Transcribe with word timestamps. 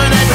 Elle 0.00 0.14
se 0.14 0.27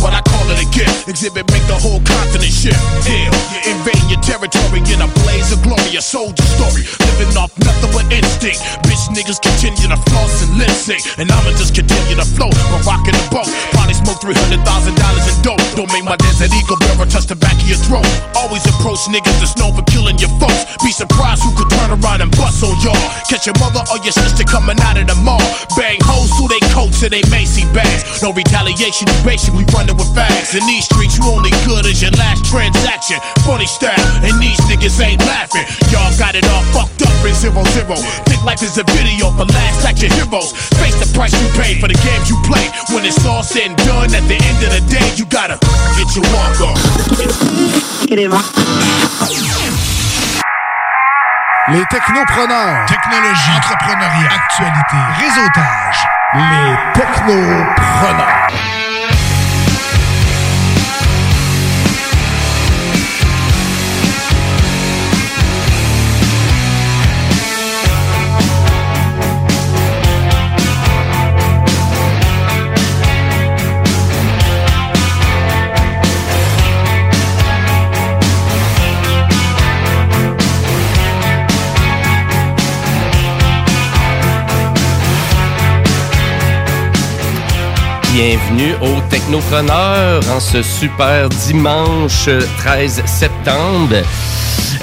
that 0.00 0.04
a 0.04 0.08
problem, 0.08 0.10
but 0.10 0.14
I 0.14 0.21
Exhibit 1.12 1.44
make 1.50 1.66
the 1.68 1.76
whole 1.76 2.00
continent 2.08 2.48
shift. 2.48 2.78
You 3.04 3.28
invade 3.68 4.00
your 4.08 4.22
territory 4.24 4.80
in 4.88 5.02
a 5.02 5.10
blaze 5.22 5.52
of 5.52 5.60
glory, 5.60 5.92
a 5.92 6.00
soldier 6.00 6.46
story. 6.56 6.88
Living 7.04 7.36
off 7.36 7.52
nothing 7.60 7.92
but 7.92 8.06
instinct. 8.08 8.64
Bitch 8.86 9.12
niggas 9.12 9.36
continue 9.42 9.92
to 9.92 9.98
floss 10.08 10.40
and 10.40 10.56
lip 10.56 10.72
sync. 10.72 11.04
And 11.20 11.28
I'ma 11.28 11.52
just 11.60 11.76
continue 11.76 12.16
to 12.16 12.24
float, 12.24 12.56
but 12.72 12.80
rocking 12.88 13.12
the 13.12 13.26
boat. 13.28 13.50
Probably 13.76 13.92
smoke 13.92 14.24
$300,000 14.24 14.56
in 14.56 15.36
dope. 15.44 15.60
Don't 15.76 15.90
make 15.92 16.02
my 16.02 16.16
desert 16.16 16.54
eagle 16.54 16.80
bearer 16.80 17.04
touch 17.04 17.28
the 17.28 17.36
back 17.36 17.60
of 17.60 17.68
your 17.68 17.78
throat. 17.84 18.08
Always 18.34 18.64
approach 18.64 19.04
niggas 19.12 19.36
that's 19.36 19.54
known 19.60 19.76
for 19.76 19.84
killing 19.92 20.16
your 20.16 20.32
folks. 20.40 20.64
Be 20.80 20.96
surprised 20.96 21.44
who 21.44 21.52
could 21.52 21.70
turn 21.76 21.92
around 21.92 22.24
and 22.24 22.32
bust 22.40 22.64
on 22.64 22.72
y'all. 22.80 22.98
Catch 23.28 23.46
your 23.46 23.58
mother 23.60 23.84
or 23.92 23.98
your 24.00 24.16
sister 24.16 24.48
coming 24.48 24.80
out 24.80 24.96
of 24.96 25.06
the 25.06 25.18
mall. 25.22 25.44
Bang 25.76 26.00
hoes 26.02 26.32
through 26.40 26.50
they 26.50 26.62
coats 26.74 27.04
and 27.04 27.12
they 27.12 27.22
Macy 27.30 27.68
bags. 27.76 28.22
No 28.24 28.32
retaliation, 28.32 29.06
you 29.06 29.18
basically 29.22 29.68
running 29.76 29.94
with 29.94 30.08
fags. 30.16 30.41
In 30.50 30.66
these 30.66 30.84
streets, 30.84 31.16
you 31.16 31.24
only 31.30 31.54
good 31.64 31.86
as 31.86 32.02
your 32.02 32.10
last 32.18 32.44
transaction. 32.44 33.16
Funny 33.46 33.64
style, 33.64 33.94
and 34.26 34.34
these 34.42 34.58
niggas 34.66 34.98
ain't 34.98 35.22
laughing. 35.22 35.62
Y'all 35.88 36.10
got 36.18 36.34
it 36.34 36.44
all 36.50 36.66
fucked 36.74 37.00
up 37.06 37.14
in 37.24 37.32
zero 37.32 37.62
zero. 37.70 37.94
Think 38.26 38.42
life 38.44 38.60
is 38.60 38.76
a 38.76 38.82
video 38.90 39.30
for 39.38 39.46
last 39.46 39.86
action 39.86 40.10
heroes. 40.10 40.52
Face 40.82 40.98
the 40.98 41.06
price 41.14 41.32
you 41.32 41.48
pay 41.54 41.78
for 41.78 41.86
the 41.86 41.94
games 42.02 42.28
you 42.28 42.36
play. 42.42 42.68
When 42.90 43.06
it's 43.06 43.24
all 43.24 43.42
said 43.42 43.70
and 43.70 43.76
done, 43.86 44.10
at 44.12 44.26
the 44.26 44.34
end 44.34 44.58
of 44.66 44.74
the 44.74 44.82
day, 44.90 45.06
you 45.14 45.24
gotta 45.30 45.56
get 45.96 46.10
your 46.18 46.26
walk 46.34 46.58
on. 46.60 46.76
Les 51.70 51.86
technopreneurs. 51.86 52.84
Technologie. 52.90 53.56
Entrepreneuriat. 53.56 54.28
Actualité. 54.34 54.98
Réseautage. 55.22 55.98
Les 56.34 57.00
technopreneurs. 57.00 58.81
Bienvenue 88.14 88.74
aux 88.82 89.00
Technopreneurs 89.08 90.20
en 90.28 90.38
ce 90.38 90.62
super 90.62 91.30
dimanche 91.30 92.28
13 92.58 93.06
septembre. 93.06 94.02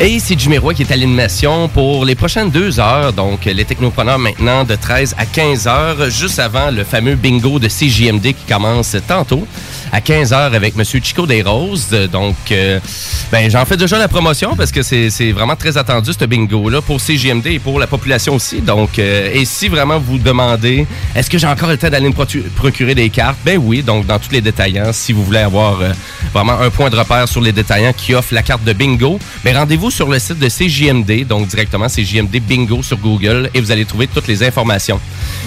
Et 0.02 0.18
c'est 0.18 0.40
Jimmy 0.40 0.58
qui 0.74 0.82
est 0.82 0.92
à 0.92 0.96
l'animation 0.96 1.68
pour 1.68 2.06
les 2.06 2.16
prochaines 2.16 2.50
deux 2.50 2.80
heures. 2.80 3.14
Donc, 3.14 3.46
les 3.46 3.66
Technopreneurs 3.66 4.18
maintenant 4.18 4.64
de 4.64 4.74
13 4.74 5.14
à 5.16 5.28
15 5.28 5.68
heures, 5.68 6.10
juste 6.10 6.40
avant 6.40 6.72
le 6.72 6.84
fameux 6.84 7.14
bingo 7.14 7.60
de 7.60 7.68
CJMD 7.68 8.34
qui 8.34 8.46
commence 8.48 8.98
tantôt 9.08 9.46
à 9.92 10.02
15 10.02 10.34
heures 10.34 10.54
avec 10.54 10.76
Monsieur 10.76 11.00
Chico 11.04 11.26
des 11.26 11.42
Roses. 11.42 11.90
Donc, 12.12 12.36
euh, 12.52 12.80
ben, 13.32 13.50
j'en 13.50 13.66
fais 13.66 13.78
déjà 13.78 13.98
la 13.98 14.08
promotion 14.08 14.56
parce 14.56 14.72
que 14.72 14.82
c'est 14.82 15.32
vraiment 15.32 15.56
très 15.56 15.78
attendu 15.78 16.12
ce 16.18 16.26
bingo-là 16.26 16.82
pour 16.82 17.00
CJMD 17.00 17.48
et 17.48 17.60
pour 17.60 17.80
la 17.80 17.88
population 17.88 18.36
aussi. 18.36 18.62
Donc, 18.62 19.00
euh, 19.00 19.32
et 19.34 19.46
si 19.46 19.68
vraiment 19.68 20.00
vous 20.00 20.18
demandez, 20.18 20.86
est-ce 21.16 21.30
que 21.30 21.38
j'ai 21.38 21.48
encore 21.48 21.70
le 21.70 21.78
temps 21.78 21.90
d'aller 21.90 22.10
me 22.10 22.50
procurer 22.56 22.96
des 22.96 23.10
cartes? 23.10 23.38
Ben 23.46 23.60
oui, 23.62 23.82
donc 23.82 24.06
dans 24.06 24.20
tous 24.20 24.32
les 24.32 24.42
détaillants, 24.42 24.92
si 24.94 25.14
vous 25.14 25.24
voulez 25.24 25.40
avoir 25.40 25.82
euh, 25.82 25.92
vraiment 26.34 26.60
un 26.60 26.70
point 26.70 26.90
de 26.90 26.96
repère 26.96 27.28
sur 27.28 27.42
les 27.42 27.52
détaillants 27.52 27.94
qui 27.94 28.14
offrent 28.14 28.34
la 28.34 28.44
carte 28.44 28.64
de 28.64 28.74
bingo, 28.74 29.20
ben 29.44 29.56
rendez-vous 29.56 29.92
sur 29.92 30.10
le 30.10 30.20
site 30.20 30.40
de 30.40 30.48
CJMD, 30.50 31.28
donc 31.28 31.48
directement 31.48 31.88
CJMD 31.88 32.40
Bingo 32.40 32.84
sur 32.84 32.98
Google 32.98 33.50
et 33.54 33.62
vous 33.62 33.72
allez 33.72 33.86
trouver 33.86 34.08
toutes 34.08 34.28
les 34.28 34.44
informations. 34.44 35.00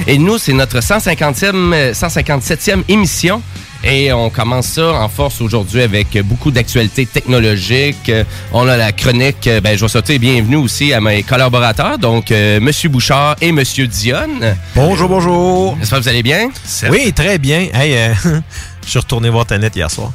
Et 0.07 0.19
nous, 0.19 0.39
c'est 0.39 0.53
notre 0.53 0.81
150e, 0.81 1.73
euh, 1.75 1.93
157e 1.93 2.83
émission. 2.89 3.43
Et 3.85 4.13
on 4.13 4.31
commence 4.31 4.67
ça 4.67 4.93
en 4.93 5.09
force 5.09 5.41
aujourd'hui 5.41 5.83
avec 5.83 6.17
beaucoup 6.25 6.51
d'actualités 6.53 7.05
technologiques. 7.07 8.09
Euh, 8.09 8.25
On 8.53 8.69
a 8.69 8.77
la 8.77 8.93
chronique, 8.93 9.47
euh, 9.49 9.61
ben, 9.61 9.77
je 9.77 9.85
vais 9.85 9.89
sauter 9.89 10.19
bienvenue 10.19 10.57
aussi 10.57 10.93
à 10.93 11.01
mes 11.01 11.23
collaborateurs, 11.25 11.99
donc 11.99 12.31
euh, 12.31 12.61
Monsieur 12.61 12.89
Bouchard 12.89 13.37
et 13.41 13.51
Monsieur 13.51 13.89
Dionne. 13.89 14.57
Bonjour, 14.77 15.09
bonjour. 15.09 15.77
J'espère 15.81 15.99
que 15.99 16.05
vous 16.05 16.09
allez 16.09 16.23
bien? 16.23 16.49
Oui, 16.91 17.13
très 17.13 17.39
bien. 17.39 17.67
Hey, 17.75 17.97
euh, 17.97 18.15
je 18.85 18.91
suis 18.91 18.99
retourné 19.01 19.31
voir 19.31 19.47
ta 19.47 19.59
net 19.59 19.75
hier 19.75 19.91
soir. 19.91 20.13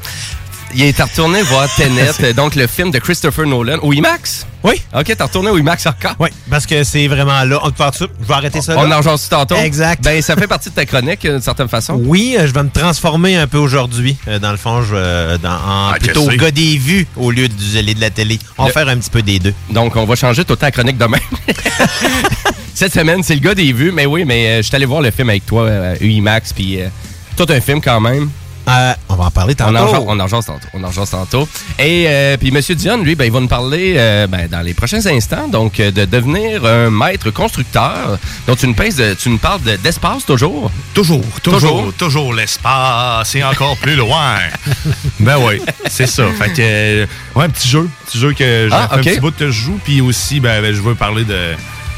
Il 0.74 0.84
est 0.84 1.02
retourné 1.02 1.42
voir 1.44 1.68
Tenet, 1.76 2.34
donc 2.36 2.56
le 2.56 2.68
film 2.68 2.92
de 2.92 3.00
Christopher 3.00 3.46
Nolan, 3.46 3.80
au 3.82 3.94
IMAX. 3.94 4.46
Oui. 4.68 4.82
OK, 4.94 5.06
t'es 5.06 5.24
retourné 5.24 5.50
au 5.50 5.58
IMAX 5.58 5.86
encore. 5.86 6.16
Oui, 6.20 6.30
parce 6.50 6.66
que 6.66 6.84
c'est 6.84 7.08
vraiment 7.08 7.44
là. 7.44 7.60
On 7.64 7.72
te 7.72 7.78
parle 7.78 7.92
de 7.92 7.98
ça. 7.98 8.06
Je 8.22 8.28
vais 8.28 8.34
arrêter 8.34 8.62
ça. 8.62 8.76
On 8.78 8.84
là. 8.84 9.00
en 9.00 9.18
tantôt. 9.18 9.56
Exact. 9.56 10.04
Ben, 10.04 10.22
ça 10.22 10.36
fait 10.36 10.48
partie 10.48 10.70
de 10.70 10.76
ta 10.76 10.86
chronique, 10.86 11.22
d'une 11.22 11.42
certaine 11.42 11.68
façon. 11.70 12.00
Oui, 12.04 12.36
euh, 12.38 12.48
je 12.48 12.54
vais 12.54 12.64
me 12.64 12.70
transformer 12.70 13.38
un 13.38 13.48
peu 13.48 13.58
aujourd'hui. 13.58 14.18
Euh, 14.28 14.40
dans 14.40 14.52
le 14.52 14.58
fond, 14.58 14.82
je 14.84 14.96
vais 14.96 15.38
dans, 15.40 15.50
en 15.52 15.92
Ah, 15.92 15.96
plutôt 16.00 16.28
gars 16.28 16.52
des 16.52 16.78
vues 16.78 17.08
au 17.16 17.32
lieu 17.32 17.48
du 17.48 17.84
de 17.94 18.02
la 18.02 18.10
télé. 18.10 18.40
On 18.58 18.64
va 18.64 18.70
Le- 18.70 18.74
faire 18.74 18.88
un 18.90 18.98
petit 18.98 19.10
peu 19.10 19.22
des 19.22 19.40
deux. 19.40 19.54
Donc, 19.70 19.96
on 19.96 20.06
va 20.06 20.16
changer 20.16 20.44
toute 20.46 20.60
ta 20.60 20.72
chronique 20.72 20.98
demain. 20.98 21.20
Cette 22.74 22.94
semaine, 22.94 23.24
c'est 23.24 23.34
le 23.34 23.40
gars 23.42 23.56
des 23.56 23.74
vues. 23.74 23.92
Mais 23.92 24.06
oui, 24.06 24.24
mais 24.26 24.48
euh, 24.48 24.58
je 24.58 24.68
suis 24.68 24.76
allé 24.76 24.86
voir 24.86 25.02
le 25.02 25.12
film 25.12 25.30
avec 25.30 25.46
toi, 25.46 25.64
euh, 25.64 25.96
UIMAX, 26.00 26.54
puis 26.54 26.82
euh, 26.82 26.88
tout 27.36 27.48
un 27.50 27.60
film 27.62 27.82
quand 27.82 28.00
même. 28.00 28.30
Euh, 28.68 28.94
on 29.10 29.16
va 29.16 29.26
en 29.26 29.32
parler 29.32 29.56
tantôt. 29.56 29.72
on 30.08 30.20
en 30.20 30.28
tantôt. 30.28 30.68
On 30.74 30.84
en 30.84 30.92
tantôt. 31.06 31.48
Et 31.80 32.06
euh, 32.08 32.38
puis 32.38 32.50
M. 32.50 32.60
Dion, 32.76 32.98
lui, 33.02 33.16
ben, 33.16 33.26
il 33.26 33.32
va 33.32 33.40
nous 33.40 33.48
parler 33.48 33.94
euh, 33.98 34.28
ben, 34.28 34.48
dans 34.50 34.62
les 34.62 34.74
prochains 34.74 35.06
instants 35.06 35.48
donc 35.48 35.78
de 35.78 36.06
devenir 36.06 36.66
un 36.66 36.90
maître 36.90 37.30
constructeur. 37.32 38.18
Donc, 38.46 38.58
tu 38.58 38.68
nous, 38.68 38.74
pèses 38.74 38.98
de- 38.98 39.14
tu 39.14 39.30
nous 39.30 39.38
parles 39.38 39.62
de- 39.62 39.78
d'espace 39.78 40.26
toujours? 40.26 40.70
Toujours, 40.94 41.24
toujours, 41.42 41.60
Toujours? 41.62 41.94
toujours, 41.94 42.34
l'espace 42.34 43.34
et 43.36 43.44
encore 43.44 43.78
plus 43.78 43.96
loin. 43.96 44.36
ben 45.20 45.38
oui, 45.40 45.62
c'est 45.90 46.08
ça. 46.08 46.26
Fait 46.38 46.50
que, 46.50 46.56
euh, 46.60 47.06
ouais, 47.36 47.46
un 47.46 47.50
petit 47.50 47.68
jeu, 47.70 47.90
petit 48.06 48.20
jeu 48.20 48.34
que 48.34 48.68
j'ai 48.70 48.76
Ah, 48.76 48.90
un 48.92 48.98
petit 48.98 49.20
bout 49.20 49.36
que 49.36 49.48
je 49.48 49.62
joue. 49.62 49.80
Puis 49.84 50.02
aussi, 50.02 50.40
ben, 50.40 50.62
ben, 50.62 50.74
je 50.74 50.82
veux 50.82 50.96
parler 50.96 51.24
de, 51.24 51.54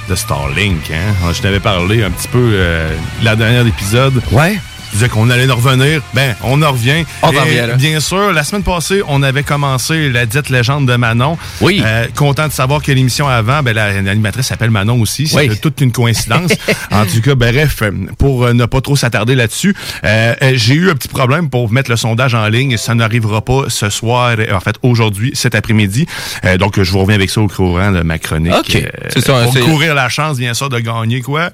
de 0.08 0.16
Starlink. 0.16 0.92
Hein. 0.92 1.32
Je 1.34 1.42
t'avais 1.42 1.60
parlé 1.60 2.04
un 2.04 2.12
petit 2.12 2.28
peu 2.28 2.52
euh, 2.54 2.92
la 3.24 3.36
dernière 3.36 3.66
épisode. 3.66 4.22
Ouais. 4.32 4.60
Je 4.92 4.98
disais 4.98 5.10
qu'on 5.10 5.30
allait 5.30 5.50
en 5.50 5.56
revenir. 5.56 6.02
Ben, 6.14 6.36
on 6.44 6.62
en 6.62 6.72
revient. 6.72 7.06
On 7.22 7.28
en 7.28 7.32
Et, 7.32 7.40
revient, 7.40 7.56
là. 7.68 7.76
Bien 7.76 8.00
sûr, 8.00 8.34
la 8.34 8.44
semaine 8.44 8.64
passée, 8.64 9.02
on 9.08 9.22
avait 9.24 9.44
commencé 9.44 10.10
la 10.10 10.26
dite 10.26 10.50
légende 10.50 10.88
de 10.88 10.96
Manon. 10.96 11.38
Oui. 11.62 11.82
Euh, 11.86 12.08
content 12.16 12.48
de 12.48 12.52
savoir 12.54 12.82
que 12.82 12.92
l'émission 12.92 13.28
avant, 13.28 13.62
ben, 13.62 13.74
la- 13.76 14.02
l'animatrice 14.02 14.48
s'appelle 14.48 14.72
Manon 14.72 15.00
aussi. 15.00 15.28
C'est 15.28 15.38
Oui. 15.50 15.60
toute 15.60 15.80
une 15.82 15.92
coïncidence. 15.92 16.52
en 16.92 17.06
tout 17.06 17.22
cas, 17.22 17.36
bref, 17.36 17.84
pour 18.18 18.46
euh, 18.46 18.54
ne 18.54 18.66
pas 18.66 18.82
trop 18.82 18.96
s'attarder 18.96 19.36
là-dessus, 19.36 19.76
euh, 20.04 20.34
j'ai 20.56 20.74
eu 20.74 20.90
un 20.90 20.96
petit 20.96 21.08
problème 21.08 21.50
pour 21.50 21.72
mettre 21.72 21.92
le 21.92 21.98
sondage 21.98 22.34
en 22.34 22.48
ligne. 22.48 22.76
Ça 22.78 22.96
n'arrivera 22.96 23.42
pas 23.42 23.66
ce 23.68 23.90
soir, 23.90 24.36
en 24.52 24.60
fait, 24.60 24.76
aujourd'hui, 24.82 25.32
cet 25.36 25.54
après-midi. 25.56 26.08
Euh, 26.46 26.58
donc, 26.58 26.82
je 26.82 26.92
vous 26.92 27.00
reviens 27.00 27.16
avec 27.16 27.30
ça 27.30 27.42
au 27.42 27.48
courant 27.48 27.92
de 27.92 28.02
ma 28.02 28.18
chronique. 28.18 28.54
OK. 28.58 28.84
C'est 29.10 29.22
ça, 29.22 29.44
pour 29.44 29.54
c'est- 29.54 29.60
courir 29.62 29.94
la 29.94 30.10
chance, 30.10 30.38
bien 30.38 30.54
sûr, 30.54 30.70
de 30.70 30.80
gagner 30.80 31.22
quoi? 31.22 31.52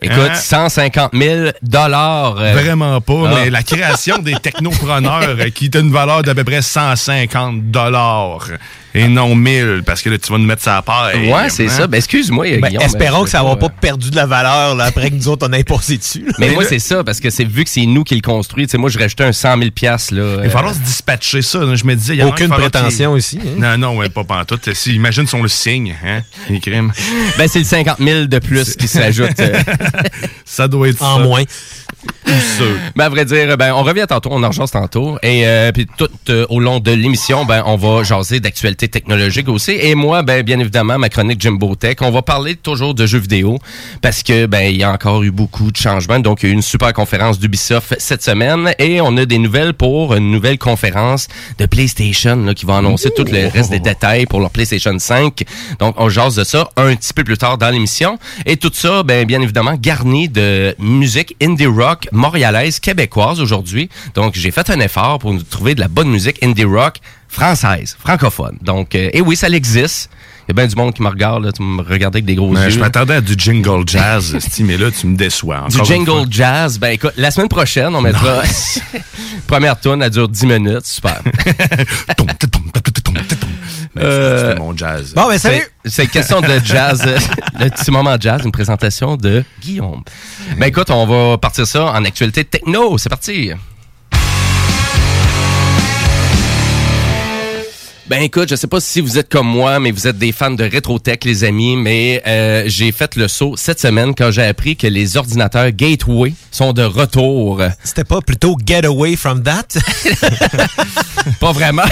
Écoute, 0.00 0.18
Hein? 0.30 0.34
150 0.34 1.10
000 1.12 1.50
dollars. 1.62 2.36
euh, 2.38 2.52
Vraiment 2.52 3.00
pas, 3.00 3.24
Ah. 3.26 3.34
mais 3.34 3.50
la 3.50 3.62
création 3.62 4.18
des 4.18 4.34
technopreneurs 4.34 5.36
euh, 5.38 5.50
qui 5.50 5.70
a 5.74 5.78
une 5.80 5.90
valeur 5.92 6.22
d'à 6.22 6.34
peu 6.34 6.44
près 6.44 6.62
150 6.62 7.70
dollars 7.70 8.46
et 8.98 9.08
non 9.08 9.34
1000 9.34 9.82
parce 9.86 10.02
que 10.02 10.10
là 10.10 10.18
tu 10.18 10.30
vas 10.32 10.38
nous 10.38 10.46
mettre 10.46 10.62
ça 10.62 10.76
à 10.78 10.82
part. 10.82 11.10
Ouais, 11.14 11.48
c'est 11.50 11.68
ça. 11.68 11.86
Ben, 11.86 11.96
excuse-moi, 11.98 12.46
Ben, 12.60 12.68
Guillaume. 12.68 12.82
espérons 12.84 13.24
que 13.24 13.30
ça 13.30 13.42
va 13.42 13.56
pas 13.56 13.68
perdu 13.68 14.10
de 14.10 14.16
la 14.16 14.26
valeur 14.26 14.74
là, 14.74 14.84
après 14.84 15.10
que 15.10 15.14
nous 15.14 15.28
autres 15.28 15.46
on 15.48 15.52
ait 15.52 15.64
posé 15.64 15.96
dessus. 15.98 16.24
là. 16.26 16.32
Mais 16.38 16.50
moi, 16.50 16.64
c'est 16.68 16.78
ça, 16.78 17.04
parce 17.04 17.20
que 17.20 17.30
c'est 17.30 17.44
vu 17.44 17.64
que 17.64 17.70
c'est 17.70 17.86
nous 17.86 18.04
qui 18.04 18.14
le 18.14 18.20
construit. 18.20 18.66
Moi, 18.74 18.90
je 18.90 18.98
rajoutais 18.98 19.24
un 19.24 19.32
100 19.32 19.58
000 19.58 19.70
piastres, 19.70 20.14
là. 20.14 20.36
Il 20.38 20.44
va 20.44 20.50
falloir 20.50 20.74
se 20.74 20.80
dispatcher 20.80 21.42
ça. 21.42 21.60
Je 21.74 21.84
me 21.84 21.94
disais, 21.94 22.14
il 22.14 22.18
y 22.18 22.22
a 22.22 22.26
un 22.26 22.28
Aucune 22.28 22.48
prétention 22.48 23.16
ici. 23.16 23.38
hein. 23.42 23.76
Non, 23.76 23.78
non, 23.92 23.96
ouais, 23.98 24.08
pas 24.08 24.24
pantoute. 24.24 24.72
Si, 24.74 24.94
imagine 24.94 25.26
si 25.26 25.34
on 25.34 25.42
le 25.42 25.48
signe, 25.48 25.94
hein, 26.04 26.22
les 26.50 26.60
crimes. 26.60 26.92
Ben, 27.38 27.48
c'est 27.48 27.58
le 27.60 27.64
50 27.64 27.98
000 28.00 28.24
de 28.26 28.38
plus 28.38 28.74
qui 28.76 28.88
s'ajoute. 28.88 29.38
euh. 29.40 29.58
Ça 30.44 30.66
doit 30.68 30.88
être 30.88 31.02
En 31.02 31.18
ça. 31.18 31.22
moins. 31.22 31.42
sûr. 32.26 32.66
Ben, 32.96 33.04
à 33.04 33.08
vrai 33.08 33.24
dire, 33.24 33.56
ben, 33.56 33.72
on 33.74 33.82
revient 33.82 34.06
tantôt, 34.08 34.30
on 34.32 34.42
en 34.42 34.52
jase 34.52 34.70
tantôt. 34.70 35.18
Et 35.22 35.46
euh, 35.46 35.72
puis 35.72 35.86
tout 35.96 36.08
euh, 36.30 36.46
au 36.48 36.60
long 36.60 36.80
de 36.80 36.90
l'émission, 36.92 37.44
ben, 37.44 37.62
on 37.66 37.76
va 37.76 38.02
jaser 38.02 38.40
d'actualités 38.88 38.98
technologiques 38.98 39.48
aussi. 39.48 39.72
Et 39.72 39.94
moi, 39.94 40.22
ben, 40.22 40.42
bien 40.42 40.58
évidemment, 40.58 40.98
ma 40.98 41.08
chronique 41.08 41.40
Jimbo 41.40 41.74
Tech, 41.74 41.96
on 42.00 42.10
va 42.10 42.22
parler 42.22 42.56
toujours 42.56 42.94
de 42.94 43.06
jeux 43.06 43.18
vidéo 43.18 43.58
parce 44.02 44.22
que 44.22 44.46
ben, 44.46 44.62
il 44.70 44.76
y 44.76 44.82
a 44.82 44.90
encore 44.90 45.22
eu 45.22 45.30
beaucoup 45.30 45.70
de 45.70 45.76
changements. 45.76 46.18
Donc, 46.18 46.42
il 46.42 46.46
y 46.46 46.48
a 46.48 46.52
eu 46.52 46.54
une 46.54 46.62
super 46.62 46.92
conférence 46.92 47.38
d'Ubisoft 47.38 47.94
cette 47.98 48.22
semaine 48.22 48.72
et 48.78 49.00
on 49.00 49.16
a 49.16 49.24
des 49.24 49.38
nouvelles 49.38 49.74
pour 49.74 50.14
une 50.14 50.30
nouvelle 50.30 50.58
conférence 50.58 51.28
de 51.58 51.66
PlayStation 51.66 52.36
là, 52.36 52.54
qui 52.54 52.66
va 52.66 52.78
annoncer 52.78 53.10
tout 53.14 53.24
le 53.24 53.48
reste 53.48 53.70
des 53.70 53.80
détails 53.80 54.26
pour 54.26 54.40
leur 54.40 54.50
PlayStation 54.50 54.98
5. 54.98 55.44
Donc, 55.78 55.94
on 55.98 56.08
jase 56.08 56.36
de 56.36 56.44
ça 56.44 56.68
un 56.76 56.94
petit 56.96 57.12
peu 57.12 57.24
plus 57.24 57.38
tard 57.38 57.58
dans 57.58 57.70
l'émission. 57.70 58.18
Et 58.46 58.56
tout 58.56 58.72
ça, 58.72 59.02
ben, 59.02 59.24
bien 59.26 59.40
évidemment, 59.40 59.74
garni 59.74 60.28
de 60.28 60.74
musique 60.78 61.36
indie 61.40 61.66
rock 61.66 62.08
montréalaise, 62.12 62.80
québécoise 62.80 63.40
aujourd'hui. 63.40 63.88
Donc, 64.14 64.34
j'ai 64.34 64.50
fait 64.50 64.70
un 64.70 64.80
effort 64.80 65.18
pour 65.18 65.32
nous 65.32 65.42
trouver 65.42 65.74
de 65.74 65.80
la 65.80 65.88
bonne 65.88 66.10
musique 66.10 66.42
indie 66.42 66.64
rock 66.64 66.98
française, 67.28 67.96
francophone. 67.98 68.56
Donc, 68.62 68.94
euh, 68.94 69.10
et 69.12 69.20
oui, 69.20 69.36
ça 69.36 69.48
existe. 69.48 70.10
Il 70.48 70.52
y 70.56 70.58
a 70.60 70.64
bien 70.64 70.66
du 70.66 70.76
monde 70.76 70.94
qui 70.94 71.02
me 71.02 71.08
regarde, 71.08 71.44
là, 71.44 71.52
tu 71.52 71.62
me 71.62 71.82
regardais 71.82 72.16
avec 72.16 72.24
des 72.24 72.34
gros 72.34 72.50
Mais 72.50 72.64
yeux. 72.64 72.70
je 72.70 72.78
m'attendais 72.80 73.14
à 73.16 73.20
du 73.20 73.34
jingle 73.36 73.82
jazz, 73.86 74.34
esti, 74.34 74.64
mais 74.64 74.78
là, 74.78 74.90
tu 74.90 75.06
me 75.06 75.14
déçois. 75.14 75.66
Du 75.68 75.76
encore 75.76 75.84
jingle 75.84 76.26
jazz, 76.30 76.78
ben 76.78 76.88
écoute, 76.88 77.12
la 77.18 77.30
semaine 77.30 77.48
prochaine, 77.48 77.94
on 77.94 78.00
mettra 78.00 78.42
première 79.46 79.78
tune, 79.78 80.00
elle 80.02 80.08
dure 80.10 80.26
10 80.28 80.46
minutes, 80.46 80.86
super. 80.86 81.20
Ben, 83.94 84.02
Euh, 84.04 84.56
mon 84.56 84.76
jazz. 84.76 85.12
Bon, 85.14 85.28
ben 85.28 85.38
salut! 85.38 85.62
C'est- 85.84 86.06
question 86.06 86.40
de 86.40 86.60
jazz, 86.64 87.02
le 87.58 87.68
petit 87.70 87.90
moment 87.90 88.16
jazz, 88.20 88.42
une 88.44 88.52
présentation 88.52 89.16
de 89.16 89.42
Guillaume. 89.60 90.02
Ben 90.56 90.66
écoute, 90.66 90.90
on 90.90 91.06
va 91.06 91.38
partir 91.38 91.66
ça 91.66 91.86
en 91.92 92.04
actualité 92.04 92.44
techno, 92.44 92.96
c'est 92.98 93.08
parti. 93.08 93.50
Ben 98.08 98.22
écoute, 98.22 98.48
je 98.48 98.56
sais 98.56 98.66
pas 98.66 98.80
si 98.80 99.02
vous 99.02 99.18
êtes 99.18 99.28
comme 99.28 99.46
moi, 99.46 99.78
mais 99.80 99.90
vous 99.90 100.06
êtes 100.06 100.16
des 100.16 100.32
fans 100.32 100.50
de 100.50 100.64
rétro-tech, 100.64 101.18
les 101.24 101.44
amis, 101.44 101.76
mais 101.76 102.22
euh, 102.26 102.62
j'ai 102.66 102.90
fait 102.90 103.16
le 103.16 103.28
saut 103.28 103.54
cette 103.58 103.80
semaine 103.80 104.14
quand 104.14 104.30
j'ai 104.30 104.44
appris 104.44 104.76
que 104.76 104.86
les 104.86 105.18
ordinateurs 105.18 105.70
Gateway 105.72 106.32
sont 106.50 106.72
de 106.72 106.82
retour. 106.84 107.60
C'était 107.84 108.04
pas 108.04 108.22
plutôt 108.22 108.56
get 108.64 108.86
away 108.86 109.14
from 109.14 109.42
that? 109.42 109.64
Pas 111.40 111.52
vraiment. 111.52 111.82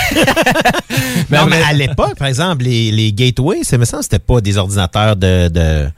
Ben, 1.29 1.41
non, 1.43 1.47
mais 1.47 1.59
mais- 1.59 1.63
à 1.69 1.73
l'époque, 1.75 2.15
par 2.17 2.29
exemple, 2.29 2.65
les, 2.65 2.91
les 2.91 3.13
gateways, 3.13 3.61
c'est 3.65 3.77
me 3.77 3.85
semble 3.85 4.03
c'était 4.03 4.19
pas 4.19 4.41
des 4.41 4.57
ordinateurs 4.57 5.17
de. 5.17 5.49
de- 5.49 5.89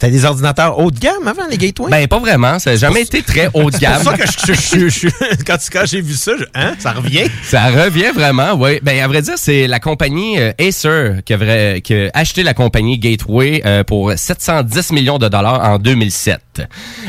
C'était 0.00 0.12
des 0.12 0.24
ordinateurs 0.24 0.78
haut 0.78 0.90
de 0.90 0.98
gamme 0.98 1.28
avant, 1.28 1.46
les 1.50 1.58
gateways? 1.58 1.90
Ben 1.90 2.08
pas 2.08 2.18
vraiment, 2.18 2.58
ça 2.58 2.70
n'a 2.70 2.76
jamais 2.76 3.02
été 3.02 3.22
très 3.22 3.50
haut 3.52 3.68
de 3.70 3.74
c'est 3.74 3.82
gamme. 3.82 4.02
pour 4.02 4.12
ça 4.12 4.16
que 4.16 4.24
je, 4.26 4.54
je- 4.54 4.88
je- 4.88 5.08
je- 5.08 5.44
quand, 5.44 5.58
quand 5.70 5.84
j'ai 5.84 6.00
vu 6.00 6.14
ça, 6.14 6.32
je- 6.38 6.44
hein, 6.54 6.72
ça 6.78 6.92
revient. 6.92 7.26
Ça 7.42 7.66
revient 7.66 8.10
vraiment, 8.14 8.54
oui. 8.54 8.78
Ben, 8.82 8.98
à 8.98 9.06
vrai 9.08 9.20
dire, 9.20 9.34
c'est 9.36 9.66
la 9.66 9.78
compagnie 9.78 10.38
euh, 10.38 10.52
Acer 10.58 11.16
qui 11.26 11.34
a, 11.34 11.36
vrai- 11.36 11.80
qui 11.84 11.92
a 11.94 12.10
acheté 12.14 12.42
la 12.42 12.54
compagnie 12.54 12.98
Gateway 12.98 13.60
euh, 13.66 13.84
pour 13.84 14.12
710 14.16 14.90
millions 14.92 15.18
de 15.18 15.28
dollars 15.28 15.60
en 15.68 15.78
2007. 15.78 16.40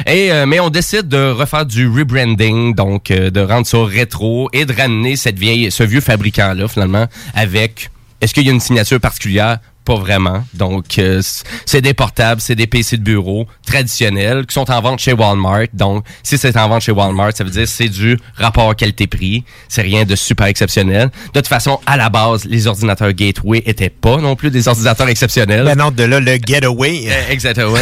Et, 0.05 0.29
euh, 0.33 0.45
mais 0.45 0.59
on 0.59 0.69
décide 0.69 1.07
de 1.07 1.31
refaire 1.31 1.65
du 1.65 1.87
rebranding, 1.87 2.75
donc 2.75 3.05
de 3.05 3.39
rendre 3.39 3.65
ça 3.67 3.77
rétro 3.85 4.49
et 4.51 4.65
de 4.65 4.73
ramener 4.73 5.15
cette 5.15 5.39
vieille, 5.39 5.71
ce 5.71 5.83
vieux 5.83 6.01
fabricant-là, 6.01 6.67
finalement, 6.67 7.05
avec... 7.35 7.89
Est-ce 8.19 8.35
qu'il 8.35 8.45
y 8.45 8.49
a 8.49 8.51
une 8.51 8.59
signature 8.59 8.99
particulière? 8.99 9.57
Pas 9.83 9.95
vraiment. 9.95 10.43
Donc, 10.53 10.99
euh, 10.99 11.21
c'est 11.65 11.81
des 11.81 11.95
portables, 11.95 12.39
c'est 12.39 12.55
des 12.55 12.67
PC 12.67 12.97
de 12.97 13.03
bureau 13.03 13.47
traditionnels 13.65 14.45
qui 14.45 14.53
sont 14.53 14.69
en 14.69 14.79
vente 14.79 14.99
chez 14.99 15.13
Walmart. 15.13 15.67
Donc, 15.73 16.05
si 16.21 16.37
c'est 16.37 16.55
en 16.55 16.69
vente 16.69 16.81
chez 16.81 16.91
Walmart, 16.91 17.31
ça 17.35 17.43
veut 17.43 17.49
dire 17.49 17.63
que 17.63 17.69
c'est 17.69 17.89
du 17.89 18.17
rapport 18.35 18.75
qualité-prix. 18.75 19.43
C'est 19.67 19.81
rien 19.81 20.05
de 20.05 20.15
super 20.15 20.45
exceptionnel. 20.47 21.09
De 21.33 21.39
toute 21.39 21.47
façon, 21.47 21.79
à 21.87 21.97
la 21.97 22.09
base, 22.09 22.45
les 22.45 22.67
ordinateurs 22.67 23.11
Gateway 23.13 23.63
étaient 23.65 23.89
pas 23.89 24.17
non 24.17 24.35
plus 24.35 24.51
des 24.51 24.67
ordinateurs 24.67 25.09
exceptionnels. 25.09 25.65
Ben 25.65 25.75
non, 25.75 25.89
de 25.89 26.03
là, 26.03 26.19
le 26.19 26.37
getaway. 26.45 27.05
Euh, 27.07 27.31
Exactement. 27.31 27.73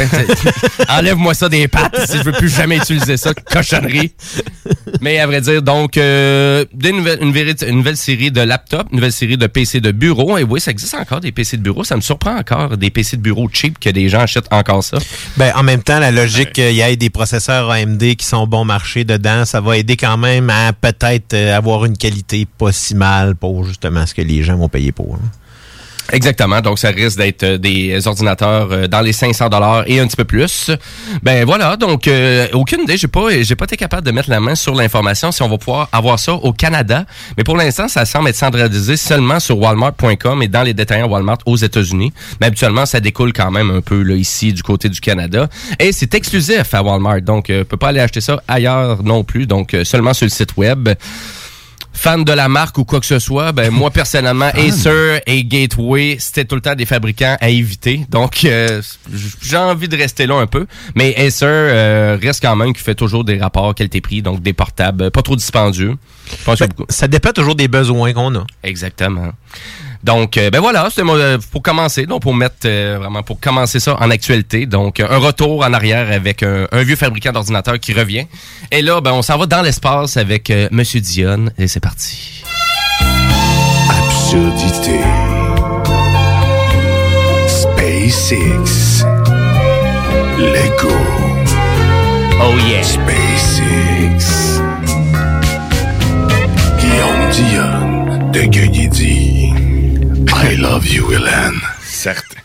Enlève-moi 0.90 1.34
ça 1.34 1.50
des 1.50 1.68
pattes 1.68 2.10
si 2.10 2.18
je 2.18 2.24
veux 2.24 2.32
plus 2.32 2.50
jamais 2.50 2.78
utiliser 2.78 3.18
ça. 3.18 3.34
Cochonnerie. 3.34 4.14
Mais 5.02 5.20
à 5.20 5.28
vrai 5.28 5.42
dire, 5.42 5.62
donc, 5.62 5.98
euh, 5.98 6.64
des 6.74 6.92
nouvelles, 6.92 7.20
une, 7.22 7.36
une 7.68 7.76
nouvelle 7.78 7.98
série 7.98 8.32
de 8.32 8.42
laptops, 8.42 8.90
une 8.92 8.98
nouvelle 8.98 9.12
série 9.12 9.38
de 9.38 9.48
PC 9.48 9.82
de 9.82 9.92
bureau. 9.92 10.38
Et 10.38 10.44
oui, 10.44 10.62
ça 10.62 10.72
existe 10.72 10.94
encore 10.96 11.20
des 11.20 11.32
PC 11.32 11.58
de 11.58 11.62
bureau. 11.62 11.84
Ça 11.90 11.96
me 11.96 12.02
surprend 12.02 12.38
encore 12.38 12.78
des 12.78 12.92
PC 12.92 13.18
de 13.18 13.22
bureau 13.24 13.50
cheap 13.52 13.80
que 13.80 13.90
des 13.90 14.10
gens 14.10 14.20
achètent 14.20 14.52
encore 14.54 14.84
ça. 14.84 15.00
Ben, 15.38 15.52
en 15.56 15.64
même 15.64 15.82
temps, 15.82 15.98
la 15.98 16.12
logique 16.12 16.54
qu'il 16.54 16.74
y 16.76 16.82
ait 16.82 16.96
des 16.96 17.10
processeurs 17.10 17.72
AMD 17.72 18.16
qui 18.16 18.26
sont 18.28 18.46
bon 18.46 18.64
marché 18.64 19.06
dedans, 19.06 19.44
ça 19.44 19.60
va 19.60 19.76
aider 19.76 19.98
quand 19.98 20.16
même 20.18 20.52
à 20.52 20.72
peut-être 20.72 21.34
euh, 21.34 21.58
avoir 21.58 21.86
une 21.86 21.98
qualité 21.98 22.46
pas 22.60 22.72
si 22.72 22.94
mal 22.94 23.36
pour 23.36 23.64
justement 23.66 24.06
ce 24.06 24.14
que 24.14 24.22
les 24.22 24.44
gens 24.44 24.56
vont 24.56 24.70
payer 24.70 24.92
pour. 24.92 25.16
hein. 25.16 25.30
Exactement. 26.12 26.62
Donc, 26.62 26.80
ça 26.80 26.90
risque 26.90 27.18
d'être 27.18 27.44
euh, 27.44 27.58
des 27.58 28.08
ordinateurs 28.08 28.70
euh, 28.72 28.88
dans 28.88 29.02
les 29.02 29.14
500 29.14 29.50
dollars 29.50 29.84
et 29.88 30.00
un 30.00 30.08
petit 30.08 30.16
peu 30.16 30.26
plus. 30.26 30.72
Ben 31.24 31.46
voilà. 31.46 31.76
Donc, 31.76 32.08
euh, 32.08 32.48
aucune 32.54 32.82
idée. 32.82 32.98
J'ai 32.98 33.08
pas, 33.08 33.42
j'ai 33.42 33.56
pas 33.56 33.66
été 33.66 33.78
capable 33.78 34.06
de 34.06 34.12
mettre 34.12 34.30
la 34.30 34.40
main 34.40 34.56
sur 34.56 34.74
l'information 34.76 35.32
si 35.32 35.42
on 35.42 35.50
va 35.50 35.58
pouvoir 35.58 35.90
avoir 35.92 36.20
ça 36.20 36.34
au 36.34 36.54
Canada. 36.54 37.06
Mais 37.38 37.44
pour 37.44 37.58
l'instant, 37.58 37.88
ça 37.88 38.06
semble 38.06 38.30
être 38.30 38.36
centralisé 38.36 38.98
seulement 38.98 39.40
sur 39.40 39.60
Walmart.com 39.60 40.42
et 40.42 40.48
dans 40.48 40.64
les 40.64 40.74
détaillants 40.74 41.08
Walmart 41.08 41.40
aux 41.46 41.58
États-Unis. 41.58 42.12
Mais 42.40 42.48
habituellement, 42.48 42.86
ça 42.86 43.00
découle 43.00 43.34
quand 43.34 43.52
même 43.52 43.70
un 43.70 43.82
peu 43.82 44.02
là 44.02 44.16
ici 44.16 44.54
du 44.54 44.64
côté 44.64 44.90
du 44.90 45.00
Canada. 45.00 45.48
Et 45.80 45.92
c'est 45.92 46.14
exclusif 46.14 46.74
à 46.74 46.82
Walmart. 46.82 47.22
Donc, 47.22 47.50
euh, 47.50 47.64
peut 47.64 47.78
pas 47.78 47.90
aller 47.90 48.00
acheter 48.00 48.22
ça 48.22 48.42
ailleurs 48.48 49.04
non 49.04 49.24
plus. 49.24 49.46
Donc, 49.46 49.76
seulement 49.84 50.14
sur 50.14 50.26
le 50.26 50.32
site 50.32 50.58
web 50.58 50.90
fan 52.00 52.24
de 52.24 52.32
la 52.32 52.48
marque 52.48 52.78
ou 52.78 52.86
quoi 52.86 53.00
que 53.02 53.06
ce 53.06 53.20
soit, 53.20 53.52
ben 53.52 53.72
moi 53.72 53.92
personnellement, 53.92 54.50
Acer 54.56 55.20
et 55.28 55.44
Gateway, 55.44 56.16
c'était 56.18 56.46
tout 56.46 56.56
le 56.56 56.62
temps 56.62 56.74
des 56.76 56.86
fabricants 56.86 57.36
à 57.42 57.50
éviter. 57.50 58.06
Donc 58.10 58.46
euh, 58.46 58.82
j'ai 59.42 59.58
envie 59.58 59.90
de 59.90 59.98
rester 59.98 60.26
là 60.26 60.36
un 60.36 60.48
peu, 60.48 60.66
mais 60.96 61.14
Acer 61.18 61.46
euh, 61.46 62.18
reste 62.22 62.42
quand 62.42 62.56
même 62.56 62.74
qui 62.74 62.82
fait 62.82 62.96
toujours 62.96 63.26
des 63.26 63.38
rapports 63.38 63.76
qualité-prix, 63.76 64.22
donc 64.22 64.42
des 64.42 64.54
portables 64.54 65.12
pas 65.12 65.22
trop 65.22 65.36
dispendieux. 65.36 65.96
Je 66.32 66.44
pense 66.46 66.60
que 66.60 66.64
Ben, 66.64 66.70
beaucoup. 66.70 66.86
ça 66.90 67.08
dépend 67.10 67.32
toujours 67.32 67.56
des 67.56 67.68
besoins 67.68 68.14
qu'on 68.14 68.34
a. 68.36 68.46
Exactement. 68.64 69.34
Donc, 70.04 70.38
euh, 70.38 70.50
ben 70.50 70.62
voilà, 70.62 70.88
c'était 70.90 71.04
euh, 71.08 71.38
pour 71.52 71.62
commencer, 71.62 72.06
donc 72.06 72.22
pour 72.22 72.34
mettre 72.34 72.56
euh, 72.66 72.98
vraiment 73.00 73.22
pour 73.22 73.40
commencer 73.40 73.80
ça 73.80 73.98
en 74.00 74.10
actualité. 74.10 74.66
Donc, 74.66 75.00
un 75.02 75.18
retour 75.18 75.66
en 75.66 75.74
arrière 75.74 76.12
avec 76.12 76.42
un, 76.42 76.68
un 76.72 76.84
vieux 76.84 76.96
fabricant 76.96 77.32
d'ordinateur 77.34 77.80
qui 77.80 77.94
revient. 77.94 78.26
Et 78.72 78.82
là, 78.82 79.02
ben 79.02 79.12
on 79.12 79.22
s'en 79.22 79.38
va 79.38 79.46
dans 79.46 79.62
l'espace 79.62 80.16
avec 80.16 80.50
euh, 80.50 80.70
Monsieur 80.72 81.02
Dion 81.02 81.48
et 81.58 81.68
c'est 81.68 81.82
parti. 81.82 82.44
Absurdité. 83.90 85.00
SpaceX. 87.48 89.04
Lego. 90.38 90.96
Oh 92.42 92.58
yeah. 92.70 92.84
SpaceX. 92.84 94.62
Guillaume 96.80 97.30
Dion 97.32 98.32
de 98.32 99.69
I 100.42 100.56
love 100.56 100.88
you, 100.88 101.12
Hélène. 101.12 101.60
Certes. 101.84 102.36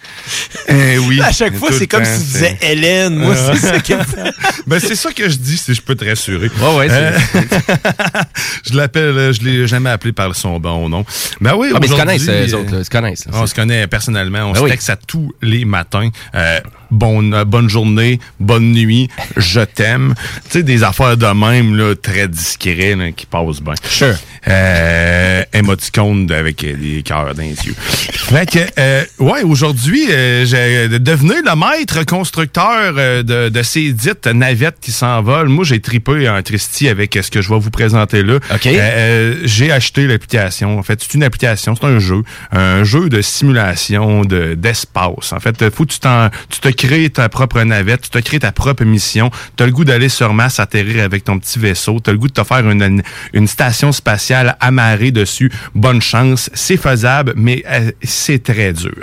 Eh 0.68 0.98
oui. 0.98 1.20
À 1.20 1.32
chaque 1.32 1.54
fois, 1.56 1.70
c'est 1.72 1.86
comme 1.86 2.04
si 2.04 2.18
tu 2.18 2.24
disais 2.32 2.58
Hélène. 2.62 3.16
Moi, 3.16 3.34
c'est 3.36 3.56
ça 3.66 3.80
fait. 3.80 3.96
Ben, 4.66 4.80
c'est 4.80 4.94
ça 4.94 5.12
que 5.12 5.28
je 5.28 5.36
dis, 5.36 5.58
si 5.58 5.74
je 5.74 5.82
peux 5.82 5.94
te 5.94 6.04
rassurer. 6.06 6.50
Ouais, 6.60 6.76
ouais, 6.76 6.86
Euh, 6.90 7.18
je 8.70 8.76
l'appelle, 8.76 9.02
euh, 9.18 9.32
je 9.32 9.42
l'ai 9.42 9.66
jamais 9.66 9.90
appelé 9.90 10.12
par 10.12 10.34
son 10.34 10.58
bon 10.58 10.88
nom. 10.88 11.04
Ben 11.40 11.54
oui, 11.56 11.68
Ah, 11.74 11.78
mais 11.80 11.86
ils 11.86 11.90
se 11.92 11.96
connaissent, 11.96 12.26
euh, 12.28 12.56
autres, 12.58 12.78
ils 12.78 12.84
se 12.84 12.90
connaissent. 12.90 13.26
là. 13.26 13.32
On 13.34 13.46
se 13.46 13.54
connaît 13.54 13.86
personnellement, 13.86 14.44
on 14.44 14.52
Ben 14.52 14.58
se 14.60 14.64
oui. 14.64 14.70
texte 14.70 14.90
à 14.90 14.96
tous 14.96 15.32
les 15.42 15.64
matins. 15.64 16.08
Euh, 16.34 16.60
bonne, 16.90 17.44
bonne 17.44 17.68
journée, 17.68 18.20
bonne 18.40 18.72
nuit, 18.72 19.08
je 19.36 19.60
t'aime. 19.60 20.14
Tu 20.50 20.58
sais, 20.58 20.62
des 20.62 20.82
affaires 20.82 21.16
de 21.16 21.26
même, 21.26 21.76
là, 21.76 21.94
très 21.94 22.28
discrets, 22.28 22.94
là, 22.96 23.12
qui 23.12 23.26
passent 23.26 23.60
bien. 23.60 23.74
Sure. 23.88 24.14
Euh, 24.48 25.42
émoticône 25.52 26.30
avec 26.32 26.60
des 26.64 27.02
cœurs 27.04 27.34
dans 27.34 27.42
les 27.42 27.50
yeux. 27.66 27.74
Fait 27.78 28.48
que, 28.50 29.22
ouais, 29.22 29.42
aujourd'hui, 29.42 30.06
euh, 30.14 30.44
j'ai 30.44 30.98
devenu 30.98 31.34
le 31.44 31.56
maître 31.56 32.04
constructeur 32.04 32.94
euh, 32.96 33.22
de, 33.22 33.48
de 33.48 33.62
ces 33.62 33.92
dites 33.92 34.26
navettes 34.26 34.78
qui 34.80 34.92
s'envolent. 34.92 35.48
Moi, 35.48 35.64
j'ai 35.64 35.80
tripé 35.80 36.28
en 36.28 36.42
Christie 36.42 36.88
avec 36.88 37.16
euh, 37.16 37.22
ce 37.22 37.30
que 37.30 37.42
je 37.42 37.48
vais 37.48 37.58
vous 37.58 37.70
présenter 37.70 38.22
là. 38.22 38.36
OK. 38.36 38.66
Euh, 38.66 38.78
euh, 38.78 39.40
j'ai 39.44 39.72
acheté 39.72 40.06
l'application. 40.06 40.78
En 40.78 40.82
fait, 40.82 41.00
c'est 41.02 41.14
une 41.14 41.22
application, 41.22 41.74
c'est 41.74 41.86
un 41.86 41.98
jeu, 41.98 42.22
un 42.52 42.84
jeu 42.84 43.08
de 43.08 43.20
simulation 43.20 44.24
de 44.24 44.54
d'espace. 44.54 45.32
En 45.32 45.40
fait, 45.40 45.70
faut 45.70 45.84
que 45.84 45.92
tu 45.92 45.98
t'en, 45.98 46.30
tu 46.48 46.60
te 46.60 46.68
crées 46.68 47.10
ta 47.10 47.28
propre 47.28 47.60
navette, 47.62 48.02
tu 48.02 48.10
te 48.10 48.18
crées 48.18 48.38
ta 48.38 48.52
propre 48.52 48.84
mission. 48.84 49.30
T'as 49.56 49.66
le 49.66 49.72
goût 49.72 49.84
d'aller 49.84 50.08
sur 50.08 50.32
Mars 50.34 50.60
atterrir 50.60 51.04
avec 51.04 51.24
ton 51.24 51.38
petit 51.38 51.58
vaisseau. 51.58 52.00
T'as 52.00 52.12
le 52.12 52.18
goût 52.18 52.28
de 52.28 52.32
te 52.32 52.44
faire 52.44 52.68
une, 52.68 52.82
une, 52.82 53.02
une 53.32 53.48
station 53.48 53.92
spatiale 53.92 54.56
amarrée 54.60 55.10
dessus. 55.10 55.50
Bonne 55.74 56.02
chance, 56.02 56.50
c'est 56.54 56.76
faisable, 56.76 57.32
mais 57.36 57.64
euh, 57.68 57.90
c'est 58.02 58.42
très 58.42 58.72
dur. 58.72 58.94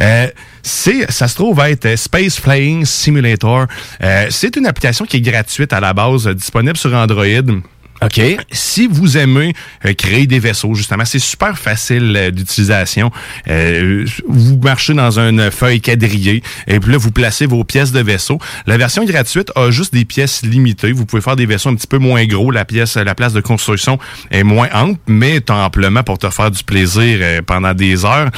Euh, 0.00 0.26
c'est, 0.62 1.10
ça 1.10 1.28
se 1.28 1.34
trouve 1.34 1.60
être 1.60 1.86
euh, 1.86 1.96
Space 1.96 2.38
Flying 2.38 2.84
Simulator. 2.84 3.66
Euh, 4.02 4.26
c'est 4.30 4.56
une 4.56 4.66
application 4.66 5.04
qui 5.04 5.18
est 5.18 5.20
gratuite 5.20 5.72
à 5.72 5.80
la 5.80 5.92
base, 5.92 6.26
euh, 6.26 6.34
disponible 6.34 6.76
sur 6.76 6.94
Android. 6.94 7.60
OK. 8.02 8.20
Si 8.50 8.86
vous 8.86 9.18
aimez 9.18 9.52
euh, 9.84 9.92
créer 9.92 10.26
des 10.26 10.38
vaisseaux, 10.38 10.74
justement, 10.74 11.04
c'est 11.04 11.18
super 11.18 11.58
facile 11.58 12.14
euh, 12.16 12.30
d'utilisation. 12.30 13.10
Euh, 13.48 14.06
vous 14.26 14.58
marchez 14.58 14.94
dans 14.94 15.18
une 15.18 15.50
feuille 15.50 15.80
quadrillée 15.80 16.42
et 16.66 16.80
puis 16.80 16.92
là, 16.92 16.98
vous 16.98 17.10
placez 17.10 17.44
vos 17.44 17.62
pièces 17.62 17.92
de 17.92 18.00
vaisseau. 18.00 18.38
La 18.66 18.78
version 18.78 19.04
gratuite 19.04 19.52
a 19.54 19.70
juste 19.70 19.92
des 19.92 20.06
pièces 20.06 20.42
limitées. 20.42 20.92
Vous 20.92 21.04
pouvez 21.04 21.20
faire 21.20 21.36
des 21.36 21.46
vaisseaux 21.46 21.68
un 21.68 21.74
petit 21.74 21.86
peu 21.86 21.98
moins 21.98 22.24
gros. 22.24 22.50
La 22.50 22.64
pièce, 22.64 22.96
la 22.96 23.14
place 23.14 23.34
de 23.34 23.40
construction 23.40 23.98
est 24.30 24.44
moins 24.44 24.68
ample, 24.72 25.00
mais 25.06 25.42
amplement 25.50 26.02
pour 26.02 26.16
te 26.18 26.30
faire 26.30 26.50
du 26.50 26.64
plaisir 26.64 27.42
pendant 27.46 27.74
des 27.74 28.04
heures. 28.04 28.30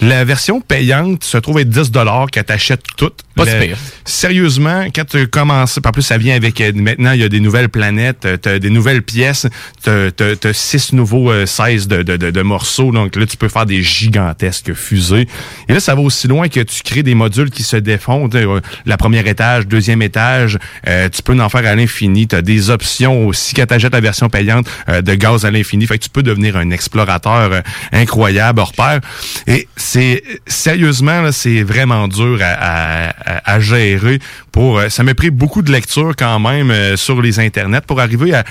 La 0.00 0.24
version 0.24 0.60
payante 0.60 1.24
se 1.24 1.38
trouve 1.38 1.60
être 1.60 1.70
10 1.70 1.92
qu'elle 2.30 2.44
t'achète 2.44 2.82
toutes. 2.96 3.25
Pas 3.36 3.44
si 3.46 3.52
Le- 3.52 3.66
pire. 3.66 3.76
Sérieusement, 4.04 4.86
quand 4.94 5.04
tu 5.04 5.26
commences, 5.28 5.78
en 5.84 5.90
plus 5.92 6.02
ça 6.02 6.16
vient 6.16 6.34
avec 6.34 6.60
euh, 6.60 6.72
maintenant 6.74 7.12
il 7.12 7.20
y 7.20 7.24
a 7.24 7.28
des 7.28 7.40
nouvelles 7.40 7.68
planètes, 7.68 8.26
tu 8.42 8.48
as 8.48 8.58
des 8.58 8.70
nouvelles 8.70 9.02
pièces, 9.02 9.46
tu 9.84 9.90
as, 9.90 10.52
six 10.52 10.92
nouveaux 10.92 11.30
euh, 11.30 11.44
16 11.44 11.86
de, 11.86 12.02
de, 12.02 12.16
de, 12.16 12.30
de 12.30 12.42
morceaux, 12.42 12.92
donc 12.92 13.14
là 13.14 13.26
tu 13.26 13.36
peux 13.36 13.48
faire 13.48 13.66
des 13.66 13.82
gigantesques 13.82 14.72
fusées. 14.74 15.28
Et 15.68 15.74
là 15.74 15.80
ça 15.80 15.94
va 15.94 16.00
aussi 16.00 16.28
loin 16.28 16.48
que 16.48 16.60
tu 16.60 16.82
crées 16.82 17.02
des 17.02 17.14
modules 17.14 17.50
qui 17.50 17.62
se 17.62 17.76
défont, 17.76 18.28
euh, 18.34 18.60
la 18.86 18.96
première 18.96 19.26
étage, 19.26 19.66
deuxième 19.66 20.00
étage, 20.02 20.58
euh, 20.88 21.08
tu 21.08 21.22
peux 21.22 21.38
en 21.38 21.48
faire 21.48 21.66
à 21.66 21.74
l'infini, 21.74 22.26
tu 22.26 22.36
as 22.36 22.42
des 22.42 22.70
options 22.70 23.26
aussi 23.26 23.54
quand 23.54 23.66
tu 23.66 23.74
achètes 23.74 23.92
la 23.92 24.00
version 24.00 24.28
payante 24.30 24.66
euh, 24.88 25.02
de 25.02 25.14
gaz 25.14 25.44
à 25.44 25.50
l'infini, 25.50 25.86
fait 25.86 25.98
que 25.98 26.04
tu 26.04 26.10
peux 26.10 26.22
devenir 26.22 26.56
un 26.56 26.70
explorateur 26.70 27.52
euh, 27.52 27.60
incroyable 27.92 28.60
hors 28.60 28.72
pair. 28.72 29.00
Et 29.46 29.68
c'est 29.76 30.22
sérieusement 30.46 31.20
là, 31.22 31.32
c'est 31.32 31.62
vraiment 31.62 32.08
dur 32.08 32.38
à, 32.42 33.10
à- 33.10 33.25
à- 33.26 33.60
gérer 33.60 34.18
pour 34.52 34.78
euh, 34.78 34.88
ça 34.88 35.02
m'a 35.02 35.14
pris 35.14 35.30
beaucoup 35.30 35.62
de 35.62 35.72
lecture 35.72 36.14
quand 36.16 36.38
même 36.38 36.70
euh, 36.70 36.96
sur 36.96 37.20
les 37.22 37.40
internets 37.40 37.80
pour 37.86 38.00
arriver 38.00 38.34
à 38.34 38.44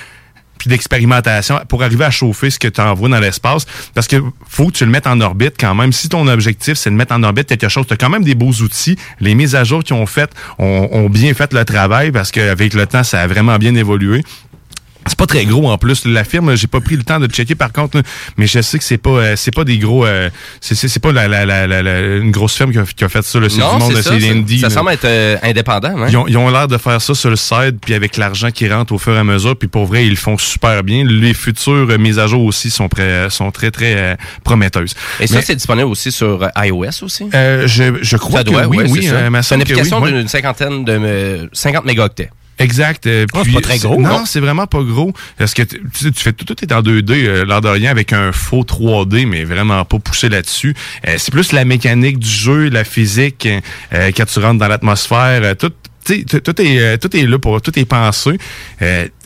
puis 0.57 0.69
d'expérimentation 0.69 1.59
pour 1.67 1.83
arriver 1.83 2.05
à 2.05 2.11
chauffer 2.11 2.49
ce 2.49 2.57
que 2.59 2.69
tu 2.69 2.79
envoies 2.79 3.09
dans 3.09 3.19
l'espace. 3.19 3.65
Parce 3.93 4.07
que 4.07 4.15
faut 4.47 4.67
que 4.67 4.71
tu 4.71 4.85
le 4.85 4.91
mettes 4.91 5.05
en 5.05 5.19
orbite 5.19 5.55
quand 5.59 5.75
même. 5.75 5.91
Si 5.91 6.07
ton 6.07 6.27
objectif 6.27 6.75
c'est 6.75 6.89
de 6.89 6.95
mettre 6.95 7.13
en 7.13 7.23
orbite 7.23 7.47
quelque 7.47 7.67
chose 7.67 7.85
tu 7.87 7.93
as 7.93 7.97
quand 7.97 8.09
même 8.09 8.23
des 8.23 8.35
beaux 8.35 8.51
outils. 8.53 8.97
Les 9.19 9.35
mises 9.35 9.53
à 9.55 9.63
jour 9.65 9.83
qu'ils 9.83 9.95
ont 9.97 10.05
faites 10.05 10.31
ont, 10.57 10.87
ont 10.91 11.09
bien 11.09 11.33
fait 11.33 11.51
le 11.53 11.65
travail 11.65 12.11
parce 12.11 12.31
qu'avec 12.31 12.73
le 12.73 12.87
temps 12.87 13.03
ça 13.03 13.21
a 13.21 13.27
vraiment 13.27 13.57
bien 13.57 13.75
évolué 13.75 14.23
c'est 15.07 15.17
pas 15.17 15.25
très 15.27 15.45
gros 15.45 15.69
en 15.69 15.77
plus. 15.77 16.05
La 16.05 16.23
firme, 16.23 16.55
j'ai 16.55 16.67
pas 16.67 16.81
pris 16.81 16.95
le 16.95 17.03
temps 17.03 17.19
de 17.19 17.27
checker 17.27 17.55
par 17.55 17.71
contre, 17.71 17.97
là, 17.97 18.03
mais 18.37 18.47
je 18.47 18.61
sais 18.61 18.77
que 18.77 18.83
c'est 18.83 18.97
pas 18.97 19.09
euh, 19.11 19.35
c'est 19.35 19.53
pas 19.53 19.63
des 19.63 19.77
gros 19.77 20.05
euh, 20.05 20.29
c'est 20.61 20.75
c'est 20.75 20.87
c'est 20.87 20.99
pas 20.99 21.11
la, 21.11 21.27
la, 21.27 21.45
la, 21.45 21.67
la- 21.67 22.01
une 22.17 22.31
grosse 22.31 22.55
firme 22.55 22.71
qui 22.71 22.79
a, 22.79 22.83
qui 22.83 23.03
a 23.03 23.09
fait 23.09 23.21
ça. 23.23 23.39
là. 23.39 23.49
C'est 23.49 23.55
du 23.57 23.61
monde, 23.61 23.81
ça. 23.93 24.01
c'est 24.03 24.57
ça- 24.59 24.69
semble 24.69 24.91
être 24.91 25.05
euh, 25.05 25.37
indépendant, 25.43 25.95
hein? 26.03 26.07
Ils 26.27 26.37
ont, 26.37 26.49
l'air 26.49 26.67
de 26.67 26.77
faire 26.77 27.01
ça 27.01 27.13
sur 27.13 27.29
le 27.29 27.35
site, 27.35 27.75
puis 27.81 27.93
avec 27.93 28.17
l'argent 28.17 28.49
qui 28.51 28.67
rentre 28.67 28.93
au 28.93 28.97
fur 28.97 29.13
et 29.15 29.19
à 29.19 29.23
mesure, 29.23 29.55
puis 29.57 29.67
pour 29.67 29.85
vrai, 29.85 30.05
ils 30.05 30.11
le 30.11 30.15
font 30.15 30.37
super 30.37 30.83
bien. 30.83 31.03
Les 31.05 31.33
futures 31.33 31.87
euh, 31.89 31.97
mises 31.97 32.19
à 32.19 32.27
jour 32.27 32.43
aussi 32.43 32.69
sont, 32.69 32.87
prêts, 32.89 33.29
sont 33.29 33.51
très, 33.51 33.71
très 33.71 34.17
prometteuses. 34.43 34.93
Et 35.19 35.27
ça, 35.27 35.41
c'est 35.41 35.55
disponible 35.55 35.87
aussi 35.89 36.11
sur 36.11 36.47
iOS 36.57 37.03
aussi? 37.03 37.25
euh, 37.33 37.67
je, 37.67 37.95
je 38.01 38.17
crois 38.17 38.39
Ça 38.39 38.43
que 38.43 38.49
doit, 38.49 38.65
oui, 38.67 38.77
ouais, 38.77 38.83
oui. 38.89 38.99
c'est 39.03 39.09
C'est 39.09 39.55
une 39.55 39.63
que 39.63 39.67
oui, 39.67 39.79
application 39.79 40.01
d'une 40.01 40.27
cinquantaine 40.27 40.83
de 40.85 40.93
euh, 40.93 41.47
50 41.53 41.85
mégaoctets. 41.85 42.29
Exact. 42.59 43.05
euh, 43.07 43.25
c'est 43.33 43.41
puis 43.43 43.53
pas 43.53 43.61
très 43.61 43.79
gros, 43.79 43.99
Non, 43.99 44.25
c'est 44.25 44.39
vraiment 44.39 44.67
pas 44.67 44.81
gros. 44.81 45.13
Parce 45.37 45.53
que 45.53 45.63
tu, 45.63 45.79
tu 45.91 46.11
fais 46.13 46.33
tout, 46.33 46.45
tout 46.45 46.63
est 46.63 46.71
en 46.73 46.81
2D, 46.81 47.11
euh, 47.11 47.61
de 47.61 47.67
rien, 47.67 47.91
avec 47.91 48.13
un 48.13 48.31
faux 48.31 48.63
3D, 48.63 49.27
mais 49.27 49.43
vraiment 49.43 49.83
pas 49.85 49.99
poussé 49.99 50.29
là-dessus. 50.29 50.73
Euh, 51.07 51.15
c'est 51.17 51.31
plus 51.31 51.51
la 51.51 51.65
mécanique 51.65 52.19
du 52.19 52.29
jeu, 52.29 52.69
la 52.69 52.83
physique, 52.83 53.47
euh, 53.93 54.11
quand 54.15 54.25
tu 54.25 54.39
rentres 54.39 54.59
dans 54.59 54.67
l'atmosphère, 54.67 55.41
euh, 55.43 55.53
Tout, 55.55 55.71
tout 56.05 56.61
est, 56.61 56.79
euh, 56.79 56.97
tout 56.97 57.17
est 57.17 57.25
là 57.25 57.39
pour 57.39 57.61
tout 57.61 57.77
est 57.79 57.85
pensé. 57.85 58.37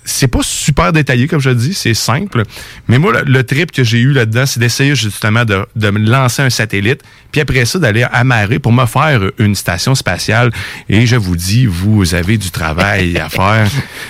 C'est 0.10 0.28
pas 0.28 0.40
super 0.42 0.92
détaillé, 0.92 1.28
comme 1.28 1.40
je 1.40 1.50
dis, 1.50 1.74
c'est 1.74 1.94
simple. 1.94 2.44
Mais 2.88 2.98
moi, 2.98 3.14
le, 3.14 3.32
le 3.32 3.44
trip 3.44 3.72
que 3.72 3.84
j'ai 3.84 4.00
eu 4.00 4.12
là-dedans, 4.12 4.46
c'est 4.46 4.60
d'essayer 4.60 4.96
justement 4.96 5.46
de, 5.46 5.66
de 5.76 5.90
me 5.90 6.00
lancer 6.00 6.42
un 6.42 6.50
satellite, 6.50 7.02
puis 7.32 7.42
après 7.42 7.66
ça, 7.66 7.80
d'aller 7.80 8.06
amarrer 8.12 8.60
pour 8.60 8.72
me 8.72 8.86
faire 8.86 9.22
une 9.38 9.56
station 9.56 9.94
spatiale. 9.96 10.52
Et 10.90 11.06
je 11.06 11.16
vous 11.16 11.36
dis, 11.36 11.66
vous 11.66 12.16
avez 12.16 12.38
du 12.38 12.50
travail 12.52 13.18
à 13.18 13.30
faire. 13.30 13.68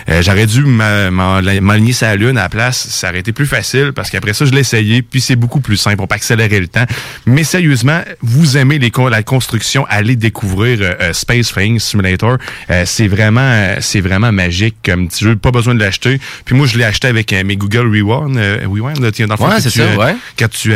Euh, 0.09 0.21
J'aurais 0.21 0.45
dû 0.45 0.63
m'aligner 0.63 1.93
sa 1.93 2.15
lune 2.15 2.37
à 2.37 2.43
la 2.43 2.49
place. 2.49 2.87
Ça 2.89 3.09
aurait 3.09 3.19
été 3.19 3.31
plus 3.31 3.45
facile 3.47 3.91
parce 3.93 4.09
qu'après 4.09 4.33
ça, 4.33 4.45
je 4.45 4.51
l'ai 4.51 4.61
essayé, 4.61 5.01
puis 5.01 5.21
c'est 5.21 5.35
beaucoup 5.35 5.59
plus 5.59 5.77
simple. 5.77 6.01
On 6.01 6.07
peut 6.07 6.15
accélérer 6.15 6.59
le 6.59 6.67
temps. 6.67 6.85
Mais 7.25 7.43
sérieusement, 7.43 8.01
vous 8.21 8.57
aimez 8.57 8.79
les, 8.79 8.91
la 9.09 9.23
construction, 9.23 9.85
allez 9.89 10.15
découvrir 10.15 10.79
euh, 10.81 10.93
euh, 11.01 11.13
Space 11.13 11.51
Flying 11.51 11.79
Simulator. 11.79 12.37
Euh, 12.69 12.83
c'est 12.85 13.07
vraiment, 13.07 13.75
c'est 13.79 14.01
vraiment 14.01 14.31
magique 14.31 14.75
comme 14.83 15.07
petit 15.07 15.25
jeu. 15.25 15.35
Pas 15.35 15.51
besoin 15.51 15.75
de 15.75 15.79
acheté. 15.89 16.19
Puis 16.45 16.55
moi, 16.55 16.65
je 16.67 16.77
l'ai 16.77 16.83
acheté 16.85 17.07
avec 17.07 17.31
euh, 17.33 17.43
mes 17.43 17.57
Google 17.57 17.87
Rewind. 17.87 18.37
euh, 18.37 18.59
Rewind, 18.65 18.99
là, 18.99 19.11
dans 19.11 19.35
le 19.35 19.49
Ouais, 19.53 19.59
c'est 19.61 19.69
ça, 19.69 19.81
euh, 19.83 19.95
ouais. 19.97 20.15
Quand 20.37 20.49
tu, 20.49 20.71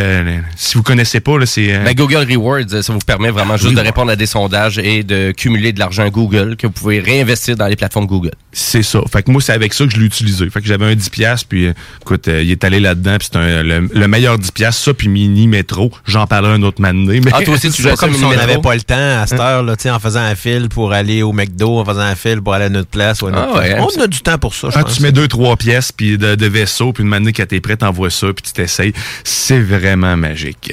si 0.55 0.75
vous 0.75 0.83
connaissez 0.83 1.19
pas, 1.19 1.37
là, 1.39 1.45
c'est... 1.45 1.79
Ben, 1.83 1.93
Google 1.95 2.25
Rewards, 2.29 2.83
ça 2.83 2.93
vous 2.93 2.99
permet 2.99 3.31
vraiment 3.31 3.57
juste 3.57 3.75
de 3.75 3.79
répondre 3.81 4.11
à 4.11 4.15
des 4.15 4.25
sondages 4.25 4.77
et 4.79 5.03
de 5.03 5.31
cumuler 5.31 5.71
de 5.73 5.79
l'argent 5.79 6.07
Google 6.09 6.55
que 6.57 6.67
vous 6.67 6.73
pouvez 6.73 6.99
réinvestir 6.99 7.55
dans 7.55 7.67
les 7.67 7.75
plateformes 7.75 8.05
Google. 8.07 8.31
C'est 8.51 8.83
ça. 8.83 8.99
Fait 9.11 9.23
que 9.23 9.31
moi, 9.31 9.41
c'est 9.41 9.53
avec 9.53 9.73
ça 9.73 9.85
que 9.85 9.91
je 9.91 9.97
l'ai 9.99 10.05
utilisé. 10.05 10.49
Fait 10.49 10.61
que 10.61 10.67
j'avais 10.67 10.85
un 10.85 10.93
10$, 10.95 11.09
piastres, 11.09 11.47
puis 11.47 11.67
écoute, 12.01 12.27
il 12.27 12.51
est 12.51 12.63
allé 12.63 12.79
là-dedans, 12.79 13.17
puis 13.17 13.29
c'est 13.31 13.39
un- 13.39 13.63
le, 13.63 13.89
le 13.93 14.07
meilleur 14.07 14.37
10$, 14.37 14.51
piastres, 14.51 14.83
ça, 14.83 14.93
puis 14.93 15.07
Mini 15.07 15.47
Métro. 15.47 15.91
J'en 16.05 16.27
parlerai 16.27 16.53
un 16.53 16.63
autre. 16.63 16.81
Mais 16.81 17.19
Ah, 17.31 17.41
toi 17.43 17.53
aussi, 17.55 17.71
tu 17.71 17.81
joues 17.81 17.95
comme 17.95 18.13
si 18.13 18.23
on 18.23 18.31
n'avait 18.33 18.57
pas 18.59 18.75
le 18.75 18.81
temps 18.81 18.95
à 19.21 19.25
cette 19.27 19.39
heure, 19.39 19.63
là, 19.63 19.75
tu 19.75 19.83
sais, 19.83 19.89
en 19.91 19.99
faisant 19.99 20.21
un 20.21 20.35
fil 20.35 20.69
pour 20.69 20.91
aller 20.93 21.21
au 21.23 21.31
McDo, 21.33 21.79
en 21.79 21.85
faisant 21.85 22.01
un 22.01 22.15
fil 22.15 22.41
pour 22.41 22.53
aller 22.53 22.65
à 22.65 22.69
notre 22.69 22.89
place. 22.89 23.21
Ou 23.21 23.27
à 23.27 23.31
notre 23.31 23.51
Ah 23.55 23.59
place. 23.61 23.79
hein, 23.79 23.87
on 23.97 24.01
a 24.01 24.07
du 24.07 24.19
temps 24.21 24.37
pour 24.37 24.53
ça, 24.55 24.69
je 24.69 24.75
Quand 24.75 24.83
pense. 24.83 24.95
tu 24.95 25.02
mets 25.03 25.11
deux, 25.11 25.27
trois 25.27 25.55
pièces 25.57 25.91
puis 25.91 26.17
de, 26.17 26.35
de 26.35 26.45
vaisseau, 26.47 26.93
puis 26.93 27.03
une 27.03 27.09
manée 27.09 27.33
quand 27.33 27.45
t'es 27.47 27.61
prêt, 27.61 27.77
t'envoies 27.77 28.09
ça, 28.09 28.27
puis 28.33 28.43
tu 28.43 28.53
t'essayes. 28.53 28.93
C'est 29.23 29.59
vraiment 29.59 30.17
magique. 30.17 30.71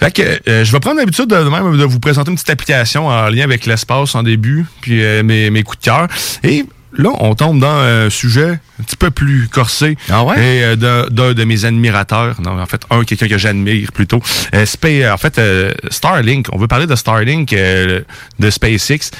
Fait 0.00 0.10
que 0.12 0.22
euh, 0.48 0.64
je 0.64 0.72
vais 0.72 0.80
prendre 0.80 0.98
l'habitude 0.98 1.26
de, 1.26 1.36
de 1.36 1.48
même 1.48 1.76
de 1.76 1.84
vous 1.84 2.00
présenter 2.00 2.30
une 2.30 2.36
petite 2.36 2.50
application 2.50 3.08
en 3.08 3.28
lien 3.28 3.44
avec 3.44 3.66
l'espace 3.66 4.14
en 4.14 4.22
début, 4.22 4.64
puis 4.80 5.02
euh, 5.02 5.22
mes, 5.22 5.50
mes 5.50 5.62
coups 5.62 5.78
de 5.80 5.84
cœur. 5.84 6.08
Et 6.44 6.64
là, 6.94 7.10
on 7.20 7.34
tombe 7.34 7.58
dans 7.58 7.68
un 7.78 8.10
sujet 8.10 8.60
un 8.80 8.82
petit 8.84 8.96
peu 8.96 9.10
plus 9.10 9.48
corsé. 9.48 9.96
Ah 10.10 10.24
ouais? 10.24 10.36
Et 10.36 10.64
euh, 10.64 10.76
d'un- 10.76 11.06
d'un 11.08 11.32
de 11.34 11.44
mes 11.44 11.64
admirateurs, 11.64 12.40
non, 12.40 12.60
en 12.60 12.66
fait, 12.66 12.82
un, 12.90 13.04
quelqu'un 13.04 13.28
que 13.28 13.38
j'admire 13.38 13.92
plutôt. 13.92 14.20
Euh, 14.54 14.64
en 15.12 15.16
fait, 15.16 15.38
euh, 15.38 15.72
Starlink, 15.90 16.46
on 16.52 16.58
veut 16.58 16.68
parler 16.68 16.86
de 16.86 16.94
Starlink 16.96 17.50
de 17.54 18.50
SpaceX. 18.50 19.10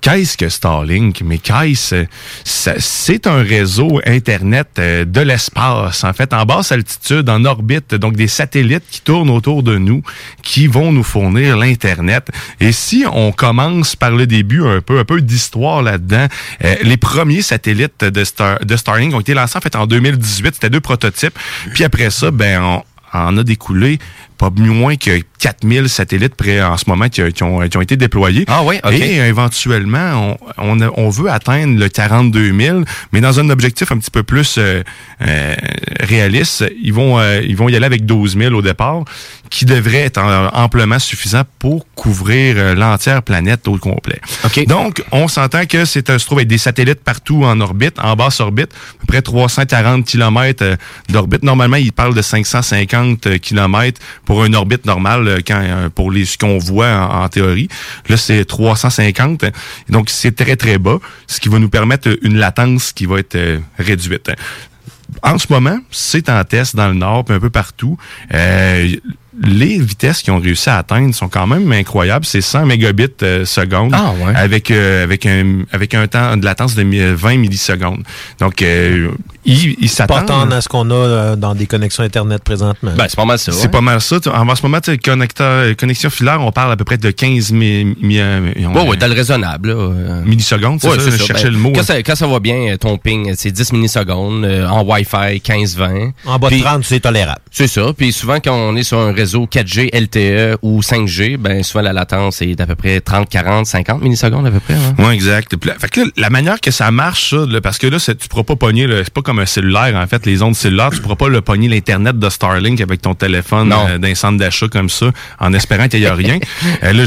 Qu'est-ce 0.00 0.36
que 0.36 0.48
Starlink? 0.48 1.22
Mais 1.22 1.38
qu'est-ce? 1.38 2.06
C'est 2.44 3.26
un 3.26 3.42
réseau 3.42 4.00
Internet 4.06 4.68
euh, 4.78 5.04
de 5.04 5.20
l'espace, 5.20 6.04
en 6.04 6.12
fait, 6.12 6.32
en 6.32 6.44
basse 6.44 6.72
altitude, 6.72 7.28
en 7.28 7.44
orbite, 7.44 7.94
donc 7.94 8.14
des 8.14 8.28
satellites 8.28 8.84
qui 8.90 9.00
tournent 9.00 9.30
autour 9.30 9.62
de 9.62 9.78
nous, 9.78 10.02
qui 10.42 10.66
vont 10.66 10.92
nous 10.92 11.02
fournir 11.02 11.56
l'Internet. 11.56 12.28
Et 12.60 12.72
si 12.72 13.04
on 13.10 13.32
commence 13.32 13.96
par 13.96 14.10
le 14.10 14.26
début, 14.26 14.64
un 14.66 14.80
peu, 14.80 14.98
un 14.98 15.04
peu 15.04 15.20
d'histoire 15.20 15.82
là-dedans, 15.82 16.26
euh, 16.64 16.74
les 16.82 16.96
premiers 16.96 17.42
satellites 17.42 18.04
de, 18.04 18.24
Star, 18.24 18.60
de 18.60 18.76
Starlink 18.76 19.14
ont 19.14 19.20
été 19.20 19.34
lancés, 19.34 19.58
en 19.58 19.60
fait, 19.60 19.76
en 19.76 19.86
2018. 19.86 20.54
C'était 20.54 20.70
deux 20.70 20.80
prototypes. 20.80 21.38
Puis 21.74 21.84
après 21.84 22.10
ça, 22.10 22.30
ben, 22.30 22.62
on 22.62 23.18
en 23.18 23.36
a 23.36 23.42
découlé 23.42 23.98
pas 24.38 24.50
moins 24.50 24.96
que 24.96 25.20
4000 25.40 25.88
satellites 25.88 26.34
près 26.34 26.62
en 26.62 26.76
ce 26.76 26.84
moment 26.88 27.08
qui, 27.08 27.22
qui 27.32 27.42
ont, 27.42 27.60
qui 27.68 27.76
ont 27.76 27.80
été 27.80 27.96
déployés. 27.96 28.44
Ah 28.48 28.62
oui, 28.64 28.76
OK. 28.84 28.92
Et 28.92 29.16
éventuellement, 29.16 30.36
on, 30.58 30.80
on, 30.80 30.90
on 30.96 31.08
veut 31.10 31.30
atteindre 31.30 31.78
le 31.78 31.88
42 31.88 32.58
000, 32.58 32.80
mais 33.12 33.20
dans 33.20 33.40
un 33.40 33.50
objectif 33.50 33.90
un 33.92 33.98
petit 33.98 34.10
peu 34.10 34.22
plus 34.22 34.56
euh, 34.58 34.82
euh, 35.22 35.54
réaliste. 36.00 36.64
Ils 36.82 36.92
vont, 36.92 37.18
euh, 37.18 37.40
ils 37.42 37.56
vont 37.56 37.68
y 37.68 37.76
aller 37.76 37.86
avec 37.86 38.06
12 38.06 38.36
000 38.36 38.54
au 38.54 38.62
départ, 38.62 39.04
qui 39.50 39.64
devrait 39.64 39.98
être 40.02 40.18
en- 40.18 40.48
amplement 40.54 40.98
suffisant 40.98 41.42
pour 41.58 41.86
couvrir 41.94 42.56
euh, 42.58 42.74
l'entière 42.74 43.22
planète 43.22 43.66
au 43.68 43.76
complet. 43.78 44.20
OK. 44.44 44.66
Donc, 44.66 45.02
on 45.12 45.28
s'entend 45.28 45.66
que 45.66 45.84
c'est 45.84 46.10
un, 46.10 46.18
se 46.18 46.26
trouve 46.26 46.38
avec 46.38 46.48
des 46.48 46.58
satellites 46.58 47.02
partout 47.02 47.44
en 47.44 47.60
orbite, 47.60 47.98
en 47.98 48.14
basse 48.16 48.40
orbite, 48.40 48.70
à 48.72 49.00
peu 49.00 49.06
près 49.06 49.22
340 49.22 50.04
km 50.04 50.76
d'orbite. 51.08 51.42
Normalement, 51.42 51.76
ils 51.76 51.92
parlent 51.92 52.14
de 52.14 52.22
550 52.22 53.38
km 53.40 54.00
pour 54.24 54.44
une 54.44 54.54
orbite 54.54 54.84
normale 54.86 55.28
euh, 55.28 55.38
quand, 55.46 55.60
euh, 55.62 55.88
pour 55.88 56.10
les 56.10 56.24
ce 56.24 56.36
qu'on 56.38 56.58
voit 56.58 56.88
en, 56.90 57.24
en 57.24 57.28
théorie. 57.28 57.68
Là, 58.08 58.16
c'est 58.16 58.44
350. 58.44 59.44
Donc, 59.88 60.10
c'est 60.10 60.34
très, 60.36 60.56
très 60.56 60.78
bas, 60.78 60.98
ce 61.26 61.40
qui 61.40 61.48
va 61.48 61.58
nous 61.58 61.68
permettre 61.70 62.08
une 62.22 62.36
latence 62.36 62.92
qui 62.92 63.06
va 63.06 63.18
être 63.18 63.34
euh, 63.36 63.58
réduite. 63.78 64.30
En 65.22 65.38
ce 65.38 65.46
moment, 65.50 65.78
c'est 65.90 66.28
en 66.28 66.44
test 66.44 66.76
dans 66.76 66.88
le 66.88 66.94
nord, 66.94 67.24
puis 67.24 67.34
un 67.34 67.40
peu 67.40 67.50
partout. 67.50 67.96
Euh, 68.34 68.88
les 69.42 69.78
vitesses 69.78 70.22
qu'ils 70.22 70.32
ont 70.32 70.40
réussi 70.40 70.68
à 70.70 70.78
atteindre 70.78 71.14
sont 71.14 71.28
quand 71.28 71.46
même 71.46 71.70
incroyables. 71.72 72.24
C'est 72.24 72.40
100 72.40 72.66
mégabits 72.66 73.06
euh, 73.22 73.44
seconde 73.44 73.92
Ah, 73.94 74.12
ouais. 74.24 74.34
avec 74.34 74.70
euh, 74.70 75.04
avec 75.04 75.26
un 75.26 75.60
avec 75.72 75.94
un 75.94 76.06
temps 76.06 76.36
de 76.36 76.44
latence 76.44 76.74
de 76.74 76.82
mi- 76.82 76.98
20 77.14 77.36
millisecondes. 77.38 78.02
Donc 78.40 78.62
euh, 78.62 79.10
ils 79.44 79.88
s'attendent 79.88 80.26
tant 80.26 80.50
à 80.50 80.60
ce 80.60 80.68
qu'on 80.68 80.90
a 80.90 80.94
euh, 80.94 81.36
dans 81.36 81.54
des 81.54 81.66
connexions 81.66 82.04
Internet 82.04 82.42
présentement. 82.42 82.92
Ben, 82.96 83.06
c'est 83.08 83.16
pas 83.16 83.24
mal 83.24 83.38
ça. 83.38 83.52
c'est 83.52 83.62
ouais. 83.62 83.68
pas 83.68 83.80
mal 83.80 84.00
ça. 84.00 84.16
En 84.34 84.54
ce 84.54 84.62
moment, 84.62 84.78
connecteur- 85.04 85.76
connexion 85.76 86.10
filaire, 86.10 86.40
on 86.40 86.52
parle 86.52 86.72
à 86.72 86.76
peu 86.76 86.84
près 86.84 86.98
de 86.98 87.10
15 87.10 87.52
mi- 87.52 87.96
mi- 88.00 88.18
euh, 88.20 88.40
Ouais, 88.74 88.88
ouais, 88.88 88.96
dans 88.96 89.06
le 89.08 89.14
raisonnable. 89.14 89.68
là, 89.70 89.74
euh. 89.74 90.22
millisecondes. 90.24 90.80
C'est 90.80 90.88
Ouais, 90.88 90.98
ça, 90.98 91.04
c'est 91.04 91.10
je 91.12 91.16
ça. 91.18 91.24
cherchais 91.24 91.44
Ben, 91.44 91.52
le 91.52 91.58
mot. 91.58 91.72
Quand 91.72 91.80
hein. 91.80 91.84
ça, 91.84 92.02
quand 92.02 92.14
ça 92.16 92.26
va 92.26 92.40
bien, 92.40 92.72
euh, 92.72 92.76
ton 92.76 92.96
ping, 92.98 93.32
c'est 93.36 93.50
10 93.50 93.72
millisecondes. 93.72 94.44
euh, 94.44 94.66
en 94.68 94.82
Wi-Fi, 94.84 95.40
15-20. 95.40 96.12
en 96.26 96.38
bas 96.38 96.48
de 96.48 96.54
Puis- 96.54 96.62
30, 96.62 96.84
c'est 96.84 97.00
tolérable. 97.00 97.40
C'est 97.50 97.68
ça. 97.68 97.92
Puis 97.96 98.12
souvent, 98.12 98.36
quand 98.42 98.54
on 98.54 98.74
est 98.76 98.82
sur 98.82 98.98
un 98.98 99.12
réseau 99.12 99.27
4G, 99.36 99.90
LTE 99.92 100.58
ou 100.62 100.80
5G, 100.80 101.36
ben 101.36 101.62
souvent 101.62 101.82
la 101.82 101.92
latence 101.92 102.42
est 102.42 102.54
d'à 102.54 102.66
peu 102.66 102.74
près 102.74 103.00
30, 103.00 103.28
40, 103.28 103.66
50 103.66 104.02
millisecondes 104.02 104.46
à 104.46 104.50
peu 104.50 104.60
près. 104.60 104.74
hein. 104.74 104.94
Oui, 104.98 105.12
exact. 105.14 105.56
Puis 105.56 105.68
là- 105.70 105.76
fait 105.78 105.88
que 105.90 106.00
là, 106.00 106.06
la 106.16 106.30
manière 106.30 106.60
que 106.60 106.70
ça 106.70 106.90
marche, 106.90 107.30
ça, 107.30 107.44
là, 107.46 107.60
parce 107.60 107.78
que 107.78 107.86
là, 107.86 107.98
tu 108.00 108.28
pourras 108.28 108.44
pas 108.44 108.56
pogner, 108.56 108.86
c'est 109.04 109.12
pas 109.12 109.22
comme 109.22 109.38
un 109.38 109.46
cellulaire, 109.46 109.94
en 109.96 110.06
fait, 110.06 110.24
les 110.26 110.42
ondes 110.42 110.56
cellulaires, 110.56 110.90
tu 110.90 111.00
pourras 111.00 111.16
pas 111.16 111.28
le 111.28 111.40
pogner 111.40 111.68
l'Internet 111.68 112.18
de 112.18 112.28
Starlink 112.28 112.80
avec 112.80 113.02
ton 113.02 113.14
téléphone 113.14 113.72
euh, 113.72 113.98
d'un 113.98 114.14
centre 114.14 114.38
d'achat 114.38 114.68
comme 114.68 114.88
ça, 114.88 115.10
en 115.40 115.52
espérant 115.52 115.88
qu'il 115.88 116.00
y 116.00 116.06
a 116.06 116.14
rien. 116.14 116.38
Euh, 116.84 116.92
là, 116.92 117.04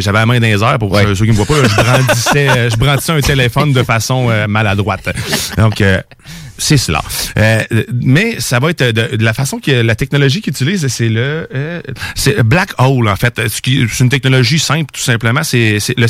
j'avais 0.00 0.18
la 0.18 0.26
main 0.26 0.38
dans 0.38 0.46
les 0.46 0.62
airs, 0.62 0.78
pour 0.78 0.92
Ouais. 0.92 1.04
ceux, 1.14 1.24
qui 1.24 1.32
me 1.32 1.36
voient 1.36 1.46
pas, 1.46 1.54
je 1.68 1.74
brandissais, 1.74 2.48
euh, 2.48 2.70
je 2.70 2.76
brandissais 2.76 3.12
un 3.12 3.20
téléphone 3.20 3.72
de 3.72 3.82
façon 3.82 4.28
euh, 4.30 4.46
maladroite. 4.46 5.08
Donc, 5.56 5.80
euh, 5.80 6.00
c'est 6.58 6.76
cela. 6.76 7.02
Euh, 7.38 7.62
mais 7.94 8.40
ça 8.40 8.58
va 8.58 8.70
être 8.70 8.82
de, 8.82 9.16
de 9.16 9.24
la 9.24 9.32
façon 9.32 9.60
que 9.60 9.70
la 9.70 9.94
technologie 9.94 10.42
qu'ils 10.42 10.52
utilisent, 10.52 10.86
c'est 10.88 11.08
le 11.08 11.48
euh, 11.54 11.80
c'est 12.14 12.42
black 12.42 12.70
hole 12.78 13.08
en 13.08 13.16
fait. 13.16 13.40
C'est 13.48 14.00
une 14.00 14.08
technologie 14.08 14.58
simple 14.58 14.90
tout 14.92 15.00
simplement. 15.00 15.42
C'est 15.44 15.78
le 15.96 16.06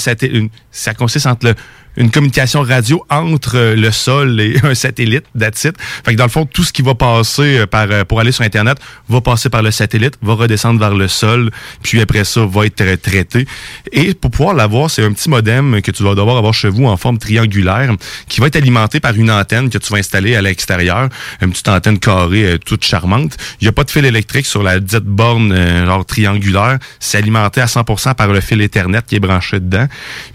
ça 0.71 0.95
consiste 0.95 1.27
entre 1.27 1.47
le 1.47 1.55
une 1.99 2.11
communication 2.11 2.63
radio 2.63 3.05
entre 3.11 3.57
euh, 3.57 3.75
le 3.77 3.91
sol 3.91 4.41
et 4.41 4.57
un 4.63 4.75
satellite, 4.75 5.25
that's 5.39 5.65
it. 5.65 5.75
Fait 6.05 6.13
que 6.13 6.17
dans 6.17 6.25
le 6.25 6.31
fond, 6.31 6.47
tout 6.47 6.65
ce 6.65 6.73
qui 6.73 6.83
va 6.83 6.95
passer 6.95 7.59
euh, 7.59 7.67
par 7.67 7.89
euh, 7.91 8.05
pour 8.05 8.21
aller 8.21 8.33
sur 8.33 8.45
Internet 8.45 8.79
va 9.09 9.21
passer 9.21 9.51
par 9.51 9.63
le 9.63 9.71
satellite, 9.71 10.15
va 10.23 10.35
redescendre 10.35 10.79
vers 10.79 10.95
le 10.95 11.09
sol, 11.09 11.51
puis 11.83 12.01
après 12.01 12.25
ça 12.25 12.47
va 12.47 12.67
être 12.67 13.03
traité. 13.03 13.47
Et 13.93 14.15
pour 14.15 14.31
pouvoir 14.31 14.55
l'avoir, 14.55 14.91
c'est 14.91 15.05
un 15.05 15.13
petit 15.13 15.29
modem 15.29 15.83
que 15.83 15.91
tu 15.91 16.03
vas 16.05 16.15
devoir 16.15 16.37
avoir 16.37 16.55
chez 16.55 16.69
vous 16.69 16.87
en 16.87 16.97
forme 16.97 17.19
triangulaire 17.19 17.93
qui 18.29 18.41
va 18.41 18.47
être 18.47 18.57
alimenté 18.57 19.01
par 19.01 19.15
une 19.15 19.31
antenne 19.31 19.69
que 19.69 19.79
tu 19.79 19.93
vas 19.93 19.99
installer 19.99 20.37
à 20.37 20.43
l'extérieur, 20.43 21.09
une 21.43 21.51
petite 21.51 21.69
antenne 21.69 21.99
carrée 21.99 22.59
toute 22.65 22.85
charmante. 22.85 23.37
Il 23.61 23.65
n'y 23.65 23.69
a 23.69 23.73
pas 23.73 23.85
de 23.85 23.91
fil 23.91 24.05
électrique 24.05 24.47
sur 24.47 24.63
la 24.63 24.79
dite 24.79 25.05
borne 25.05 25.55
genre 25.87 26.05
triangulaire. 26.05 26.79
C'est 27.01 27.19
alimenté 27.19 27.61
à 27.61 27.67
100% 27.67 28.15
par 28.15 28.29
le 28.29 28.41
fil 28.41 28.61
Ethernet 28.61 29.01
qui 29.07 29.17
est 29.17 29.21
branché 29.21 29.59
dedans. 29.59 29.87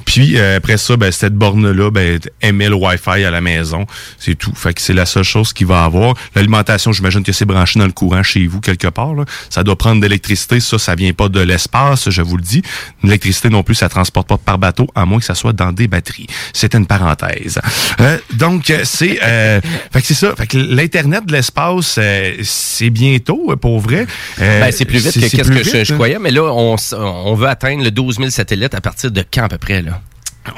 Puis 0.06 0.38
après 0.38 0.78
ça, 0.78 0.98
ben, 0.98 1.12
cette 1.12 1.36
borne-là 1.54 1.92
ben, 1.92 2.20
émet 2.42 2.70
le 2.70 2.76
Wi-Fi 2.76 3.24
à 3.24 3.32
la 3.32 3.42
maison. 3.42 3.86
C'est 4.20 4.36
tout. 4.36 4.54
Fait 4.56 4.74
que 4.74 4.82
c'est 4.82 4.94
la 4.94 5.06
seule 5.06 5.24
chose 5.24 5.54
qu'il 5.54 5.68
va 5.68 5.84
avoir. 5.84 6.16
L'alimentation, 6.36 6.92
j'imagine 6.92 7.24
que 7.24 7.32
c'est 7.32 7.46
branché 7.46 7.80
dans 7.80 7.86
le 7.86 7.92
courant 7.92 8.24
chez 8.24 8.46
vous 8.48 8.60
quelque 8.62 8.88
part. 8.88 9.14
là. 9.14 9.26
Ça 9.50 9.64
doit 9.64 9.76
prendre 9.78 10.02
de 10.02 10.06
l'électricité. 10.08 10.60
Ça, 10.60 10.78
ça 10.78 10.96
vient 10.96 11.14
pas 11.14 11.30
de 11.30 11.40
l'espace, 11.40 12.10
je 12.10 12.22
vous 12.22 12.38
le 12.38 12.44
dis. 12.44 12.62
L'électricité 13.04 13.50
non 13.50 13.64
plus, 13.64 13.76
ça 13.76 13.90
transporte 13.90 14.28
pas 14.28 14.38
par 14.38 14.58
bateau, 14.58 14.88
à 14.96 15.06
moins 15.06 15.20
que 15.20 15.26
ça 15.26 15.36
soit 15.36 15.54
dans 15.54 15.72
des 15.72 15.88
batteries. 15.88 16.28
C'est 16.54 16.74
une 16.76 16.86
parenthèse. 16.86 17.60
Euh, 18.00 18.18
donc, 18.34 18.72
c'est 18.84 19.20
euh, 19.24 19.62
fait 19.92 20.02
que 20.02 20.08
c'est 20.08 20.14
ça. 20.14 20.34
Fait 20.36 20.48
que 20.48 20.58
l'Internet 20.58 21.26
de 21.26 21.32
l'espace, 21.32 21.96
euh, 21.98 22.34
c'est 22.44 22.90
bientôt, 22.90 23.56
pour 23.62 23.80
vrai. 23.80 24.06
Euh, 24.42 24.62
Ben, 24.62 24.72
c'est 24.72 24.86
plus 24.86 25.04
vite 25.04 25.14
que 25.14 25.42
plus 25.44 25.58
que 25.58 25.64
je, 25.64 25.72
vite, 25.78 25.86
je 25.86 25.94
hein. 25.94 25.96
croyais. 25.96 26.20
Mais 26.20 26.32
là, 26.32 26.44
on, 26.44 26.76
on 26.98 27.36
veut 27.36 27.48
atteindre 27.48 27.84
le 27.84 27.92
12 27.92 28.18
000 28.18 28.30
satellites 28.30 28.74
à 28.74 28.82
partir 28.82 29.12
de 29.12 29.24
quand 29.32 29.44
à 29.44 29.50
peu 29.50 29.58
près? 29.58 29.82
là? 29.82 30.02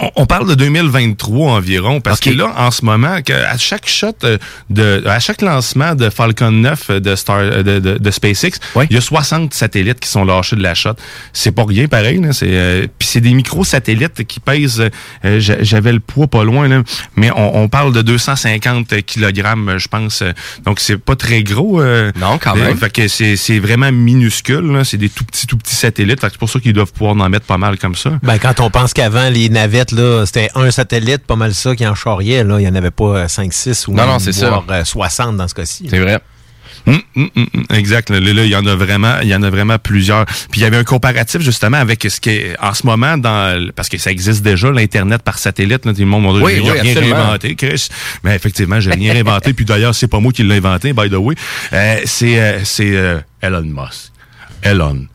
On, 0.01 0.09
on 0.15 0.25
parle 0.25 0.49
de 0.49 0.55
2023 0.55 1.51
environ, 1.53 2.01
parce 2.01 2.19
que 2.19 2.29
là, 2.31 2.53
en 2.57 2.71
ce 2.71 2.83
moment, 2.83 3.21
que 3.21 3.33
à 3.33 3.57
chaque 3.57 3.87
shot 3.87 4.13
euh, 4.23 4.37
de, 4.69 5.03
à 5.05 5.19
chaque 5.19 5.41
lancement 5.41 5.93
de 5.95 6.09
Falcon 6.09 6.51
9 6.51 6.91
de 6.91 7.15
Star, 7.15 7.37
euh, 7.39 7.63
de, 7.63 7.79
de, 7.79 7.97
de 7.97 8.11
SpaceX, 8.11 8.59
Oui. 8.75 8.85
il 8.89 8.95
y 8.95 8.97
a 8.97 9.01
60 9.01 9.53
satellites 9.53 9.99
qui 9.99 10.09
sont 10.09 10.25
lâchés 10.25 10.55
de 10.55 10.63
la 10.63 10.73
shot. 10.73 10.93
C'est 11.33 11.51
pas 11.51 11.65
rien, 11.65 11.87
pareil. 11.87 12.19
Là, 12.19 12.33
c'est, 12.33 12.47
euh, 12.49 12.87
puis 12.97 13.07
c'est 13.07 13.21
des 13.21 13.33
micro-satellites 13.33 14.25
qui 14.25 14.39
pèsent. 14.39 14.89
euh, 15.25 15.39
j'a- 15.39 15.61
J'avais 15.63 15.93
le 15.93 15.99
poids 15.99 16.27
pas 16.27 16.43
loin, 16.43 16.67
là, 16.67 16.81
mais 17.15 17.29
on, 17.35 17.57
on 17.63 17.67
parle 17.69 17.93
de 17.93 18.01
250 18.01 19.01
kilogrammes, 19.03 19.75
je 19.77 19.87
pense. 19.87 20.21
euh, 20.21 20.31
Donc 20.65 20.79
c'est 20.79 20.97
pas 20.97 21.15
très 21.15 21.43
gros. 21.43 21.79
euh, 21.81 22.11
Non, 22.19 22.37
quand 22.39 22.55
euh, 22.57 22.63
même. 22.65 22.77
Fait 22.77 22.89
que 22.91 23.07
c'est, 23.07 23.35
c'est 23.35 23.59
vraiment 23.59 23.91
minuscule. 23.91 24.71
là. 24.71 24.83
C'est 24.83 24.97
des 24.97 25.09
tout 25.09 25.23
petits, 25.25 25.47
tout 25.47 25.57
petits 25.57 25.75
satellites. 25.75 26.19
Fait 26.21 26.27
que 26.27 26.33
c'est 26.33 26.39
pour 26.39 26.49
ça 26.49 26.59
qu'ils 26.59 26.73
doivent 26.73 26.91
pouvoir 26.91 27.15
en 27.15 27.29
mettre 27.29 27.45
pas 27.45 27.57
mal 27.57 27.77
comme 27.77 27.95
ça. 27.95 28.11
Ben, 28.23 28.37
quand 28.39 28.59
on 28.59 28.69
pense 28.69 28.93
qu'avant, 28.93 29.29
les 29.29 29.49
navettes, 29.75 29.91
là, 29.91 30.25
c'était 30.25 30.49
un 30.55 30.71
satellite, 30.71 31.25
pas 31.25 31.35
mal 31.35 31.53
ça, 31.53 31.75
qui 31.75 31.85
en 31.85 31.95
charriait. 31.95 32.43
Là. 32.43 32.59
Il 32.59 32.63
n'y 32.63 32.69
en 32.69 32.75
avait 32.75 32.91
pas 32.91 33.25
5-6 33.25 33.87
ou 33.87 33.93
Non, 33.93 34.03
non, 34.05 34.11
même 34.11 34.19
c'est 34.19 34.31
ça. 34.33 34.49
voire, 34.49 34.65
euh, 34.69 34.83
60 34.83 35.37
dans 35.37 35.47
ce 35.47 35.53
cas-ci. 35.55 35.87
C'est 35.89 35.99
vrai. 35.99 36.19
Hum, 36.87 37.01
hum, 37.15 37.29
hum, 37.35 37.47
exact. 37.71 38.11
Là, 38.11 38.19
là, 38.19 38.43
il 38.43 38.49
y 38.49 38.55
en 38.55 38.65
a 38.67 38.75
vraiment, 38.75 39.15
il 39.23 39.27
y 39.27 39.35
en 39.35 39.41
a 39.41 39.49
vraiment 39.49 39.79
plusieurs. 39.79 40.25
Puis 40.25 40.59
il 40.59 40.61
y 40.61 40.65
avait 40.65 40.77
un 40.77 40.83
comparatif 40.83 41.41
justement 41.41 41.77
avec 41.77 42.05
ce 42.07 42.19
qui 42.19 42.29
est 42.29 42.55
en 42.61 42.75
ce 42.75 42.85
moment 42.85 43.17
dans, 43.17 43.71
parce 43.75 43.89
que 43.89 43.97
ça 43.97 44.11
existe 44.11 44.43
déjà 44.43 44.69
l'internet 44.69 45.23
par 45.23 45.39
satellite. 45.39 45.83
Là, 45.85 45.93
tout 45.93 45.99
le 45.99 46.05
monde 46.05 46.23
m'a 46.23 46.33
dit, 46.37 46.43
Oui, 46.43 46.59
rien 46.59 46.73
absolument. 46.73 47.15
réinventé, 47.15 47.55
Chris. 47.55 47.87
Mais 48.23 48.35
effectivement, 48.35 48.79
j'ai 48.79 48.91
rien 48.91 49.15
inventé. 49.15 49.53
Puis 49.53 49.65
d'ailleurs, 49.65 49.95
c'est 49.95 50.07
pas 50.07 50.19
moi 50.19 50.31
qui 50.31 50.43
l'ai 50.43 50.57
inventé, 50.57 50.93
by 50.93 51.09
the 51.09 51.15
way. 51.15 51.33
Euh, 51.73 52.01
c'est, 52.05 52.39
euh, 52.39 52.59
c'est 52.63 52.95
euh, 52.95 53.19
Elon 53.41 53.63
Musk. 53.63 54.11
Elon. 54.61 55.07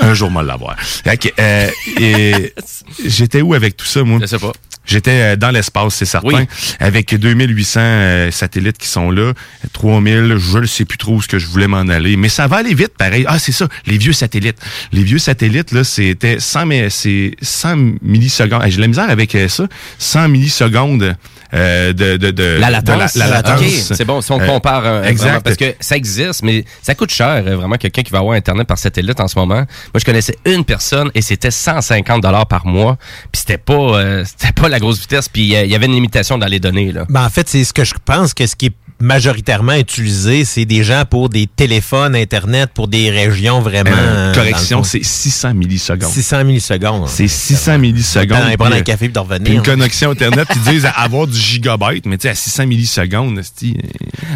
Un 0.00 0.14
jour, 0.14 0.30
moi 0.30 0.42
l'avoir. 0.42 0.76
Que, 1.04 1.28
euh, 1.38 1.70
et 2.00 2.54
J'étais 3.04 3.42
où 3.42 3.54
avec 3.54 3.76
tout 3.76 3.86
ça, 3.86 4.02
moi? 4.02 4.18
Je 4.20 4.26
sais 4.26 4.38
pas. 4.38 4.52
J'étais 4.86 5.10
euh, 5.10 5.36
dans 5.36 5.50
l'espace, 5.50 5.96
c'est 5.96 6.06
certain, 6.06 6.28
Oui. 6.28 6.46
avec 6.80 7.14
2800 7.14 7.80
euh, 7.82 8.30
satellites 8.30 8.78
qui 8.78 8.86
sont 8.86 9.10
là, 9.10 9.34
3000, 9.74 10.36
je 10.38 10.58
ne 10.60 10.64
sais 10.66 10.86
plus 10.86 10.96
trop 10.96 11.16
où 11.16 11.22
ce 11.22 11.28
que 11.28 11.38
je 11.38 11.46
voulais 11.46 11.66
m'en 11.66 11.80
aller, 11.88 12.16
mais 12.16 12.30
ça 12.30 12.46
va 12.46 12.56
aller 12.56 12.72
vite, 12.72 12.92
pareil. 12.96 13.26
Ah, 13.28 13.38
c'est 13.38 13.52
ça, 13.52 13.68
les 13.86 13.98
vieux 13.98 14.14
satellites. 14.14 14.56
Les 14.92 15.02
vieux 15.02 15.18
satellites, 15.18 15.72
là, 15.72 15.84
c'était 15.84 16.40
100, 16.40 16.64
mais 16.66 16.88
c'est 16.88 17.32
100 17.42 17.76
millisecondes. 18.00 18.62
J'ai 18.68 18.76
de 18.76 18.80
la 18.80 18.88
misère 18.88 19.10
avec 19.10 19.36
ça. 19.48 19.66
100 19.98 20.28
millisecondes 20.30 21.14
euh, 21.54 21.92
de, 21.94 22.16
de, 22.18 22.30
de, 22.30 22.58
La 22.60 22.68
latence. 22.68 23.14
de 23.14 23.18
la, 23.20 23.26
la 23.26 23.42
latence. 23.42 23.92
C'est 23.94 24.04
bon. 24.04 24.20
Si 24.20 24.30
on 24.32 24.38
compare, 24.38 24.82
euh, 24.84 25.02
exact. 25.04 25.24
vraiment, 25.28 25.40
parce 25.40 25.56
que 25.56 25.74
ça 25.80 25.96
existe, 25.96 26.42
mais 26.42 26.64
ça 26.82 26.94
coûte 26.94 27.10
cher, 27.10 27.42
vraiment, 27.42 27.76
quelqu'un 27.76 28.02
qui 28.02 28.10
va 28.12 28.18
avoir 28.18 28.36
Internet 28.36 28.66
par 28.66 28.76
satellite 28.78 29.07
en 29.20 29.28
ce 29.28 29.38
moment. 29.38 29.54
Moi, 29.54 29.66
je 29.96 30.04
connaissais 30.04 30.36
une 30.44 30.64
personne 30.64 31.10
et 31.14 31.22
c'était 31.22 31.50
150 31.50 32.22
dollars 32.22 32.46
par 32.46 32.66
mois. 32.66 32.96
Puis 33.32 33.40
c'était 33.40 33.58
pas, 33.58 33.74
euh, 33.74 34.24
pas 34.56 34.68
la 34.68 34.78
grosse 34.78 35.00
vitesse. 35.00 35.28
Puis 35.28 35.54
euh, 35.54 35.64
il 35.64 35.70
y 35.70 35.74
avait 35.74 35.86
une 35.86 35.92
limitation 35.92 36.38
dans 36.38 36.46
les 36.46 36.60
données, 36.60 36.92
là. 36.92 37.04
Ben, 37.08 37.24
en 37.24 37.30
fait, 37.30 37.48
c'est 37.48 37.64
ce 37.64 37.72
que 37.72 37.84
je 37.84 37.94
pense 38.04 38.34
que 38.34 38.46
ce 38.46 38.56
qui 38.56 38.66
est 38.66 38.74
majoritairement 39.00 39.74
utilisé, 39.74 40.44
c'est 40.44 40.64
des 40.64 40.82
gens 40.82 41.04
pour 41.08 41.28
des 41.28 41.46
téléphones, 41.46 42.16
Internet, 42.16 42.70
pour 42.74 42.88
des 42.88 43.10
régions 43.10 43.60
vraiment... 43.60 43.90
Euh, 43.92 44.30
euh, 44.30 44.34
correction, 44.34 44.82
c'est 44.82 45.04
600 45.04 45.54
millisecondes. 45.54 46.02
fond. 46.02 46.10
600 46.10 46.44
millisecondes. 46.44 47.08
C'est 47.08 47.28
600 47.28 47.78
millisecondes. 47.78 48.56
Prendre 48.58 48.74
un 48.74 48.78
euh, 48.78 48.82
café 48.82 49.08
puis 49.08 49.08
de 49.08 49.12
puis 49.12 49.20
revenir. 49.20 49.52
une 49.52 49.62
connexion 49.62 50.10
Internet 50.10 50.48
qui 50.48 50.58
disent 50.58 50.88
avoir 50.96 51.26
du 51.26 51.38
gigabyte, 51.38 52.06
mais 52.06 52.18
tu 52.18 52.22
sais, 52.22 52.30
à 52.30 52.34
600 52.34 52.66
millisecondes, 52.66 53.40
c'est 53.42 53.66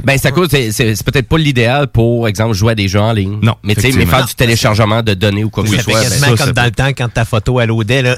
Ben, 0.04 0.16
c'est 0.16 0.28
à 0.28 0.30
cause, 0.32 0.48
c'est, 0.50 0.70
c'est- 0.72 0.94
c'est 0.94 1.04
peut-être 1.04 1.28
pas 1.28 1.38
l'idéal 1.38 1.88
pour, 1.88 2.28
exemple, 2.28 2.54
jouer 2.54 2.72
à 2.72 2.74
des 2.76 2.86
jeux 2.88 3.00
en 3.00 3.12
ligne. 3.12 3.38
Non, 3.42 3.56
Mais 3.64 3.74
tu 3.74 3.80
sais, 3.82 3.92
mais 3.96 4.06
faire 4.06 4.26
du 4.26 4.34
téléchargement 4.34 5.02
de 5.02 5.14
données 5.14 5.44
ou 5.44 5.50
quoi 5.50 5.64
que 5.64 5.70
Ça 5.70 5.78
ce 5.78 5.82
soit. 5.82 5.94
ben, 5.94 6.02
quasiment 6.02 6.26
ça, 6.26 6.36
comme 6.36 6.46
ça 6.46 6.52
dans 6.52 6.64
le 6.64 6.70
temps 6.70 6.88
quand 6.96 7.08
ta 7.12 7.24
photo 7.24 7.58
à 7.58 7.66
l'audet, 7.66 8.02
là. 8.02 8.16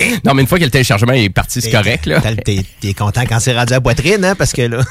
non, 0.24 0.34
mais 0.34 0.42
une 0.42 0.48
fois 0.48 0.58
que 0.58 0.64
le 0.64 0.70
téléchargement 0.70 1.12
est 1.12 1.28
parti, 1.30 1.60
c'est 1.60 1.70
correct, 1.70 2.06
là. 2.06 2.20
T'es 2.44 2.64
t'es 2.80 2.94
content 2.94 3.22
quand 3.28 3.40
c'est 3.40 3.52
rendu 3.54 3.72
à 3.72 3.76
la 3.76 3.80
poitrine, 3.80 4.24
hein, 4.24 4.34
parce 4.34 4.52
que 4.52 4.62
là... 4.62 4.78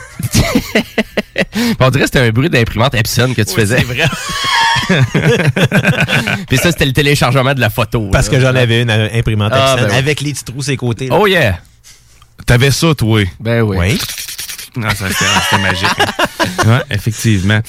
On 1.79 1.89
dirait 1.89 2.03
que 2.03 2.07
c'était 2.07 2.19
un 2.19 2.31
bruit 2.31 2.49
d'imprimante 2.49 2.93
Epson 2.95 3.33
que 3.35 3.41
tu 3.41 3.53
faisais. 3.55 3.81
vrai. 3.81 4.05
Puis 6.47 6.57
ça, 6.57 6.71
c'était 6.71 6.85
le 6.85 6.93
téléchargement 6.93 7.53
de 7.53 7.59
la 7.61 7.69
photo. 7.69 8.09
Parce 8.11 8.27
là. 8.27 8.33
que 8.33 8.39
j'en 8.41 8.55
avais 8.55 8.81
une 8.81 8.89
euh, 8.89 9.07
imprimante 9.13 9.51
Ah, 9.55 9.73
Epson 9.75 9.85
ben 9.85 9.91
oui. 9.91 9.97
avec 9.97 10.21
les 10.21 10.33
petits 10.33 10.43
trous 10.43 10.61
sur 10.63 10.71
les 10.71 10.77
côtés. 10.77 11.07
là. 11.07 11.15
Oh 11.19 11.27
yeah! 11.27 11.59
T'avais 12.45 12.71
ça, 12.71 12.93
toi. 12.95 13.21
Ben 13.39 13.61
oui. 13.61 13.77
Oui. 13.79 13.99
Non, 14.75 14.89
ça, 14.89 15.07
c'était 15.07 15.25
c'était 15.49 15.61
magique. 15.61 15.87
hein. 15.99 16.25
Ouais, 16.65 16.81
effectivement. 16.91 17.59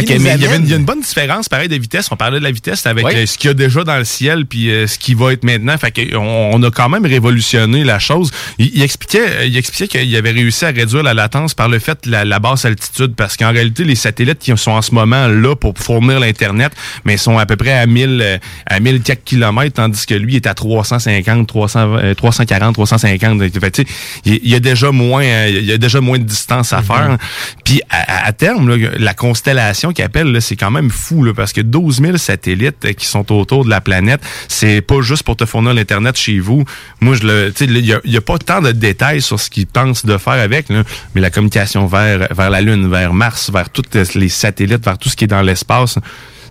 Il 0.00 0.10
y 0.10 0.12
avait 0.46 0.56
une, 0.56 0.68
y 0.68 0.72
a 0.72 0.76
une 0.76 0.84
bonne 0.84 1.00
différence, 1.00 1.48
pareil, 1.48 1.68
de 1.68 1.76
vitesse. 1.76 2.08
On 2.10 2.16
parlait 2.16 2.38
de 2.38 2.44
la 2.44 2.50
vitesse 2.50 2.86
avec 2.86 3.04
Oui. 3.06 3.12
euh, 3.14 3.26
ce 3.26 3.38
qu'il 3.38 3.48
y 3.48 3.50
a 3.50 3.54
déjà 3.54 3.84
dans 3.84 3.96
le 3.96 4.04
ciel 4.04 4.46
puis 4.46 4.70
euh, 4.70 4.86
ce 4.86 4.98
qui 4.98 5.14
va 5.14 5.32
être 5.32 5.44
maintenant. 5.44 5.76
Fait 5.78 5.90
que 5.90 6.16
on, 6.16 6.62
a 6.62 6.70
quand 6.70 6.88
même 6.88 7.06
révolutionné 7.06 7.84
la 7.84 7.98
chose. 7.98 8.30
Il, 8.58 8.70
il 8.74 8.82
expliquait, 8.82 9.26
euh, 9.28 9.44
il 9.46 9.56
expliquait 9.56 9.86
qu'il 10.00 10.16
avait 10.16 10.30
réussi 10.32 10.64
à 10.64 10.68
réduire 10.70 11.02
la 11.02 11.14
latence 11.14 11.54
par 11.54 11.68
le 11.68 11.78
fait 11.78 11.98
de 12.04 12.10
la, 12.10 12.24
la 12.24 12.38
basse 12.40 12.64
altitude, 12.64 13.14
parce 13.16 13.36
qu'en 13.36 13.52
réalité, 13.52 13.84
les 13.84 13.94
satellites 13.94 14.38
qui 14.38 14.56
sont 14.56 14.72
en 14.72 14.82
ce 14.82 14.92
moment 14.94 15.28
là 15.28 15.54
pour 15.56 15.74
fournir 15.78 16.20
l'internet, 16.20 16.72
mais 17.04 17.16
sont 17.16 17.38
à 17.38 17.46
peu 17.46 17.56
près 17.56 17.72
à 17.72 17.86
1000 17.86 18.20
euh, 18.22 18.38
à 18.66 18.80
1000 18.80 19.02
quelques 19.02 19.24
kilomètres, 19.24 19.74
tandis 19.76 20.04
que 20.06 20.14
lui 20.14 20.36
est 20.36 20.46
à 20.46 20.54
350, 20.54 21.46
300, 21.46 21.96
euh, 21.98 22.14
340, 22.14 22.74
350. 22.74 23.40
Fait 23.42 23.50
que, 23.50 23.68
tu 23.68 23.82
sais, 23.82 23.88
il 24.24 24.40
il 24.42 24.50
y 24.50 24.54
a 24.54 24.60
déjà 24.60 24.90
moins, 24.90 25.24
il 25.24 25.64
y 25.64 25.72
a 25.72 25.78
déjà 25.78 26.00
moins 26.00 26.18
de 26.18 26.24
distance 26.24 26.72
à 26.72 26.82
faire. 26.82 27.16
Puis 27.64 27.80
à, 27.90 28.11
à- 28.26 28.32
terme, 28.32 28.74
la 28.98 29.14
constellation 29.14 29.92
qu'ils 29.92 30.04
appellent, 30.04 30.40
c'est 30.40 30.56
quand 30.56 30.70
même 30.70 30.90
fou, 30.90 31.26
parce 31.34 31.52
que 31.52 31.60
12 31.60 32.00
000 32.00 32.16
satellites 32.16 32.84
euh, 32.84 32.92
qui 32.92 33.06
sont 33.06 33.30
autour 33.32 33.64
de 33.64 33.70
la 33.70 33.80
planète, 33.80 34.20
c'est 34.48 34.80
pas 34.80 35.00
juste 35.02 35.22
pour 35.22 35.36
te 35.36 35.44
fournir 35.44 35.74
l'internet 35.74 36.16
chez 36.16 36.38
vous. 36.40 36.64
Moi, 37.00 37.14
je 37.16 37.26
le, 37.26 37.52
il 37.60 37.86
y 37.86 37.92
a, 37.92 38.00
y 38.04 38.16
a 38.16 38.20
pas 38.20 38.38
tant 38.38 38.60
de 38.60 38.72
détails 38.72 39.22
sur 39.22 39.38
ce 39.38 39.50
qu'ils 39.50 39.66
pensent 39.66 40.04
de 40.06 40.16
faire 40.18 40.34
avec, 40.34 40.68
là, 40.68 40.82
mais 41.14 41.20
la 41.20 41.30
communication 41.30 41.86
vers 41.86 42.28
vers 42.30 42.50
la 42.50 42.60
Lune, 42.60 42.90
vers 42.90 43.12
Mars, 43.12 43.50
vers 43.50 43.70
tous 43.70 43.82
les 44.14 44.28
satellites, 44.28 44.84
vers 44.84 44.98
tout 44.98 45.08
ce 45.08 45.16
qui 45.16 45.24
est 45.24 45.28
dans 45.28 45.42
l'espace. 45.42 45.98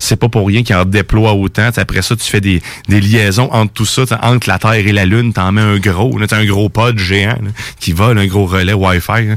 C'est 0.04 0.16
pas 0.16 0.30
pour 0.30 0.48
rien 0.48 0.64
qu'ils 0.64 0.76
en 0.76 0.84
déploient 0.86 1.34
autant. 1.34 1.70
T'sais, 1.72 1.82
après 1.82 2.02
ça, 2.02 2.16
tu 2.16 2.24
fais 2.24 2.42
des, 2.42 2.62
des 2.90 3.00
liaisons 3.00 3.50
entre 3.52 3.72
tout 3.72 3.86
ça, 3.86 4.04
entre 4.24 4.50
la 4.50 4.58
Terre 4.58 4.74
et 4.74 4.92
la 4.92 5.06
Lune. 5.06 5.32
T'en 5.32 5.52
mets 5.52 5.62
un 5.62 5.78
gros, 5.78 6.18
là, 6.18 6.26
t'as 6.26 6.38
un 6.38 6.46
gros 6.46 6.70
pod 6.70 6.98
géant 6.98 7.38
là, 7.42 7.52
qui 7.80 7.92
vole, 7.94 8.18
un 8.18 8.26
gros 8.26 8.48
relais 8.48 8.74
Wi-Fi. 8.74 9.36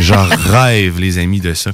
J'en 0.00 0.24
rêve, 0.28 1.00
les 1.00 1.18
amis, 1.18 1.40
de 1.40 1.54
ça. 1.54 1.70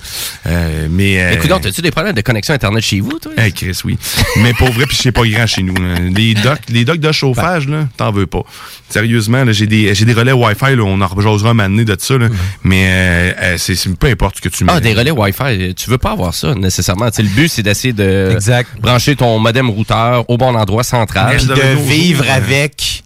Euh, 0.47 0.87
mais 0.91 1.21
euh, 1.23 1.33
Écoute, 1.33 1.51
donc, 1.51 1.67
as-tu 1.67 1.83
des 1.83 1.91
problèmes 1.91 2.15
de 2.15 2.21
connexion 2.21 2.55
Internet 2.55 2.85
chez 2.85 3.01
vous, 3.01 3.19
toi? 3.19 3.33
Hey 3.37 3.53
Chris, 3.53 3.79
oui. 3.85 3.99
Mais 4.37 4.53
pour 4.55 4.71
vrai, 4.71 4.87
puis 4.87 4.97
c'est 5.01 5.13
pas 5.13 5.25
grand 5.27 5.47
chez 5.47 5.63
nous. 5.63 5.75
là. 5.75 5.99
Les 6.15 6.35
docks, 6.35 6.61
les 6.69 6.85
docks 6.85 7.01
de 7.01 7.11
chauffage, 7.13 7.67
là, 7.69 7.89
t'en 7.97 8.13
veux 8.13 8.27
pas. 8.27 8.43
Sérieusement, 8.89 9.45
j'ai 9.51 9.67
des, 9.67 9.93
des 9.93 10.13
relais 10.13 10.33
Wi-Fi, 10.33 10.77
là, 10.77 10.83
on 10.85 11.01
en 11.01 11.07
rejasera 11.07 11.53
m'amener 11.55 11.85
de 11.85 11.97
ça, 11.99 12.17
là. 12.17 12.29
Mais 12.63 12.85
euh, 12.87 13.33
euh, 13.43 13.55
c'est, 13.59 13.75
peu 13.97 14.07
importe 14.07 14.37
ce 14.37 14.41
que 14.41 14.49
tu 14.49 14.65
mets. 14.65 14.73
Ah, 14.75 14.81
des 14.81 14.95
relais 14.95 15.11
Wi-Fi, 15.11 15.75
tu 15.75 15.91
veux 15.91 15.99
pas 15.99 16.13
avoir 16.13 16.35
ça 16.35 16.55
nécessairement. 16.55 17.07
Le 17.17 17.35
but, 17.35 17.49
c'est 17.49 17.63
d'essayer 17.63 17.93
de 17.93 18.04
Exact. 18.33 18.69
brancher 18.81 19.17
ton 19.17 19.39
modem 19.39 19.71
routeur 19.71 20.25
au 20.29 20.37
bon 20.37 20.55
endroit 20.55 20.85
central. 20.85 21.37
Mais- 21.49 21.55
de 21.55 21.77
vivre 21.83 22.25
euh, 22.29 22.37
avec 22.37 23.04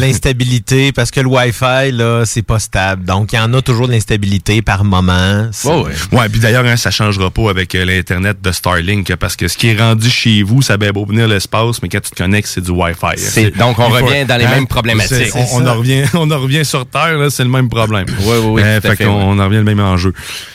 l'instabilité 0.00 0.92
parce 0.92 1.10
que 1.10 1.20
le 1.20 1.26
Wi-Fi 1.28 1.92
là 1.92 2.24
c'est 2.24 2.42
pas 2.42 2.58
stable 2.58 3.04
donc 3.04 3.32
il 3.32 3.36
y 3.36 3.38
en 3.38 3.52
a 3.54 3.62
toujours 3.62 3.86
de 3.88 3.92
l'instabilité 3.92 4.62
par 4.62 4.84
moment 4.84 5.48
C'est- 5.52 5.68
Ouais, 5.68 5.82
ouais. 5.82 5.92
Ouais, 6.12 6.28
puis 6.28 6.40
d'ailleurs, 6.40 6.64
hein, 6.64 6.76
ça 6.76 6.90
changera 6.90 7.30
pas 7.30 7.50
avec 7.50 7.74
euh, 7.74 7.84
l'Internet 7.84 8.38
de 8.42 8.52
Starlink, 8.52 9.10
hein, 9.10 9.16
parce 9.18 9.36
que 9.36 9.48
ce 9.48 9.56
qui 9.56 9.68
est 9.68 9.78
rendu 9.78 10.08
chez 10.08 10.42
vous, 10.42 10.62
ça 10.62 10.76
va 10.76 10.92
beau 10.92 11.04
venir 11.04 11.26
l'espace, 11.28 11.82
mais 11.82 11.88
quand 11.88 12.00
tu 12.00 12.10
te 12.10 12.16
connectes, 12.16 12.48
c'est 12.48 12.60
du 12.62 12.70
Wi-Fi. 12.70 13.06
hein. 13.06 13.12
C'est- 13.16 13.56
donc, 13.56 13.78
on 13.78 13.90
faut- 13.90 14.04
revient 14.06 14.24
dans 14.24 14.36
les 14.36 14.46
mêmes 14.46 14.66
problématiques. 14.66 15.30
c'est- 15.32 15.52
On, 15.54 15.62
on 15.62 15.66
en 15.66 15.74
revient, 15.74 16.04
on 16.14 16.30
en 16.30 16.38
revient 16.38 16.64
sur 16.64 16.86
Terre, 16.86 17.16
là, 17.18 17.30
c'est 17.30 17.44
le 17.44 17.50
même 17.50 17.68
problème. 17.68 18.06
Oui, 18.20 18.24
oui, 18.26 18.46
oui, 18.46 18.62
Euh, 18.62 18.80
fait 18.80 18.96
fait, 18.96 19.04
qu'on 19.04 19.10
ouais. 19.16 19.24
on 19.26 19.38
en 19.38 19.44
revient 19.46 19.56
le 19.58 19.64
même 19.64 19.80
enjeu. 19.80 20.12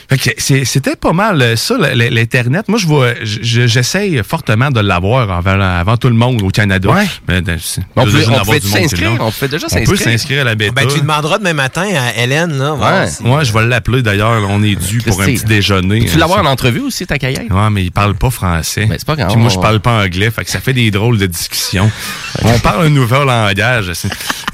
Fait 0.08 0.18
que 0.18 0.30
c'est- 0.38 0.64
c'était 0.64 0.96
pas 0.96 1.12
mal 1.12 1.40
euh, 1.42 1.56
ça, 1.56 1.76
l'Internet. 1.94 2.68
Moi, 2.68 2.78
je 2.78 2.86
vois, 2.86 3.08
je- 3.22 3.66
j'essaye 3.66 4.20
fortement 4.24 4.70
de 4.70 4.80
l'avoir 4.80 5.30
avant, 5.30 5.60
avant 5.60 5.96
tout 5.96 6.08
le 6.08 6.14
monde 6.14 6.42
au 6.42 6.48
Canada. 6.48 6.90
Ouais. 6.90 7.06
Mais, 7.28 7.40
c'est- 7.60 7.80
On 7.96 8.04
peut, 8.04 8.10
on 8.10 8.20
d'avoir 8.20 8.44
pouvait 8.44 8.60
du 8.60 8.66
monde, 8.66 8.76
c'est 8.76 8.88
s'inscrire. 8.88 9.10
On 9.30 9.40
peut 9.40 9.48
déjà 9.48 9.66
On 9.72 9.84
peut 9.84 9.96
s'inscrire. 9.96 10.42
à 10.42 10.44
la 10.44 10.54
bêta. 10.54 10.72
ben 10.72 10.86
tu 10.86 10.94
lui 10.94 11.00
demanderas 11.02 11.38
demain 11.38 11.52
matin 11.54 11.86
à 11.96 12.20
Hélène 12.22 12.58
là 12.58 12.74
Ouais. 12.74 13.06
si- 13.08 13.22
Ouais, 13.22 13.44
je 13.44 13.52
vais 13.52 13.64
l'appeler 13.66 14.02
d'ailleurs. 14.02 14.42
On 14.48 14.62
est 14.62 14.74
dû 14.76 14.98
pour 14.98 15.20
un 15.22 15.26
petit 15.26 15.44
déjeuner. 15.44 16.04
Tu 16.06 16.18
l'avoir 16.18 16.40
en 16.44 16.46
entrevue 16.46 16.80
aussi, 16.80 17.06
ta 17.06 17.18
cahier? 17.18 17.46
Ouais, 17.50 17.70
mais 17.70 17.84
il 17.84 17.92
parle 17.92 18.14
pas 18.14 18.30
français. 18.30 18.86
Ben, 18.86 18.96
c'est 18.98 19.06
pas 19.06 19.16
grave, 19.16 19.28
Puis 19.28 19.36
moi, 19.38 19.50
je 19.50 19.58
parle 19.58 19.80
pas 19.80 20.02
anglais, 20.04 20.30
fait 20.30 20.44
que 20.44 20.50
ça 20.50 20.60
fait 20.60 20.72
des 20.72 20.90
drôles 20.90 21.18
de 21.18 21.26
discussions. 21.26 21.90
on 22.44 22.58
parle 22.58 22.86
un 22.86 22.90
nouvel 22.90 23.24
langage. 23.24 23.92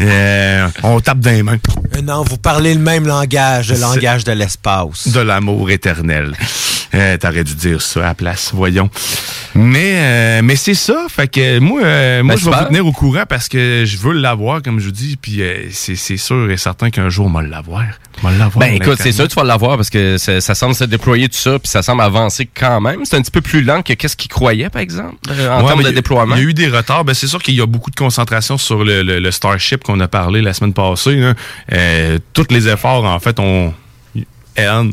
Euh, 0.01 0.69
on 0.83 1.01
tape 1.01 1.21
dans 1.21 1.31
les 1.31 1.43
mains. 1.43 1.57
Euh, 1.97 2.03
non 2.03 2.23
vous 2.29 2.37
parlez 2.37 2.75
le 2.75 2.81
même 2.81 3.07
langage 3.07 3.71
le 3.71 3.79
langage 3.79 4.25
de 4.25 4.33
l'espace 4.33 5.09
De 5.09 5.21
l'amour 5.21 5.71
éternel. 5.71 6.33
Euh, 6.95 7.17
T'aurais 7.17 7.45
dû 7.45 7.55
dire 7.55 7.81
ça 7.83 8.01
à 8.01 8.03
la 8.09 8.15
place, 8.15 8.51
voyons. 8.55 8.91
Mais 9.55 9.93
euh, 9.97 10.41
mais 10.45 10.57
c'est 10.57 10.75
ça, 10.75 11.07
fait 11.09 11.29
que 11.29 11.59
moi, 11.59 11.81
euh, 11.83 12.23
moi 12.23 12.35
Ben, 12.35 12.41
je 12.41 12.51
vais 12.51 12.57
vous 12.57 12.65
tenir 12.67 12.87
au 12.87 12.93
courant 12.93 13.25
parce 13.29 13.49
que 13.49 13.85
je 13.87 13.97
veux 13.99 14.13
l'avoir, 14.13 14.56
comme 14.63 14.81
je 14.81 14.87
vous 14.87 14.93
dis, 14.93 15.17
puis 15.17 15.43
euh, 15.43 15.65
c'est 15.73 16.17
sûr 16.17 16.51
et 16.51 16.57
certain 16.57 16.91
qu'un 16.91 17.09
jour, 17.09 17.27
on 17.27 17.31
va 17.31 17.43
l'avoir. 17.43 17.85
On. 18.23 18.59
Ben 18.59 18.75
écoute, 18.75 18.99
c'est 19.01 19.13
sûr 19.13 19.29
tu 19.29 19.35
vas 19.35 19.45
l'avoir 19.45 19.77
parce 19.77 19.91
que 19.91 20.17
ça, 20.19 20.41
semble 20.55 20.75
se 20.75 20.85
déployer 20.85 21.29
tout 21.29 21.37
ça, 21.37 21.59
puis 21.59 21.69
ça 21.69 21.83
semble 21.83 22.03
avancer 22.03 22.49
quand 22.53 22.81
même. 22.81 23.05
C'est 23.05 23.17
un 23.17 23.23
petit 23.23 23.31
peu 23.31 23.41
plus 23.43 23.63
lent 23.63 23.83
que 23.83 23.93
qu'est-ce 23.93 24.17
qu'ils 24.17 24.31
croyaient, 24.31 24.71
par 24.71 24.81
exemple, 24.83 25.17
euh, 25.31 25.51
en 25.51 25.61
Ouais, 25.63 25.69
termes 25.69 25.83
de 25.83 25.91
déploiement. 25.91 26.35
Il 26.37 26.43
y 26.43 26.47
a 26.47 26.49
eu 26.49 26.55
des 26.55 26.69
retards. 26.69 27.05
Ben, 27.05 27.15
c'est 27.15 27.27
sûr 27.27 27.43
qu'il 27.43 27.55
y 27.55 27.61
a 27.61 27.67
beaucoup 27.67 27.91
de 27.91 27.97
concentration 27.97 28.57
sur 28.59 28.85
le, 28.85 29.03
le- 29.03 29.21
le 29.21 29.31
Starship 29.31 29.85
qu'on 29.85 30.01
a 30.01 30.09
parlé 30.09 30.41
la 30.43 30.53
semaine 30.55 30.73
passée. 30.73 31.33
Euh, 31.73 32.19
tous 32.33 32.47
les 32.51 32.69
efforts, 32.69 33.05
en 33.05 33.19
fait, 33.21 33.39
ont. 33.39 33.75
Ellen, 34.55 34.93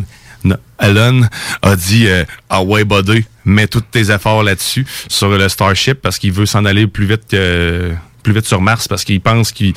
Ellen 0.79 1.29
a 1.61 1.75
dit 1.77 2.07
euh, 2.07 2.25
Ah 2.49 2.61
ouais, 2.61 2.83
buddy, 2.83 3.23
mets 3.45 3.67
tous 3.67 3.79
tes 3.81 4.11
efforts 4.11 4.43
là-dessus, 4.43 4.85
sur 5.07 5.29
le 5.29 5.47
Starship, 5.47 6.01
parce 6.01 6.19
qu'il 6.19 6.33
veut 6.33 6.45
s'en 6.45 6.65
aller 6.65 6.85
plus 6.87 7.05
vite 7.05 7.21
que 7.31 7.93
plus 8.23 8.33
vite 8.33 8.45
sur 8.45 8.61
Mars 8.61 8.87
parce 8.87 9.03
qu'il 9.03 9.21
pense 9.21 9.51
qu'il 9.51 9.73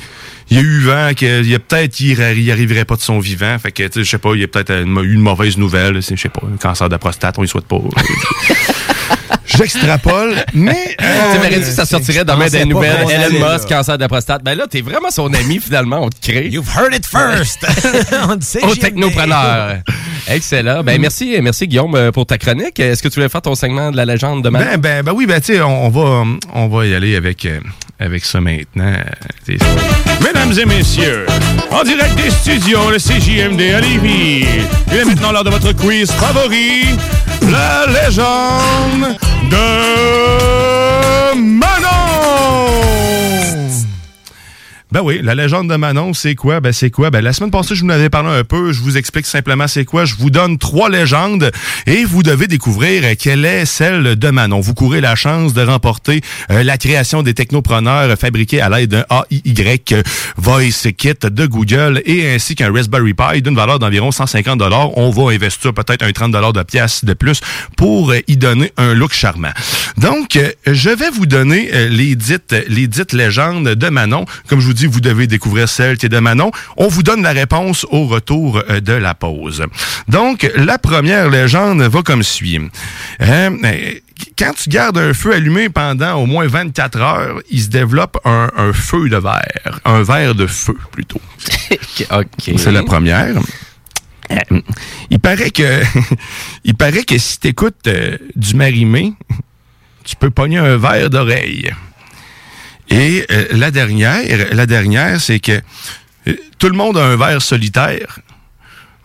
il 0.49 0.57
y 0.57 0.59
a 0.59 0.63
eu 0.63 0.79
vent, 0.79 1.11
qu'il 1.15 1.45
y 1.47 1.53
a 1.55 1.59
peut-être 1.59 1.93
qu'il 1.93 2.17
y 2.43 2.51
arriverait 2.51 2.85
pas 2.85 2.95
de 2.95 3.01
son 3.01 3.19
vivant. 3.19 3.57
Fait 3.59 3.71
que, 3.71 3.83
je 3.93 4.03
sais 4.03 4.17
pas, 4.17 4.33
il 4.33 4.39
y 4.41 4.43
a 4.43 4.47
peut-être 4.47 4.71
une- 4.71 4.97
eu 5.03 5.13
une 5.13 5.21
mauvaise 5.21 5.57
nouvelle. 5.57 6.01
Je 6.01 6.15
sais 6.15 6.29
pas, 6.29 6.41
un 6.51 6.57
cancer 6.57 6.87
de 6.89 6.97
prostate, 6.97 7.37
on 7.37 7.43
y 7.43 7.47
souhaite 7.47 7.65
pas. 7.67 7.77
J'extrapole, 9.47 10.35
mais. 10.53 10.95
Tu 10.97 11.05
euh, 11.05 11.35
m'aurais 11.35 11.49
dit 11.49 11.59
que 11.59 11.65
ça 11.65 11.85
sortirait 11.85 12.25
dans 12.25 12.33
je 12.33 12.39
mes 12.39 12.45
pensais 12.45 12.59
des 12.59 12.65
nouvelles. 12.65 13.03
qu'on 13.03 13.09
Elon 13.09 13.53
Musk, 13.53 13.69
là. 13.69 13.77
cancer 13.77 13.97
de 13.97 14.01
la 14.01 14.07
prostate. 14.09 14.43
Ben 14.43 14.57
là, 14.57 14.65
t'es 14.69 14.81
vraiment 14.81 15.09
son 15.09 15.33
ami, 15.33 15.59
finalement, 15.59 16.03
on 16.03 16.09
te 16.09 16.19
crée. 16.21 16.47
You've 16.47 16.69
heard 16.75 16.93
it 16.93 17.05
first 17.05 17.65
on 18.29 18.35
dit 18.35 18.57
Au 18.63 18.75
technopreneur. 18.75 19.77
Excellent. 20.27 20.83
Ben, 20.83 20.99
merci, 20.99 21.37
merci 21.41 21.67
Guillaume 21.67 21.95
euh, 21.95 22.11
pour 22.11 22.25
ta 22.25 22.37
chronique. 22.37 22.79
Est-ce 22.79 23.01
que 23.01 23.07
tu 23.07 23.15
voulais 23.15 23.29
faire 23.29 23.41
ton 23.41 23.55
segment 23.55 23.91
de 23.91 23.97
la 23.97 24.05
légende 24.05 24.43
de 24.43 24.49
Manon? 24.49 24.65
Ben, 24.71 24.77
ben, 24.77 25.03
ben 25.03 25.11
oui, 25.13 25.25
ben, 25.25 25.39
tu 25.39 25.53
sais, 25.53 25.61
on, 25.61 25.85
on 25.85 25.89
va, 25.89 26.23
on 26.53 26.67
va 26.67 26.85
y 26.85 26.93
aller 26.93 27.15
avec, 27.15 27.45
euh, 27.45 27.59
avec 27.99 28.25
ça 28.25 28.41
maintenant. 28.41 28.93
Mesdames 29.47 30.53
et 30.59 30.65
messieurs, 30.65 31.25
en 31.71 31.83
direct 31.83 32.15
des 32.15 32.29
studios, 32.31 32.91
le 32.91 32.97
CJMD 32.97 33.61
à 33.75 33.79
Lévis. 33.81 34.45
Il 34.91 34.97
est 34.97 35.05
maintenant 35.05 35.31
l'heure 35.31 35.43
de 35.43 35.49
votre 35.49 35.71
quiz 35.73 36.11
favori, 36.11 36.83
la 37.49 37.85
légende 37.87 39.17
de 39.49 41.35
Manon. 41.35 41.96
Ben 44.89 45.01
oui, 45.03 45.19
la 45.21 45.35
légende 45.35 45.69
de 45.69 45.75
Manon, 45.75 46.13
c'est 46.13 46.33
quoi? 46.33 46.61
Ben 46.61 46.71
c'est 46.71 46.89
quoi? 46.89 47.09
Ben 47.09 47.21
la 47.21 47.33
semaine 47.33 47.51
passée, 47.51 47.75
je 47.75 47.81
vous 47.81 47.87
en 47.87 47.93
avais 47.93 48.09
parlé 48.09 48.29
un 48.29 48.45
peu. 48.45 48.71
Je 48.71 48.79
vous 48.79 48.95
explique 48.95 49.25
simplement 49.25 49.67
c'est 49.67 49.83
quoi. 49.83 50.05
Je 50.05 50.15
vous 50.15 50.29
donne 50.29 50.57
trois 50.57 50.89
légendes 50.89 51.51
et 51.85 52.05
vous 52.05 52.23
devez 52.23 52.47
découvrir 52.47 53.03
quelle 53.17 53.43
est 53.43 53.65
celle 53.65 54.15
de 54.15 54.29
Manon. 54.29 54.61
Vous 54.61 54.73
courez 54.73 55.01
la 55.01 55.15
chance 55.15 55.53
de 55.53 55.61
remporter 55.61 56.21
euh, 56.51 56.63
la 56.63 56.77
création 56.77 57.21
des 57.21 57.33
technopreneurs 57.33 58.17
fabriqués 58.17 58.61
à 58.61 58.69
l'aide 58.69 58.91
d'un 58.91 59.03
AIY 59.29 59.53
Voice 60.37 60.91
Kit 60.97 61.15
de 61.21 61.45
Google 61.47 62.01
et 62.05 62.33
ainsi 62.33 62.55
qu'un 62.55 62.71
Raspberry 62.71 63.13
Pi 63.13 63.41
d'une 63.41 63.55
valeur 63.55 63.79
d'environ 63.79 64.13
150 64.13 64.61
On 64.95 65.09
va 65.09 65.33
investir 65.33 65.73
peut-être 65.73 66.03
un 66.03 66.13
30 66.13 66.31
de 66.31 66.63
pièces 66.63 67.03
de 67.03 67.13
plus 67.13 67.41
pour 67.75 68.11
euh, 68.11 68.19
y 68.29 68.37
donner 68.37 68.71
un 68.77 68.93
look 68.93 69.11
charmant. 69.11 69.51
Donc, 69.97 70.37
euh, 70.37 70.49
je 70.65 70.91
vais 70.91 71.09
vous 71.09 71.25
donner 71.25 71.89
les 71.89 72.15
dites, 72.15 72.55
les 72.69 72.87
dites 72.87 73.11
légendes 73.11 73.67
de 73.67 73.89
Manon. 73.89 74.25
Comme 74.47 74.61
je 74.61 74.67
vous 74.67 74.76
vous 74.85 75.01
devez 75.01 75.25
découvrir 75.25 75.67
celle 75.67 75.97
qui 75.97 76.05
est 76.05 76.09
de 76.09 76.19
Manon. 76.19 76.51
On 76.75 76.87
vous 76.87 77.01
donne 77.01 77.23
la 77.23 77.31
réponse 77.31 77.85
au 77.89 78.05
retour 78.05 78.61
euh, 78.69 78.79
de 78.79 78.93
la 78.93 79.15
pause. 79.15 79.63
Donc, 80.07 80.49
la 80.55 80.77
première 80.77 81.29
légende 81.29 81.81
va 81.81 82.01
comme 82.03 82.21
suit. 82.21 82.59
Euh, 83.21 83.49
quand 84.37 84.53
tu 84.55 84.69
gardes 84.69 84.97
un 84.97 85.13
feu 85.13 85.33
allumé 85.33 85.69
pendant 85.69 86.15
au 86.15 86.25
moins 86.25 86.47
24 86.47 87.01
heures, 87.01 87.41
il 87.49 87.61
se 87.61 87.69
développe 87.69 88.19
un, 88.25 88.51
un 88.55 88.73
feu 88.73 89.09
de 89.09 89.17
verre. 89.17 89.79
Un 89.85 90.03
verre 90.03 90.35
de 90.35 90.45
feu, 90.47 90.77
plutôt. 90.91 91.21
OK. 92.11 92.53
C'est 92.57 92.71
la 92.71 92.83
première. 92.83 93.35
Euh, 94.31 94.59
Il 95.09 95.19
paraît 95.19 95.51
que 95.51 95.81
il 96.63 96.75
paraît 96.75 97.03
que 97.03 97.17
si 97.17 97.39
t'écoutes 97.39 97.87
euh, 97.87 98.17
du 98.35 98.55
marimé, 98.55 99.13
tu 100.03 100.15
peux 100.15 100.29
pogner 100.29 100.57
un 100.57 100.77
verre 100.77 101.09
d'oreille. 101.09 101.71
Et 102.89 103.25
euh, 103.31 103.45
la 103.51 103.71
dernière, 103.71 104.53
la 104.53 104.65
dernière, 104.65 105.19
c'est 105.19 105.39
que 105.39 105.61
euh, 106.27 106.33
tout 106.57 106.69
le 106.69 106.75
monde 106.75 106.97
a 106.97 107.05
un 107.05 107.15
verre 107.15 107.41
solitaire. 107.41 108.19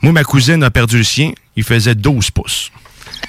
Moi, 0.03 0.12
ma 0.12 0.25
cousine 0.25 0.62
a 0.62 0.71
perdu 0.71 0.99
le 0.99 1.05
sien. 1.05 1.33
Il 1.57 1.64
faisait 1.64 1.95
12 1.95 2.31
pouces. 2.31 2.71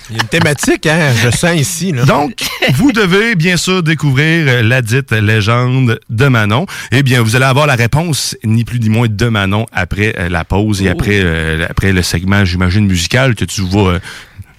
Il 0.09 0.17
y 0.17 0.19
a 0.19 0.23
une 0.23 0.27
thématique, 0.27 0.85
hein? 0.85 1.13
Je 1.23 1.29
sens 1.29 1.55
ici. 1.55 1.91
Là. 1.91 2.05
Donc, 2.05 2.33
vous 2.75 2.91
devez 2.91 3.35
bien 3.35 3.57
sûr 3.57 3.83
découvrir 3.83 4.45
euh, 4.47 4.61
la 4.61 4.81
dite 4.81 5.11
légende 5.11 5.99
de 6.09 6.27
Manon. 6.27 6.65
Eh 6.91 7.03
bien, 7.03 7.21
vous 7.21 7.35
allez 7.35 7.45
avoir 7.45 7.67
la 7.67 7.75
réponse, 7.75 8.35
ni 8.43 8.63
plus 8.63 8.79
ni 8.79 8.89
moins, 8.89 9.07
de 9.09 9.27
Manon 9.27 9.65
après 9.71 10.13
la 10.29 10.43
pause 10.43 10.81
et 10.81 10.89
après, 10.89 11.21
euh, 11.23 11.65
après 11.69 11.93
le 11.93 12.01
segment, 12.01 12.43
j'imagine, 12.43 12.85
musical 12.85 13.35
que 13.35 13.45
tu 13.45 13.61
vas 13.61 13.99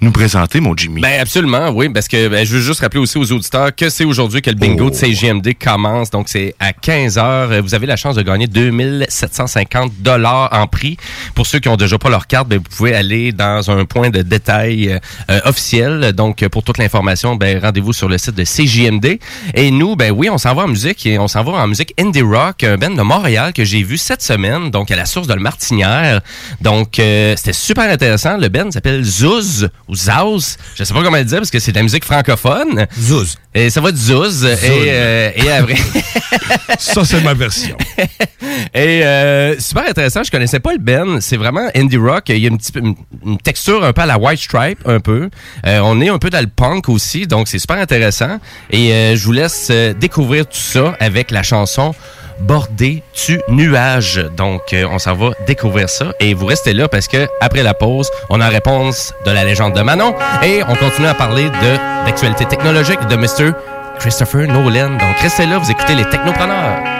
nous 0.04 0.12
présenter, 0.12 0.60
mon 0.60 0.76
Jimmy? 0.76 1.00
Ben 1.00 1.18
absolument, 1.18 1.70
oui, 1.70 1.88
parce 1.88 2.08
que 2.08 2.28
ben, 2.28 2.44
je 2.44 2.54
veux 2.54 2.60
juste 2.60 2.80
rappeler 2.80 3.00
aussi 3.00 3.16
aux 3.16 3.32
auditeurs 3.32 3.74
que 3.74 3.88
c'est 3.88 4.04
aujourd'hui 4.04 4.42
que 4.42 4.50
le 4.50 4.56
bingo 4.56 4.90
de 4.90 4.94
CGMD 4.94 5.54
commence. 5.58 6.10
Donc 6.10 6.28
c'est 6.28 6.54
à 6.60 6.74
15 6.74 7.16
heures. 7.16 7.62
Vous 7.62 7.74
avez 7.74 7.86
la 7.86 7.96
chance 7.96 8.14
de 8.14 8.22
gagner 8.22 8.46
2750 8.46 9.92
dollars 10.00 10.50
en 10.52 10.66
prix. 10.66 10.98
Pour 11.34 11.46
ceux 11.46 11.58
qui 11.58 11.70
ont 11.70 11.76
déjà 11.76 11.96
pas 11.98 12.10
leur 12.10 12.26
carte, 12.26 12.48
ben, 12.48 12.58
vous 12.58 12.76
pouvez 12.76 12.94
aller 12.94 13.32
dans 13.32 13.70
un 13.70 13.86
point 13.86 14.10
de 14.10 14.20
détail 14.20 15.00
euh, 15.30 15.40
officiel. 15.46 16.12
Donc 16.12 16.46
pour 16.48 16.62
toute 16.62 16.76
l'information, 16.76 17.36
ben 17.36 17.58
rendez-vous 17.58 17.94
sur 17.94 18.08
le 18.08 18.18
site 18.18 18.34
de 18.34 18.44
CGMD. 18.44 19.18
Et 19.54 19.70
nous, 19.70 19.96
ben 19.96 20.12
oui, 20.12 20.28
on 20.28 20.36
s'en 20.36 20.54
va 20.54 20.64
en 20.64 20.68
musique 20.68 21.06
et 21.06 21.18
on 21.18 21.28
s'en 21.28 21.42
va 21.42 21.52
en 21.52 21.66
musique 21.66 21.94
indie 21.98 22.20
rock, 22.20 22.62
un 22.62 22.76
band 22.76 22.90
de 22.90 23.02
Montréal 23.02 23.54
que 23.54 23.64
j'ai 23.64 23.82
vu 23.82 23.96
cette 23.96 24.22
semaine, 24.22 24.70
donc 24.70 24.90
à 24.90 24.96
la 24.96 25.06
source 25.06 25.26
de 25.26 25.34
le 25.34 25.40
Martinière. 25.40 26.20
Donc 26.60 26.98
euh, 26.98 27.34
c'était 27.36 27.54
super 27.54 27.90
intéressant. 27.90 28.36
Le 28.36 28.48
band 28.48 28.70
s'appelle 28.70 29.02
Zouz 29.02 29.70
ou 29.88 29.93
Zauz. 29.96 30.56
Je 30.74 30.84
sais 30.84 30.94
pas 30.94 31.02
comment 31.02 31.16
le 31.16 31.24
dire 31.24 31.38
parce 31.38 31.50
que 31.50 31.58
c'est 31.58 31.72
de 31.72 31.76
la 31.76 31.82
musique 31.82 32.04
francophone. 32.04 32.86
Zouz. 32.98 33.36
Et 33.54 33.70
ça 33.70 33.80
va 33.80 33.92
de 33.92 33.96
Zouz. 33.96 34.44
Et, 34.44 34.58
euh, 34.62 35.30
et 35.34 35.50
après. 35.50 35.76
Ça, 36.78 37.04
c'est 37.04 37.22
ma 37.22 37.34
version. 37.34 37.76
Et 38.74 39.04
euh, 39.04 39.58
super 39.58 39.88
intéressant, 39.88 40.22
je 40.22 40.30
connaissais 40.30 40.60
pas 40.60 40.72
le 40.72 40.78
Ben. 40.78 41.20
C'est 41.20 41.36
vraiment 41.36 41.68
indie 41.74 41.96
rock. 41.96 42.24
Il 42.28 42.38
y 42.38 42.46
a 42.46 42.48
une, 42.48 42.58
petite, 42.58 42.76
une, 42.76 42.94
une 43.24 43.38
texture 43.38 43.84
un 43.84 43.92
peu 43.92 44.02
à 44.02 44.06
la 44.06 44.18
White 44.18 44.40
Stripe, 44.40 44.78
un 44.86 45.00
peu. 45.00 45.30
Euh, 45.66 45.80
on 45.82 46.00
est 46.00 46.08
un 46.08 46.18
peu 46.18 46.30
dans 46.30 46.40
le 46.40 46.48
punk 46.48 46.88
aussi, 46.88 47.26
donc 47.26 47.48
c'est 47.48 47.58
super 47.58 47.78
intéressant. 47.78 48.38
Et 48.70 48.92
euh, 48.92 49.16
je 49.16 49.24
vous 49.24 49.32
laisse 49.32 49.70
découvrir 50.00 50.46
tout 50.46 50.56
ça 50.56 50.96
avec 51.00 51.30
la 51.30 51.42
chanson 51.42 51.94
Bordé 52.38 53.02
tu 53.12 53.40
nuage. 53.48 54.16
Donc 54.36 54.72
euh, 54.72 54.86
on 54.90 54.98
s'en 54.98 55.14
va 55.14 55.30
découvrir 55.46 55.88
ça 55.88 56.12
et 56.20 56.34
vous 56.34 56.46
restez 56.46 56.72
là 56.72 56.88
parce 56.88 57.08
que 57.08 57.26
après 57.40 57.62
la 57.62 57.74
pause, 57.74 58.10
on 58.30 58.40
a 58.40 58.48
réponse 58.48 59.12
de 59.24 59.30
la 59.30 59.44
légende 59.44 59.74
de 59.74 59.82
Manon 59.82 60.14
et 60.42 60.62
on 60.68 60.74
continue 60.74 61.06
à 61.08 61.14
parler 61.14 61.44
de 61.44 62.04
d'actualité 62.06 62.44
technologique 62.44 63.00
de 63.08 63.16
Mr. 63.16 63.52
Christopher 63.98 64.46
Nolan. 64.48 64.90
Donc 64.90 65.18
restez 65.20 65.46
là, 65.46 65.58
vous 65.58 65.70
écoutez 65.70 65.94
les 65.94 66.04
technopreneurs. 66.04 66.93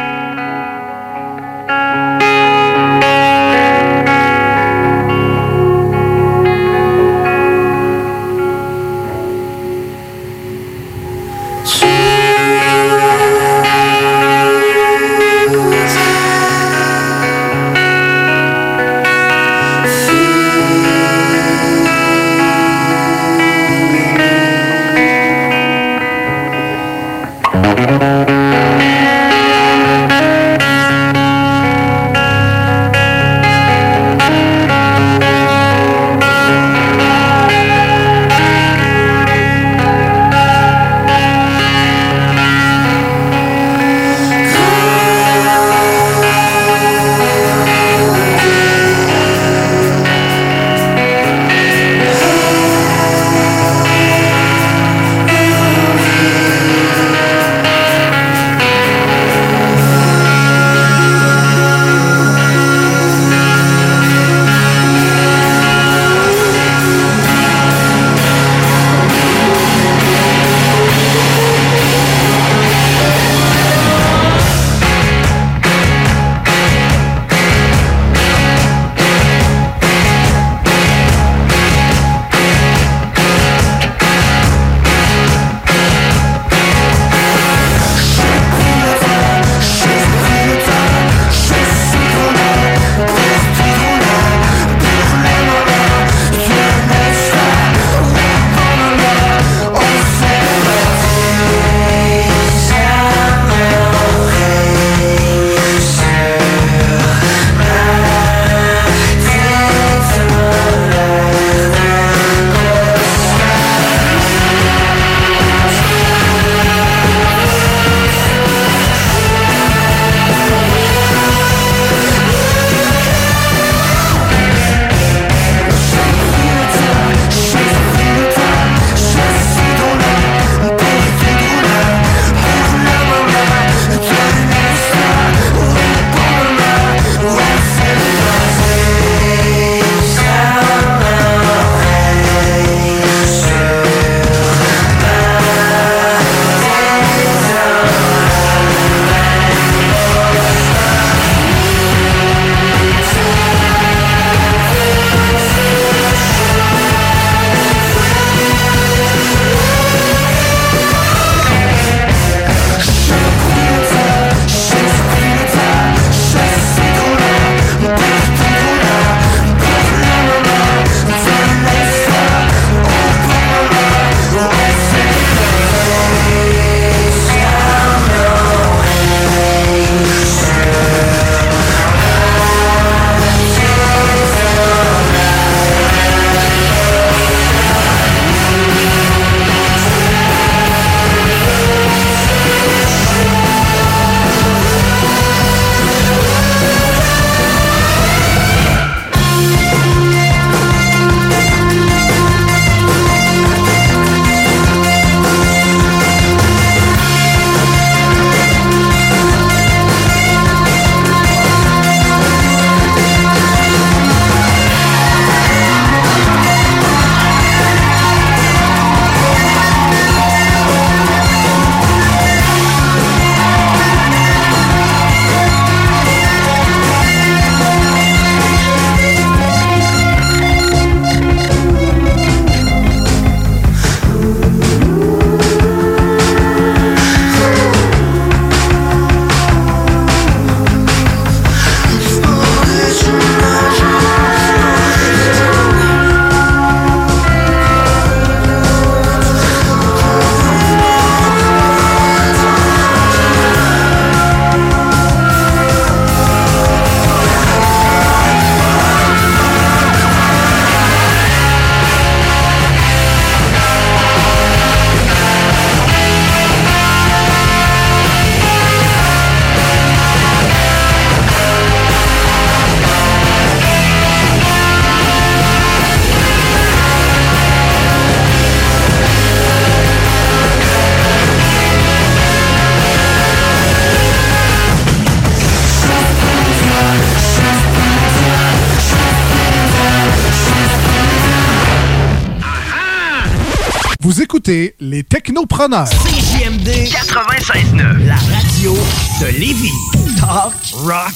Écoutez 294.44 294.74
les 294.78 295.02
technopreneurs. 295.02 295.88
CJMD 295.88 296.68
96.9, 296.68 298.07
la 298.07 298.14
radio 298.14 298.74
de 299.20 299.38
Lévis. 299.38 299.72
Talk, 300.20 300.52
rock 300.74 301.14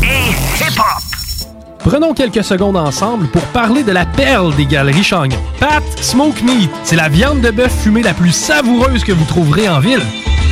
et 0.00 0.30
hip-hop. 0.60 1.02
Prenons 1.80 2.14
quelques 2.14 2.44
secondes 2.44 2.76
ensemble 2.76 3.26
pour 3.28 3.42
parler 3.46 3.82
de 3.82 3.90
la 3.90 4.06
perle 4.06 4.54
des 4.54 4.64
galeries 4.64 5.02
Chagnon. 5.02 5.38
Pat 5.58 5.82
Smoke 6.00 6.40
Meat, 6.44 6.70
c'est 6.84 6.94
la 6.94 7.08
viande 7.08 7.40
de 7.40 7.50
bœuf 7.50 7.82
fumée 7.82 8.02
la 8.02 8.14
plus 8.14 8.32
savoureuse 8.32 9.02
que 9.02 9.12
vous 9.12 9.24
trouverez 9.24 9.68
en 9.68 9.80
ville. 9.80 10.02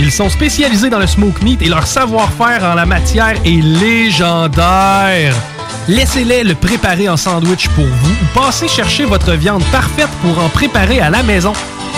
Ils 0.00 0.10
sont 0.10 0.30
spécialisés 0.30 0.90
dans 0.90 0.98
le 0.98 1.06
smoke 1.06 1.44
meat 1.44 1.62
et 1.62 1.68
leur 1.68 1.86
savoir-faire 1.86 2.64
en 2.64 2.74
la 2.74 2.86
matière 2.86 3.36
est 3.44 3.62
légendaire. 3.62 5.36
Laissez-les 5.88 6.44
le 6.44 6.54
préparer 6.54 7.08
en 7.08 7.16
sandwich 7.16 7.68
pour 7.70 7.84
vous 7.84 8.10
ou 8.10 8.38
passez 8.38 8.68
chercher 8.68 9.04
votre 9.04 9.32
viande 9.32 9.64
parfaite 9.72 10.10
pour 10.22 10.38
en 10.38 10.48
préparer 10.48 11.00
à 11.00 11.10
la 11.10 11.22
maison, 11.24 11.52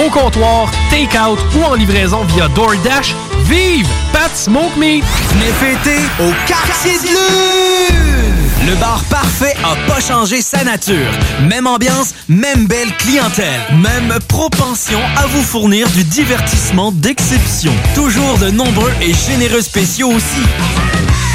au 0.05 0.09
comptoir, 0.09 0.71
take-out 0.91 1.39
ou 1.57 1.65
en 1.65 1.75
livraison 1.75 2.25
via 2.25 2.49
DoorDash. 2.49 3.15
Vive 3.45 3.87
Pat 4.13 4.35
Smoke 4.35 4.79
Meat! 4.79 5.05
Venez 5.33 5.53
fêter 5.53 6.01
au 6.19 6.33
Quartier 6.47 6.99
de! 6.99 8.67
Le 8.67 8.75
bar 8.77 9.05
parfait 9.11 9.55
a 9.63 9.77
pas 9.87 10.01
changé 10.01 10.41
sa 10.41 10.65
nature. 10.65 11.13
Même 11.51 11.67
ambiance, 11.67 12.15
même 12.29 12.67
belle 12.67 12.91
clientèle, 12.97 13.61
même 13.73 14.19
propension 14.29 15.01
à 15.19 15.27
vous 15.27 15.43
fournir 15.43 15.87
du 15.91 16.05
divertissement 16.05 16.91
d'exception. 16.91 17.73
Toujours 17.95 18.39
de 18.39 18.49
nombreux 18.51 18.93
et 19.03 19.13
généreux 19.13 19.61
spéciaux 19.61 20.09
aussi. 20.09 20.43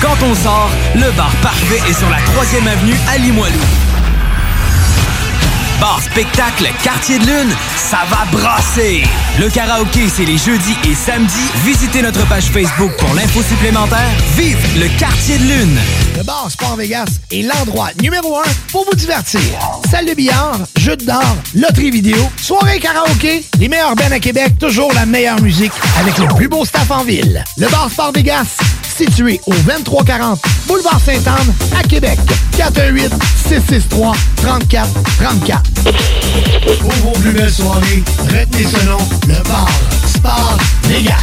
Quand 0.01 0.15
on 0.23 0.33
sort, 0.33 0.69
le 0.95 1.11
bar 1.11 1.31
parfait 1.41 1.81
est 1.89 1.93
sur 1.93 2.09
la 2.09 2.17
3e 2.17 2.67
avenue 2.67 2.95
à 3.13 3.17
Limoilou. 3.17 3.59
Bar 5.79 6.01
spectacle 6.01 6.69
Quartier 6.83 7.19
de 7.19 7.25
Lune, 7.25 7.55
ça 7.77 7.99
va 8.09 8.25
brasser! 8.37 9.03
Le 9.39 9.49
karaoké, 9.49 10.09
c'est 10.09 10.25
les 10.25 10.37
jeudis 10.37 10.75
et 10.89 10.93
samedis. 10.93 11.51
Visitez 11.63 12.01
notre 12.01 12.27
page 12.27 12.45
Facebook 12.45 12.91
pour 12.97 13.13
l'info 13.13 13.41
supplémentaire. 13.41 14.09
Vive 14.37 14.57
le 14.77 14.87
Quartier 14.99 15.37
de 15.37 15.43
Lune! 15.43 15.79
Le 16.17 16.23
bar 16.23 16.51
Sport 16.51 16.75
Vegas 16.75 17.07
est 17.31 17.43
l'endroit 17.43 17.89
numéro 18.01 18.37
un 18.37 18.49
pour 18.73 18.83
vous 18.85 18.95
divertir. 18.95 19.39
Salle 19.89 20.05
de 20.05 20.13
billard, 20.13 20.59
jeux 20.77 20.97
de 20.97 21.05
d'or, 21.05 21.37
loterie 21.55 21.91
vidéo, 21.91 22.17
soirée 22.41 22.79
karaoké, 22.79 23.45
les 23.57 23.69
meilleurs 23.69 23.95
bands 23.95 24.11
à 24.11 24.19
Québec, 24.19 24.59
toujours 24.59 24.93
la 24.93 25.05
meilleure 25.05 25.41
musique 25.41 25.71
avec 26.01 26.17
le 26.17 26.27
plus 26.35 26.49
beau 26.49 26.65
staff 26.65 26.91
en 26.91 27.05
ville. 27.05 27.41
Le 27.57 27.69
bar 27.69 27.89
Sport 27.89 28.11
Vegas, 28.13 28.57
situé 28.99 29.39
au 29.45 29.53
2340 29.53 30.41
Boulevard 30.67 30.99
Sainte-Anne 30.99 31.53
à 31.77 31.83
Québec. 31.83 32.19
418 32.57 33.13
663 33.47 34.13
34 34.35 34.89
34. 35.19 35.63
Pour 36.81 36.91
vos 36.91 37.11
plus 37.19 37.31
belles 37.31 37.49
soirées, 37.49 38.03
retenez 38.23 38.65
ce 38.65 38.85
nom, 38.85 38.97
le 39.25 39.41
bar 39.47 39.69
Sport 40.05 40.57
Vegas. 40.83 41.15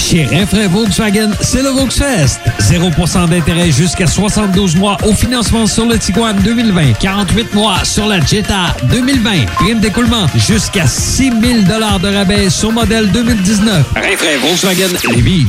Chez 0.00 0.24
Renfrais 0.24 0.66
Volkswagen, 0.66 1.30
c'est 1.40 1.62
le 1.62 1.68
Volksfest. 1.68 2.40
0% 2.58 3.28
d'intérêt 3.28 3.70
jusqu'à 3.70 4.06
72 4.06 4.74
mois 4.76 4.96
au 5.04 5.12
financement 5.12 5.66
sur 5.66 5.86
le 5.86 5.98
Tiguan 5.98 6.36
2020. 6.42 6.94
48 6.98 7.54
mois 7.54 7.84
sur 7.84 8.06
la 8.06 8.18
Jetta 8.20 8.74
2020. 8.90 9.46
Prime 9.56 9.78
d'écoulement 9.78 10.26
jusqu'à 10.34 10.86
6 10.86 11.30
000 11.30 11.62
de 11.62 12.14
rabais 12.16 12.48
sur 12.48 12.72
modèle 12.72 13.10
2019. 13.10 13.86
Renfrais 13.94 14.36
Volkswagen 14.38 14.88
Lévis. 15.14 15.46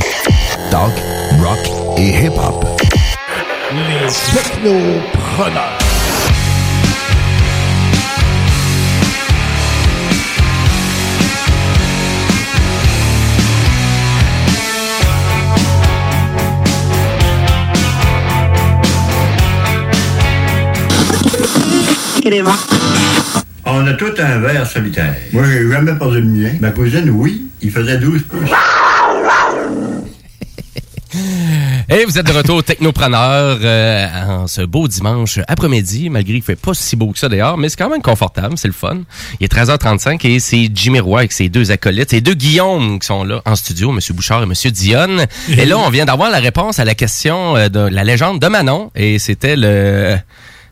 Talk, 0.70 0.92
rock 1.40 1.98
et 1.98 2.26
hip-hop. 2.26 2.64
Les 3.72 4.06
technopreneurs. 4.32 5.81
On 23.64 23.86
a 23.86 23.92
tout 23.94 24.12
un 24.18 24.38
verre 24.38 24.66
solitaire. 24.66 25.14
Moi, 25.32 25.44
j'ai 25.44 25.68
jamais 25.68 25.94
perdu 25.94 26.20
le 26.20 26.26
mien. 26.26 26.50
Ma 26.60 26.70
cousine, 26.70 27.10
oui, 27.10 27.50
il 27.60 27.70
faisait 27.70 27.98
12 27.98 28.22
pouces. 28.22 28.50
Et 31.88 32.06
vous 32.06 32.18
êtes 32.18 32.26
de 32.26 32.32
retour 32.32 32.64
technopreneur 32.64 33.58
euh, 33.62 34.06
en 34.26 34.46
ce 34.46 34.62
beau 34.62 34.88
dimanche 34.88 35.40
après-midi, 35.46 36.08
malgré 36.08 36.34
qu'il 36.34 36.42
fait 36.42 36.56
pas 36.56 36.72
si 36.72 36.96
beau 36.96 37.08
que 37.08 37.18
ça 37.18 37.28
d'ailleurs, 37.28 37.58
mais 37.58 37.68
c'est 37.68 37.76
quand 37.76 37.90
même 37.90 38.00
confortable, 38.00 38.56
c'est 38.56 38.68
le 38.68 38.72
fun. 38.72 39.00
Il 39.40 39.44
est 39.44 39.52
13h35 39.52 40.26
et 40.26 40.38
c'est 40.38 40.70
Jimmy 40.72 41.00
Roy 41.00 41.18
avec 41.18 41.32
ses 41.32 41.50
deux 41.50 41.70
acolytes, 41.70 42.10
ses 42.10 42.22
deux 42.22 42.32
Guillaume 42.34 42.98
qui 42.98 43.06
sont 43.06 43.24
là 43.24 43.42
en 43.44 43.56
studio, 43.56 43.90
M. 43.90 43.98
Bouchard 44.14 44.42
et 44.42 44.44
M. 44.44 44.54
Dionne. 44.70 45.26
Et 45.50 45.66
là, 45.66 45.76
on 45.76 45.90
vient 45.90 46.06
d'avoir 46.06 46.30
la 46.30 46.38
réponse 46.38 46.78
à 46.78 46.86
la 46.86 46.94
question 46.94 47.56
euh, 47.56 47.68
de 47.68 47.80
la 47.80 48.04
légende 48.04 48.40
de 48.40 48.46
Manon 48.46 48.90
et 48.94 49.18
c'était 49.18 49.56
le... 49.56 50.16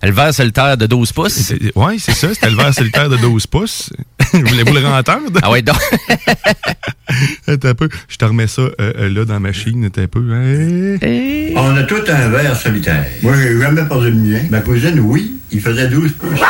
Le 0.03 0.13
verre 0.13 0.33
solitaire 0.33 0.77
de 0.79 0.87
12 0.87 1.13
pouces. 1.13 1.53
Oui, 1.75 1.99
c'est 1.99 2.15
ça. 2.15 2.33
C'était 2.33 2.49
le 2.51 2.57
verre 2.57 2.73
solitaire 2.73 3.09
de 3.11 3.17
12 3.19 3.47
pouces. 3.47 3.91
Voulez-vous 4.33 4.73
le 4.75 4.87
entendre? 4.87 5.39
Ah 5.43 5.51
ouais, 5.51 5.61
donc. 5.63 5.77
Un 7.49 7.75
peu. 7.75 7.89
Je 8.09 8.17
te 8.17 8.25
remets 8.25 8.47
ça 8.47 8.63
euh, 8.63 8.73
euh, 8.81 9.09
là 9.11 9.25
dans 9.25 9.35
la 9.35 9.41
machine. 9.41 9.85
Attends 9.85 10.03
un 10.03 10.07
peu. 10.07 10.21
Hein? 10.33 11.53
On 11.57 11.77
a 11.77 11.83
tout 11.83 12.03
un 12.09 12.29
verre 12.29 12.57
solitaire. 12.57 13.05
Moi, 13.23 13.35
j'ai 13.37 13.59
jamais 13.61 13.83
perdu 13.85 14.11
le 14.11 14.17
mien. 14.17 14.41
Ma 14.51 14.61
cousine, 14.61 15.01
oui, 15.01 15.35
il 15.51 15.61
faisait 15.61 15.89
12 15.89 16.13
pouces. 16.13 16.41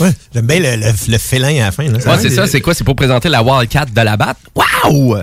Ouais, 0.00 0.10
j'aime 0.32 0.46
bien 0.46 0.60
le, 0.60 0.76
le- 0.86 1.12
le 1.12 1.18
félin 1.18 1.48
à 1.62 1.66
la 1.66 1.72
fin. 1.72 1.84
Là. 1.84 1.98
Ouais, 1.98 2.18
c'est 2.20 2.30
ça. 2.30 2.46
C'est 2.46 2.60
quoi? 2.60 2.74
C'est 2.74 2.84
pour 2.84 2.96
présenter 2.96 3.28
la 3.28 3.42
Wildcat 3.42 3.86
de 3.86 4.00
la 4.00 4.16
batte? 4.16 4.38
Wow! 4.54 5.16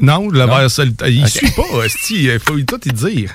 Non, 0.00 0.28
le 0.28 0.40
Non? 0.40 0.46
verre 0.46 0.70
solitaire. 0.70 1.08
Il 1.08 1.28
suit 1.28 1.50
pas. 1.50 1.62
Il 2.10 2.38
faut 2.40 2.58
tout 2.60 2.80
y 2.88 2.92
dire. 2.92 3.30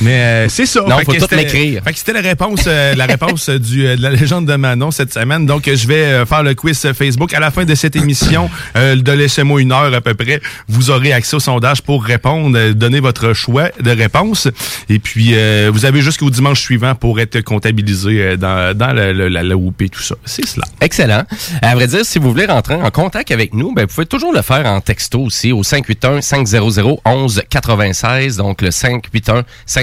Mais 0.00 0.20
euh, 0.20 0.48
c'est 0.48 0.66
ça. 0.66 0.82
Non, 0.86 0.98
Fait 0.98 1.04
faut 1.04 1.12
que 1.12 1.24
tout 1.24 1.34
m'écrire. 1.34 1.82
Fait 1.82 1.92
que 1.92 1.98
c'était 1.98 2.12
la 2.12 2.20
réponse, 2.20 2.64
euh, 2.66 2.94
la 2.94 3.06
réponse 3.06 3.48
euh, 3.48 3.58
du, 3.58 3.86
euh, 3.86 3.96
de 3.96 4.02
la 4.02 4.10
légende 4.10 4.46
de 4.46 4.54
Manon 4.54 4.90
cette 4.90 5.12
semaine. 5.12 5.46
Donc, 5.46 5.70
je 5.72 5.86
vais 5.86 6.04
euh, 6.04 6.26
faire 6.26 6.42
le 6.42 6.54
quiz 6.54 6.92
Facebook. 6.92 7.32
À 7.34 7.40
la 7.40 7.50
fin 7.50 7.64
de 7.64 7.74
cette 7.74 7.96
émission, 7.96 8.50
euh, 8.76 8.96
de 8.96 9.12
laissez-moi 9.12 9.60
une 9.60 9.72
heure 9.72 9.92
à 9.94 10.00
peu 10.00 10.14
près, 10.14 10.40
vous 10.68 10.90
aurez 10.90 11.12
accès 11.12 11.36
au 11.36 11.40
sondage 11.40 11.82
pour 11.82 12.04
répondre, 12.04 12.58
euh, 12.58 12.74
donner 12.74 13.00
votre 13.00 13.32
choix 13.32 13.70
de 13.80 13.90
réponse. 13.90 14.48
Et 14.88 14.98
puis, 14.98 15.30
euh, 15.32 15.70
vous 15.72 15.84
avez 15.86 16.02
jusqu'au 16.02 16.30
dimanche 16.30 16.60
suivant 16.60 16.94
pour 16.94 17.18
être 17.20 17.40
comptabilisé 17.40 18.20
euh, 18.20 18.36
dans, 18.36 18.76
dans 18.76 18.92
la, 18.92 19.12
la, 19.12 19.42
la, 19.42 19.54
tout 19.54 20.02
ça. 20.02 20.14
C'est 20.24 20.46
cela. 20.46 20.66
Excellent. 20.80 21.24
À 21.62 21.74
vrai 21.74 21.86
dire, 21.86 22.04
si 22.04 22.18
vous 22.18 22.30
voulez 22.30 22.46
rentrer 22.46 22.74
en 22.74 22.90
contact 22.90 23.30
avec 23.30 23.54
nous, 23.54 23.72
ben, 23.74 23.82
vous 23.82 23.94
pouvez 23.94 24.06
toujours 24.06 24.32
le 24.32 24.42
faire 24.42 24.66
en 24.66 24.80
texto 24.80 25.20
aussi 25.20 25.52
au 25.52 25.62
581-500-1196, 25.62 28.36
donc 28.36 28.62
le 28.62 28.70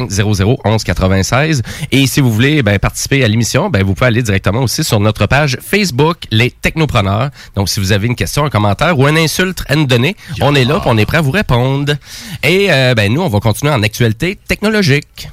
581-500-1196. 0.09 1.61
Et 1.91 2.07
si 2.07 2.21
vous 2.21 2.31
voulez 2.31 2.63
ben, 2.63 2.79
participer 2.79 3.23
à 3.23 3.27
l'émission, 3.27 3.69
ben, 3.69 3.83
vous 3.83 3.93
pouvez 3.93 4.07
aller 4.07 4.23
directement 4.23 4.61
aussi 4.61 4.83
sur 4.83 4.99
notre 4.99 5.25
page 5.25 5.57
Facebook, 5.61 6.17
Les 6.31 6.51
Technopreneurs. 6.51 7.29
Donc, 7.55 7.69
si 7.69 7.79
vous 7.79 7.91
avez 7.91 8.07
une 8.07 8.15
question, 8.15 8.45
un 8.45 8.49
commentaire 8.49 8.97
ou 8.97 9.07
une 9.07 9.17
insulte 9.17 9.63
à 9.67 9.75
nous 9.75 9.85
donner, 9.85 10.15
on 10.41 10.55
est 10.55 10.65
là, 10.65 10.81
on 10.85 10.97
est 10.97 11.05
prêt 11.05 11.17
à 11.17 11.21
vous 11.21 11.31
répondre. 11.31 11.93
Et 12.43 12.67
euh, 12.71 12.93
ben, 12.95 13.13
nous, 13.13 13.21
on 13.21 13.29
va 13.29 13.39
continuer 13.39 13.73
en 13.73 13.83
actualité 13.83 14.37
technologique. 14.47 15.29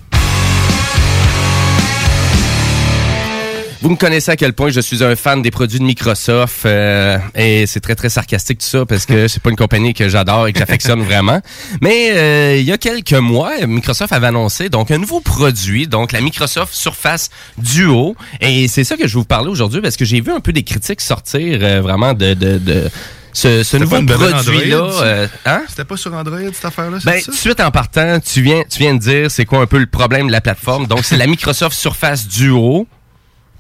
Vous 3.83 3.89
me 3.89 3.97
connaissez 3.97 4.31
à 4.31 4.37
quel 4.37 4.53
point 4.53 4.69
je 4.69 4.81
suis 4.81 5.03
un 5.03 5.17
fan 5.17 5.41
des 5.41 5.51
produits 5.51 5.79
de 5.79 5.85
Microsoft 5.85 6.67
euh, 6.67 7.19
et 7.35 7.67
c'est 7.67 7.81
très 7.81 7.95
très 7.95 8.11
sarcastique 8.11 8.59
tout 8.59 8.67
ça 8.67 8.85
parce 8.85 9.07
que 9.07 9.27
c'est 9.27 9.43
pas 9.43 9.49
une 9.49 9.57
compagnie 9.57 9.95
que 9.95 10.07
j'adore 10.07 10.47
et 10.49 10.53
que 10.53 10.59
j'affectionne 10.59 11.03
vraiment. 11.11 11.41
Mais 11.81 12.11
euh, 12.13 12.57
il 12.59 12.65
y 12.65 12.73
a 12.73 12.79
quelques 12.79 13.15
mois, 13.15 13.53
Microsoft 13.67 14.13
avait 14.13 14.27
annoncé 14.27 14.69
donc 14.69 14.91
un 14.91 14.99
nouveau 14.99 15.21
produit, 15.21 15.87
donc 15.87 16.13
la 16.13 16.21
Microsoft 16.21 16.75
Surface 16.75 17.31
Duo 17.57 18.17
et 18.43 18.69
c'est 18.69 18.85
ça 18.85 18.97
que 18.97 19.09
je 19.09 19.15
vais 19.15 19.21
vous 19.21 19.25
parler 19.25 19.49
aujourd'hui 19.49 19.81
parce 19.81 19.97
que 19.97 20.05
j'ai 20.05 20.21
vu 20.21 20.31
un 20.31 20.41
peu 20.41 20.53
des 20.53 20.63
critiques 20.63 21.01
sortir 21.01 21.61
euh, 21.63 21.81
vraiment 21.81 22.13
de, 22.13 22.35
de, 22.35 22.59
de 22.59 22.91
ce, 23.33 23.63
ce 23.63 23.79
C'était 23.79 23.79
nouveau 23.79 24.03
produit-là. 24.03 24.91
Euh, 25.03 25.27
hein? 25.47 25.63
C'était 25.69 25.85
pas 25.85 25.97
sur 25.97 26.13
Android, 26.13 26.39
cette 26.53 26.65
affaire-là? 26.65 26.99
Ben, 27.05 27.19
ça? 27.19 27.25
tout 27.27 27.31
de 27.31 27.37
suite 27.37 27.61
en 27.61 27.71
partant, 27.71 28.19
tu 28.21 28.43
viens, 28.43 28.63
tu 28.69 28.79
viens 28.81 28.95
de 28.95 29.01
dire 29.01 29.31
c'est 29.31 29.45
quoi 29.45 29.61
un 29.61 29.67
peu 29.67 29.79
le 29.79 29.87
problème 29.87 30.27
de 30.27 30.33
la 30.33 30.41
plateforme. 30.41 30.87
Donc, 30.87 31.05
c'est 31.05 31.17
la 31.17 31.27
Microsoft 31.27 31.77
Surface 31.77 32.27
Duo, 32.27 32.87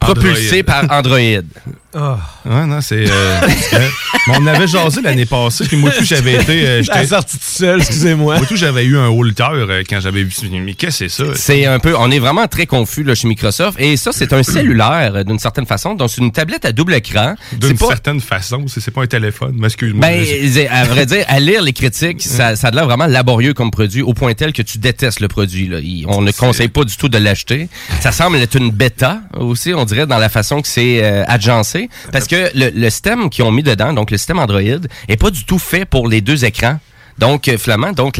propulsée 0.01 0.61
Android. 0.61 0.65
par 0.65 0.99
Android. 0.99 1.43
Ouais, 1.95 2.67
non, 2.67 2.81
c'est. 2.81 3.05
euh, 3.11 3.41
mais 4.29 4.35
on 4.39 4.47
avait 4.47 4.67
jasé 4.69 5.03
l'année 5.03 5.27
passée, 5.27 5.65
puis 5.67 5.77
moi 5.77 5.91
tout 5.91 6.05
j'avais 6.05 6.35
été. 6.35 6.67
euh, 6.67 6.83
j'étais- 6.83 7.01
La 7.01 7.07
sortie 7.07 7.37
tout 7.39 7.45
seul, 7.45 7.81
excusez-moi. 7.81 8.37
Moi 8.39 8.47
tout 8.47 8.57
j'avais 8.57 8.85
eu 8.85 8.97
un 8.97 9.09
holder 9.09 9.43
euh, 9.43 9.83
quand 9.89 10.01
j'avais 10.01 10.23
vu. 10.23 10.33
Mais 10.65 10.75
qu'est-ce 10.75 11.01
que 11.05 11.09
c'est 11.09 11.25
ça? 11.25 11.31
C'est 11.35 11.67
un 11.67 11.79
peu, 11.81 11.97
on 11.99 12.11
est 12.11 12.19
vraiment 12.21 12.47
très 12.47 12.67
confus 12.67 13.03
là, 13.03 13.15
chez 13.15 13.27
Microsoft. 13.29 13.79
Et 13.81 13.97
ça, 13.97 14.11
c'est 14.13 14.33
un 14.33 14.43
cellulaire 14.43 15.25
d'une 15.25 15.39
certaine 15.39 15.67
façon. 15.67 15.95
Donc, 15.95 16.11
c'est 16.11 16.21
une 16.21 16.33
tablette 16.33 16.65
à 16.65 16.73
double 16.73 16.95
écran. 16.95 17.35
D'une 17.53 17.77
pas- 17.77 17.87
certaine 17.89 18.21
façon, 18.21 18.65
c'est 18.69 18.81
c'est 18.81 18.91
pas 18.93 19.03
un 19.03 19.07
téléphone. 19.07 19.55
Mais 19.59 19.67
excuse-moi. 19.67 20.07
Ben, 20.07 20.69
à 20.71 20.85
vrai 20.85 21.07
dire, 21.07 21.25
à 21.29 21.41
lire 21.41 21.63
les 21.63 21.73
critiques, 21.73 22.23
ça, 22.23 22.57
ça 22.57 22.69
a 22.69 22.71
l'air 22.71 22.85
vraiment 22.87 23.07
laborieux 23.07 23.53
comme 23.55 23.71
produit, 23.71 24.03
au 24.03 24.15
point 24.15 24.35
tel 24.35 24.53
que 24.53 24.63
tu 24.63 24.79
détestes 24.79 25.21
le 25.21 25.29
produit. 25.29 25.67
Là. 25.69 25.79
Il- 25.83 26.07
on 26.09 26.23
ne 26.23 26.31
conseille 26.33 26.69
pas 26.69 26.85
du 26.85 26.97
tout 26.97 27.09
de 27.09 27.19
l'acheter. 27.19 27.69
Ça 28.01 28.13
semble 28.13 28.37
être 28.37 28.55
une 28.57 28.71
bêta 28.71 29.21
aussi, 29.37 29.75
on 29.75 29.85
dirait, 29.85 30.07
dans 30.07 30.19
la 30.19 30.29
façon 30.29 30.63
que 30.63 30.69
c'est 30.69 31.01
euh, 31.03 31.25
Parce 32.13 32.27
que 32.27 32.51
le, 32.55 32.91
système 32.91 33.31
qu'ils 33.31 33.45
ont 33.45 33.53
mis 33.53 33.63
dedans, 33.63 33.93
donc 33.93 34.11
le 34.11 34.17
système 34.17 34.39
Android, 34.39 34.61
est 34.61 35.17
pas 35.17 35.31
du 35.31 35.45
tout 35.45 35.59
fait 35.59 35.85
pour 35.85 36.09
les 36.09 36.21
deux 36.21 36.45
écrans. 36.45 36.79
Donc, 37.19 37.49
euh, 37.49 37.59
finalement, 37.59 37.93
donc 37.93 38.19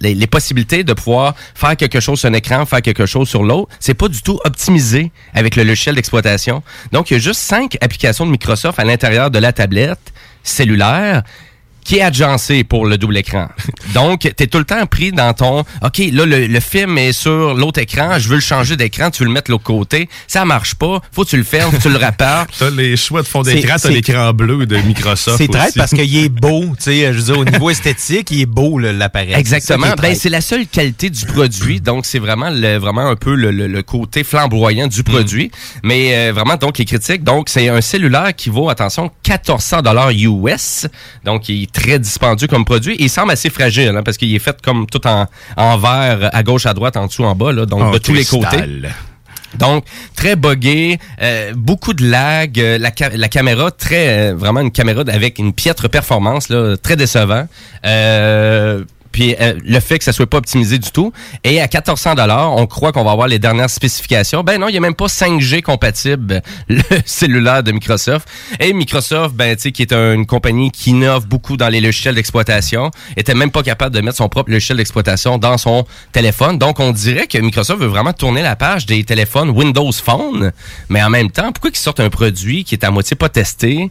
les 0.00 0.26
possibilités 0.28 0.84
de 0.84 0.92
pouvoir 0.92 1.34
faire 1.54 1.76
quelque 1.76 1.98
chose 1.98 2.20
sur 2.20 2.28
un 2.28 2.34
écran, 2.34 2.64
faire 2.66 2.82
quelque 2.82 3.04
chose 3.04 3.28
sur 3.28 3.42
l'autre, 3.42 3.68
c'est 3.80 3.94
pas 3.94 4.08
du 4.08 4.22
tout 4.22 4.38
optimisé 4.44 5.10
avec 5.34 5.56
le 5.56 5.64
logiciel 5.64 5.96
d'exploitation. 5.96 6.62
Donc, 6.92 7.10
il 7.10 7.14
y 7.14 7.16
a 7.16 7.20
juste 7.20 7.40
cinq 7.40 7.76
applications 7.80 8.26
de 8.26 8.30
Microsoft 8.30 8.78
à 8.78 8.84
l'intérieur 8.84 9.30
de 9.32 9.38
la 9.40 9.52
tablette 9.52 10.12
cellulaire 10.44 11.24
qui 11.88 11.96
est 11.96 12.02
agencé 12.02 12.64
pour 12.64 12.84
le 12.84 12.98
double 12.98 13.16
écran. 13.16 13.48
Donc, 13.94 14.20
tu 14.20 14.28
es 14.28 14.46
tout 14.46 14.58
le 14.58 14.64
temps 14.66 14.84
pris 14.84 15.10
dans 15.10 15.32
ton 15.32 15.60
OK, 15.82 15.98
là 16.12 16.26
le, 16.26 16.46
le 16.46 16.60
film 16.60 16.98
est 16.98 17.12
sur 17.14 17.54
l'autre 17.54 17.80
écran, 17.80 18.18
je 18.18 18.28
veux 18.28 18.34
le 18.34 18.42
changer 18.42 18.76
d'écran, 18.76 19.10
tu 19.10 19.22
veux 19.22 19.26
le 19.28 19.32
mettre 19.32 19.46
de 19.46 19.52
l'autre 19.52 19.64
côté, 19.64 20.06
ça 20.26 20.44
marche 20.44 20.74
pas, 20.74 21.00
faut 21.12 21.24
que 21.24 21.30
tu 21.30 21.38
le 21.38 21.44
fermes, 21.44 21.74
tu 21.80 21.88
le 21.88 21.96
répares. 21.96 22.46
T'as 22.58 22.68
les 22.68 22.94
choix 22.98 23.22
de 23.22 23.26
fond 23.26 23.40
d'écran, 23.40 23.76
t'as 23.76 23.78
c'est- 23.78 23.90
l'écran 23.90 24.34
bleu 24.34 24.66
de 24.66 24.76
Microsoft. 24.76 25.38
C'est 25.38 25.48
traite 25.48 25.74
parce 25.76 25.92
qu'il 25.92 26.14
est 26.18 26.28
beau, 26.28 26.62
tu 26.76 26.82
sais, 26.84 27.12
je 27.14 27.18
veux 27.18 27.22
dire, 27.32 27.38
au 27.38 27.44
niveau 27.46 27.70
esthétique, 27.70 28.30
il 28.32 28.42
est 28.42 28.46
beau, 28.46 28.78
l'appareil. 28.78 29.32
Exactement. 29.34 29.86
Ben, 29.96 30.14
c'est 30.14 30.28
la 30.28 30.42
seule 30.42 30.66
qualité 30.66 31.08
du 31.08 31.24
produit. 31.24 31.80
Donc, 31.80 32.04
c'est 32.04 32.18
vraiment 32.18 32.50
le, 32.50 32.76
vraiment 32.76 33.06
un 33.08 33.16
peu 33.16 33.34
le, 33.34 33.50
le- 33.50 33.66
le 33.66 33.82
côté 33.82 34.24
flamboyant 34.24 34.88
du 34.88 35.02
produit. 35.04 35.50
Mais 35.82 36.14
euh, 36.14 36.32
vraiment, 36.34 36.56
donc, 36.56 36.76
les 36.76 36.84
critiques. 36.84 37.24
Donc, 37.24 37.48
c'est 37.48 37.68
un 37.70 37.80
cellulaire 37.80 38.34
qui 38.36 38.50
vaut, 38.50 38.68
attention, 38.68 39.10
1400 39.26 39.80
dollars 39.80 40.10
US. 40.10 40.86
Donc, 41.24 41.48
il 41.48 41.62
est 41.62 41.72
très 41.78 41.98
dispendieux 41.98 42.48
comme 42.48 42.64
produit. 42.64 42.94
Et 42.96 43.04
il 43.04 43.10
semble 43.10 43.30
assez 43.32 43.50
fragile, 43.50 43.92
hein, 43.96 44.02
parce 44.04 44.16
qu'il 44.18 44.34
est 44.34 44.38
fait 44.48 44.58
comme 44.62 44.86
tout 44.86 45.04
en, 45.06 45.26
en 45.56 45.78
verre, 45.78 46.30
à 46.32 46.42
gauche, 46.42 46.66
à 46.66 46.74
droite, 46.74 46.96
en 46.96 47.06
dessous, 47.06 47.24
en 47.24 47.34
bas, 47.34 47.52
là, 47.52 47.66
donc 47.66 47.80
En 47.82 47.90
de 47.92 47.98
tous 47.98 48.12
les 48.14 48.24
côtés. 48.24 48.62
Donc, 49.54 49.84
très 50.14 50.36
buggé, 50.36 50.98
euh, 51.22 51.52
beaucoup 51.56 51.94
de 51.94 52.04
lag, 52.06 52.60
euh, 52.60 52.76
la, 52.78 52.90
ca- 52.94 53.16
la 53.24 53.28
caméra, 53.28 53.70
très 53.70 54.04
euh, 54.32 54.34
vraiment 54.36 54.60
une 54.60 54.70
caméra 54.70 55.02
avec 55.08 55.38
une 55.38 55.54
piètre 55.54 55.88
performance, 55.88 56.50
là, 56.50 56.76
très 56.76 56.96
décevant. 56.96 57.46
Puis 59.18 59.34
euh, 59.40 59.54
le 59.64 59.80
fait 59.80 59.98
que 59.98 60.04
ça 60.04 60.12
soit 60.12 60.30
pas 60.30 60.36
optimisé 60.38 60.78
du 60.78 60.92
tout. 60.92 61.12
Et 61.42 61.58
à 61.60 61.64
1400 61.64 62.14
dollars, 62.14 62.54
on 62.54 62.68
croit 62.68 62.92
qu'on 62.92 63.02
va 63.02 63.10
avoir 63.10 63.26
les 63.26 63.40
dernières 63.40 63.68
spécifications. 63.68 64.44
Ben 64.44 64.60
non, 64.60 64.68
il 64.68 64.74
y 64.74 64.76
a 64.76 64.80
même 64.80 64.94
pas 64.94 65.06
5G 65.06 65.60
compatible 65.60 66.40
le 66.68 66.80
cellulaire 67.04 67.64
de 67.64 67.72
Microsoft. 67.72 68.28
Et 68.60 68.72
Microsoft, 68.72 69.34
ben 69.34 69.56
tu 69.56 69.62
sais, 69.62 69.72
qui 69.72 69.82
est 69.82 69.92
un- 69.92 70.14
une 70.14 70.24
compagnie 70.24 70.70
qui 70.70 70.90
innove 70.90 71.26
beaucoup 71.26 71.56
dans 71.56 71.68
les 71.68 71.80
logiciels 71.80 72.14
d'exploitation, 72.14 72.92
était 73.16 73.34
même 73.34 73.50
pas 73.50 73.64
capable 73.64 73.92
de 73.92 74.00
mettre 74.02 74.18
son 74.18 74.28
propre 74.28 74.52
logiciel 74.52 74.78
d'exploitation 74.78 75.36
dans 75.36 75.58
son 75.58 75.84
téléphone. 76.12 76.56
Donc 76.56 76.78
on 76.78 76.92
dirait 76.92 77.26
que 77.26 77.38
Microsoft 77.38 77.80
veut 77.80 77.88
vraiment 77.88 78.12
tourner 78.12 78.42
la 78.42 78.54
page 78.54 78.86
des 78.86 79.02
téléphones 79.02 79.50
Windows 79.50 79.90
Phone, 79.90 80.52
mais 80.90 81.02
en 81.02 81.10
même 81.10 81.32
temps, 81.32 81.50
pourquoi 81.50 81.72
qu'ils 81.72 81.80
sortent 81.80 81.98
un 81.98 82.08
produit 82.10 82.62
qui 82.62 82.76
est 82.76 82.84
à 82.84 82.92
moitié 82.92 83.16
pas 83.16 83.28
testé, 83.30 83.90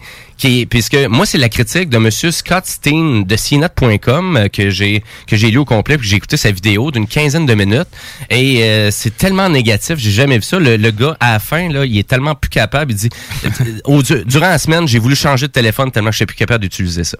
puisque 0.69 0.95
moi 1.09 1.25
c'est 1.25 1.38
la 1.38 1.49
critique 1.49 1.89
de 1.89 1.97
Monsieur 1.97 2.32
Scott 2.32 2.65
Steen 2.65 3.25
de 3.25 3.36
CNET.com 3.36 4.38
euh, 4.38 4.47
que 4.47 4.69
j'ai 4.69 5.03
que 5.26 5.36
j'ai 5.36 5.51
lu 5.51 5.57
au 5.57 5.65
complet 5.65 5.97
puis 5.97 6.05
que 6.05 6.09
j'ai 6.09 6.18
écouté 6.18 6.38
sa 6.38 6.51
vidéo 6.51 6.91
d'une 6.91 7.07
quinzaine 7.07 7.45
de 7.45 7.53
minutes 7.53 7.88
et 8.30 8.63
euh, 8.63 8.91
c'est 8.91 9.15
tellement 9.15 9.49
négatif, 9.49 9.97
j'ai 9.97 10.11
jamais 10.11 10.38
vu 10.38 10.43
ça. 10.43 10.59
Le, 10.59 10.78
le 10.78 10.91
gars 10.91 11.18
à 11.20 11.34
la 11.34 11.39
fin 11.39 11.70
là, 11.70 11.86
il 11.86 11.97
est 11.97 12.07
tellement 12.07 12.36
plus 12.36 12.49
capable, 12.49 12.91
il 12.91 12.95
dit 12.95 13.09
euh, 13.45 14.24
durant 14.26 14.49
la 14.49 14.57
semaine 14.57 14.88
j'ai 14.88 14.99
voulu 14.99 15.15
changer 15.15 15.47
de 15.47 15.51
téléphone 15.51 15.91
tellement 15.91 16.11
je 16.11 16.18
suis 16.18 16.26
plus 16.26 16.36
capable 16.36 16.63
d'utiliser 16.63 17.03
ça. 17.03 17.18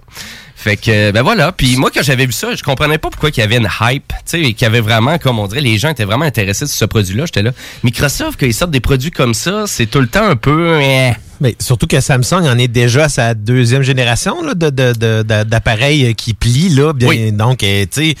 Fait 0.56 0.76
que 0.76 1.12
ben 1.12 1.22
voilà, 1.22 1.52
puis 1.52 1.76
moi 1.76 1.90
quand 1.94 2.02
j'avais 2.02 2.26
vu 2.26 2.32
ça, 2.32 2.54
je 2.54 2.62
comprenais 2.62 2.98
pas 2.98 3.10
pourquoi 3.10 3.30
il 3.30 3.38
y 3.38 3.42
avait 3.42 3.58
une 3.58 3.68
hype, 3.80 4.08
tu 4.08 4.14
sais, 4.26 4.40
et 4.40 4.54
qu'il 4.54 4.62
y 4.62 4.66
avait 4.66 4.80
vraiment 4.80 5.18
comme 5.18 5.38
on 5.38 5.46
dirait 5.46 5.60
les 5.60 5.78
gens 5.78 5.90
étaient 5.90 6.04
vraiment 6.04 6.24
intéressés 6.24 6.66
sur 6.66 6.76
ce 6.76 6.84
produit-là, 6.84 7.26
j'étais 7.26 7.42
là. 7.42 7.52
Microsoft 7.84 8.38
quand 8.40 8.46
ils 8.46 8.54
sortent 8.54 8.72
des 8.72 8.80
produits 8.80 9.10
comme 9.10 9.34
ça, 9.34 9.64
c'est 9.66 9.86
tout 9.86 10.00
le 10.00 10.08
temps 10.08 10.28
un 10.28 10.36
peu 10.36 10.78
eh. 10.80 11.12
Mais 11.40 11.54
surtout 11.60 11.86
que 11.86 12.00
Samsung 12.00 12.46
en 12.48 12.58
est 12.58 12.68
déjà 12.68 13.04
à 13.04 13.08
sa 13.08 13.34
deuxième 13.34 13.82
génération 13.82 14.42
là, 14.42 14.54
de, 14.54 14.70
de- 14.70 14.92
de- 14.92 15.22
d'appareils 15.44 16.14
qui 16.14 16.34
plient. 16.34 16.70
Là, 16.70 16.92
bien, 16.92 17.32
Donc, 17.32 17.62
euh, 17.62 17.84
tu 17.90 18.10
sais, 18.10 18.14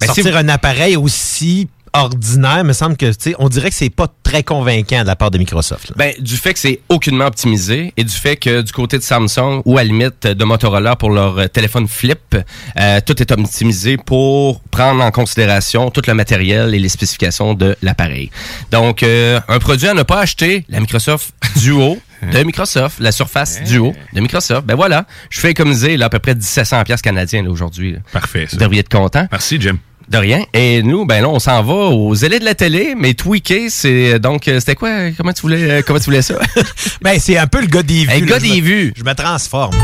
Ben, 0.00 0.06
sortir 0.06 0.36
un 0.36 0.48
appareil 0.48 0.96
aussi 0.96 1.68
ordinaire, 1.94 2.64
me 2.64 2.72
semble 2.72 2.96
que, 2.96 3.06
tu 3.06 3.14
sais, 3.18 3.34
on 3.38 3.48
dirait 3.48 3.70
que 3.70 3.76
c'est 3.76 3.90
pas 3.90 4.08
très 4.22 4.42
convaincant 4.42 5.02
de 5.02 5.06
la 5.06 5.16
part 5.16 5.30
de 5.30 5.38
Microsoft. 5.38 5.90
là. 5.90 5.94
Ben, 5.98 6.14
du 6.18 6.36
fait 6.36 6.54
que 6.54 6.58
c'est 6.58 6.80
aucunement 6.88 7.26
optimisé 7.26 7.92
et 7.96 8.04
du 8.04 8.14
fait 8.14 8.36
que 8.36 8.62
du 8.62 8.72
côté 8.72 8.98
de 8.98 9.02
Samsung 9.02 9.62
ou 9.64 9.78
à 9.78 9.82
la 9.82 9.88
limite 9.88 10.26
de 10.26 10.44
Motorola 10.44 10.96
pour 10.96 11.10
leur 11.10 11.38
euh, 11.38 11.46
téléphone 11.48 11.86
flip, 11.88 12.36
euh, 12.78 13.00
tout 13.04 13.20
est 13.20 13.30
optimisé 13.30 13.96
pour 13.96 14.60
prendre 14.70 15.02
en 15.02 15.10
considération 15.10 15.90
tout 15.90 16.02
le 16.06 16.14
matériel 16.14 16.74
et 16.74 16.78
les 16.78 16.88
spécifications 16.88 17.54
de 17.54 17.76
l'appareil. 17.82 18.30
Donc, 18.70 19.02
euh, 19.02 19.40
un 19.48 19.58
produit 19.58 19.88
à 19.88 19.94
ne 19.94 20.02
pas 20.02 20.20
acheter, 20.20 20.64
la 20.68 20.80
Microsoft 20.80 21.34
Duo 21.56 21.98
de 22.22 22.42
Microsoft, 22.44 23.00
la 23.00 23.10
Surface 23.10 23.62
Duo 23.64 23.94
de 24.12 24.20
Microsoft. 24.20 24.64
Ben 24.64 24.76
voilà, 24.76 25.06
je 25.28 25.40
fais 25.40 25.50
économiser 25.50 25.96
là, 25.96 26.06
à 26.06 26.08
peu 26.08 26.20
près 26.20 26.34
1700 26.34 26.84
pièces 26.84 27.02
canadiens 27.02 27.42
là, 27.42 27.50
aujourd'hui. 27.50 27.96
Parfait. 28.12 28.46
ça. 28.46 28.52
Vous 28.52 28.58
devriez 28.58 28.80
être 28.80 28.88
content. 28.88 29.26
Merci, 29.30 29.60
Jim. 29.60 29.78
De 30.08 30.18
rien. 30.18 30.44
Et 30.52 30.82
nous, 30.82 31.04
ben 31.06 31.22
là, 31.22 31.28
on 31.28 31.38
s'en 31.38 31.62
va 31.62 31.72
aux 31.74 32.14
élets 32.14 32.38
de 32.38 32.44
la 32.44 32.54
télé, 32.54 32.94
mais 32.96 33.14
tweaké, 33.14 33.70
c'est 33.70 34.18
donc 34.18 34.46
euh, 34.48 34.60
c'était 34.60 34.74
quoi 34.74 34.90
Comment 35.16 35.32
tu 35.32 35.42
voulais 35.42 35.70
euh, 35.70 35.82
comment 35.86 35.98
tu 35.98 36.06
voulais 36.06 36.22
ça? 36.22 36.34
Ben, 37.02 37.18
c'est 37.18 37.38
un 37.38 37.46
peu 37.46 37.60
le 37.60 37.66
gars 37.66 37.82
des 37.82 38.04
vues. 38.04 38.10
Hey, 38.10 38.20
le 38.20 38.26
gars 38.26 38.38
Je 38.38 38.46
me- 38.46 38.54
des 38.54 38.60
vues. 38.60 38.92
Je 38.96 39.04
me 39.04 39.14
transforme. 39.14 39.74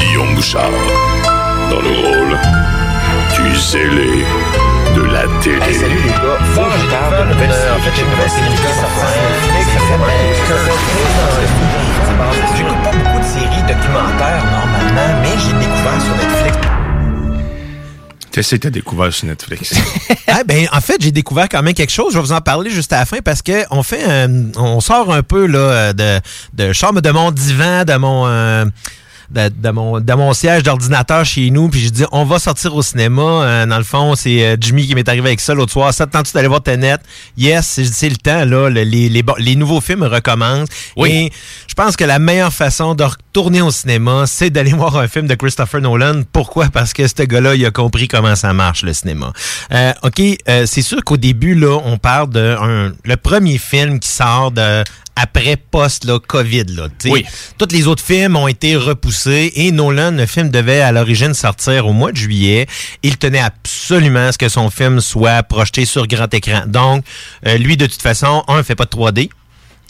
Guillaume 0.00 0.34
Bouchard, 0.34 0.70
dans 1.70 1.80
le 1.80 1.88
rôle 1.90 2.38
du 3.36 3.56
zélé 3.60 4.24
de 4.96 5.02
la 5.02 5.22
télé. 5.42 5.74
salut 5.74 5.94
les 6.04 6.10
gars. 6.10 6.38
Faut 6.54 6.60
que 6.62 6.78
je 6.78 6.86
parle 6.90 7.28
de. 7.28 7.32
En 7.32 7.36
fait, 7.36 7.92
j'ai 7.96 8.02
une 8.02 8.10
nouvelle 8.10 8.30
série 8.30 8.54
qui 8.54 8.62
sort 8.62 8.94
sur 8.98 9.10
Netflix. 9.24 9.66
Ça 9.74 9.80
s'appelle 9.88 10.32
J'écoute 12.56 12.82
pas 12.82 12.92
beaucoup 12.92 13.18
de 13.18 13.24
séries 13.24 13.62
documentaires 13.66 14.44
normalement, 14.44 15.20
mais 15.22 15.34
j'ai 15.38 15.52
découvert 15.58 16.00
sur 16.00 16.14
Netflix. 16.16 16.56
Qu'est-ce 18.34 18.56
que 18.56 18.60
t'as 18.62 18.70
découvert 18.70 19.12
sur 19.14 19.26
Netflix? 19.28 19.72
Ah, 20.26 20.42
ben, 20.42 20.66
en 20.72 20.80
fait, 20.80 20.96
j'ai 21.00 21.12
découvert 21.12 21.48
quand 21.48 21.62
même 21.62 21.74
quelque 21.74 21.92
chose. 21.92 22.12
Je 22.12 22.18
vais 22.18 22.24
vous 22.24 22.32
en 22.32 22.40
parler 22.40 22.68
juste 22.68 22.92
à 22.92 22.98
la 22.98 23.06
fin 23.06 23.18
parce 23.24 23.40
que 23.40 23.52
on 23.70 23.84
fait, 23.84 24.02
un- 24.02 24.50
on 24.56 24.80
sort 24.80 25.14
un 25.14 25.22
peu 25.22 25.46
là 25.46 25.92
de, 25.92 26.18
de 26.54 26.72
chambre 26.72 27.00
de 27.00 27.10
mon 27.10 27.30
divan, 27.30 27.84
de 27.84 27.94
mon, 27.94 28.26
euh, 28.26 28.64
de, 29.30 29.48
de 29.48 29.70
mon, 29.70 30.00
de 30.00 30.12
mon 30.14 30.32
siège 30.32 30.62
d'ordinateur 30.62 31.24
chez 31.24 31.50
nous. 31.50 31.68
Puis 31.68 31.80
je 31.80 31.88
dis, 31.90 32.04
on 32.12 32.24
va 32.24 32.38
sortir 32.38 32.74
au 32.74 32.82
cinéma. 32.82 33.22
Euh, 33.22 33.66
dans 33.66 33.78
le 33.78 33.84
fond, 33.84 34.14
c'est 34.14 34.44
euh, 34.44 34.56
Jimmy 34.60 34.86
qui 34.86 34.94
m'est 34.94 35.08
arrivé 35.08 35.28
avec 35.28 35.40
ça 35.40 35.54
l'autre 35.54 35.72
soir. 35.72 35.92
Ça 35.94 36.06
te 36.06 36.12
tente 36.12 36.32
d'aller 36.34 36.48
voir 36.48 36.62
Tenet? 36.62 36.96
Yes, 37.36 37.80
c'est- 37.92 38.08
le 38.08 38.16
temps 38.16 38.44
là. 38.44 38.68
Le- 38.68 38.82
les, 38.82 39.08
les, 39.08 39.22
les 39.38 39.56
nouveaux 39.56 39.80
films 39.80 40.02
recommencent. 40.04 40.68
Et 41.06 41.30
je 41.68 41.74
pense 41.74 41.96
que 41.96 42.04
la 42.04 42.18
meilleure 42.18 42.52
façon 42.52 42.94
de 42.94 43.02
retourner 43.04 43.62
au 43.62 43.70
cinéma, 43.70 44.24
c'est 44.26 44.50
d'aller 44.50 44.72
voir 44.74 44.96
un 44.96 45.08
film 45.08 45.26
de 45.26 45.34
Christopher 45.34 45.80
Nolan. 45.80 46.22
Pourquoi? 46.32 46.66
Parce 46.72 46.92
que 46.92 47.06
ce 47.06 47.22
gars-là, 47.22 47.54
il 47.54 47.64
a 47.66 47.70
compris 47.70 48.08
comment 48.08 48.34
ça 48.36 48.52
marche, 48.52 48.82
le 48.82 48.92
cinéma. 48.92 49.32
Euh, 49.72 49.92
OK, 50.02 50.20
euh, 50.48 50.66
c'est 50.66 50.82
sûr 50.82 51.02
qu'au 51.04 51.16
début, 51.16 51.54
là, 51.54 51.78
on 51.84 51.98
parle 51.98 52.30
de 52.30 52.56
un, 52.60 52.92
le 53.04 53.16
premier 53.16 53.58
film 53.58 53.98
qui 54.00 54.08
sort 54.08 54.50
de 54.50 54.84
après 55.16 55.56
post 55.56 56.04
là. 56.04 56.18
Oui. 57.06 57.24
Tous 57.58 57.68
les 57.70 57.86
autres 57.86 58.02
films 58.02 58.36
ont 58.36 58.48
été 58.48 58.76
repoussés 58.76 59.52
et 59.54 59.70
Nolan, 59.70 60.12
le 60.12 60.26
film 60.26 60.50
devait 60.50 60.80
à 60.80 60.92
l'origine 60.92 61.34
sortir 61.34 61.86
au 61.86 61.92
mois 61.92 62.12
de 62.12 62.16
juillet. 62.16 62.66
Il 63.02 63.16
tenait 63.16 63.40
absolument 63.40 64.28
à 64.28 64.32
ce 64.32 64.38
que 64.38 64.48
son 64.48 64.70
film 64.70 65.00
soit 65.00 65.42
projeté 65.42 65.84
sur 65.84 66.06
grand 66.06 66.32
écran. 66.32 66.62
Donc, 66.66 67.04
euh, 67.46 67.58
lui, 67.58 67.76
de 67.76 67.86
toute 67.86 68.02
façon, 68.02 68.42
un, 68.48 68.62
fait 68.62 68.74
pas 68.74 68.84
de 68.84 68.90
3D. 68.90 69.30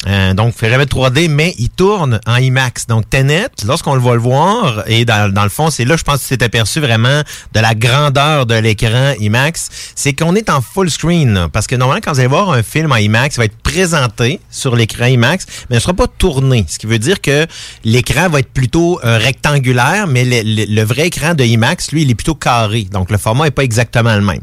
Euh, 0.06 0.34
donc, 0.34 0.54
fait 0.54 0.68
jamais 0.70 0.84
de 0.84 0.90
3D, 0.90 1.28
mais 1.28 1.54
il 1.58 1.70
tourne 1.70 2.20
en 2.26 2.36
IMAX. 2.36 2.86
Donc, 2.86 3.08
Tenet, 3.08 3.48
lorsqu'on 3.66 3.94
le 3.94 4.00
va 4.00 4.12
le 4.14 4.20
voir, 4.20 4.82
et 4.86 5.04
dans, 5.04 5.32
dans 5.32 5.44
le 5.44 5.48
fond, 5.48 5.70
c'est 5.70 5.84
là, 5.84 5.96
je 5.96 6.02
pense 6.02 6.18
que 6.18 6.24
c'est 6.26 6.42
aperçu 6.42 6.80
vraiment 6.80 7.22
de 7.54 7.60
la 7.60 7.74
grandeur 7.74 8.46
de 8.46 8.54
l'écran 8.54 9.12
IMAX, 9.18 9.68
c'est 9.94 10.12
qu'on 10.12 10.34
est 10.34 10.50
en 10.50 10.60
full 10.60 10.90
screen. 10.90 11.32
là. 11.34 11.48
parce 11.52 11.66
que 11.66 11.74
normalement, 11.76 12.02
quand 12.04 12.12
vous 12.12 12.18
allez 12.20 12.28
voir 12.28 12.50
un 12.50 12.62
film 12.62 12.92
en 12.92 12.96
IMAX, 12.96 13.36
il 13.36 13.38
va 13.38 13.44
être 13.46 13.56
présenté 13.62 14.40
sur 14.50 14.76
l'écran 14.76 15.06
IMAX, 15.06 15.46
mais 15.70 15.76
il 15.76 15.78
ne 15.78 15.80
sera 15.80 15.94
pas 15.94 16.06
tourné. 16.06 16.66
Ce 16.68 16.78
qui 16.78 16.86
veut 16.86 16.98
dire 16.98 17.20
que 17.20 17.46
l'écran 17.84 18.28
va 18.28 18.40
être 18.40 18.50
plutôt 18.52 19.00
euh, 19.04 19.18
rectangulaire, 19.18 20.06
mais 20.06 20.24
le, 20.24 20.42
le- 20.44 20.74
le 20.74 20.82
vrai 20.82 21.06
écran 21.06 21.34
de 21.34 21.44
IMAX, 21.44 21.92
lui, 21.92 22.02
il 22.02 22.10
est 22.10 22.14
plutôt 22.14 22.34
carré. 22.34 22.86
Donc, 22.90 23.10
le 23.10 23.18
format 23.18 23.44
n'est 23.44 23.50
pas 23.50 23.64
exactement 23.64 24.14
le 24.14 24.20
même. 24.22 24.40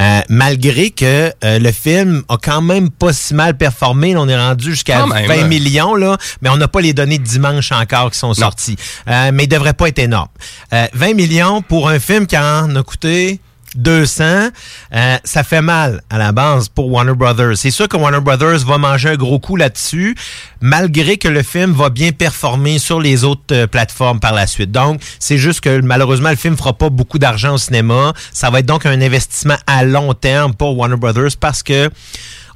Euh, 0.00 0.20
malgré 0.28 0.90
que 0.90 1.32
euh, 1.44 1.58
le 1.58 1.72
film 1.72 2.22
a 2.28 2.36
quand 2.42 2.62
même 2.62 2.90
pas 2.90 3.12
si 3.12 3.34
mal 3.34 3.56
performé. 3.56 4.16
On 4.16 4.28
est 4.28 4.36
rendu 4.38 4.70
jusqu'à 4.70 5.01
Quand 5.08 5.14
même, 5.14 5.26
20 5.26 5.34
hein. 5.34 5.46
millions, 5.46 5.94
là, 5.94 6.16
mais 6.40 6.48
on 6.48 6.56
n'a 6.56 6.68
pas 6.68 6.80
les 6.80 6.92
données 6.92 7.18
de 7.18 7.24
dimanche 7.24 7.72
encore 7.72 8.10
qui 8.10 8.18
sont 8.18 8.34
sorties. 8.34 8.76
Euh, 9.08 9.30
mais 9.32 9.44
il 9.44 9.48
devrait 9.48 9.74
pas 9.74 9.88
être 9.88 9.98
énorme. 9.98 10.28
Euh, 10.72 10.86
20 10.94 11.14
millions 11.14 11.62
pour 11.62 11.88
un 11.88 11.98
film 11.98 12.26
qui 12.26 12.36
en 12.36 12.74
a 12.74 12.82
coûté 12.82 13.40
200, 13.74 14.50
euh, 14.94 15.16
ça 15.24 15.44
fait 15.44 15.62
mal 15.62 16.02
à 16.10 16.18
la 16.18 16.32
base 16.32 16.68
pour 16.68 16.90
Warner 16.90 17.14
Brothers. 17.14 17.56
C'est 17.56 17.70
sûr 17.70 17.88
que 17.88 17.96
Warner 17.96 18.20
Brothers 18.20 18.58
va 18.66 18.78
manger 18.78 19.10
un 19.10 19.16
gros 19.16 19.38
coup 19.38 19.56
là-dessus, 19.56 20.14
malgré 20.60 21.16
que 21.16 21.28
le 21.28 21.42
film 21.42 21.72
va 21.72 21.90
bien 21.90 22.12
performer 22.12 22.78
sur 22.78 23.00
les 23.00 23.24
autres 23.24 23.42
euh, 23.52 23.66
plateformes 23.66 24.20
par 24.20 24.32
la 24.32 24.46
suite. 24.46 24.70
Donc, 24.70 25.00
c'est 25.18 25.38
juste 25.38 25.60
que 25.60 25.80
malheureusement, 25.80 26.30
le 26.30 26.36
film 26.36 26.56
fera 26.56 26.72
pas 26.72 26.90
beaucoup 26.90 27.18
d'argent 27.18 27.54
au 27.54 27.58
cinéma. 27.58 28.12
Ça 28.32 28.50
va 28.50 28.60
être 28.60 28.66
donc 28.66 28.86
un 28.86 29.00
investissement 29.00 29.56
à 29.66 29.84
long 29.84 30.12
terme 30.14 30.54
pour 30.54 30.76
Warner 30.76 30.96
Brothers 30.96 31.36
parce 31.40 31.62
que 31.62 31.90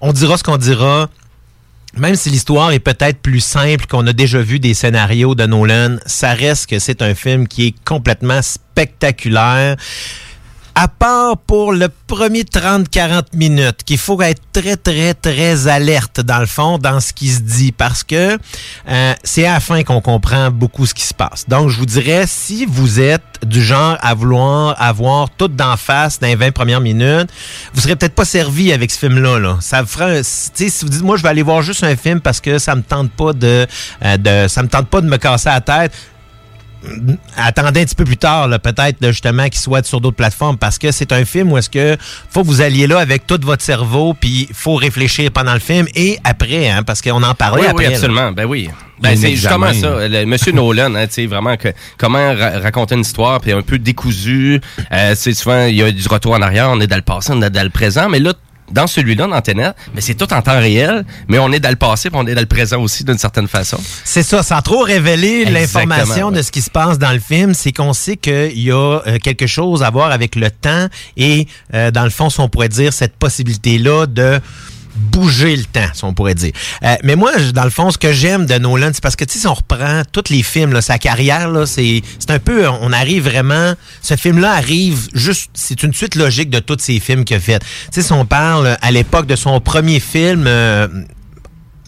on 0.00 0.12
dira 0.12 0.36
ce 0.36 0.44
qu'on 0.44 0.58
dira. 0.58 1.08
Même 1.98 2.14
si 2.14 2.28
l'histoire 2.28 2.72
est 2.72 2.78
peut-être 2.78 3.20
plus 3.20 3.40
simple 3.40 3.86
qu'on 3.86 4.06
a 4.06 4.12
déjà 4.12 4.42
vu 4.42 4.60
des 4.60 4.74
scénarios 4.74 5.34
de 5.34 5.46
Nolan, 5.46 5.96
ça 6.04 6.34
reste 6.34 6.68
que 6.68 6.78
c'est 6.78 7.00
un 7.00 7.14
film 7.14 7.48
qui 7.48 7.68
est 7.68 7.74
complètement 7.86 8.42
spectaculaire. 8.42 9.76
À 10.78 10.88
part 10.88 11.38
pour 11.38 11.72
le 11.72 11.88
premier 12.06 12.42
30-40 12.42 13.28
minutes, 13.32 13.78
qu'il 13.82 13.96
faut 13.96 14.20
être 14.20 14.42
très, 14.52 14.76
très, 14.76 15.14
très 15.14 15.68
alerte, 15.68 16.20
dans 16.20 16.38
le 16.38 16.44
fond, 16.44 16.76
dans 16.76 17.00
ce 17.00 17.14
qui 17.14 17.28
se 17.28 17.40
dit, 17.40 17.72
parce 17.72 18.04
que 18.04 18.36
euh, 18.86 19.14
c'est 19.24 19.46
à 19.46 19.54
la 19.54 19.60
fin 19.60 19.82
qu'on 19.84 20.02
comprend 20.02 20.50
beaucoup 20.50 20.84
ce 20.84 20.92
qui 20.92 21.04
se 21.04 21.14
passe. 21.14 21.48
Donc, 21.48 21.70
je 21.70 21.78
vous 21.78 21.86
dirais, 21.86 22.24
si 22.26 22.66
vous 22.66 23.00
êtes 23.00 23.22
du 23.42 23.64
genre 23.64 23.96
à 24.02 24.12
vouloir 24.12 24.76
avoir 24.78 25.30
tout 25.30 25.48
d'en 25.48 25.78
face 25.78 26.20
dans 26.20 26.26
les 26.26 26.36
20 26.36 26.50
premières 26.52 26.82
minutes, 26.82 27.30
vous 27.72 27.80
serez 27.80 27.96
peut-être 27.96 28.14
pas 28.14 28.26
servi 28.26 28.70
avec 28.70 28.90
ce 28.90 28.98
film-là. 28.98 29.38
Là. 29.38 29.56
Ça 29.62 29.80
vous 29.80 29.88
fera, 29.88 30.22
si 30.22 30.70
vous 30.82 30.90
dites, 30.90 31.02
moi, 31.02 31.16
je 31.16 31.22
vais 31.22 31.30
aller 31.30 31.42
voir 31.42 31.62
juste 31.62 31.84
un 31.84 31.96
film 31.96 32.20
parce 32.20 32.42
que 32.42 32.58
ça 32.58 32.74
me 32.74 32.82
tente 32.82 33.10
pas 33.12 33.32
de, 33.32 33.66
euh, 34.04 34.16
de 34.18 34.46
ça 34.46 34.62
me 34.62 34.68
tente 34.68 34.88
pas 34.88 35.00
de 35.00 35.08
me 35.08 35.16
casser 35.16 35.48
la 35.48 35.62
tête 35.62 35.92
attendez 37.36 37.80
un 37.80 37.84
petit 37.84 37.94
peu 37.94 38.04
plus 38.04 38.16
tard, 38.16 38.48
peut-être 38.60 38.96
justement 39.08 39.44
qu'il 39.44 39.60
soit 39.60 39.84
sur 39.86 40.00
d'autres 40.00 40.16
plateformes, 40.16 40.56
parce 40.56 40.78
que 40.78 40.92
c'est 40.92 41.12
un 41.12 41.24
film 41.24 41.52
où 41.52 41.58
est-ce 41.58 41.70
que 41.70 41.96
faut 42.30 42.42
que 42.42 42.46
vous 42.46 42.60
alliez 42.60 42.86
là 42.86 42.98
avec 42.98 43.26
tout 43.26 43.38
votre 43.42 43.62
cerveau, 43.62 44.14
puis 44.18 44.48
faut 44.52 44.74
réfléchir 44.76 45.30
pendant 45.30 45.54
le 45.54 45.60
film 45.60 45.86
et 45.94 46.18
après, 46.24 46.68
hein, 46.70 46.82
parce 46.82 47.02
qu'on 47.02 47.22
en 47.22 47.34
parlait 47.34 47.62
oui, 47.62 47.68
après. 47.68 47.84
oui, 47.84 47.90
là. 47.90 47.96
absolument. 47.96 48.32
Ben 48.32 48.44
oui. 48.44 48.68
Ben, 48.98 49.14
c'est 49.14 49.32
justement 49.32 49.74
ça. 49.74 50.08
Le 50.08 50.24
Monsieur 50.24 50.52
Nolan, 50.52 50.94
hein, 50.94 51.06
tu 51.06 51.12
sais, 51.14 51.26
vraiment, 51.26 51.56
que, 51.58 51.68
comment 51.98 52.34
ra- 52.34 52.58
raconter 52.60 52.94
une 52.94 53.02
histoire, 53.02 53.40
puis 53.42 53.52
un 53.52 53.60
peu 53.60 53.78
décousu. 53.78 54.58
Euh, 54.90 55.12
c'est 55.14 55.34
souvent, 55.34 55.66
il 55.66 55.74
y 55.76 55.82
a 55.82 55.92
du 55.92 56.08
retour 56.08 56.32
en 56.32 56.40
arrière, 56.40 56.70
on 56.70 56.80
est 56.80 56.86
dans 56.86 56.96
le 56.96 57.02
passé, 57.02 57.32
on 57.34 57.42
est 57.42 57.50
dans 57.50 57.62
le 57.62 57.68
présent, 57.68 58.08
mais 58.08 58.20
là, 58.20 58.32
dans 58.70 58.86
celui-là, 58.86 59.26
dans 59.26 59.40
Tenet, 59.40 59.72
mais 59.94 60.00
c'est 60.00 60.14
tout 60.14 60.32
en 60.32 60.42
temps 60.42 60.58
réel, 60.58 61.04
mais 61.28 61.38
on 61.38 61.52
est 61.52 61.60
dans 61.60 61.70
le 61.70 61.76
passé, 61.76 62.10
puis 62.10 62.18
on 62.20 62.26
est 62.26 62.34
dans 62.34 62.40
le 62.40 62.46
présent 62.46 62.80
aussi, 62.80 63.04
d'une 63.04 63.18
certaine 63.18 63.48
façon. 63.48 63.78
C'est 64.04 64.22
ça, 64.22 64.42
sans 64.42 64.62
trop 64.62 64.82
révéler 64.82 65.44
l'information 65.44 66.28
ouais. 66.28 66.36
de 66.36 66.42
ce 66.42 66.50
qui 66.50 66.62
se 66.62 66.70
passe 66.70 66.98
dans 66.98 67.12
le 67.12 67.20
film, 67.20 67.54
c'est 67.54 67.72
qu'on 67.72 67.92
sait 67.92 68.16
qu'il 68.16 68.58
y 68.60 68.70
a 68.70 69.00
euh, 69.06 69.18
quelque 69.22 69.46
chose 69.46 69.82
à 69.82 69.90
voir 69.90 70.10
avec 70.10 70.36
le 70.36 70.50
temps 70.50 70.88
et, 71.16 71.46
euh, 71.74 71.90
dans 71.90 72.04
le 72.04 72.10
fond, 72.10 72.30
si 72.30 72.40
on 72.40 72.48
pourrait 72.48 72.68
dire, 72.68 72.92
cette 72.92 73.16
possibilité-là 73.16 74.06
de 74.06 74.40
bouger 74.96 75.56
le 75.56 75.64
temps, 75.64 75.88
si 75.92 76.04
on 76.04 76.14
pourrait 76.14 76.34
dire. 76.34 76.52
Euh, 76.82 76.96
mais 77.02 77.16
moi, 77.16 77.32
dans 77.54 77.64
le 77.64 77.70
fond, 77.70 77.90
ce 77.90 77.98
que 77.98 78.12
j'aime 78.12 78.46
de 78.46 78.54
Nolan, 78.58 78.90
c'est 78.92 79.02
parce 79.02 79.16
que, 79.16 79.24
si 79.28 79.46
on 79.46 79.54
reprend 79.54 80.02
tous 80.10 80.30
les 80.30 80.42
films, 80.42 80.72
là, 80.72 80.80
sa 80.80 80.98
carrière, 80.98 81.50
c'est 81.66 82.02
un 82.28 82.38
peu, 82.38 82.68
on 82.68 82.92
arrive 82.92 83.28
vraiment, 83.28 83.74
ce 84.02 84.16
film-là 84.16 84.52
arrive 84.52 85.08
juste, 85.14 85.50
c'est 85.54 85.82
une 85.82 85.92
suite 85.92 86.14
logique 86.14 86.50
de 86.50 86.58
tous 86.58 86.78
ces 86.80 87.00
films 87.00 87.24
qu'il 87.24 87.36
a 87.36 87.40
fait. 87.40 87.58
Tu 87.58 87.66
sais, 87.92 88.02
si 88.02 88.12
on 88.12 88.26
parle 88.26 88.66
euh, 88.66 88.74
à 88.82 88.90
l'époque 88.90 89.26
de 89.26 89.36
son 89.36 89.60
premier 89.60 90.00
film, 90.00 90.44
euh, 90.46 90.88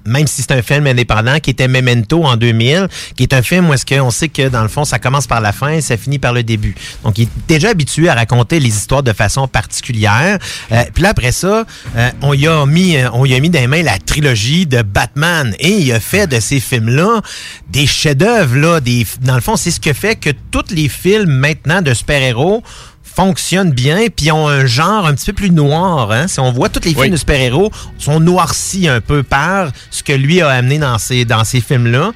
même 0.09 0.27
si 0.27 0.43
c'est 0.43 0.53
un 0.53 0.63
film 0.63 0.87
indépendant 0.87 1.39
qui 1.39 1.51
était 1.51 1.69
Memento 1.69 2.25
en 2.25 2.37
2000, 2.37 2.89
qui 3.17 3.23
est 3.23 3.33
un 3.33 3.43
film 3.43 3.69
où 3.69 3.75
est-ce 3.75 3.87
qu'on 3.87 4.11
sait 4.11 4.29
que 4.29 4.49
dans 4.49 4.63
le 4.63 4.69
fond 4.69 4.85
ça 4.85 4.99
commence 4.99 5.27
par 5.27 5.41
la 5.41 5.53
fin 5.53 5.71
et 5.71 5.81
ça 5.81 5.97
finit 5.97 6.19
par 6.19 6.33
le 6.33 6.43
début. 6.43 6.75
Donc 7.05 7.19
il 7.19 7.25
est 7.25 7.29
déjà 7.47 7.71
habitué 7.71 8.09
à 8.09 8.15
raconter 8.15 8.61
les 8.61 8.69
histoires 8.69 9.03
de 9.03 9.13
façon 9.13 9.49
particulière. 9.49 10.39
Euh, 10.73 10.83
puis 10.93 11.03
là 11.03 11.11
après 11.11 11.33
ça, 11.33 11.65
euh, 11.97 12.11
on 12.23 12.35
y 12.35 12.47
a 12.47 12.67
mis 12.67 12.97
euh, 12.97 13.09
on 13.13 13.25
y 13.25 13.35
a 13.35 13.41
mis 13.41 13.51
dans 13.51 13.61
les 13.61 13.67
mains 13.67 13.83
la 13.83 13.99
trilogie 13.99 14.67
de 14.67 14.83
Batman 14.83 15.55
et 15.59 15.71
il 15.71 15.93
a 15.93 16.01
fait 16.01 16.27
de 16.27 16.41
ces 16.41 16.61
films-là 16.61 17.21
des 17.69 17.87
chefs-d'œuvre 17.87 18.57
là, 18.57 18.81
des 18.81 19.07
dans 19.23 19.35
le 19.35 19.41
fond 19.41 19.57
c'est 19.57 19.71
ce 19.71 19.81
qui 19.81 19.93
fait 19.95 20.17
que 20.17 20.31
tous 20.51 20.71
les 20.71 20.89
films 20.89 21.31
maintenant 21.31 21.83
de 21.83 21.95
super-héros 21.95 22.63
fonctionnent 23.19 23.73
bien, 23.73 24.07
puis 24.15 24.31
ont 24.31 24.47
un 24.47 24.65
genre 24.65 25.05
un 25.05 25.13
petit 25.13 25.27
peu 25.27 25.33
plus 25.33 25.51
noir. 25.51 26.13
Hein? 26.13 26.29
Si 26.29 26.39
on 26.39 26.53
voit 26.53 26.69
tous 26.69 26.85
les 26.85 26.95
films 26.95 27.11
de 27.11 27.17
super-héros, 27.17 27.73
sont 27.99 28.21
noircis 28.21 28.87
un 28.87 29.01
peu 29.01 29.25
par 29.25 29.73
ce 29.91 30.05
que 30.05 30.13
lui 30.13 30.41
a 30.41 30.49
amené 30.51 30.79
dans 30.79 30.99
ces, 30.99 31.25
dans 31.25 31.43
ces 31.43 31.61
films-là. 31.61 32.13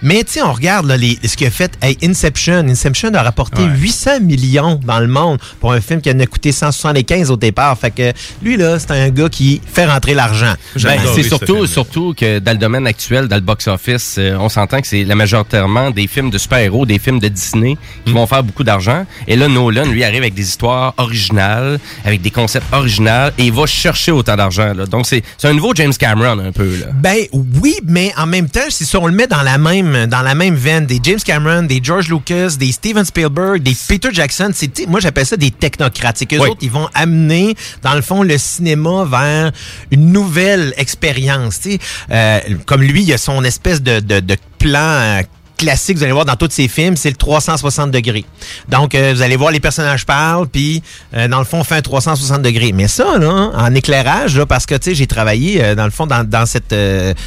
Mais 0.00 0.22
tu 0.22 0.34
sais, 0.34 0.42
on 0.42 0.52
regarde 0.52 0.86
là, 0.86 0.96
les, 0.96 1.18
ce 1.24 1.36
qu'il 1.36 1.48
a 1.48 1.50
fait. 1.50 1.72
Hey, 1.82 1.98
Inception. 2.04 2.68
Inception 2.68 3.12
a 3.14 3.22
rapporté 3.24 3.64
800 3.64 4.20
millions 4.20 4.78
dans 4.84 5.00
le 5.00 5.08
monde 5.08 5.40
pour 5.58 5.72
un 5.72 5.80
film 5.80 6.00
qui 6.00 6.08
en 6.12 6.20
a 6.20 6.26
coûté 6.26 6.52
175 6.52 7.32
au 7.32 7.36
départ. 7.36 7.76
Fait 7.76 7.90
que 7.90 8.12
lui, 8.40 8.56
là, 8.56 8.78
c'est 8.78 8.92
un 8.92 9.08
gars 9.08 9.28
qui 9.28 9.60
fait 9.66 9.86
rentrer 9.86 10.14
l'argent. 10.14 10.54
Ben, 10.84 11.00
c'est 11.16 11.24
surtout, 11.24 11.66
surtout 11.66 12.14
que 12.16 12.38
dans 12.38 12.52
le 12.52 12.58
domaine 12.58 12.86
actuel, 12.86 13.26
dans 13.26 13.36
le 13.36 13.42
box-office, 13.42 14.16
euh, 14.18 14.36
on 14.38 14.48
s'entend 14.48 14.80
que 14.80 14.86
c'est 14.86 15.02
la 15.02 15.16
majoritairement 15.16 15.90
des 15.90 16.06
films 16.06 16.30
de 16.30 16.38
super-héros, 16.38 16.86
des 16.86 17.00
films 17.00 17.18
de 17.18 17.26
Disney 17.26 17.76
qui 18.06 18.12
vont 18.12 18.28
faire 18.28 18.44
beaucoup 18.44 18.62
d'argent. 18.62 19.04
Et 19.26 19.34
là, 19.34 19.48
Nolan, 19.48 19.86
lui, 19.86 20.04
arrive 20.04 20.22
avec 20.22 20.34
des 20.34 20.43
histoires 20.48 20.94
originales, 20.96 21.78
avec 22.04 22.22
des 22.22 22.30
concepts 22.30 22.72
originaux, 22.72 23.30
et 23.38 23.44
il 23.46 23.52
va 23.52 23.66
chercher 23.66 24.12
autant 24.12 24.36
d'argent. 24.36 24.72
là. 24.74 24.86
Donc, 24.86 25.06
c'est 25.06 25.22
c'est 25.38 25.48
un 25.48 25.52
nouveau 25.52 25.72
James 25.74 25.92
Cameron, 25.98 26.38
un 26.38 26.52
peu. 26.52 26.76
Là. 26.78 26.86
Ben 26.94 27.24
oui, 27.32 27.74
mais 27.84 28.12
en 28.16 28.26
même 28.26 28.48
temps, 28.48 28.60
si 28.68 28.84
ça, 28.84 28.98
on 29.00 29.06
le 29.06 29.12
met 29.14 29.26
dans 29.26 29.42
la 29.42 29.58
même 29.58 30.06
dans 30.06 30.22
la 30.22 30.34
même 30.34 30.54
veine, 30.54 30.86
des 30.86 31.00
James 31.02 31.20
Cameron, 31.24 31.62
des 31.62 31.80
George 31.82 32.08
Lucas, 32.08 32.56
des 32.58 32.72
Steven 32.72 33.04
Spielberg, 33.04 33.62
des 33.62 33.76
Peter 33.88 34.08
Jackson, 34.12 34.50
c'est 34.54 34.86
moi 34.86 35.00
j'appelle 35.00 35.26
ça 35.26 35.36
des 35.36 35.50
technocrates. 35.50 36.16
C'est 36.18 36.26
Oui. 36.34 36.48
autres 36.50 36.58
ils 36.62 36.70
vont 36.70 36.88
amener 36.94 37.54
dans 37.82 37.94
le 37.94 38.02
fond 38.02 38.22
le 38.22 38.36
cinéma 38.38 39.04
vers 39.04 39.52
une 39.90 40.12
nouvelle 40.12 40.74
expérience. 40.76 41.60
tu 41.60 41.72
sais. 41.72 41.78
Euh, 42.10 42.40
comme 42.66 42.82
lui, 42.82 43.02
il 43.02 43.12
a 43.12 43.18
son 43.18 43.44
espèce 43.44 43.82
de, 43.82 44.00
de, 44.00 44.20
de 44.20 44.36
plan. 44.58 44.78
euh, 44.80 45.22
classique, 45.56 45.96
vous 45.96 46.02
allez 46.02 46.12
voir 46.12 46.24
dans 46.24 46.36
tous 46.36 46.48
ces 46.50 46.68
films, 46.68 46.96
c'est 46.96 47.10
le 47.10 47.16
360 47.16 47.90
degrés. 47.90 48.24
Donc, 48.68 48.94
euh, 48.94 49.12
vous 49.14 49.22
allez 49.22 49.36
voir 49.36 49.50
les 49.50 49.60
personnages 49.60 50.04
parlent, 50.04 50.48
puis 50.48 50.82
euh, 51.14 51.28
dans 51.28 51.38
le 51.38 51.44
fond, 51.44 51.60
on 51.60 51.64
fait 51.64 51.76
un 51.76 51.82
360 51.82 52.42
degrés. 52.42 52.72
Mais 52.72 52.88
ça, 52.88 53.18
là, 53.18 53.50
en 53.54 53.74
éclairage, 53.74 54.36
là, 54.36 54.46
parce 54.46 54.66
que 54.66 54.74
tu 54.74 54.90
sais, 54.90 54.94
j'ai 54.94 55.06
travaillé 55.06 55.62
euh, 55.62 55.74
dans 55.74 55.84
le 55.84 55.90
fond 55.90 56.06
dans, 56.06 56.46
cette 56.46 56.74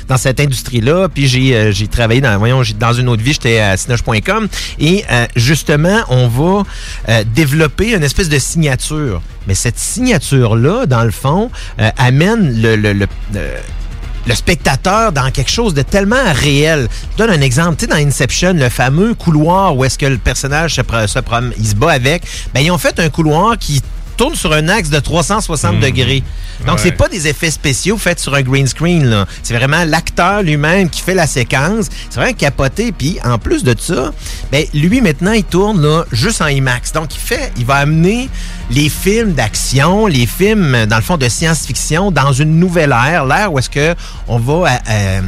dans 0.07 0.17
cette 0.17 0.39
industrie-là, 0.39 1.07
puis 1.09 1.27
j'ai 1.27 1.71
j'ai 1.71 1.87
travaillé 1.87 2.21
dans 2.21 2.37
voyons 2.37 2.61
dans 2.79 2.93
une 2.93 3.09
autre 3.09 3.23
vie, 3.23 3.33
j'étais 3.33 3.59
à 3.59 3.77
Cinoche.com 3.77 4.47
et 4.79 5.03
justement, 5.35 5.99
on 6.09 6.27
va 6.27 7.23
développer 7.25 7.93
une 7.93 8.03
espèce 8.03 8.29
de 8.29 8.39
signature. 8.39 9.21
Mais 9.47 9.55
cette 9.55 9.79
signature-là, 9.79 10.85
dans 10.85 11.03
le 11.03 11.11
fond, 11.11 11.49
amène 11.97 12.61
le- 12.61 13.07
le 14.27 14.35
spectateur 14.35 15.11
dans 15.11 15.31
quelque 15.31 15.49
chose 15.49 15.73
de 15.73 15.81
tellement 15.81 16.15
réel. 16.33 16.87
Je 17.13 17.17
donne 17.17 17.31
un 17.31 17.41
exemple. 17.41 17.77
Tu 17.77 17.85
sais, 17.85 17.87
dans 17.87 17.95
Inception, 17.95 18.53
le 18.53 18.69
fameux 18.69 19.13
couloir 19.13 19.75
où 19.75 19.85
est-ce 19.85 19.97
que 19.97 20.05
le 20.05 20.17
personnage 20.17 20.75
se, 20.75 20.81
se 20.81 21.19
il 21.57 21.67
se 21.67 21.75
bat 21.75 21.91
avec, 21.91 22.23
ben, 22.53 22.59
ils 22.59 22.71
ont 22.71 22.77
fait 22.77 22.99
un 22.99 23.09
couloir 23.09 23.57
qui 23.57 23.81
tourne 24.17 24.35
sur 24.35 24.51
un 24.51 24.67
axe 24.67 24.89
de 24.89 24.99
360 24.99 25.79
degrés. 25.79 26.23
Donc, 26.65 26.77
Ouais. 26.77 26.81
c'est 26.83 26.91
pas 26.91 27.07
des 27.07 27.27
effets 27.27 27.51
spéciaux 27.51 27.97
faits 27.97 28.19
sur 28.19 28.33
un 28.33 28.41
green 28.41 28.65
screen. 28.67 29.25
C'est 29.43 29.53
vraiment 29.53 29.83
l'acteur 29.85 30.41
lui-même 30.41 30.89
qui 30.89 31.01
fait 31.01 31.13
la 31.13 31.27
séquence. 31.27 31.85
C'est 32.09 32.19
vraiment 32.19 32.33
capoté. 32.33 32.91
Puis, 32.91 33.19
en 33.23 33.37
plus 33.37 33.63
de 33.63 33.75
ça, 33.79 34.11
ben, 34.51 34.65
lui, 34.73 34.99
maintenant, 35.01 35.33
il 35.33 35.43
tourne 35.43 35.81
là, 35.81 36.03
juste 36.11 36.41
en 36.41 36.47
IMAX. 36.47 36.91
Donc, 36.93 37.13
il 37.15 37.19
fait, 37.19 37.51
il 37.57 37.65
va 37.65 37.75
amener 37.75 38.27
les 38.71 38.89
films 38.89 39.33
d'action, 39.33 40.07
les 40.07 40.25
films, 40.25 40.85
dans 40.87 40.95
le 40.97 41.01
fond, 41.03 41.17
de 41.17 41.29
science-fiction 41.29 42.11
dans 42.11 42.33
une 42.33 42.59
nouvelle 42.59 42.91
ère, 42.91 43.25
l'ère 43.25 43.53
où 43.53 43.59
est-ce 43.59 43.69
que 43.69 43.95
on 44.27 44.39
va, 44.39 44.53
euh, 44.53 44.77
euh, 44.89 45.21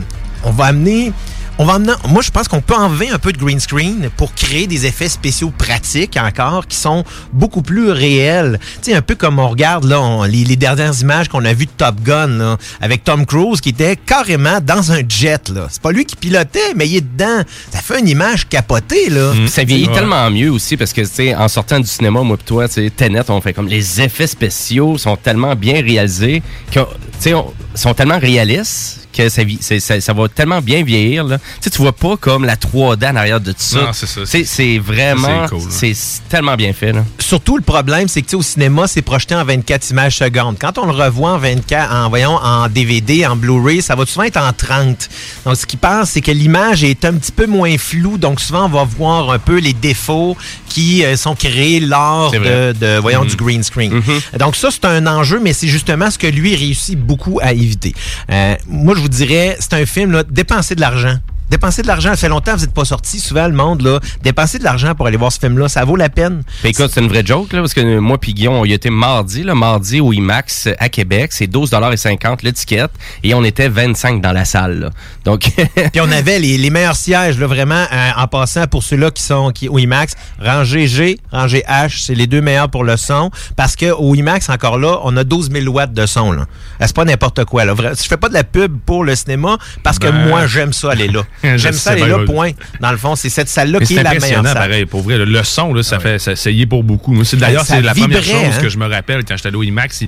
on 0.43 0.51
va 0.51 0.65
amener 0.65 1.13
on 1.61 1.65
va 1.65 1.73
amener, 1.73 1.91
moi, 2.07 2.21
je 2.21 2.31
pense 2.31 2.47
qu'on 2.47 2.61
peut 2.61 2.73
enlever 2.73 3.09
un 3.09 3.19
peu 3.19 3.33
de 3.33 3.37
green 3.37 3.59
screen 3.59 4.09
pour 4.15 4.33
créer 4.33 4.65
des 4.65 4.85
effets 4.85 5.09
spéciaux 5.09 5.51
pratiques 5.55 6.17
encore 6.17 6.65
qui 6.67 6.77
sont 6.77 7.03
beaucoup 7.33 7.61
plus 7.61 7.91
réels. 7.91 8.59
Tu 8.81 8.91
sais, 8.91 8.93
un 8.97 9.01
peu 9.01 9.13
comme 9.15 9.39
on 9.39 9.49
regarde 9.49 9.83
là, 9.83 9.99
on- 10.01 10.23
les, 10.23 10.45
les 10.45 10.55
dernières 10.55 10.97
images 11.01 11.27
qu'on 11.27 11.43
a 11.43 11.51
vues 11.53 11.65
de 11.65 11.71
Top 11.77 11.95
Gun 12.01 12.27
là, 12.27 12.57
avec 12.79 13.03
Tom 13.03 13.25
Cruise 13.25 13.59
qui 13.59 13.69
était 13.69 13.97
carrément 13.97 14.59
dans 14.61 14.93
un 14.93 15.01
jet. 15.07 15.49
là. 15.49 15.67
C'est 15.69 15.81
pas 15.81 15.91
lui 15.91 16.05
qui 16.05 16.15
pilotait, 16.15 16.73
mais 16.77 16.87
il 16.87 16.95
est 16.95 17.01
dedans. 17.01 17.43
Ça 17.71 17.79
fait 17.81 17.99
une 17.99 18.07
image 18.07 18.47
capotée. 18.47 19.09
Là. 19.09 19.31
Puis 19.33 19.49
Ça 19.49 19.63
vieillit 19.65 19.87
tellement 19.89 20.31
mieux 20.31 20.49
aussi 20.51 20.77
parce 20.77 20.93
que, 20.93 21.01
tu 21.01 21.07
sais, 21.11 21.35
en 21.35 21.49
sortant 21.49 21.79
du 21.81 21.87
cinéma, 21.87 22.21
moi 22.21 22.37
et 22.39 22.43
toi, 22.45 22.67
tu 22.69 22.75
sais, 22.75 22.89
Tenet, 22.89 23.29
on 23.29 23.41
fait 23.41 23.51
comme 23.53 23.67
les 23.67 23.99
effets 24.01 24.27
spéciaux 24.27 24.97
sont 24.97 25.17
tellement 25.17 25.55
bien 25.55 25.81
réalisés, 25.81 26.41
que, 26.71 26.79
tu 26.79 26.85
sais, 27.19 27.33
on- 27.33 27.53
sont 27.75 27.93
tellement 27.93 28.17
réalistes 28.19 29.08
que 29.13 29.29
ça, 29.29 30.13
va 30.13 30.27
tellement 30.27 30.61
bien 30.61 30.83
vieillir. 30.83 31.23
Là. 31.23 31.37
Tu 31.37 31.45
sais, 31.61 31.69
tu 31.69 31.81
vois 31.81 31.93
pas 31.93 32.17
comme 32.17 32.45
la 32.45 32.55
3D 32.55 33.11
en 33.11 33.15
arrière 33.15 33.41
de 33.41 33.51
tout 33.51 33.57
ça. 33.59 33.81
Non, 33.81 33.93
c'est 33.93 34.07
ça. 34.07 34.21
C'est 34.25 34.43
c'est 34.45 34.77
vraiment, 34.77 35.47
C'est 35.69 35.87
cool, 35.93 35.97
tellement 36.29 36.55
bien 36.55 36.73
fait. 36.73 36.91
Là. 36.91 37.03
Surtout, 37.19 37.57
le 37.57 37.63
problème, 37.63 38.07
c'est 38.07 38.21
que 38.21 38.27
tu 38.27 38.31
sais, 38.31 38.37
au 38.37 38.41
cinéma, 38.41 38.87
c'est 38.87 39.01
projeté 39.01 39.35
en 39.35 39.43
24 39.43 39.89
images 39.91 40.17
secondes. 40.17 40.57
Quand 40.59 40.77
on 40.77 40.85
le 40.85 40.91
revoit 40.91 41.31
en 41.31 41.37
24, 41.37 41.93
en, 41.93 42.09
voyons, 42.09 42.35
en 42.35 42.67
DVD, 42.67 43.25
en 43.25 43.35
Blu-ray, 43.35 43.81
ça 43.81 43.95
va 43.95 44.05
souvent 44.05 44.23
être 44.23 44.37
en 44.37 44.53
30. 44.53 45.09
Donc, 45.45 45.55
ce 45.55 45.65
qui 45.65 45.77
passe, 45.77 46.11
c'est 46.11 46.21
que 46.21 46.31
l'image 46.31 46.83
est 46.83 47.05
un 47.05 47.13
petit 47.13 47.31
peu 47.31 47.47
moins 47.47 47.77
floue. 47.77 48.17
Donc, 48.17 48.39
souvent, 48.39 48.65
on 48.65 48.69
va 48.69 48.83
voir 48.83 49.31
un 49.31 49.39
peu 49.39 49.59
les 49.59 49.73
défauts 49.73 50.35
qui 50.67 51.03
euh, 51.03 51.15
sont 51.17 51.35
créés 51.35 51.79
lors 51.79 52.31
de, 52.31 52.99
voyons, 52.99 53.25
du 53.25 53.35
green 53.35 53.63
screen. 53.63 54.01
Donc, 54.37 54.55
ça, 54.55 54.69
c'est 54.71 54.85
un 54.85 55.07
enjeu, 55.07 55.39
mais 55.41 55.53
c'est 55.53 55.67
justement 55.67 56.09
ce 56.11 56.17
que 56.17 56.27
lui 56.27 56.55
réussit 56.55 56.97
beaucoup 56.97 57.39
à 57.41 57.53
éviter. 57.53 57.93
Euh, 58.31 58.55
moi, 58.67 58.95
je 58.95 59.01
vous 59.01 59.08
dirais, 59.09 59.57
c'est 59.59 59.73
un 59.73 59.85
film, 59.85 60.11
là, 60.11 60.23
dépenser 60.23 60.75
de 60.75 60.81
l'argent. 60.81 61.17
Dépenser 61.49 61.81
de 61.81 61.87
l'argent, 61.87 62.09
ça 62.11 62.17
fait 62.17 62.29
longtemps 62.29 62.51
que 62.53 62.57
vous 62.57 62.65
n'êtes 62.65 62.73
pas 62.73 62.85
sorti. 62.85 63.19
Souvent, 63.19 63.47
le 63.47 63.53
monde, 63.53 63.81
là, 63.81 63.99
dépenser 64.23 64.59
de 64.59 64.63
l'argent 64.63 64.93
pour 64.95 65.07
aller 65.07 65.17
voir 65.17 65.31
ce 65.31 65.39
film-là, 65.39 65.67
ça 65.67 65.83
vaut 65.83 65.95
la 65.95 66.09
peine. 66.09 66.43
Puis 66.61 66.69
écoute, 66.71 66.91
c'est 66.93 67.01
une 67.01 67.07
vraie 67.07 67.25
joke, 67.25 67.53
là, 67.53 67.59
parce 67.59 67.73
que 67.73 67.99
moi 67.99 68.17
puis 68.19 68.33
Guillaume, 68.33 68.55
on 68.55 68.65
y 68.65 68.73
était 68.73 68.89
mardi, 68.89 69.43
là, 69.43 69.55
mardi 69.55 69.99
au 69.99 70.13
IMAX 70.13 70.69
à 70.77 70.89
Québec. 70.89 71.31
C'est 71.33 71.47
12,50 71.47 72.39
l'étiquette. 72.43 72.91
Et 73.23 73.33
on 73.33 73.43
était 73.43 73.67
25 73.69 74.21
dans 74.21 74.31
la 74.31 74.45
salle. 74.45 74.79
là. 74.79 74.89
Donc, 75.25 75.51
Puis 75.91 76.01
on 76.01 76.11
avait 76.11 76.39
les, 76.39 76.57
les 76.57 76.69
meilleurs 76.69 76.95
sièges, 76.95 77.39
là, 77.39 77.47
vraiment, 77.47 77.85
euh, 77.91 78.09
en 78.17 78.27
passant 78.27 78.67
pour 78.67 78.83
ceux-là 78.83 79.11
qui 79.11 79.23
sont 79.23 79.51
qui, 79.51 79.69
au 79.69 79.79
IMAX. 79.79 80.13
Rangée 80.39 80.87
G, 80.87 81.19
rangée 81.31 81.63
H, 81.67 82.05
c'est 82.05 82.15
les 82.15 82.27
deux 82.27 82.41
meilleurs 82.41 82.69
pour 82.69 82.83
le 82.83 82.97
son. 82.97 83.31
Parce 83.55 83.75
que 83.75 83.91
au 83.91 84.13
IMAX, 84.15 84.49
encore 84.49 84.77
là, 84.77 84.99
on 85.03 85.15
a 85.17 85.23
12 85.23 85.51
000 85.51 85.65
watts 85.73 85.93
de 85.93 86.05
son. 86.05 86.31
Là. 86.31 86.41
Euh, 86.81 86.85
C'est 86.85 86.95
pas 86.95 87.05
n'importe 87.05 87.45
quoi. 87.45 87.65
Là. 87.65 87.73
Je 87.77 88.07
fais 88.07 88.17
pas 88.17 88.29
de 88.29 88.33
la 88.33 88.43
pub 88.43 88.77
pour 88.85 89.03
le 89.03 89.15
cinéma 89.15 89.57
parce 89.83 89.99
que 89.99 90.07
Ben, 90.07 90.27
moi, 90.27 90.47
j'aime 90.47 90.73
ça 90.73 90.91
aller 90.91 91.07
là. 91.07 91.23
J'aime 91.43 91.73
ça 91.73 91.91
aller 91.91 92.01
bien, 92.03 92.09
là, 92.09 92.17
ouais. 92.19 92.25
point. 92.25 92.51
Dans 92.79 92.91
le 92.91 92.97
fond, 92.97 93.15
c'est 93.15 93.29
cette 93.29 93.49
salle-là 93.49 93.79
qui 93.79 93.95
est 93.97 94.03
la 94.03 94.13
meilleure 94.15 94.43
salle. 94.43 94.53
pareil, 94.53 94.85
pour 94.85 95.01
vrai. 95.01 95.17
Le 95.17 95.43
son, 95.43 95.73
là, 95.73 95.83
ça 95.83 95.99
fait, 95.99 96.19
ça, 96.19 96.35
ça 96.35 96.49
y 96.49 96.61
est 96.61 96.65
pour 96.65 96.83
beaucoup. 96.83 97.13
Ben, 97.13 97.23
d'ailleurs, 97.33 97.65
c'est 97.65 97.81
la 97.81 97.93
première 97.93 98.23
chose 98.23 98.33
hein? 98.57 98.61
que 98.61 98.69
je 98.69 98.77
me 98.77 98.87
rappelle 98.87 99.23
quand 99.25 99.35
j'étais 99.37 99.47
allé 99.49 99.57
au 99.57 99.63
IMAX. 99.63 100.03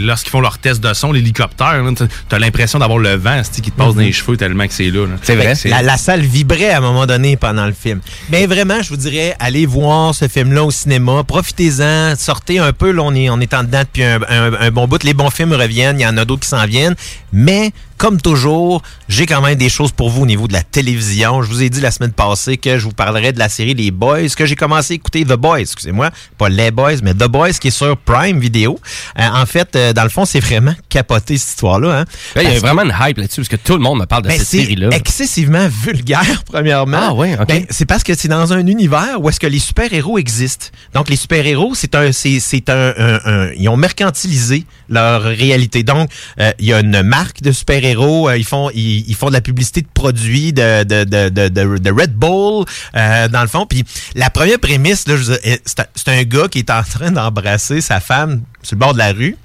lorsqu'ils 0.00 0.30
font 0.30 0.40
leur 0.40 0.58
test 0.58 0.80
de 0.82 0.92
son, 0.94 1.12
l'hélicoptère, 1.12 1.82
là, 1.82 1.90
t'as- 2.28 2.38
l'impression 2.38 2.78
d'avoir 2.78 2.98
le 2.98 3.14
vent, 3.16 3.40
qui 3.52 3.62
te 3.62 3.76
passe 3.76 3.94
dans 3.94 4.00
les 4.00 4.12
cheveux 4.12 4.36
tellement 4.36 4.66
que 4.66 4.72
c'est 4.72 4.90
là. 4.90 5.06
là. 5.06 5.14
c'est 5.22 5.36
vrai. 5.36 5.54
La, 5.66 5.82
la 5.82 5.96
salle 5.96 6.20
vibrait 6.22 6.70
à 6.70 6.78
un 6.78 6.80
moment 6.80 7.06
donné 7.06 7.36
pendant 7.36 7.66
le 7.66 7.72
film. 7.72 8.00
Mais 8.30 8.46
vraiment, 8.46 8.82
je 8.82 8.88
vous 8.88 8.96
dirais, 8.96 9.34
allez 9.38 9.66
voir 9.66 10.14
ce 10.14 10.26
film-là 10.28 10.64
au 10.64 10.70
cinéma. 10.70 11.22
Profitez-en. 11.24 12.14
Sortez 12.16 12.58
un 12.58 12.72
peu. 12.72 12.90
Là, 12.90 13.02
on 13.04 13.14
est, 13.14 13.30
on 13.30 13.40
est 13.40 13.54
en 13.54 13.62
dedans 13.64 13.80
depuis 13.82 14.02
un, 14.04 14.20
un- 14.28 14.52
un 14.54 14.70
bon 14.70 14.86
bout. 14.88 15.02
Les 15.04 15.14
bons 15.14 15.30
films 15.30 15.52
reviennent. 15.52 15.98
Il 15.98 16.02
y 16.02 16.06
en 16.06 16.16
a 16.16 16.24
d'autres 16.24 16.42
qui 16.42 16.48
s'en 16.48 16.64
viennent. 16.66 16.94
Mais, 17.32 17.72
comme 17.98 18.20
toujours, 18.20 18.82
j'ai 19.08 19.26
quand 19.26 19.40
même 19.40 19.54
des 19.56 19.68
choses 19.68 19.92
pour 19.92 20.10
vous 20.10 20.22
au 20.22 20.26
niveau 20.26 20.48
de 20.48 20.52
la 20.52 20.62
télévision. 20.62 21.42
Je 21.42 21.48
vous 21.48 21.62
ai 21.62 21.70
dit 21.70 21.80
la 21.80 21.90
semaine 21.90 22.12
passée 22.12 22.56
que 22.56 22.78
je 22.78 22.84
vous 22.84 22.92
parlerai 22.92 23.32
de 23.32 23.38
la 23.38 23.48
série 23.48 23.74
Les 23.74 23.90
Boys, 23.90 24.28
que 24.36 24.46
j'ai 24.46 24.56
commencé 24.56 24.94
à 24.94 24.96
écouter 24.96 25.24
The 25.24 25.34
Boys, 25.34 25.60
excusez-moi. 25.60 26.10
Pas 26.38 26.48
Les 26.48 26.70
Boys, 26.70 26.96
mais 27.02 27.14
The 27.14 27.28
Boys, 27.28 27.52
qui 27.52 27.68
est 27.68 27.70
sur 27.70 27.96
Prime 27.96 28.38
Video. 28.40 28.78
Euh, 29.18 29.22
en 29.32 29.46
fait, 29.46 29.74
euh, 29.76 29.92
dans 29.92 30.02
le 30.02 30.08
fond, 30.08 30.24
c'est 30.24 30.40
vraiment 30.40 30.74
capoté 30.88 31.36
cette 31.38 31.50
histoire-là. 31.50 32.00
Hein? 32.00 32.04
Il 32.36 32.42
y 32.42 32.46
a 32.46 32.54
que- 32.54 32.58
vraiment 32.60 32.82
une 32.82 32.94
hype 33.00 33.18
là-dessus, 33.18 33.40
parce 33.42 33.48
que 33.48 33.56
tout 33.56 33.74
le 33.74 33.80
monde 33.82 34.00
me 34.00 34.06
parle 34.06 34.22
de 34.22 34.28
ben, 34.28 34.38
cette 34.38 34.48
série-là. 34.48 34.88
excessivement 34.92 35.68
vulgaire, 35.84 36.42
premièrement. 36.46 36.98
Ah 37.00 37.14
ouais, 37.14 37.34
ok. 37.40 37.46
Ben, 37.46 37.64
c'est 37.70 37.86
parce 37.86 38.02
que 38.02 38.14
c'est 38.14 38.28
dans 38.28 38.52
un 38.52 38.66
univers 38.66 39.20
où 39.20 39.28
est-ce 39.28 39.38
que 39.40 39.46
les 39.46 39.58
super-héros 39.58 40.18
existent. 40.18 40.66
Donc, 40.94 41.08
les 41.08 41.16
super-héros, 41.16 41.74
c'est 41.74 41.94
un, 41.94 42.12
c'est, 42.12 42.40
c'est 42.40 42.68
un, 42.68 42.92
un- 42.96 43.20
un- 43.24 43.50
ils 43.56 43.68
ont 43.68 43.76
mercantilisé 43.76 44.64
leur 44.92 45.22
réalité. 45.22 45.82
Donc, 45.82 46.10
euh, 46.40 46.52
il 46.58 46.66
y 46.66 46.72
a 46.72 46.80
une 46.80 47.02
marque 47.02 47.42
de 47.42 47.50
super-héros, 47.52 48.28
euh, 48.28 48.36
ils 48.38 48.44
font, 48.44 48.70
ils, 48.74 49.08
ils 49.08 49.14
font 49.14 49.28
de 49.28 49.32
la 49.32 49.40
publicité 49.40 49.82
de 49.82 49.88
produits 49.92 50.52
de, 50.52 50.84
de, 50.84 51.04
de, 51.04 51.28
de, 51.28 51.48
de- 51.48 51.78
de 51.78 51.90
Red 51.90 52.14
Bull, 52.14 52.64
euh, 52.96 53.28
dans 53.28 53.42
le 53.42 53.48
fond. 53.48 53.66
Puis, 53.66 53.84
la 54.14 54.30
première 54.30 54.58
prémisse, 54.58 55.04
c'est 55.04 56.08
un, 56.08 56.22
gars 56.24 56.48
qui 56.48 56.58
est 56.60 56.70
en 56.70 56.82
train 56.88 57.10
d'embrasser 57.10 57.80
sa 57.80 58.00
femme 58.00 58.42
sur 58.62 58.76
le 58.76 58.80
bord 58.80 58.92
de 58.92 58.98
la 58.98 59.12
rue 59.12 59.36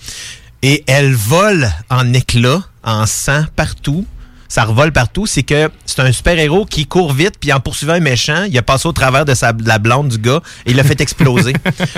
et 0.62 0.84
elle 0.88 1.14
vole 1.14 1.70
en 1.90 2.14
éclats, 2.14 2.62
en 2.84 3.06
sang 3.06 3.46
partout. 3.56 4.06
Ça 4.50 4.64
revole 4.64 4.92
partout. 4.94 5.26
C'est 5.26 5.44
que 5.44 5.70
c'est 5.86 6.00
un 6.00 6.12
super-héros 6.12 6.66
qui 6.66 6.86
court 6.86 7.12
vite, 7.14 7.34
puis 7.40 7.52
en 7.52 7.60
poursuivant 7.60 7.94
un 7.94 8.00
méchant, 8.00 8.46
il 8.50 8.58
a 8.58 8.62
passé 8.62 8.88
au 8.88 8.94
travers 8.94 9.26
de, 9.26 9.34
sa, 9.34 9.52
de 9.54 9.68
la 9.68 9.78
blonde 9.78 10.08
du 10.08 10.18
gars 10.18 10.42
et 10.66 10.72
il 10.72 10.78
l'a 10.78 10.84
fait 10.86 11.00
exploser. 11.02 11.54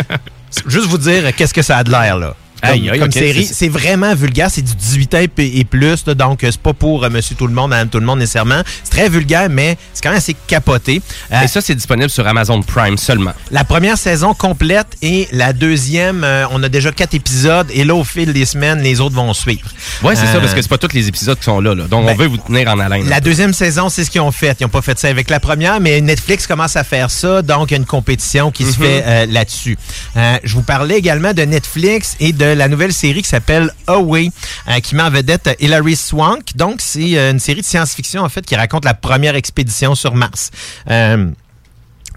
Juste 0.68 0.88
vous 0.88 0.98
dire 0.98 1.36
qu'est-ce 1.36 1.54
que 1.54 1.62
ça 1.62 1.78
a 1.78 1.84
de 1.84 1.92
l'air, 1.92 2.18
là. 2.18 2.36
Comme, 2.62 3.12
série, 3.12 3.46
c'est- 3.46 3.70
vraiment 3.70 4.14
vulgaire, 4.16 4.50
c'est 4.52 4.62
du 4.62 4.74
18 4.76 5.14
ans 5.16 5.20
et 5.38 5.64
plus, 5.64 6.06
là, 6.06 6.14
donc 6.14 6.44
euh, 6.44 6.50
c'est 6.52 6.60
pas 6.60 6.74
pour 6.74 7.04
euh, 7.04 7.10
monsieur 7.10 7.36
tout 7.36 7.48
le 7.48 7.54
monde, 7.54 7.70
madame 7.70 7.90
tout 7.90 8.00
le 8.00 8.06
monde 8.06 8.20
nécessairement. 8.20 8.62
C'est 8.84 8.90
très 8.92 9.10
vulgaire, 9.10 9.48
mais 9.50 9.78
c'est 9.94 10.02
quand 10.04 10.10
même 10.10 10.18
assez 10.18 10.36
capoté. 10.48 11.02
Euh, 11.32 11.42
Et 11.44 11.48
ça, 11.48 11.62
c'est 11.62 11.76
disponible 11.76 12.10
sur 12.10 12.28
Amazon 12.28 12.62
Prime 12.62 12.98
seulement. 12.98 13.34
la 13.52 13.64
première 13.64 13.98
saison 13.98 14.34
complète 14.34 14.88
et 15.02 15.28
la 15.32 15.54
deuxième, 15.54 16.24
euh, 16.24 16.46
on 16.52 16.62
a 16.64 16.70
déjà 16.70 16.92
quatre 16.92 17.14
épisodes 17.14 17.68
et 17.74 17.84
là, 17.84 17.96
au 17.96 18.04
fil 18.04 18.34
des 18.34 18.46
semaines, 18.46 18.82
les 18.82 19.00
autres 19.00 19.16
vont 19.16 19.34
suivre. 19.34 19.70
Ouais, 20.04 20.16
c'est 20.16 20.26
ça, 20.26 20.40
parce 20.40 20.54
que 20.54 20.62
c'est 20.62 20.68
pas 20.70 20.78
tous 20.78 20.94
les 20.94 21.08
épisodes 21.08 21.38
qui 21.38 21.46
sont 21.46 21.62
là. 21.62 21.76
là. 21.76 21.84
Donc, 21.88 22.04
on 22.04 22.08
ben, 22.08 22.18
veut 22.18 22.28
vous 22.28 22.38
tenir 22.38 22.68
en 22.70 22.80
haleine. 22.80 23.08
La 23.08 23.22
deuxième 23.22 23.54
saison, 23.54 23.90
c'est 23.90 24.04
ce 24.06 24.10
qu'ils 24.12 24.22
ont 24.22 24.32
fait. 24.32 24.58
Ils 24.60 24.64
n'ont 24.64 24.70
pas 24.70 24.82
fait 24.82 24.98
ça 25.00 25.08
avec 25.08 25.30
la 25.30 25.40
première, 25.40 25.80
mais 25.80 26.02
Netflix 26.02 26.48
commence 26.48 26.76
à 26.76 26.84
faire 26.84 27.10
ça, 27.12 27.42
donc 27.42 27.72
il 27.72 27.74
y 27.74 27.76
a 27.76 27.78
une 27.78 27.86
compétition 27.86 28.52
qui 28.52 28.64
se 28.66 28.78
Mhm. 28.80 28.86
fait 28.86 29.26
là-dessus. 29.28 29.78
Je 30.16 30.54
vous 30.54 30.64
parlais 30.64 30.98
également 30.98 31.34
de 31.34 31.44
Netflix 31.44 32.16
et 32.20 32.34
de 32.34 32.46
la 32.56 32.68
nouvelle 32.68 32.94
série 32.94 33.22
qui 33.22 33.30
s'appelle 33.30 33.72
Away, 33.88 34.32
euh, 34.68 34.80
qui 34.80 34.96
met 34.96 35.04
en 35.04 35.10
vedette 35.10 35.48
euh, 35.48 35.54
Hilary 35.60 35.96
Swank. 35.96 36.56
Donc, 36.56 36.82
c'est 36.82 37.18
euh, 37.18 37.32
une 37.32 37.40
série 37.40 37.62
de 37.62 37.66
science-fiction, 37.66 38.22
en 38.22 38.30
fait, 38.30 38.46
qui 38.46 38.56
raconte 38.56 38.86
la 38.86 38.94
première 38.94 39.36
expédition 39.36 39.96
sur 39.96 40.16
Mars. 40.16 40.52
Euh, 40.90 41.30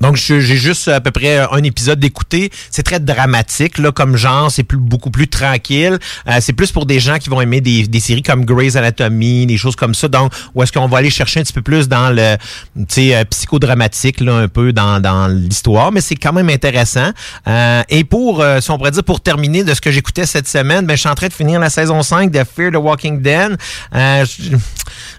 Donc, 0.03 0.17
j'ai 0.17 0.41
juste 0.41 0.89
à 0.89 1.01
peu 1.01 1.11
près 1.11 1.39
un 1.39 1.63
épisode 1.63 1.99
d'écouter. 2.01 2.51
C'est 2.71 2.83
très 2.83 3.01
dramatique, 3.01 3.79
là, 3.79 3.93
comme 3.93 4.17
genre. 4.17 4.51
C'est 4.51 4.65
plus, 4.65 4.77
beaucoup 4.77 5.11
plus 5.11 5.29
tranquille. 5.29 5.99
Euh, 6.29 6.39
c'est 6.41 6.53
plus 6.53 6.73
pour 6.73 6.85
des 6.87 7.01
gens 7.01 7.19
qui 7.19 7.31
vont 7.31 7.41
aimer 7.41 7.61
des, 7.61 7.87
des 7.87 8.01
séries 8.01 8.23
comme 8.23 8.45
Grey's 8.45 8.77
Anatomy, 8.77 9.47
des 9.47 9.57
choses 9.57 9.77
comme 9.77 9.95
ça. 9.95 10.09
Donc, 10.09 10.33
où 10.55 10.63
est-ce 10.63 10.73
qu'on 10.73 10.89
va 10.89 10.99
aller 10.99 11.11
chercher 11.11 11.41
un 11.41 11.45
petit 11.45 11.53
peu 11.53 11.63
plus 11.63 11.89
dans 11.89 12.11
le, 12.11 12.37
tu 12.77 12.85
sais, 12.89 13.15
euh, 13.15 13.25
psychodramatique, 13.25 14.21
là, 14.21 14.35
un 14.35 14.49
peu 14.49 14.73
dans, 14.73 15.01
dans 15.01 15.29
l'histoire. 15.29 15.93
Mais 15.93 16.01
c'est 16.01 16.17
quand 16.17 16.33
même 16.33 16.49
intéressant. 16.51 17.11
Euh, 17.47 17.83
et 17.89 18.05
pour, 18.05 18.41
euh, 18.41 18.61
si 18.61 18.71
on 18.71 18.77
pourrait 18.79 18.91
dire, 18.91 19.05
pour 19.05 19.21
terminer 19.21 19.63
de 19.65 19.73
ce 19.73 19.81
que 19.81 19.91
j'écoutais 19.91 20.27
cette 20.27 20.49
semaine, 20.49 20.85
ben, 20.85 20.95
je 20.95 21.01
suis 21.01 21.09
en 21.09 21.15
train 21.15 21.29
de 21.29 21.33
finir 21.33 21.61
la 21.61 21.71
saison 21.71 22.03
5 22.03 22.31
de 22.31 22.43
Fear 22.45 22.73
the 22.73 22.77
Walking 22.77 23.23
Dead. 23.23 23.57
Euh, 23.95 24.25
je- 24.25 24.57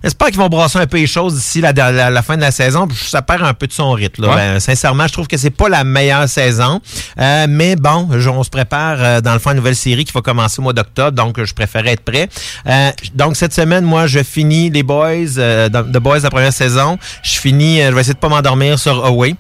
J'espère 0.04 0.28
qu'ils 0.28 0.38
vont 0.38 0.50
brasser 0.50 0.80
un 0.80 0.88
peu 0.88 0.98
les 0.98 1.08
choses 1.08 1.36
d'ici 1.36 1.62
la, 1.62 1.72
la- 1.72 2.10
la 2.10 2.22
fin 2.22 2.36
de 2.36 2.42
la 2.42 2.52
saison. 2.52 2.88
Ça 2.94 3.22
perd 3.22 3.44
un 3.44 3.54
peu 3.54 3.68
de 3.68 3.72
son 3.74 3.92
rythme. 3.92 4.24
là. 4.24 4.30
Ouais. 4.30 4.36
Ben, 4.36 4.60
sincèrement, 4.76 5.08
je 5.08 5.14
trouve 5.14 5.28
que 5.28 5.38
c'est 5.38 5.50
pas 5.50 5.70
la 5.70 5.84
meilleure 5.84 6.28
saison. 6.28 6.82
Euh, 7.20 7.46
mais 7.50 7.76
bon, 7.76 8.10
on 8.12 8.44
se 8.44 8.50
prépare 8.50 8.98
euh, 9.00 9.22
dans 9.22 9.34
le 9.34 9.40
fond 9.40 9.50
à 9.50 9.54
une 9.54 9.58
nouvelle 9.58 9.76
série 9.76 10.06
qui 10.06 10.12
va 10.14 10.22
commencer 10.22 10.60
au 10.60 10.64
mois 10.64 10.74
d'octobre, 10.74 11.12
donc 11.12 11.44
je 11.44 11.54
préférais 11.54 11.94
être 11.94 12.04
prêt. 12.04 12.30
Euh, 12.68 12.92
donc 13.16 13.36
cette 13.36 13.54
semaine, 13.54 13.84
moi, 13.86 14.08
je 14.08 14.24
finis 14.24 14.70
les 14.70 14.84
Boys, 14.84 15.38
euh, 15.38 15.70
The 15.70 15.98
Boys 15.98 16.20
la 16.20 16.30
première 16.30 16.54
saison. 16.54 16.98
Je 17.24 17.40
finis, 17.40 17.82
euh, 17.82 17.90
je 17.90 17.96
vais 17.96 18.02
essayer 18.02 18.14
de 18.14 18.20
pas 18.20 18.30
m'endormir 18.30 18.80
sur 18.80 19.06
Away. 19.06 19.36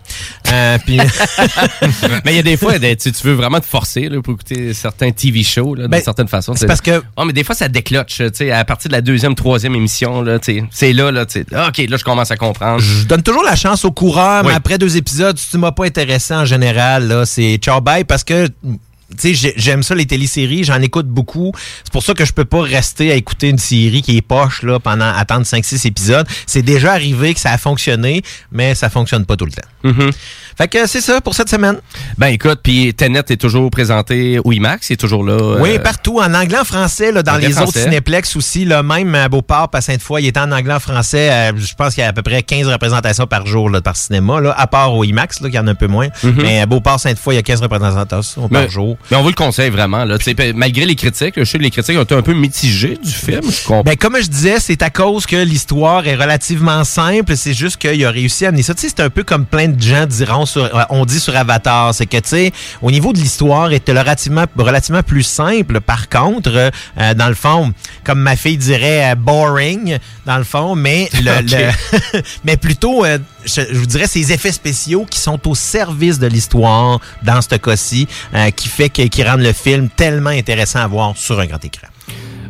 Euh, 0.52 0.78
puis 0.86 0.98
mais 2.26 2.32
il 2.34 2.36
y 2.36 2.40
a 2.40 2.44
des 2.44 2.58
fois, 2.58 2.78
des- 2.80 2.96
tu, 2.96 3.12
tu 3.12 3.28
veux 3.28 3.34
vraiment 3.34 3.60
te 3.60 3.66
forcer 3.66 4.10
là, 4.10 4.22
pour 4.22 4.34
écouter 4.34 4.74
certains 4.74 5.12
TV 5.12 5.44
shows, 5.44 5.76
là, 5.76 5.88
Ben, 5.88 5.98
d'une 5.98 6.04
certaine 6.04 6.28
façon. 6.28 6.54
c'est 6.56 6.68
parce 6.68 6.82
que- 6.82 7.02
Oh, 7.18 7.26
mais 7.26 7.34
des 7.34 7.44
fois, 7.44 7.56
ça 7.56 7.68
décloche. 7.68 8.06
tu 8.18 8.30
sais, 8.34 8.52
À 8.52 8.66
partir 8.66 8.90
de 8.90 8.96
la 8.96 9.02
deuxième, 9.02 9.36
troisième 9.36 9.76
émission, 9.76 10.22
là, 10.22 10.40
tu 10.40 10.54
sais, 10.60 10.64
c'est 10.72 10.94
là, 10.94 11.12
là, 11.12 11.26
tu 11.26 11.40
sais, 11.40 11.46
ah, 11.56 11.68
OK, 11.70 11.78
là, 11.90 11.98
je 11.98 12.04
commence 12.04 12.32
à 12.32 12.36
comprendre. 12.38 12.80
je 12.80 13.06
donne 13.06 13.24
toujours 13.24 13.44
la 13.44 13.56
chance 13.56 13.86
au 13.86 13.92
coureur, 13.92 14.44
mais 14.44 14.54
après 14.54 14.78
deux 14.78 14.98
épisodes, 14.98 15.23
si 15.36 15.50
tu 15.50 15.58
m'as 15.58 15.72
pas 15.72 15.86
intéressé 15.86 16.34
en 16.34 16.46
général, 16.46 17.24
c'est 17.26 17.58
ciao 17.58 17.82
bye 17.82 18.04
parce 18.04 18.24
que 18.24 18.50
j'aime 19.56 19.84
ça 19.84 19.96
les 19.96 20.06
téléséries, 20.06 20.64
j'en 20.64 20.82
écoute 20.82 21.08
beaucoup. 21.08 21.52
C'est 21.84 21.92
pour 21.92 22.04
ça 22.04 22.14
que 22.14 22.26
je 22.26 22.34
peux 22.34 22.46
pas 22.46 22.62
rester 22.62 23.12
à 23.12 23.16
écouter 23.16 23.50
une 23.50 23.58
série 23.58 24.02
qui 24.02 24.18
est 24.18 24.22
poche 24.22 24.64
là 24.64 24.80
pendant 24.80 25.06
attendre 25.06 25.46
5 25.46 25.64
6 25.64 25.86
épisodes. 25.86 26.28
C'est 26.46 26.62
déjà 26.62 26.94
arrivé 26.94 27.34
que 27.34 27.40
ça 27.40 27.52
a 27.52 27.58
fonctionné, 27.58 28.22
mais 28.52 28.76
ça 28.76 28.90
fonctionne 28.90 29.26
pas 29.26 29.36
tout 29.36 29.46
le 29.46 29.52
temps. 29.52 29.68
Mhm. 29.84 30.12
Fait 30.58 30.68
que 30.68 30.88
c'est 30.88 31.02
ça 31.02 31.22
pour 31.22 31.34
cette 31.36 31.50
semaine. 31.50 31.78
Ben 32.18 32.28
écoute, 32.28 32.60
puis 32.64 32.94
Tenet 32.94 33.24
est 33.30 33.38
toujours 33.42 33.70
présenté 33.72 34.40
au 34.44 34.52
IMAX, 34.52 34.90
il 34.90 34.94
est 34.94 34.98
toujours 34.98 35.24
là. 35.24 35.34
euh, 35.34 35.58
Oui, 35.60 35.80
partout, 35.80 36.20
en 36.20 36.34
anglais, 36.34 36.60
en 36.60 36.64
français, 36.66 37.12
là, 37.12 37.24
dans 37.24 37.34
Anglais, 37.34 37.48
les 37.50 37.58
autres 37.60 37.78
cinéplex 37.78 38.36
aussi, 38.36 38.66
là, 38.66 38.84
même 38.84 39.14
à 39.16 39.30
Beauport, 39.30 39.70
à 39.74 39.82
Sainte-Foy, 39.82 40.24
il 40.24 40.28
est 40.28 40.38
en 40.38 40.52
anglais, 40.52 40.74
en 40.74 40.80
français. 40.80 41.30
euh, 41.32 41.52
je 41.58 41.74
pense 41.76 41.96
qu'il 41.96 42.04
y 42.04 42.06
a 42.06 42.10
à 42.10 42.14
peu 42.14 42.22
près 42.22 42.44
15 42.44 42.68
représentations 42.68 43.28
par 43.28 43.46
jour 43.46 43.70
là, 43.70 43.82
par 43.82 43.96
cinéma, 43.96 44.40
là, 44.42 44.54
à 44.58 44.68
part 44.68 44.94
au 44.94 45.04
IMAX, 45.04 45.42
là, 45.42 45.50
qu'il 45.50 45.56
y 45.56 45.60
en 45.60 45.68
a 45.68 45.72
un 45.72 45.76
peu 45.76 45.88
moins. 45.88 46.08
Mhm. 46.24 46.36
Mais 46.42 46.62
à 46.62 46.66
Beauport, 46.66 47.00
Sainte-Foy, 47.00 47.34
il 47.36 47.38
y 47.38 47.40
a 47.40 47.44
15 47.44 47.62
représentations 47.62 48.48
par 48.50 48.70
jour. 48.70 48.98
Mais 49.12 49.18
on 49.18 49.22
vous 49.24 49.30
le 49.30 49.36
conseille 49.36 49.70
vraiment. 49.70 50.06
Là, 50.06 50.18
malgré 50.56 50.86
les 50.86 50.96
critiques, 50.96 51.34
je 51.38 51.44
sais 51.44 51.58
que 51.58 51.64
les 51.64 51.72
critiques 51.72 51.98
ont 51.98 52.04
été 52.04 52.16
un 52.16 52.22
peu 52.22 52.34
mitigées 52.34 52.98
du 53.04 53.12
film. 53.12 53.42
Je. 53.44 53.82
Ben, 53.84 53.96
comme 53.96 54.18
je 54.22 54.28
disais, 54.28 54.60
c'est 54.60 54.82
à 54.82 54.90
cause 54.90 55.26
que 55.26 55.36
l'histoire 55.36 56.06
est 56.08 56.16
relativement 56.16 56.84
simple. 56.84 57.36
C'est 57.36 57.54
juste 57.54 57.78
qu'il 57.78 58.04
a 58.06 58.12
réussi 58.12 58.46
à 58.46 58.50
amener 58.50 58.64
ça. 58.64 58.74
Tu 58.74 58.82
sais, 58.82 58.94
c'est 58.96 59.04
un 59.04 59.10
peu 59.10 59.24
comme 59.24 59.46
plein 59.46 59.68
de 59.68 59.82
gens 59.82 60.06
diront 60.06 60.43
sur, 60.46 60.70
on 60.90 61.06
dit 61.06 61.20
sur 61.20 61.36
Avatar. 61.36 61.94
C'est 61.94 62.06
que, 62.06 62.18
tu 62.18 62.30
sais, 62.30 62.52
au 62.82 62.92
niveau 62.92 63.14
de 63.14 63.18
l'histoire, 63.20 63.72
est 63.72 63.88
relativement, 63.90 64.46
relativement 64.58 65.04
plus 65.04 65.24
simple. 65.24 65.82
Par 65.82 66.10
contre, 66.10 66.52
euh, 66.98 67.14
dans 67.14 67.28
le 67.28 67.36
fond, 67.36 67.74
comme 68.04 68.20
ma 68.20 68.36
fille 68.36 68.58
dirait, 68.58 69.12
euh, 69.12 69.16
boring, 69.16 69.98
dans 70.26 70.38
le 70.38 70.44
fond, 70.44 70.76
mais 70.76 71.10
le, 71.22 71.42
le- 71.42 72.22
mais 72.44 72.58
plutôt, 72.58 73.06
euh, 73.06 73.18
je, 73.46 73.62
je 73.72 73.78
vous 73.78 73.86
dirais, 73.86 74.08
ces 74.08 74.32
effets 74.32 74.52
spéciaux 74.52 75.06
qui 75.10 75.20
sont 75.20 75.40
au 75.48 75.56
service 75.56 76.20
de 76.20 76.28
l'histoire 76.28 77.00
dans 77.24 77.42
ce 77.42 77.56
cas-ci, 77.56 78.08
euh, 78.34 78.50
qui 78.52 78.68
fait 78.68 78.90
que, 78.90 79.04
qui 79.04 79.24
rendent 79.24 79.42
le 79.42 79.54
film 79.54 79.90
tellement 79.90 80.30
intéressant 80.30 80.80
à 80.80 80.88
voir 80.88 81.14
sur 81.16 81.40
un 81.40 81.46
grand 81.46 81.64
écran. 81.64 81.88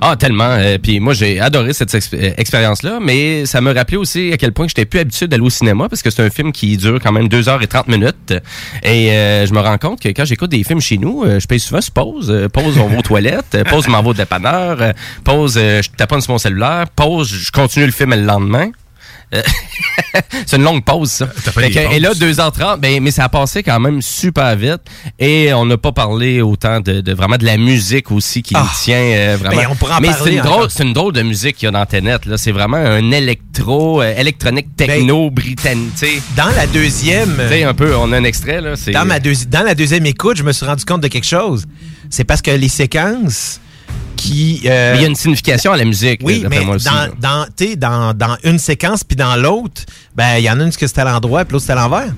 Ah, 0.05 0.17
tellement. 0.17 0.49
Euh, 0.49 0.77
Puis 0.83 0.99
moi, 0.99 1.13
j'ai 1.13 1.39
adoré 1.39 1.71
cette 1.71 1.95
euh, 1.95 2.33
expérience-là, 2.35 2.99
mais 3.01 3.45
ça 3.45 3.61
me 3.61 3.73
rappelait 3.73 3.95
aussi 3.95 4.33
à 4.33 4.37
quel 4.37 4.51
point 4.51 4.67
j'étais 4.67 4.83
plus 4.83 4.99
habitué 4.99 5.29
d'aller 5.29 5.43
au 5.43 5.49
cinéma 5.49 5.87
parce 5.87 6.01
que 6.01 6.09
c'est 6.09 6.21
un 6.21 6.29
film 6.29 6.51
qui 6.51 6.75
dure 6.75 6.99
quand 7.01 7.13
même 7.13 7.27
2h30 7.27 7.89
minutes. 7.89 8.33
Et 8.83 9.11
euh, 9.11 9.45
je 9.45 9.53
me 9.53 9.61
rends 9.61 9.77
compte 9.77 10.01
que 10.01 10.09
quand 10.09 10.25
j'écoute 10.25 10.51
des 10.51 10.61
films 10.65 10.81
chez 10.81 10.97
nous, 10.97 11.23
euh, 11.23 11.39
je 11.39 11.47
paye 11.47 11.61
souvent 11.61 11.79
sur 11.79 11.93
pause. 11.93 12.49
Pause, 12.51 12.77
on 12.79 12.87
va 12.89 12.97
aux 12.97 13.01
toilettes. 13.01 13.63
Pause, 13.69 13.85
je 13.85 13.91
m'en 13.91 14.03
vais 14.03 14.09
au 14.09 14.13
dépanneur. 14.13 14.91
Pause, 15.23 15.53
je 15.55 15.89
taponne 15.95 16.19
sur 16.19 16.33
mon 16.33 16.37
cellulaire. 16.37 16.83
Pause, 16.93 17.29
je 17.29 17.51
continue 17.51 17.85
le 17.85 17.93
film 17.93 18.13
le 18.13 18.25
lendemain. 18.25 18.71
Euh, 19.33 19.41
c'est 20.45 20.57
une 20.57 20.63
longue 20.63 20.83
pause, 20.83 21.09
ça. 21.11 21.27
fait 21.27 21.51
Fait 21.51 21.71
que- 21.71 21.93
et 21.93 21.99
là, 21.99 22.09
pauses. 22.09 22.19
2h30, 22.19 22.79
ben, 22.79 23.01
mais 23.01 23.11
ça 23.11 23.25
a 23.25 23.29
passé 23.29 23.63
quand 23.63 23.79
même 23.79 24.01
super 24.01 24.55
vite. 24.55 24.81
Et 25.19 25.53
on 25.53 25.65
n'a 25.65 25.77
pas 25.77 25.91
parlé 25.91 26.41
autant 26.41 26.79
de, 26.81 27.01
de 27.01 27.13
vraiment 27.13 27.37
de 27.37 27.45
la 27.45 27.57
musique 27.57 28.11
aussi 28.11 28.41
qui 28.43 28.53
Ah. 28.55 28.63
me 28.63 28.83
tient 28.83 28.95
euh, 28.97 29.37
vraiment. 29.39 29.61
Ben, 29.61 29.67
on 29.71 29.75
pourra 29.75 29.97
en 29.97 30.01
mais 30.01 30.09
parler 30.09 30.23
c'est 30.31 30.37
une, 30.37 30.41
drôle, 30.43 30.67
c'est 30.69 30.83
une 30.83 30.93
drôle 30.93 31.13
de 31.13 31.21
musique 31.23 31.55
qu'il 31.57 31.65
y 31.65 31.69
a 31.69 31.71
dans 31.71 31.85
Tenet. 31.85 32.17
Là. 32.25 32.37
C'est 32.37 32.51
vraiment 32.51 32.77
un 32.77 33.11
électro, 33.11 34.01
euh, 34.01 34.13
électronique 34.17 34.75
techno 34.75 35.29
britannique. 35.31 35.93
Dans 36.37 36.49
la 36.55 36.67
deuxième... 36.67 37.35
Tu 37.41 37.47
sais, 37.49 37.63
un 37.63 37.73
peu, 37.73 37.95
on 37.95 38.11
a 38.11 38.17
un 38.17 38.23
extrait. 38.23 38.61
Là, 38.61 38.75
c'est- 38.75 38.91
Dans, 38.91 39.05
ma 39.05 39.19
deuxi- 39.19 39.47
dans 39.49 39.63
la 39.63 39.73
deuxième 39.75 40.05
écoute, 40.05 40.37
je 40.37 40.43
me 40.43 40.51
suis 40.51 40.65
rendu 40.65 40.85
compte 40.85 41.01
de 41.01 41.07
quelque 41.07 41.27
chose. 41.27 41.65
C'est 42.09 42.23
parce 42.23 42.41
que 42.41 42.51
les 42.51 42.69
séquences 42.69 43.59
qui... 44.15 44.61
euh, 44.65 44.93
il 44.95 45.01
y 45.01 45.05
a 45.05 45.07
une 45.07 45.15
signification 45.15 45.71
à 45.73 45.77
la 45.77 45.85
musique. 45.85 46.21
oui, 46.23 46.45
mais 46.49 46.61
moi 46.61 46.75
aussi, 46.75 46.85
dans, 46.85 47.09
dans, 47.19 47.45
dans, 47.77 48.13
dans 48.13 48.37
une 48.43 48.59
séquence 48.59 49.03
puis 49.03 49.15
dans 49.15 49.35
l'autre, 49.35 49.81
ben 50.15 50.37
il 50.37 50.43
y 50.43 50.49
en 50.49 50.59
a 50.59 50.63
une 50.63 50.71
que 50.71 50.87
c'était 50.87 51.01
à 51.01 51.05
l'endroit 51.05 51.43
puis 51.45 51.53
l'autre 51.53 51.63
c'était 51.63 51.73
à 51.79 51.81
l'envers. 51.83 52.13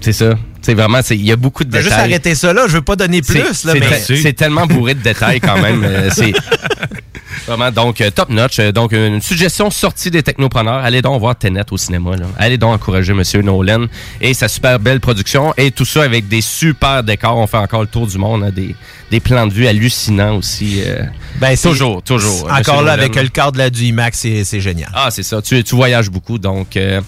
C'est 0.00 0.12
ça. 0.12 0.34
C'est 0.62 0.74
vraiment, 0.74 1.00
il 1.10 1.24
y 1.24 1.32
a 1.32 1.36
beaucoup 1.36 1.64
de 1.64 1.70
Je 1.70 1.76
vais 1.76 1.82
détails. 1.84 1.98
juste 1.98 2.10
arrêter 2.10 2.34
ça 2.34 2.52
là, 2.52 2.64
je 2.66 2.72
veux 2.72 2.82
pas 2.82 2.96
donner 2.96 3.22
plus 3.22 3.42
c'est 3.54 4.22
mais 4.24 4.32
tellement 4.34 4.66
bourré 4.66 4.94
de 4.94 5.00
détails 5.02 5.40
quand 5.40 5.60
même. 5.60 5.82
euh, 5.84 6.10
c'est 6.12 6.32
vraiment 7.46 7.70
donc 7.70 8.00
euh, 8.00 8.10
top 8.10 8.28
notch. 8.30 8.58
Euh, 8.58 8.72
Donc 8.72 8.92
une 8.92 9.20
suggestion 9.20 9.70
sortie 9.70 10.10
des 10.10 10.22
technopreneurs. 10.22 10.76
Allez 10.84 11.02
donc 11.02 11.20
voir 11.20 11.36
Tenet 11.36 11.64
au 11.70 11.76
cinéma. 11.76 12.16
Là. 12.16 12.26
Allez 12.38 12.58
donc 12.58 12.74
encourager 12.74 13.12
Monsieur 13.12 13.42
Nolan 13.42 13.86
et 14.20 14.34
sa 14.34 14.48
super 14.48 14.78
belle 14.78 15.00
production 15.00 15.52
et 15.56 15.70
tout 15.70 15.84
ça 15.84 16.02
avec 16.02 16.28
des 16.28 16.40
super 16.40 17.02
décors. 17.02 17.36
On 17.36 17.46
fait 17.46 17.56
encore 17.56 17.82
le 17.82 17.86
tour 17.86 18.06
du 18.06 18.18
monde, 18.18 18.44
hein, 18.44 18.50
des, 18.54 18.74
des 19.10 19.20
plans 19.20 19.46
de 19.46 19.52
vue 19.52 19.66
hallucinants 19.66 20.36
aussi. 20.36 20.82
euh. 20.84 21.02
ben, 21.40 21.56
c'est- 21.56 21.68
toujours, 21.68 22.02
toujours. 22.02 22.46
euh, 22.48 22.52
Encore 22.52 22.58
Monsieur 22.58 22.72
là 22.74 22.80
Nolan. 22.80 22.92
avec 22.92 23.16
le 23.16 23.28
cadre 23.28 23.58
là, 23.58 23.70
du 23.70 23.84
IMAX, 23.84 24.18
c'est 24.18 24.44
c'est 24.44 24.60
génial. 24.60 24.90
Ah, 24.94 25.08
c'est 25.10 25.22
ça. 25.22 25.40
Tu, 25.42 25.62
tu 25.64 25.74
voyages 25.74 26.10
beaucoup, 26.10 26.38
donc 26.38 26.76
euh, 26.76 27.00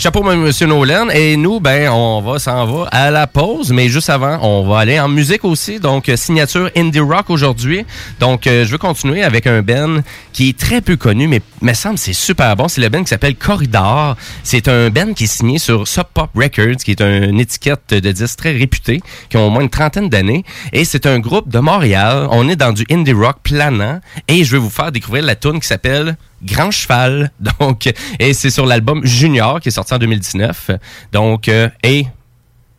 chapeau, 0.00 0.26
M. 0.30 0.40
Monsieur 0.40 0.66
Nolan. 0.66 1.10
Et 1.10 1.36
nous, 1.36 1.60
ben, 1.60 1.90
on 1.90 2.22
va 2.22 2.38
s'en 2.38 2.64
va 2.64 2.88
à 2.90 3.10
la 3.10 3.26
pause, 3.26 3.70
mais 3.70 3.90
juste 3.90 4.08
avant, 4.08 4.38
on 4.40 4.66
va 4.66 4.78
aller 4.78 4.98
en 4.98 5.08
musique 5.08 5.44
aussi. 5.44 5.78
Donc, 5.78 6.08
euh, 6.08 6.16
signature 6.16 6.70
indie 6.74 7.00
rock 7.00 7.28
aujourd'hui. 7.28 7.84
Donc, 8.18 8.46
euh, 8.46 8.64
je 8.64 8.70
veux 8.70 8.78
continuer 8.78 9.22
avec 9.22 9.46
un 9.46 9.60
Ben 9.60 10.02
qui 10.32 10.48
est 10.48 10.58
très 10.58 10.80
peu 10.80 10.96
connu, 10.96 11.28
mais 11.28 11.42
me 11.60 11.74
semble 11.74 11.98
c'est 11.98 12.14
super 12.14 12.56
bon. 12.56 12.66
C'est 12.66 12.80
le 12.80 12.88
Ben 12.88 13.02
qui 13.02 13.10
s'appelle 13.10 13.34
Corridor. 13.34 14.16
C'est 14.42 14.68
un 14.68 14.88
Ben 14.88 15.12
qui 15.12 15.24
est 15.24 15.26
signé 15.26 15.58
sur 15.58 15.86
Sub 15.86 16.06
Pop 16.14 16.30
Records, 16.34 16.76
qui 16.82 16.92
est 16.92 17.02
une 17.02 17.38
étiquette 17.38 17.92
de 17.92 18.10
disques 18.10 18.38
très 18.38 18.52
réputée, 18.52 19.02
qui 19.28 19.36
ont 19.36 19.48
au 19.48 19.50
moins 19.50 19.60
une 19.62 19.68
trentaine 19.68 20.08
d'années. 20.08 20.44
Et 20.72 20.86
c'est 20.86 21.04
un 21.04 21.18
groupe 21.18 21.50
de 21.50 21.58
Montréal. 21.58 22.26
On 22.30 22.48
est 22.48 22.56
dans 22.56 22.72
du 22.72 22.86
indie 22.90 23.12
rock 23.12 23.36
planant. 23.42 24.00
Et 24.28 24.44
je 24.44 24.52
vais 24.52 24.58
vous 24.58 24.70
faire 24.70 24.92
découvrir 24.92 25.24
la 25.24 25.34
tune 25.34 25.60
qui 25.60 25.66
s'appelle 25.66 26.16
Grand 26.44 26.70
Cheval. 26.70 27.30
Donc, 27.60 27.92
et 28.18 28.32
c'est 28.34 28.50
sur 28.50 28.66
l'album 28.66 29.04
Junior 29.04 29.60
qui 29.60 29.68
est 29.68 29.72
sorti 29.72 29.94
en 29.94 29.98
2019. 29.98 30.70
Donc, 31.12 31.48
euh, 31.48 31.68
et 31.82 32.06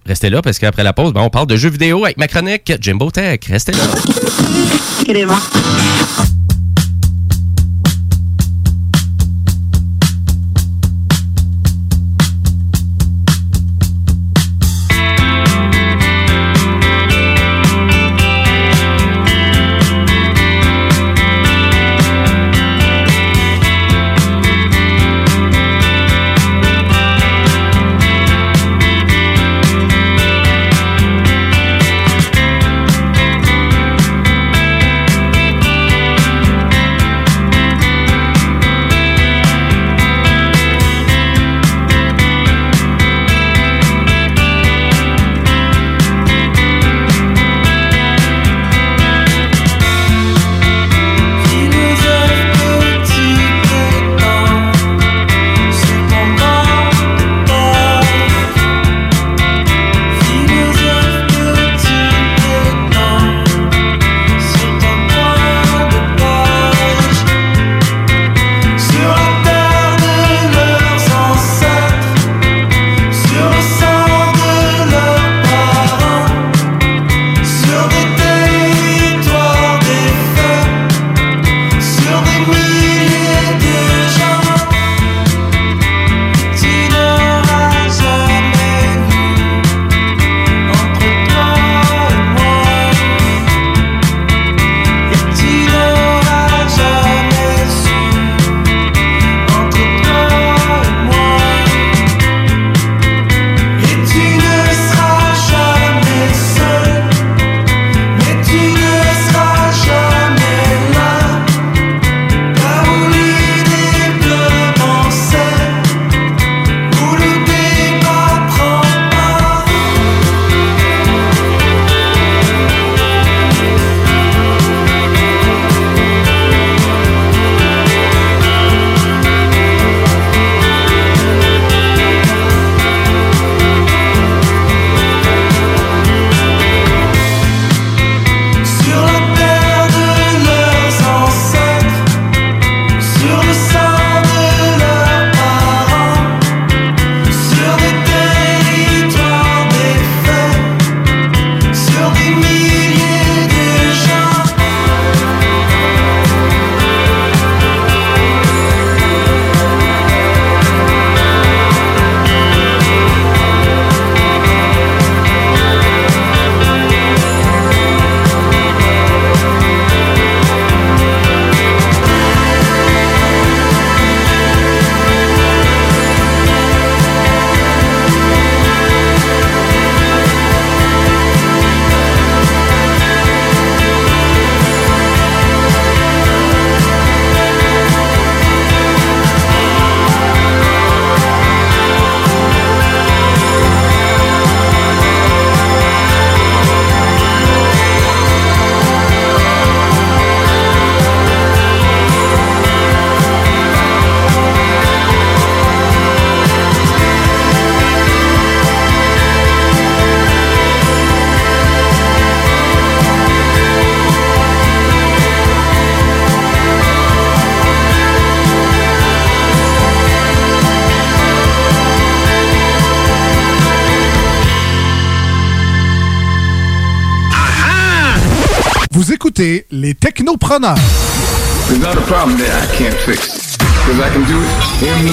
restez 0.06 0.30
là 0.30 0.42
parce 0.42 0.60
qu'après 0.60 0.84
la 0.84 0.94
pause, 0.94 1.14
ben, 1.14 1.22
on 1.22 1.30
parle 1.30 1.48
de 1.48 1.56
jeux 1.56 1.70
vidéo 1.70 2.06
avec 2.06 2.18
ma 2.18 2.28
chronique 2.28 2.74
Jimbo 2.80 3.12
Tech. 3.12 3.40
Restez 3.48 3.74
là. 3.74 3.84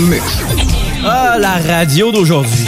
Mix. 0.00 0.24
Ah, 1.04 1.36
la 1.38 1.58
radio 1.58 2.10
d'aujourd'hui. 2.10 2.66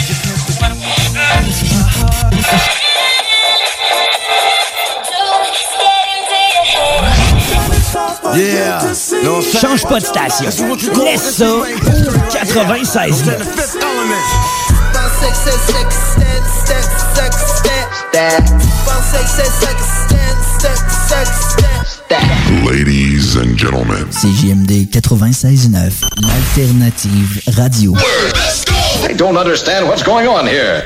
Yeah. 8.33 8.79
Change 9.59 9.83
pas 9.85 9.99
de 9.99 10.05
station. 10.05 10.77
Laisse 11.03 11.35
ça. 11.35 11.53
au 11.53 11.65
96 12.31 13.23
Ladies 22.51 23.37
and 23.37 23.57
gentlemen. 23.57 24.05
CJMD 24.11 24.89
96.9, 24.91 26.03
l'alternative 26.21 27.41
radio. 27.57 27.93
I 29.09 29.13
don't 29.15 29.37
understand 29.37 29.87
what's 29.87 30.03
going 30.03 30.27
on 30.27 30.45
here. 30.45 30.83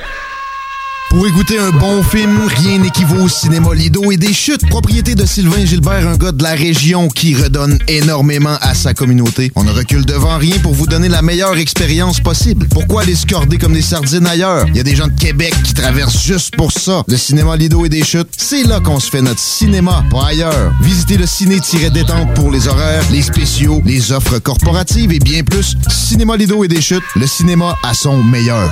Pour 1.15 1.25
écouter 1.27 1.57
un 1.57 1.71
bon 1.71 2.03
film, 2.03 2.41
rien 2.45 2.79
n'équivaut 2.79 3.23
au 3.23 3.29
cinéma 3.29 3.73
Lido 3.73 4.11
et 4.11 4.17
des 4.17 4.33
chutes. 4.33 4.67
Propriété 4.69 5.15
de 5.15 5.25
Sylvain 5.25 5.63
Gilbert, 5.63 6.05
un 6.07 6.17
gars 6.17 6.33
de 6.33 6.43
la 6.43 6.55
région 6.55 7.07
qui 7.07 7.33
redonne 7.35 7.79
énormément 7.87 8.57
à 8.59 8.73
sa 8.73 8.93
communauté. 8.93 9.49
On 9.55 9.63
ne 9.63 9.71
recule 9.71 10.05
devant 10.05 10.37
rien 10.37 10.57
pour 10.59 10.73
vous 10.73 10.87
donner 10.87 11.07
la 11.07 11.21
meilleure 11.21 11.57
expérience 11.57 12.19
possible. 12.19 12.67
Pourquoi 12.67 13.03
aller 13.03 13.15
se 13.15 13.25
corder 13.25 13.57
comme 13.57 13.71
des 13.71 13.81
sardines 13.81 14.27
ailleurs? 14.27 14.65
Il 14.67 14.75
y 14.75 14.79
a 14.81 14.83
des 14.83 14.95
gens 14.95 15.07
de 15.07 15.17
Québec 15.17 15.53
qui 15.63 15.73
traversent 15.73 16.21
juste 16.21 16.53
pour 16.57 16.73
ça. 16.73 17.03
Le 17.07 17.15
cinéma 17.15 17.55
Lido 17.55 17.85
et 17.85 17.89
des 17.89 18.03
chutes, 18.03 18.34
c'est 18.45 18.63
là 18.63 18.79
qu'on 18.79 18.99
se 18.99 19.09
fait 19.09 19.23
notre 19.23 19.39
cinéma, 19.39 20.03
pas 20.11 20.27
ailleurs. 20.27 20.71
Visitez 20.79 21.17
le 21.17 21.25
ciné-détente 21.25 22.35
pour 22.35 22.51
les 22.51 22.67
horaires, 22.67 23.03
les 23.11 23.23
spéciaux, 23.23 23.81
les 23.83 24.11
offres 24.11 24.37
corporatives 24.37 25.11
et 25.11 25.17
bien 25.17 25.41
plus. 25.41 25.75
Cinéma 25.89 26.37
Lido 26.37 26.63
et 26.63 26.67
des 26.67 26.79
chutes, 26.79 27.03
le 27.15 27.25
cinéma 27.25 27.75
à 27.81 27.95
son 27.95 28.21
meilleur. 28.21 28.71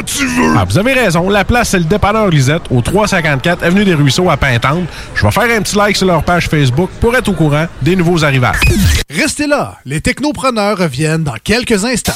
quand 0.00 0.04
tu 0.04 0.26
veux! 0.26 0.54
Ah, 0.56 0.64
vous 0.68 0.78
avez 0.78 0.92
raison. 0.92 1.28
La 1.28 1.44
place, 1.44 1.70
c'est 1.70 1.78
le 1.78 1.84
dépanneur 1.84 2.28
Lisette, 2.28 2.62
au 2.70 2.80
354 2.80 3.62
Avenue 3.62 3.84
des 3.84 3.94
Ruisseaux 3.94 4.30
à 4.30 4.36
Pintante. 4.36 4.84
Je 5.14 5.24
vais 5.24 5.30
faire 5.30 5.56
un 5.56 5.62
petit 5.62 5.76
like 5.76 5.96
sur 5.96 6.06
leur 6.06 6.22
page 6.22 6.48
Facebook 6.48 6.90
pour 7.00 7.14
être 7.16 7.28
au 7.28 7.32
courant 7.32 7.66
des 7.82 7.96
nouveaux 7.96 8.24
arrivages. 8.24 8.60
Restez 9.10 9.46
là, 9.46 9.78
les 9.84 10.00
technopreneurs 10.00 10.78
reviennent 10.78 11.24
dans 11.24 11.36
quelques 11.42 11.84
instants. 11.84 12.12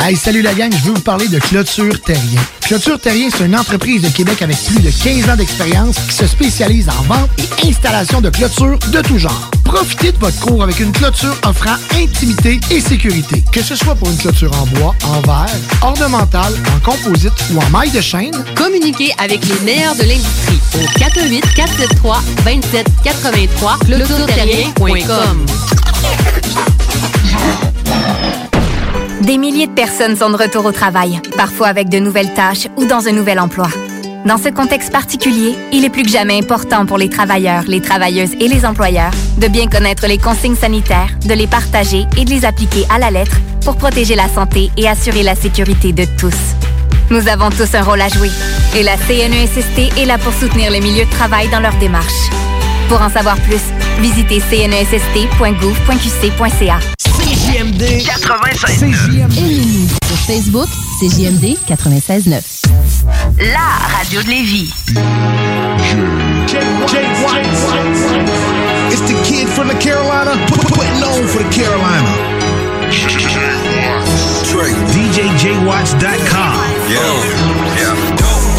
Hey, 0.00 0.14
salut 0.14 0.42
la 0.42 0.54
gang, 0.54 0.70
je 0.70 0.84
veux 0.84 0.94
vous 0.94 1.00
parler 1.00 1.26
de 1.26 1.38
Clôture 1.38 2.00
Terrien. 2.02 2.40
Clôture 2.60 3.00
Terrien, 3.00 3.28
c'est 3.30 3.46
une 3.46 3.56
entreprise 3.56 4.02
de 4.02 4.08
Québec 4.08 4.42
avec 4.42 4.56
plus 4.64 4.80
de 4.80 4.90
15 4.90 5.30
ans 5.30 5.36
d'expérience 5.36 5.96
qui 6.08 6.14
se 6.14 6.26
spécialise 6.26 6.88
en 6.88 7.02
vente 7.02 7.30
et 7.38 7.68
installation 7.68 8.20
de 8.20 8.28
clôtures 8.28 8.78
de 8.92 9.00
tout 9.00 9.18
genre. 9.18 9.50
Profitez 9.64 10.12
de 10.12 10.18
votre 10.18 10.38
cours 10.38 10.62
avec 10.62 10.78
une 10.78 10.92
clôture 10.92 11.34
offrant 11.44 11.76
intimité 11.94 12.60
et 12.70 12.80
sécurité. 12.80 13.42
Que 13.50 13.62
ce 13.62 13.74
soit 13.74 13.94
pour 13.94 14.08
une 14.08 14.16
clôture 14.16 14.52
en 14.60 14.66
bois, 14.66 14.94
en 15.04 15.20
verre, 15.22 15.55
en 16.02 16.80
composite 16.84 17.32
ou 17.52 17.58
en 17.58 17.70
maille 17.70 17.90
de 17.90 18.00
chaîne, 18.00 18.32
Communiquez 18.54 19.12
avec 19.18 19.40
les 19.46 19.58
meilleurs 19.64 19.94
de 19.94 20.02
l'industrie 20.02 20.60
au 20.74 20.98
418 20.98 21.54
473 21.54 22.44
2783 22.44 23.78
clôtureterrien.com. 23.86 25.46
Des 29.22 29.38
milliers 29.38 29.66
de 29.66 29.72
personnes 29.72 30.16
sont 30.16 30.30
de 30.30 30.36
retour 30.36 30.66
au 30.66 30.72
travail, 30.72 31.20
parfois 31.36 31.68
avec 31.68 31.88
de 31.88 31.98
nouvelles 31.98 32.34
tâches 32.34 32.68
ou 32.76 32.84
dans 32.84 33.08
un 33.08 33.12
nouvel 33.12 33.40
emploi. 33.40 33.68
Dans 34.26 34.38
ce 34.38 34.50
contexte 34.50 34.92
particulier, 34.92 35.54
il 35.72 35.84
est 35.84 35.90
plus 35.90 36.02
que 36.02 36.10
jamais 36.10 36.38
important 36.38 36.84
pour 36.84 36.98
les 36.98 37.08
travailleurs, 37.08 37.62
les 37.66 37.80
travailleuses 37.80 38.34
et 38.38 38.48
les 38.48 38.66
employeurs 38.66 39.12
de 39.36 39.48
bien 39.48 39.66
connaître 39.68 40.06
les 40.06 40.18
consignes 40.18 40.56
sanitaires, 40.56 41.10
de 41.24 41.32
les 41.34 41.46
partager 41.46 42.06
et 42.16 42.24
de 42.24 42.30
les 42.30 42.44
appliquer 42.44 42.84
à 42.90 42.98
la 42.98 43.10
lettre 43.10 43.36
pour 43.62 43.76
protéger 43.76 44.14
la 44.14 44.28
santé 44.28 44.70
et 44.76 44.86
assurer 44.88 45.22
la 45.22 45.34
sécurité 45.34 45.92
de 45.92 46.04
tous. 46.18 46.34
Nous 47.10 47.28
avons 47.28 47.50
tous 47.50 47.74
un 47.74 47.82
rôle 47.82 48.00
à 48.00 48.08
jouer 48.08 48.30
et 48.74 48.82
la 48.82 48.96
CNESST 48.96 49.98
est 49.98 50.06
là 50.06 50.16
pour 50.18 50.32
soutenir 50.32 50.70
les 50.70 50.80
milieux 50.80 51.04
de 51.04 51.10
travail 51.10 51.48
dans 51.48 51.60
leur 51.60 51.74
démarche. 51.74 52.30
Pour 52.88 53.02
en 53.02 53.10
savoir 53.10 53.36
plus, 53.40 53.60
visitez 54.00 54.40
cnesst.gouv.qc.ca. 54.40 56.78
CJMD 57.04 58.04
96 58.04 58.84
Aimez-nous 59.36 59.88
sur 60.06 60.16
Facebook, 60.26 60.68
CJMD 61.00 61.56
96.9. 61.68 62.40
La 63.38 63.68
radio 63.98 64.22
de 64.22 64.28
Lévis. 64.28 64.72
It's 68.88 69.02
the 69.02 69.18
kid 69.26 69.48
from 69.50 69.66
the 69.66 69.78
Carolina, 69.82 70.38
putting 70.46 71.02
on 71.02 71.26
for 71.26 71.42
the 71.42 71.50
Carolina. 71.50 72.06
Trey. 74.46 74.70
DJJWatch.com. 74.94 76.54
Yeah, 76.86 77.02
oh. 77.02 77.18
yeah. 77.74 77.94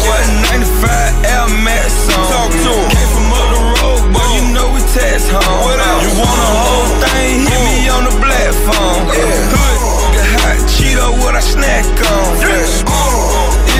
What 0.04 0.24
95 0.52 1.24
Air 1.24 1.48
Max 1.64 2.12
on? 2.12 2.28
Talk 2.28 2.52
to 2.52 2.72
him. 2.76 2.88
Came 2.92 3.10
from 3.16 3.28
up 3.32 3.46
the 3.56 3.60
road, 3.80 4.02
boy, 4.12 4.28
you 4.36 4.44
know 4.52 4.68
we 4.76 4.80
tax 4.92 5.32
home. 5.32 5.64
What 5.64 5.80
else? 5.80 6.04
You 6.04 6.12
want 6.20 6.38
a 6.38 6.50
whole 6.60 6.92
thing? 7.00 7.48
Hit 7.48 7.60
me 7.64 7.88
on 7.88 8.02
the 8.04 8.14
platform. 8.20 9.08
Yeah. 9.08 9.32
Good, 9.48 9.78
get 10.12 10.28
hot 10.38 10.60
Cheeto, 10.68 11.08
what 11.24 11.34
I 11.36 11.40
snack 11.40 11.88
on. 11.88 12.36
Fresh. 12.36 12.84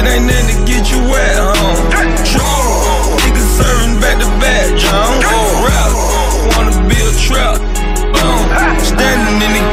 It 0.00 0.04
ain't 0.08 0.24
nothing 0.24 0.48
to 0.48 0.56
get 0.64 0.88
you 0.90 1.00
wet, 1.12 1.36
home. 1.36 1.57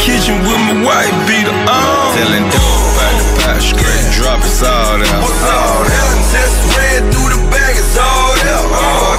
Kitchen 0.06 0.38
with 0.46 0.62
my 0.70 0.86
white 0.86 1.18
beater 1.26 1.50
on. 1.50 2.14
Telling 2.14 2.46
dope 2.54 2.94
about 2.94 3.18
the 3.18 3.26
pot 3.42 3.58
straight, 3.58 4.06
drop 4.14 4.38
it's 4.46 4.62
all 4.62 5.02
there. 5.02 5.18
What's 5.18 5.42
all 5.42 5.82
there? 5.82 6.22
Just 6.30 6.62
ran 6.78 7.10
through 7.10 7.34
the 7.34 7.42
bag, 7.50 7.74
it's 7.74 7.98
all 7.98 8.38
there. 8.38 8.54
Uh-huh. 8.54 9.18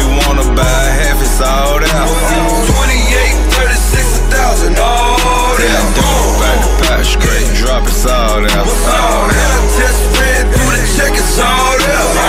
You 0.00 0.08
wanna 0.24 0.48
buy 0.56 0.84
half, 0.96 1.20
it's 1.20 1.44
all 1.44 1.76
there. 1.76 1.92
28, 1.92 3.36
36, 3.52 4.24
1,000, 4.32 4.80
all 4.80 5.20
there. 5.60 5.68
Telling 5.68 5.92
dope 5.92 6.40
about 6.40 6.56
the 6.64 6.72
pot 6.80 7.04
straight, 7.04 7.44
drop 7.60 7.84
it's 7.84 8.08
all 8.08 8.40
there. 8.40 8.64
What's 8.64 8.88
all 8.96 9.28
there? 9.28 9.60
Just 9.76 10.08
ran 10.16 10.48
through 10.56 10.72
the 10.72 10.80
check, 10.96 11.12
it's 11.20 11.36
all 11.36 11.76
there. 11.84 12.24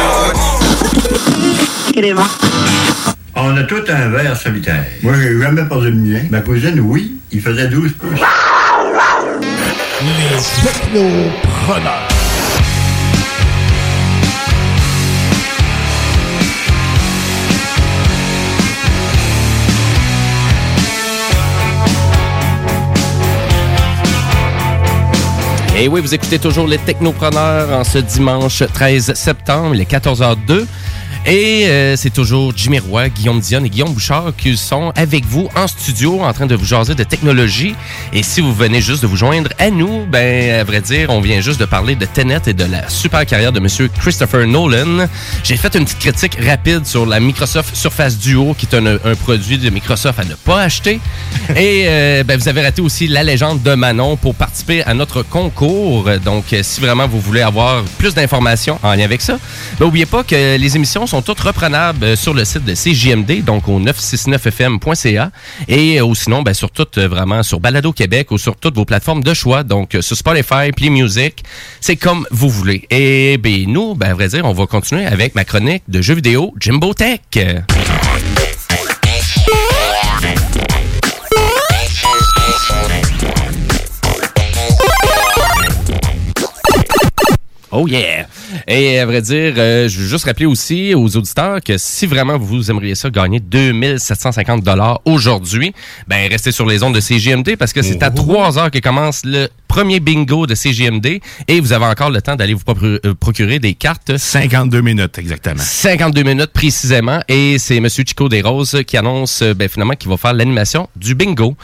On 3.56 3.58
a 3.58 3.64
tout 3.64 3.84
un 3.88 4.10
verre 4.10 4.36
solitaire. 4.36 4.84
Moi, 5.02 5.14
j'ai 5.18 5.40
jamais 5.40 5.64
perdu 5.64 5.90
le 5.90 5.96
mien. 5.96 6.20
Ma 6.30 6.42
cousine, 6.42 6.78
oui, 6.82 7.22
il 7.32 7.40
faisait 7.40 7.70
12 7.70 7.94
pouces. 7.94 8.20
Les 10.02 10.70
technopreneurs. 10.70 12.10
Et 25.78 25.90
oui, 25.90 26.00
vous 26.00 26.14
écoutez 26.14 26.40
toujours 26.40 26.68
les 26.68 26.78
Technopreneurs 26.78 27.70
en 27.72 27.84
ce 27.84 27.98
dimanche 27.98 28.64
13 28.74 29.14
septembre, 29.14 29.76
il 29.76 29.82
est 29.82 29.92
14h02. 29.92 30.66
Et 31.28 31.66
euh, 31.68 31.96
c'est 31.96 32.12
toujours 32.12 32.54
Jimmy 32.56 32.78
Roy, 32.78 33.10
Guillaume 33.10 33.40
Dion 33.40 33.64
et 33.64 33.70
Guillaume 33.70 33.94
Bouchard 33.94 34.34
qui 34.38 34.56
sont 34.56 34.92
avec 34.96 35.26
vous 35.26 35.50
en 35.56 35.68
studio 35.68 36.22
en 36.22 36.32
train 36.34 36.46
de 36.46 36.54
vous 36.54 36.66
jaser 36.66 36.94
de 36.94 37.04
technologie. 37.04 37.74
Et 38.14 38.22
si 38.22 38.42
vous 38.42 38.54
venez 38.54 38.80
juste 38.80 39.02
de 39.02 39.08
vous 39.08 39.16
joindre 39.16 39.50
à 39.58 39.72
nous, 39.72 40.06
ben 40.06 40.60
à 40.60 40.64
vrai 40.64 40.82
dire, 40.82 41.10
on 41.10 41.22
vient 41.22 41.42
juste 41.42 41.60
de 41.60 41.66
parler 41.66 41.96
de 41.96 42.06
Tenet 42.06 42.42
et 42.46 42.54
de 42.54 42.66
la 42.66 42.88
super 42.90 43.26
carrière 43.26 43.52
de 43.52 43.60
Monsieur 43.60 43.88
Christopher 43.88 44.46
Nolan. 44.46 45.08
J'ai 45.44 45.58
fait 45.58 45.76
une 45.76 45.86
petite 45.86 45.98
critique 45.98 46.38
rapide 46.46 46.86
sur 46.86 47.08
la 47.08 47.20
Microsoft 47.20 47.76
Surface 47.76 48.20
Duo, 48.20 48.54
qui 48.56 48.68
est 48.68 48.76
un, 48.76 48.86
un 48.86 49.16
produit 49.16 49.58
de 49.58 49.72
Microsoft 49.72 50.20
à 50.20 50.26
ne 50.26 50.36
pas 50.36 50.62
acheter. 50.62 51.00
Et 51.56 51.86
euh, 51.88 52.24
ben, 52.24 52.38
vous 52.40 52.48
avez 52.48 52.62
raté 52.62 52.84
aussi 52.84 53.08
la 53.08 53.24
légende 53.24 53.64
de 53.64 53.74
Manon 53.74 54.16
pour 54.16 54.36
participer 54.36 54.84
à 54.84 54.94
notre 54.94 55.24
concours. 55.24 56.08
Donc, 56.24 56.54
euh, 56.54 56.62
si 56.62 56.82
vraiment 56.82 57.08
vous 57.08 57.20
voulez 57.20 57.42
avoir 57.42 57.84
plus 57.98 58.14
d'informations 58.14 58.80
en 58.84 58.94
lien 58.94 59.06
avec 59.06 59.22
ça, 59.22 59.40
ben, 59.80 59.86
n'oubliez 59.86 60.06
pas 60.06 60.24
que 60.24 60.58
les 60.58 60.76
émissions 60.76 61.08
sont 61.08 61.15
toutes 61.22 61.40
reprenables 61.40 62.04
euh, 62.04 62.16
sur 62.16 62.34
le 62.34 62.46
site 62.46 62.66
de 62.66 62.74
CJMD, 62.74 63.44
donc 63.44 63.68
au 63.68 63.80
969fm.ca. 63.80 65.32
Et 65.68 66.00
euh, 66.00 66.06
ou 66.06 66.16
sinon, 66.16 66.42
ben, 66.42 66.54
sur 66.54 66.70
euh, 66.98 67.08
vraiment, 67.08 67.44
sur 67.44 67.60
Balado 67.60 67.92
Québec 67.92 68.32
ou 68.32 68.38
sur 68.38 68.56
toutes 68.56 68.76
vos 68.76 68.86
plateformes 68.86 69.24
de 69.24 69.34
choix. 69.34 69.64
Donc, 69.64 69.98
sur 70.02 70.16
Spotify, 70.16 70.72
Play 70.76 70.90
Music, 70.90 71.44
c'est 71.82 71.96
comme 71.96 72.26
vous 72.32 72.50
voulez. 72.50 72.86
Et 72.90 73.38
ben, 73.38 73.66
nous, 73.68 73.96
ben, 73.96 74.12
à 74.12 74.14
vrai 74.14 74.28
dire, 74.28 74.46
on 74.46 74.54
va 74.54 74.66
continuer 74.66 75.06
avec 75.06 75.36
ma 75.36 75.46
chronique 75.46 75.84
de 75.88 76.02
jeux 76.02 76.16
vidéo 76.16 76.54
Jimbo 76.60 76.94
Tech. 76.94 77.20
Oh 87.78 87.88
yeah! 87.88 88.26
Et 88.70 89.00
à 89.00 89.06
vrai 89.06 89.22
dire, 89.22 89.54
euh, 89.58 89.90
je 89.90 90.00
veux 90.00 90.08
juste 90.08 90.24
rappeler 90.24 90.46
aussi 90.46 90.94
aux 90.96 91.18
auditeurs 91.18 91.60
que 91.62 91.78
si 91.78 92.06
vraiment 92.06 92.38
vous 92.38 92.72
aimeriez 92.72 92.96
ça 92.96 93.10
gagner 93.10 93.42
2750 93.42 94.64
dollars 94.64 95.02
aujourd'hui, 95.04 95.74
ben 96.08 96.30
restez 96.30 96.54
sur 96.54 96.66
les 96.66 96.84
ondes 96.84 96.96
de 96.96 97.02
CGMD 97.02 97.58
parce 97.58 97.74
que 97.74 97.82
c'est 97.82 98.02
à 98.02 98.12
3 98.12 98.58
heures 98.58 98.72
que 98.72 98.80
commence 98.80 99.24
le 99.26 99.50
premier 99.68 100.00
bingo 100.00 100.48
de 100.48 100.56
CGMD 100.56 101.20
et 101.50 101.60
vous 101.60 101.74
avez 101.74 101.86
encore 101.86 102.10
le 102.10 102.22
temps 102.22 102.38
d'aller 102.38 102.54
vous 102.54 102.64
euh, 102.84 103.14
procurer 103.20 103.60
des 103.60 103.74
cartes. 103.74 104.16
52 104.16 104.80
minutes, 104.80 105.18
exactement. 105.18 105.62
52 105.62 106.24
minutes 106.24 106.54
précisément 106.54 107.20
et 107.28 107.58
c'est 107.60 107.82
Monsieur 107.82 108.06
Chico 108.08 108.30
Desroses 108.30 108.84
qui 108.88 108.96
annonce 108.96 109.42
euh, 109.42 109.54
ben, 109.54 109.68
finalement 109.68 109.96
qu'il 109.96 110.10
va 110.10 110.16
faire 110.16 110.34
l'animation 110.34 110.88
du 110.96 111.14
bingo. 111.14 111.58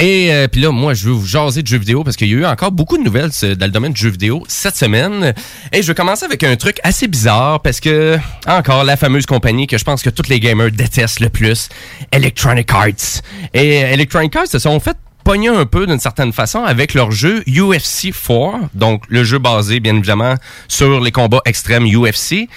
Et 0.00 0.32
euh, 0.32 0.48
puis 0.48 0.62
là, 0.62 0.70
moi, 0.70 0.94
je 0.94 1.04
veux 1.04 1.12
vous 1.12 1.26
jaser 1.26 1.62
de 1.62 1.66
jeux 1.66 1.76
vidéo 1.76 2.02
parce 2.04 2.16
qu'il 2.16 2.28
y 2.28 2.34
a 2.34 2.38
eu 2.38 2.46
encore 2.46 2.72
beaucoup 2.72 2.96
de 2.96 3.02
nouvelles 3.02 3.30
dans 3.42 3.66
le 3.66 3.70
domaine 3.70 3.92
du 3.92 4.00
jeu 4.00 4.08
vidéo 4.08 4.42
cette 4.48 4.74
semaine. 4.74 5.34
Et 5.72 5.82
je 5.82 5.88
vais 5.88 5.94
commencer 5.94 6.24
avec 6.24 6.42
un 6.42 6.56
truc 6.56 6.78
assez 6.82 7.06
bizarre 7.06 7.60
parce 7.60 7.80
que, 7.80 8.18
encore, 8.46 8.84
la 8.84 8.96
fameuse 8.96 9.26
compagnie 9.26 9.66
que 9.66 9.76
je 9.76 9.84
pense 9.84 10.02
que 10.02 10.08
tous 10.08 10.30
les 10.30 10.40
gamers 10.40 10.70
détestent 10.70 11.20
le 11.20 11.28
plus, 11.28 11.68
Electronic 12.12 12.72
Arts. 12.72 13.20
Et 13.52 13.84
euh, 13.84 13.92
Electronic 13.92 14.34
Arts 14.34 14.46
se 14.46 14.58
sont 14.58 14.80
fait 14.80 14.96
pogner 15.22 15.48
un 15.48 15.66
peu 15.66 15.86
d'une 15.86 16.00
certaine 16.00 16.32
façon 16.32 16.64
avec 16.64 16.94
leur 16.94 17.10
jeu 17.10 17.44
UFC 17.46 18.10
4, 18.10 18.70
donc 18.72 19.02
le 19.08 19.22
jeu 19.22 19.38
basé 19.38 19.80
bien 19.80 19.94
évidemment 19.94 20.34
sur 20.66 20.98
les 21.00 21.12
combats 21.12 21.42
extrêmes 21.44 21.84
UFC. 21.84 22.48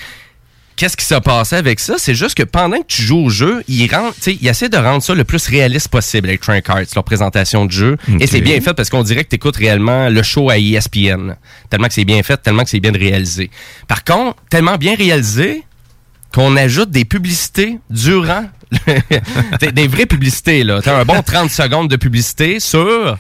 Qu'est-ce 0.76 0.98
qui 0.98 1.06
s'est 1.06 1.22
passé 1.22 1.56
avec 1.56 1.80
ça? 1.80 1.96
C'est 1.98 2.16
juste 2.16 2.36
que 2.36 2.44
pendant 2.44 2.78
que 2.78 2.88
tu 2.88 3.04
joues 3.04 3.26
au 3.26 3.30
jeu, 3.30 3.64
ils, 3.68 3.88
rendent, 3.94 4.14
ils 4.26 4.48
essaient 4.48 4.70
de 4.70 4.78
rendre 4.78 5.04
ça 5.04 5.14
le 5.14 5.24
plus 5.24 5.48
réaliste 5.48 5.88
possible, 5.90 6.30
Electronic 6.30 6.70
Arts, 6.70 6.82
leur 6.96 7.04
présentation 7.04 7.66
de 7.66 7.72
jeu. 7.72 7.98
Et 8.20 8.28
c'est 8.28 8.42
bien 8.42 8.60
fait 8.60 8.74
parce 8.74 8.90
qu'on 8.90 9.04
dirait 9.04 9.24
que 9.24 9.30
tu 9.30 9.36
écoutes 9.36 9.58
réellement 9.58 10.10
le 10.10 10.24
show 10.24 10.50
à 10.50 10.58
ESPN. 10.58 11.36
Tellement 11.70 11.88
que 11.88 11.94
c'est 11.94 12.06
bien 12.06 12.24
fait, 12.24 12.38
tellement 12.38 12.64
que 12.64 12.70
c'est 12.70 12.80
bien 12.80 12.92
réalisé. 12.92 13.52
Par 13.88 14.04
contre, 14.04 14.38
tellement 14.50 14.78
bien 14.78 14.96
réalisé 14.96 15.64
qu'on 16.34 16.56
ajoute 16.58 16.90
des 16.90 17.06
publicités 17.06 17.78
durant 17.90 18.46
des, 19.60 19.72
des 19.72 19.88
vraies 19.88 20.08
publicités 20.08 20.64
là, 20.64 20.82
T'as 20.82 21.00
un 21.00 21.06
bon 21.06 21.22
30 21.22 21.52
secondes 21.52 21.90
de 21.90 21.96
publicité 21.96 22.60
sur 22.60 23.18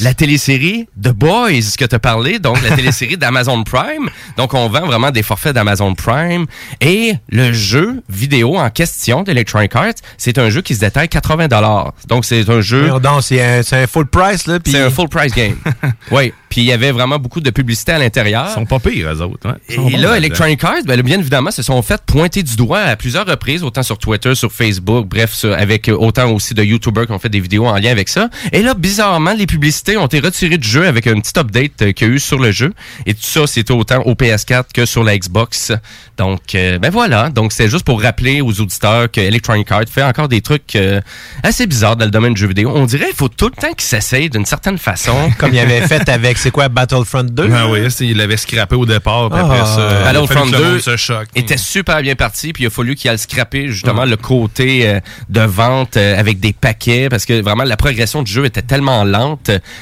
la 0.00 0.14
télésérie 0.14 0.86
The 1.02 1.08
Boys 1.10 1.76
que 1.78 1.84
tu 1.84 1.94
as 1.94 1.98
parlé, 1.98 2.38
donc 2.38 2.58
la 2.68 2.76
télésérie 2.76 3.16
d'Amazon 3.18 3.62
Prime. 3.64 4.08
Donc 4.36 4.54
on 4.54 4.68
vend 4.68 4.86
vraiment 4.86 5.10
des 5.10 5.22
forfaits 5.22 5.54
d'Amazon 5.54 5.94
Prime 5.94 6.46
et 6.80 7.14
le 7.28 7.52
jeu 7.52 8.02
vidéo 8.08 8.56
en 8.56 8.68
question 8.70 9.22
d'Electronic 9.22 9.74
Arts, 9.76 9.94
c'est 10.18 10.38
un 10.38 10.50
jeu 10.50 10.60
qui 10.62 10.74
se 10.74 10.80
détaille 10.80 11.08
80 11.08 11.48
dollars. 11.48 11.92
Donc 12.08 12.24
c'est 12.24 12.48
un 12.50 12.60
jeu 12.60 12.86
c'est 13.22 13.42
un, 13.42 13.82
un 13.82 13.86
full 13.86 14.06
price, 14.06 14.46
là. 14.46 14.58
c'est 14.64 14.80
un 14.80 14.90
full 14.90 15.08
price 15.08 15.32
game. 15.32 15.56
oui, 16.10 16.32
puis 16.48 16.60
il 16.62 16.64
y 16.66 16.72
avait 16.72 16.92
vraiment 16.92 17.18
beaucoup 17.18 17.40
de 17.40 17.50
publicité 17.50 17.92
à 17.92 17.98
l'intérieur. 17.98 18.46
Ils 18.50 18.54
sont 18.54 18.66
pas 18.66 18.78
pires, 18.78 19.08
eux 19.12 19.22
autres. 19.22 19.48
hein. 19.48 19.56
Et 19.68 19.96
là. 19.96 20.16
Electronic 20.16 20.62
Arts, 20.64 20.82
ben, 20.86 21.00
bien 21.02 21.18
évidemment, 21.18 21.50
se 21.50 21.62
sont 21.62 21.80
fait 21.82 22.00
pointer 22.06 22.42
du 22.42 22.56
doigt 22.56 22.80
à 22.80 22.96
plusieurs 22.96 23.26
reprises, 23.26 23.62
autant 23.62 23.82
sur 23.82 23.98
Twitter, 23.98 24.34
sur 24.34 24.52
Facebook, 24.52 25.06
bref, 25.08 25.32
sur- 25.32 25.52
avec 25.54 25.88
euh, 25.88 25.96
autant 25.96 26.30
aussi 26.32 26.54
de 26.54 26.62
YouTubers 26.62 27.06
qui 27.06 27.12
ont 27.12 27.18
fait 27.18 27.28
des 27.28 27.40
vidéos 27.40 27.66
en 27.66 27.74
lien 27.76 27.90
avec 27.90 28.08
ça. 28.08 28.28
Et 28.52 28.62
là, 28.62 28.74
bizarrement, 28.74 29.32
les 29.34 29.45
publicités 29.46 29.96
ont 29.96 30.06
été 30.06 30.20
retirées 30.20 30.58
du 30.58 30.68
jeu 30.68 30.86
avec 30.86 31.06
un 31.06 31.18
petit 31.20 31.38
update 31.38 31.82
euh, 31.82 31.92
qu'il 31.92 32.08
y 32.08 32.10
a 32.10 32.14
eu 32.14 32.18
sur 32.18 32.38
le 32.38 32.50
jeu. 32.52 32.72
Et 33.06 33.14
tout 33.14 33.22
ça, 33.22 33.46
c'était 33.46 33.72
autant 33.72 34.02
au 34.02 34.14
PS4 34.14 34.64
que 34.74 34.84
sur 34.86 35.02
la 35.04 35.16
Xbox. 35.16 35.72
Donc, 36.18 36.54
euh, 36.54 36.78
ben 36.78 36.90
voilà. 36.90 37.30
Donc, 37.30 37.52
c'est 37.52 37.68
juste 37.68 37.84
pour 37.84 38.02
rappeler 38.02 38.40
aux 38.40 38.60
auditeurs 38.60 39.10
que 39.10 39.20
Electronic 39.20 39.70
Arts 39.72 39.82
fait 39.90 40.02
encore 40.02 40.28
des 40.28 40.40
trucs 40.40 40.76
euh, 40.76 41.00
assez 41.42 41.66
bizarres 41.66 41.96
dans 41.96 42.04
le 42.04 42.10
domaine 42.10 42.34
du 42.34 42.40
jeu 42.40 42.46
vidéo. 42.48 42.72
On 42.74 42.86
dirait 42.86 43.06
qu'il 43.06 43.14
faut 43.16 43.28
tout 43.28 43.46
le 43.54 43.60
temps 43.60 43.72
qu'ils 43.72 43.80
s'essayent 43.88 44.30
d'une 44.30 44.46
certaine 44.46 44.78
façon. 44.78 45.30
Comme 45.38 45.52
il 45.52 45.58
avait 45.58 45.82
fait 45.86 46.08
avec, 46.08 46.38
c'est 46.38 46.50
quoi, 46.50 46.68
Battlefront 46.68 47.24
2? 47.24 47.50
Ah 47.52 47.68
oui, 47.68 47.90
c'est- 47.90 48.06
il 48.06 48.16
l'avait 48.16 48.36
scrappé 48.36 48.76
au 48.76 48.86
départ, 48.86 49.30
puis 49.30 49.38
Ah. 49.42 49.46
après 49.46 49.58
ça, 49.66 49.74
il 49.76 49.80
a 49.80 50.04
fallu 50.04 50.18
Battlefront 50.18 50.46
que 50.46 50.52
le 50.52 50.58
2 50.58 50.70
monde 50.72 50.80
se 50.80 50.96
choque. 50.96 51.28
était 51.34 51.56
super 51.56 52.02
bien 52.02 52.14
parti, 52.14 52.52
puis 52.52 52.64
il 52.64 52.66
a 52.66 52.70
fallu 52.70 52.94
qu'il 52.94 53.10
aille 53.10 53.18
scraper 53.18 53.68
justement 53.68 54.04
le 54.04 54.16
côté 54.16 54.88
euh, 54.88 55.00
de 55.28 55.40
vente 55.40 55.96
euh, 55.96 56.18
avec 56.18 56.40
des 56.40 56.52
paquets, 56.52 57.08
parce 57.08 57.24
que 57.26 57.40
vraiment 57.42 57.64
la 57.64 57.76
progression 57.76 58.22
du 58.22 58.30
jeu 58.32 58.44
était 58.44 58.62
tellement 58.62 59.04
lente 59.04 59.35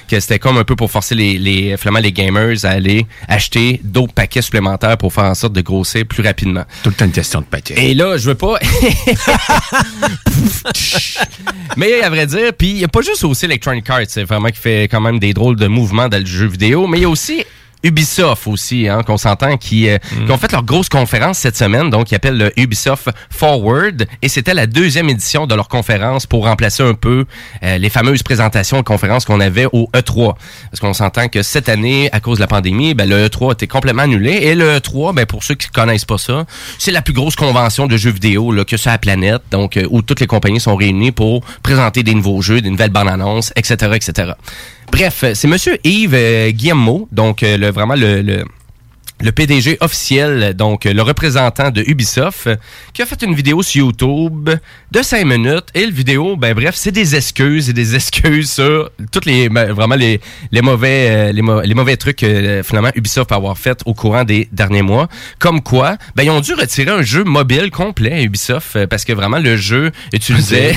que 0.08 0.20
c'était 0.20 0.38
comme 0.38 0.58
un 0.58 0.64
peu 0.64 0.76
pour 0.76 0.90
forcer 0.90 1.14
les, 1.14 1.38
les, 1.38 1.76
finalement, 1.76 2.00
les 2.00 2.12
gamers 2.12 2.64
à 2.64 2.70
aller 2.70 3.06
acheter 3.28 3.80
d'autres 3.82 4.12
paquets 4.12 4.42
supplémentaires 4.42 4.96
pour 4.96 5.12
faire 5.12 5.24
en 5.24 5.34
sorte 5.34 5.52
de 5.52 5.60
grossir 5.60 6.04
plus 6.06 6.22
rapidement. 6.22 6.64
Tout 6.82 6.90
le 6.90 6.94
temps 6.94 7.04
une 7.04 7.12
question 7.12 7.40
de 7.40 7.46
paquets. 7.46 7.74
Et 7.76 7.94
là, 7.94 8.16
je 8.16 8.28
veux 8.28 8.34
pas... 8.34 8.58
mais 11.76 12.02
à 12.02 12.10
vrai 12.10 12.26
dire, 12.26 12.52
puis 12.56 12.70
il 12.70 12.76
n'y 12.76 12.84
a 12.84 12.88
pas 12.88 13.02
juste 13.02 13.24
aussi 13.24 13.46
Electronic 13.46 13.88
Arts, 13.90 14.02
c'est 14.08 14.24
vraiment 14.24 14.48
qui 14.48 14.60
fait 14.60 14.84
quand 14.84 15.00
même 15.00 15.18
des 15.18 15.34
drôles 15.34 15.56
de 15.56 15.66
mouvements 15.66 16.08
dans 16.08 16.18
le 16.18 16.26
jeu 16.26 16.46
vidéo, 16.46 16.86
mais 16.86 16.98
il 16.98 17.02
y 17.02 17.06
a 17.06 17.08
aussi 17.08 17.44
Ubisoft 17.84 18.46
aussi, 18.46 18.88
hein, 18.88 19.02
qu'on 19.06 19.18
s'entend, 19.18 19.56
qui, 19.56 19.88
euh, 19.88 19.98
qui 20.26 20.32
ont 20.32 20.38
fait 20.38 20.50
leur 20.50 20.64
grosse 20.64 20.88
conférence 20.88 21.38
cette 21.38 21.56
semaine, 21.56 21.90
donc 21.90 22.10
ils 22.10 22.14
appellent 22.14 22.38
le 22.38 22.58
Ubisoft 22.58 23.10
Forward, 23.30 24.06
et 24.22 24.28
c'était 24.28 24.54
la 24.54 24.66
deuxième 24.66 25.08
édition 25.10 25.46
de 25.46 25.54
leur 25.54 25.68
conférence 25.68 26.26
pour 26.26 26.46
remplacer 26.46 26.82
un 26.82 26.94
peu 26.94 27.26
euh, 27.62 27.78
les 27.78 27.90
fameuses 27.90 28.22
présentations 28.22 28.80
et 28.80 28.82
conférences 28.82 29.24
qu'on 29.24 29.40
avait 29.40 29.66
au 29.72 29.88
E3. 29.94 30.34
Parce 30.70 30.80
qu'on 30.80 30.94
s'entend 30.94 31.28
que 31.28 31.42
cette 31.42 31.68
année, 31.68 32.08
à 32.12 32.20
cause 32.20 32.38
de 32.38 32.42
la 32.42 32.46
pandémie, 32.46 32.94
ben, 32.94 33.08
le 33.08 33.26
E3 33.28 33.52
était 33.52 33.66
complètement 33.66 34.02
annulé, 34.02 34.32
et 34.32 34.54
le 34.54 34.78
E3, 34.78 35.14
ben, 35.14 35.26
pour 35.26 35.44
ceux 35.44 35.54
qui 35.54 35.68
connaissent 35.68 36.06
pas 36.06 36.18
ça, 36.18 36.46
c'est 36.78 36.90
la 36.90 37.02
plus 37.02 37.14
grosse 37.14 37.36
convention 37.36 37.86
de 37.86 37.96
jeux 37.96 38.10
vidéo 38.10 38.50
là, 38.50 38.64
que 38.64 38.76
sur 38.76 38.90
la 38.90 38.98
planète, 38.98 39.42
donc 39.50 39.76
euh, 39.76 39.86
où 39.90 40.00
toutes 40.02 40.20
les 40.20 40.26
compagnies 40.26 40.60
sont 40.60 40.76
réunies 40.76 41.12
pour 41.12 41.44
présenter 41.62 42.02
des 42.02 42.14
nouveaux 42.14 42.40
jeux, 42.40 42.60
des 42.60 42.70
nouvelles 42.70 42.90
bandes 42.90 43.08
annonces, 43.08 43.52
etc., 43.56 43.92
etc. 43.94 44.32
Bref, 44.96 45.24
c'est 45.34 45.48
Monsieur 45.48 45.76
Yves 45.82 46.14
euh, 46.14 46.52
Guillemot, 46.52 47.08
donc 47.10 47.42
euh, 47.42 47.56
le, 47.56 47.72
vraiment 47.72 47.96
le, 47.96 48.22
le, 48.22 48.44
le 49.20 49.30
PDG 49.32 49.78
officiel, 49.80 50.54
donc 50.54 50.84
euh, 50.86 50.92
le 50.92 51.00
représentant 51.00 51.70
de 51.70 51.82
Ubisoft, 51.86 52.48
euh, 52.48 52.56
qui 52.92 53.00
a 53.00 53.06
fait 53.06 53.22
une 53.22 53.34
vidéo 53.34 53.62
sur 53.62 53.86
YouTube 53.86 54.50
de 54.90 55.02
5 55.02 55.24
minutes. 55.24 55.66
Et 55.74 55.86
le 55.86 55.92
vidéo, 55.92 56.36
ben 56.36 56.52
bref, 56.52 56.74
c'est 56.74 56.90
des 56.90 57.14
excuses 57.14 57.70
et 57.70 57.72
des 57.72 57.94
excuses 57.94 58.50
sur 58.50 58.90
toutes 59.12 59.24
les 59.24 59.48
ben, 59.48 59.72
vraiment 59.72 59.94
les, 59.94 60.20
les 60.50 60.62
mauvais 60.62 61.06
euh, 61.28 61.32
les, 61.32 61.42
mau- 61.42 61.60
les 61.62 61.74
mauvais 61.74 61.96
trucs 61.96 62.16
que 62.16 62.62
finalement 62.64 62.90
Ubisoft 62.96 63.30
a 63.32 63.36
avoir 63.36 63.56
fait 63.56 63.80
au 63.86 63.94
courant 63.94 64.24
des 64.24 64.48
derniers 64.52 64.82
mois. 64.82 65.08
Comme 65.38 65.62
quoi, 65.62 65.96
ben 66.16 66.24
ils 66.24 66.30
ont 66.30 66.40
dû 66.40 66.52
retirer 66.54 66.90
un 66.90 67.02
jeu 67.02 67.22
mobile 67.24 67.70
complet 67.70 68.12
à 68.14 68.20
Ubisoft 68.22 68.76
euh, 68.76 68.86
parce 68.88 69.04
que 69.04 69.12
vraiment 69.12 69.38
le 69.38 69.56
jeu 69.56 69.92
utilisait 70.12 70.76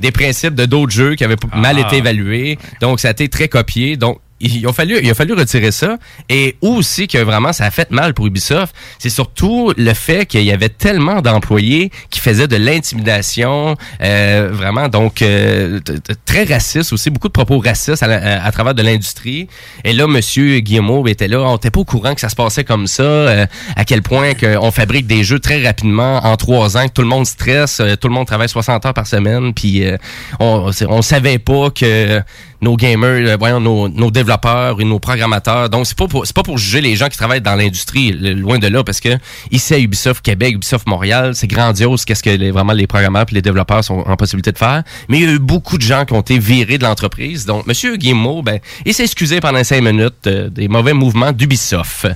des 0.00 0.10
principes 0.10 0.54
de 0.56 0.66
d'autres 0.66 0.92
jeux 0.92 1.14
qui 1.14 1.24
avaient 1.24 1.36
mal 1.54 1.76
Ah. 1.78 1.86
été 1.86 1.98
évalués. 1.98 2.58
Donc 2.80 2.98
ça 3.00 3.08
a 3.08 3.10
été 3.12 3.28
très 3.28 3.48
copié. 3.48 3.96
Donc 3.96 4.18
il 4.40 4.66
a 4.66 4.72
fallu, 4.72 4.98
il 5.02 5.10
a 5.10 5.14
fallu 5.14 5.32
retirer 5.34 5.72
ça. 5.72 5.98
Et 6.28 6.56
aussi 6.60 7.08
que 7.08 7.18
vraiment 7.18 7.52
ça 7.52 7.64
a 7.64 7.70
fait 7.70 7.90
mal 7.90 8.14
pour 8.14 8.26
Ubisoft, 8.26 8.74
c'est 8.98 9.10
surtout 9.10 9.72
le 9.76 9.94
fait 9.94 10.26
qu'il 10.26 10.42
y 10.42 10.52
avait 10.52 10.68
tellement 10.68 11.20
d'employés 11.22 11.90
qui 12.10 12.20
faisaient 12.20 12.48
de 12.48 12.56
l'intimidation, 12.56 13.76
euh, 14.02 14.50
vraiment 14.52 14.88
donc 14.88 15.22
euh, 15.22 15.80
très 16.24 16.44
raciste 16.44 16.92
aussi, 16.92 17.10
beaucoup 17.10 17.28
de 17.28 17.32
propos 17.32 17.58
racistes 17.58 18.02
à, 18.02 18.44
à 18.44 18.52
travers 18.52 18.74
de 18.74 18.82
l'industrie. 18.82 19.48
Et 19.84 19.92
là, 19.92 20.06
Monsieur 20.06 20.60
Guillemot 20.60 21.06
était 21.06 21.28
là, 21.28 21.40
on 21.40 21.54
n'était 21.54 21.70
pas 21.70 21.80
au 21.80 21.84
courant 21.84 22.14
que 22.14 22.20
ça 22.20 22.28
se 22.28 22.36
passait 22.36 22.64
comme 22.64 22.86
ça, 22.86 23.02
euh, 23.02 23.46
à 23.76 23.84
quel 23.84 24.02
point 24.02 24.34
qu'on 24.34 24.70
fabrique 24.70 25.06
des 25.06 25.24
jeux 25.24 25.38
très 25.38 25.64
rapidement 25.64 26.18
en 26.24 26.36
trois 26.36 26.76
ans, 26.76 26.86
que 26.88 26.92
tout 26.92 27.02
le 27.02 27.08
monde 27.08 27.26
stresse, 27.26 27.80
euh, 27.80 27.96
tout 27.96 28.08
le 28.08 28.14
monde 28.14 28.26
travaille 28.26 28.48
60 28.48 28.84
heures 28.86 28.94
par 28.94 29.06
semaine, 29.06 29.54
puis 29.54 29.84
euh, 29.84 29.96
on, 30.40 30.70
on 30.88 31.02
savait 31.02 31.38
pas 31.38 31.70
que 31.70 32.20
nos 32.60 32.76
gamers, 32.76 33.28
euh, 33.28 33.36
voyons, 33.38 33.60
nos, 33.60 33.88
nos 33.88 34.10
développeurs 34.10 34.80
et 34.80 34.84
nos 34.84 34.98
programmateurs. 34.98 35.68
Donc, 35.68 35.86
c'est 35.86 35.96
pas 35.96 36.06
pour, 36.06 36.26
c'est 36.26 36.34
pas 36.34 36.42
pour 36.42 36.58
juger 36.58 36.80
les 36.80 36.96
gens 36.96 37.08
qui 37.08 37.16
travaillent 37.16 37.40
dans 37.40 37.54
l'industrie, 37.54 38.12
loin 38.12 38.58
de 38.58 38.68
là, 38.68 38.84
parce 38.84 39.00
que 39.00 39.10
ici 39.50 39.74
à 39.74 39.78
Ubisoft 39.78 40.24
Québec, 40.24 40.54
Ubisoft 40.54 40.86
Montréal, 40.86 41.34
c'est 41.34 41.46
grandiose 41.46 42.04
qu'est-ce 42.04 42.22
que 42.22 42.30
les, 42.30 42.50
vraiment 42.50 42.72
les 42.72 42.86
programmeurs 42.86 43.26
et 43.30 43.34
les 43.34 43.42
développeurs 43.42 43.84
sont 43.84 44.04
en 44.06 44.16
possibilité 44.16 44.52
de 44.52 44.58
faire. 44.58 44.82
Mais 45.08 45.18
il 45.18 45.24
y 45.24 45.26
a 45.26 45.32
eu 45.32 45.38
beaucoup 45.38 45.78
de 45.78 45.82
gens 45.82 46.04
qui 46.04 46.12
ont 46.12 46.20
été 46.20 46.38
virés 46.38 46.78
de 46.78 46.84
l'entreprise. 46.84 47.46
Donc, 47.46 47.66
Monsieur 47.66 47.96
Guillemot, 47.96 48.42
ben, 48.42 48.58
il 48.84 48.94
s'est 48.94 49.04
excusé 49.04 49.40
pendant 49.40 49.62
cinq 49.64 49.82
minutes 49.82 50.26
euh, 50.26 50.48
des 50.48 50.68
mauvais 50.68 50.92
mouvements 50.92 51.32
d'Ubisoft. 51.32 52.08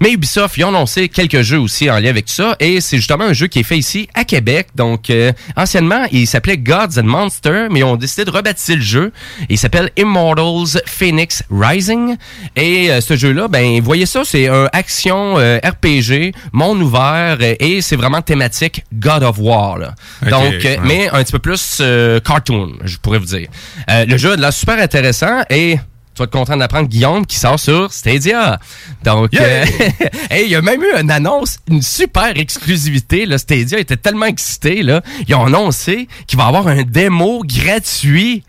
Mais 0.00 0.12
Ubisoft, 0.12 0.56
ils 0.56 0.64
ont 0.64 0.68
annoncé 0.68 1.08
quelques 1.08 1.42
jeux 1.42 1.58
aussi 1.58 1.90
en 1.90 1.98
lien 1.98 2.10
avec 2.10 2.28
ça, 2.28 2.56
et 2.60 2.80
c'est 2.80 2.96
justement 2.96 3.24
un 3.24 3.32
jeu 3.32 3.46
qui 3.46 3.60
est 3.60 3.64
fait 3.64 3.78
ici 3.78 4.08
à 4.14 4.24
Québec. 4.24 4.68
Donc, 4.74 5.10
euh, 5.10 5.32
anciennement, 5.56 6.04
il 6.12 6.26
s'appelait 6.26 6.58
Gods 6.58 6.98
and 6.98 7.04
Monsters, 7.04 7.68
mais 7.70 7.80
ils 7.80 7.84
ont 7.84 7.96
décidé 7.96 8.24
de 8.24 8.30
rebaptiser 8.30 8.76
le 8.76 8.82
jeu. 8.82 9.12
Il 9.48 9.58
s'appelle 9.58 9.79
s'appelle 9.80 9.90
Immortals 9.96 10.80
Phoenix 10.86 11.42
Rising. 11.50 12.16
Et 12.56 12.90
euh, 12.90 13.00
ce 13.00 13.16
jeu-là, 13.16 13.48
ben, 13.48 13.80
voyez 13.80 14.06
ça, 14.06 14.22
c'est 14.24 14.48
un 14.48 14.68
action 14.72 15.38
euh, 15.38 15.58
RPG, 15.58 16.34
monde 16.52 16.82
ouvert, 16.82 17.38
euh, 17.40 17.54
et 17.58 17.80
c'est 17.80 17.96
vraiment 17.96 18.22
thématique 18.22 18.84
God 18.92 19.22
of 19.22 19.38
War. 19.38 19.78
là. 19.78 19.94
Ok, 20.22 20.28
Donc, 20.28 20.42
ouais. 20.64 20.78
mais 20.84 21.08
un 21.08 21.22
petit 21.22 21.32
peu 21.32 21.38
plus 21.38 21.82
cartoon, 22.24 22.72
je 22.84 22.96
pourrais 22.98 23.18
vous 23.18 23.26
dire. 23.26 23.48
Le 23.88 24.16
jeu 24.16 24.32
a 24.32 24.36
de 24.36 24.40
l'air 24.40 24.52
super 24.52 24.78
intéressant 24.78 25.42
et 25.50 25.78
tu 26.14 26.18
vas 26.18 26.24
être 26.24 26.32
content 26.32 26.56
d'apprendre 26.56 26.88
Guillaume 26.88 27.24
qui 27.24 27.38
sort 27.38 27.58
sur 27.58 27.92
Stadia. 27.92 28.58
Donc, 29.04 29.32
euh, 29.34 29.64
hey, 30.30 30.44
il 30.46 30.50
y 30.50 30.56
a 30.56 30.60
même 30.62 30.82
eu 30.82 31.00
une 31.00 31.10
annonce, 31.10 31.58
une 31.68 31.82
super 31.82 32.36
exclusivité. 32.36 33.26
Là, 33.26 33.38
Stadia 33.38 33.78
était 33.78 33.96
tellement 33.96 34.26
excité. 34.26 34.82
Là, 34.82 35.02
ils 35.28 35.34
ont 35.34 35.46
annoncé 35.46 36.08
qu'il 36.26 36.38
va 36.38 36.44
y 36.44 36.48
avoir 36.48 36.66
un 36.66 36.82
démo 36.82 37.42
gratuit 37.44 38.42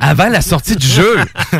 avant 0.00 0.28
la 0.28 0.40
sortie 0.40 0.76
du 0.76 0.86
jeu. 0.86 1.16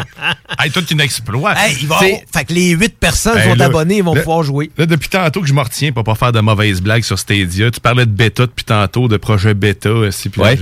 hey, 0.62 0.70
toi, 0.70 0.82
tu 0.86 0.94
n'exploites. 0.94 1.56
Hey, 1.58 1.76
il 1.82 1.86
va 1.88 1.96
avoir- 1.96 2.10
fait 2.32 2.44
que 2.44 2.52
les 2.52 2.70
8 2.70 2.98
personnes 2.98 3.38
Hey, 3.38 3.48
sont 3.48 3.54
là, 3.54 3.66
abonnés, 3.66 3.98
ils 3.98 4.04
vont 4.04 4.14
là- 4.14 4.22
pouvoir 4.22 4.42
jouer. 4.42 4.70
Là, 4.78 4.86
depuis 4.86 5.08
tantôt 5.08 5.40
que 5.40 5.46
je 5.46 5.54
me 5.54 5.60
retiens 5.60 5.92
pour 5.92 6.04
pas 6.04 6.14
faire 6.14 6.32
de 6.32 6.40
mauvaises 6.40 6.80
blagues 6.80 7.02
sur 7.04 7.18
Stadia, 7.18 7.70
tu 7.70 7.80
parlais 7.80 8.06
de 8.06 8.10
bêta 8.10 8.46
depuis 8.46 8.64
tantôt, 8.64 9.08
de 9.08 9.16
projet 9.16 9.54
bêta 9.54 9.92
aussi. 9.92 10.28
Puis 10.28 10.40
Ouais. 10.40 10.56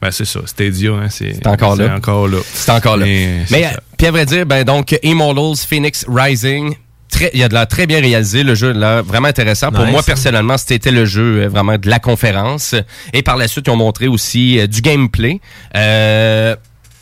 ben, 0.00 0.10
c'est 0.10 0.24
ça, 0.24 0.40
Stadia, 0.46 0.92
hein, 0.92 1.08
c'est 1.10 1.34
C'est 1.34 1.46
encore 1.46 1.76
c'est 1.76 1.86
là. 1.86 1.94
encore 1.96 2.28
là. 2.28 2.38
C'est 2.52 2.70
encore 2.72 2.96
là. 2.96 3.06
Mais, 3.06 3.44
euh, 3.54 3.68
puis 3.96 4.06
à 4.06 4.10
vrai 4.10 4.26
dire, 4.26 4.46
ben 4.46 4.64
donc 4.64 4.96
Immortals 5.02 5.56
Phoenix 5.68 6.04
Rising, 6.08 6.74
très, 7.10 7.30
il 7.34 7.40
y 7.40 7.42
a 7.42 7.48
de 7.48 7.54
l'air 7.54 7.66
très 7.66 7.86
bien 7.86 8.00
réalisé, 8.00 8.42
le 8.44 8.54
jeu 8.54 8.72
là 8.72 9.02
vraiment 9.02 9.28
intéressant. 9.28 9.70
Pour 9.72 9.82
Nice. 9.84 9.92
moi 9.92 10.02
personnellement, 10.04 10.56
c'était 10.56 10.90
le 10.92 11.04
jeu 11.04 11.42
euh, 11.44 11.48
vraiment 11.48 11.76
de 11.78 11.88
la 11.88 11.98
conférence. 11.98 12.74
Et 13.12 13.22
par 13.22 13.36
la 13.36 13.48
suite, 13.48 13.66
ils 13.66 13.70
ont 13.70 13.76
montré 13.76 14.06
aussi 14.08 14.60
euh, 14.60 14.66
du 14.68 14.82
gameplay. 14.82 15.40
Euh, 15.74 16.54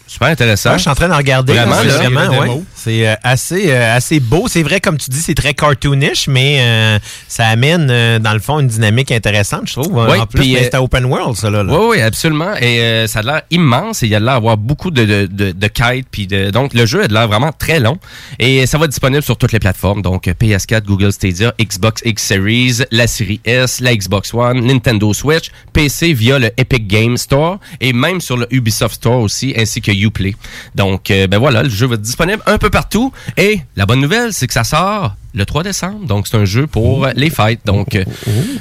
super 0.07 0.29
intéressant. 0.29 0.71
Ouais, 0.71 0.77
je 0.77 0.83
suis 0.83 0.91
en 0.91 0.95
train 0.95 1.09
de 1.09 1.15
regarder. 1.15 1.53
Vraiment, 1.55 1.83
là, 1.83 1.97
vraiment, 1.97 2.39
ouais. 2.39 2.63
C'est 2.87 3.05
euh, 3.09 3.15
assez, 3.25 3.73
euh, 3.73 3.97
assez 3.97 4.21
beau. 4.21 4.47
C'est 4.47 4.63
vrai, 4.63 4.81
comme 4.81 4.97
tu 4.97 5.11
dis, 5.11 5.19
c'est 5.19 5.35
très 5.35 5.55
cartoonish, 5.55 6.29
mais 6.29 6.59
euh, 6.61 6.99
ça 7.27 7.49
amène, 7.49 7.89
euh, 7.91 8.21
dans 8.21 8.33
le 8.33 8.39
fond, 8.39 8.61
une 8.61 8.69
dynamique 8.69 9.11
intéressante, 9.11 9.63
je 9.67 9.73
trouve. 9.73 9.93
Ouais, 9.93 10.21
en 10.21 10.27
plus, 10.27 10.55
euh, 10.55 10.59
c'est 10.63 10.75
à 10.77 10.81
open 10.81 11.05
world, 11.07 11.35
ça, 11.35 11.51
là. 11.51 11.65
là. 11.65 11.77
Oui, 11.77 11.97
oui, 11.97 12.01
absolument. 12.01 12.55
Et 12.61 12.79
euh, 12.79 13.09
ça 13.09 13.19
a 13.19 13.23
l'air 13.23 13.43
immense 13.51 14.05
et 14.05 14.07
il 14.07 14.13
y 14.13 14.15
a 14.15 14.21
l'air 14.21 14.35
d'avoir 14.35 14.57
beaucoup 14.57 14.93
de, 14.93 15.05
de, 15.05 15.27
de, 15.27 15.51
de 15.51 15.67
kites. 15.67 16.07
Puis 16.13 16.29
de, 16.29 16.51
donc, 16.51 16.75
le 16.75 16.87
jeu 16.87 17.03
a 17.03 17.09
de 17.09 17.13
l'air 17.13 17.27
vraiment 17.27 17.51
très 17.51 17.81
long. 17.81 17.99
Et 18.39 18.67
ça 18.67 18.79
va 18.79 18.85
être 18.85 18.93
disponible 18.93 19.25
sur 19.25 19.37
toutes 19.37 19.51
les 19.51 19.59
plateformes. 19.59 20.01
Donc, 20.01 20.27
PS4, 20.27 20.85
Google 20.85 21.13
Stadia, 21.13 21.53
Xbox 21.61 22.03
X 22.05 22.23
Series, 22.23 22.83
la 22.93 23.09
série 23.09 23.41
S, 23.45 23.81
la 23.81 23.97
Xbox 23.97 24.33
One, 24.33 24.65
Nintendo 24.65 25.13
Switch, 25.13 25.51
PC 25.73 26.13
via 26.13 26.39
le 26.39 26.53
Epic 26.57 26.87
Game 26.87 27.17
Store 27.17 27.59
et 27.81 27.93
même 27.93 28.21
sur 28.21 28.37
le 28.37 28.47
Ubisoft 28.53 28.95
Store 28.95 29.19
aussi, 29.21 29.55
ainsi 29.57 29.81
que 29.81 29.91
Uplay. 29.91 30.37
Donc, 30.77 31.11
euh, 31.11 31.27
ben 31.27 31.39
voilà, 31.39 31.65
le 31.65 31.69
jeu 31.69 31.89
va 31.89 31.95
être 31.95 32.03
disponible 32.03 32.43
un 32.47 32.59
peu 32.59 32.71
partout. 32.77 33.11
Et 33.39 33.61
la 33.75 33.87
bonne 33.87 34.03
nouvelle, 34.03 34.35
c'est 34.35 34.47
que 34.47 34.53
ça 34.53 34.63
sort 34.63 35.17
le 35.33 35.47
3 35.47 35.63
décembre. 35.63 36.07
Donc, 36.07 36.27
c'est 36.29 36.37
un 36.37 36.45
jeu 36.45 36.67
pour 36.67 37.07
les 37.15 37.31
fêtes. 37.31 37.61
Donc, 37.65 37.95
euh, 37.95 38.05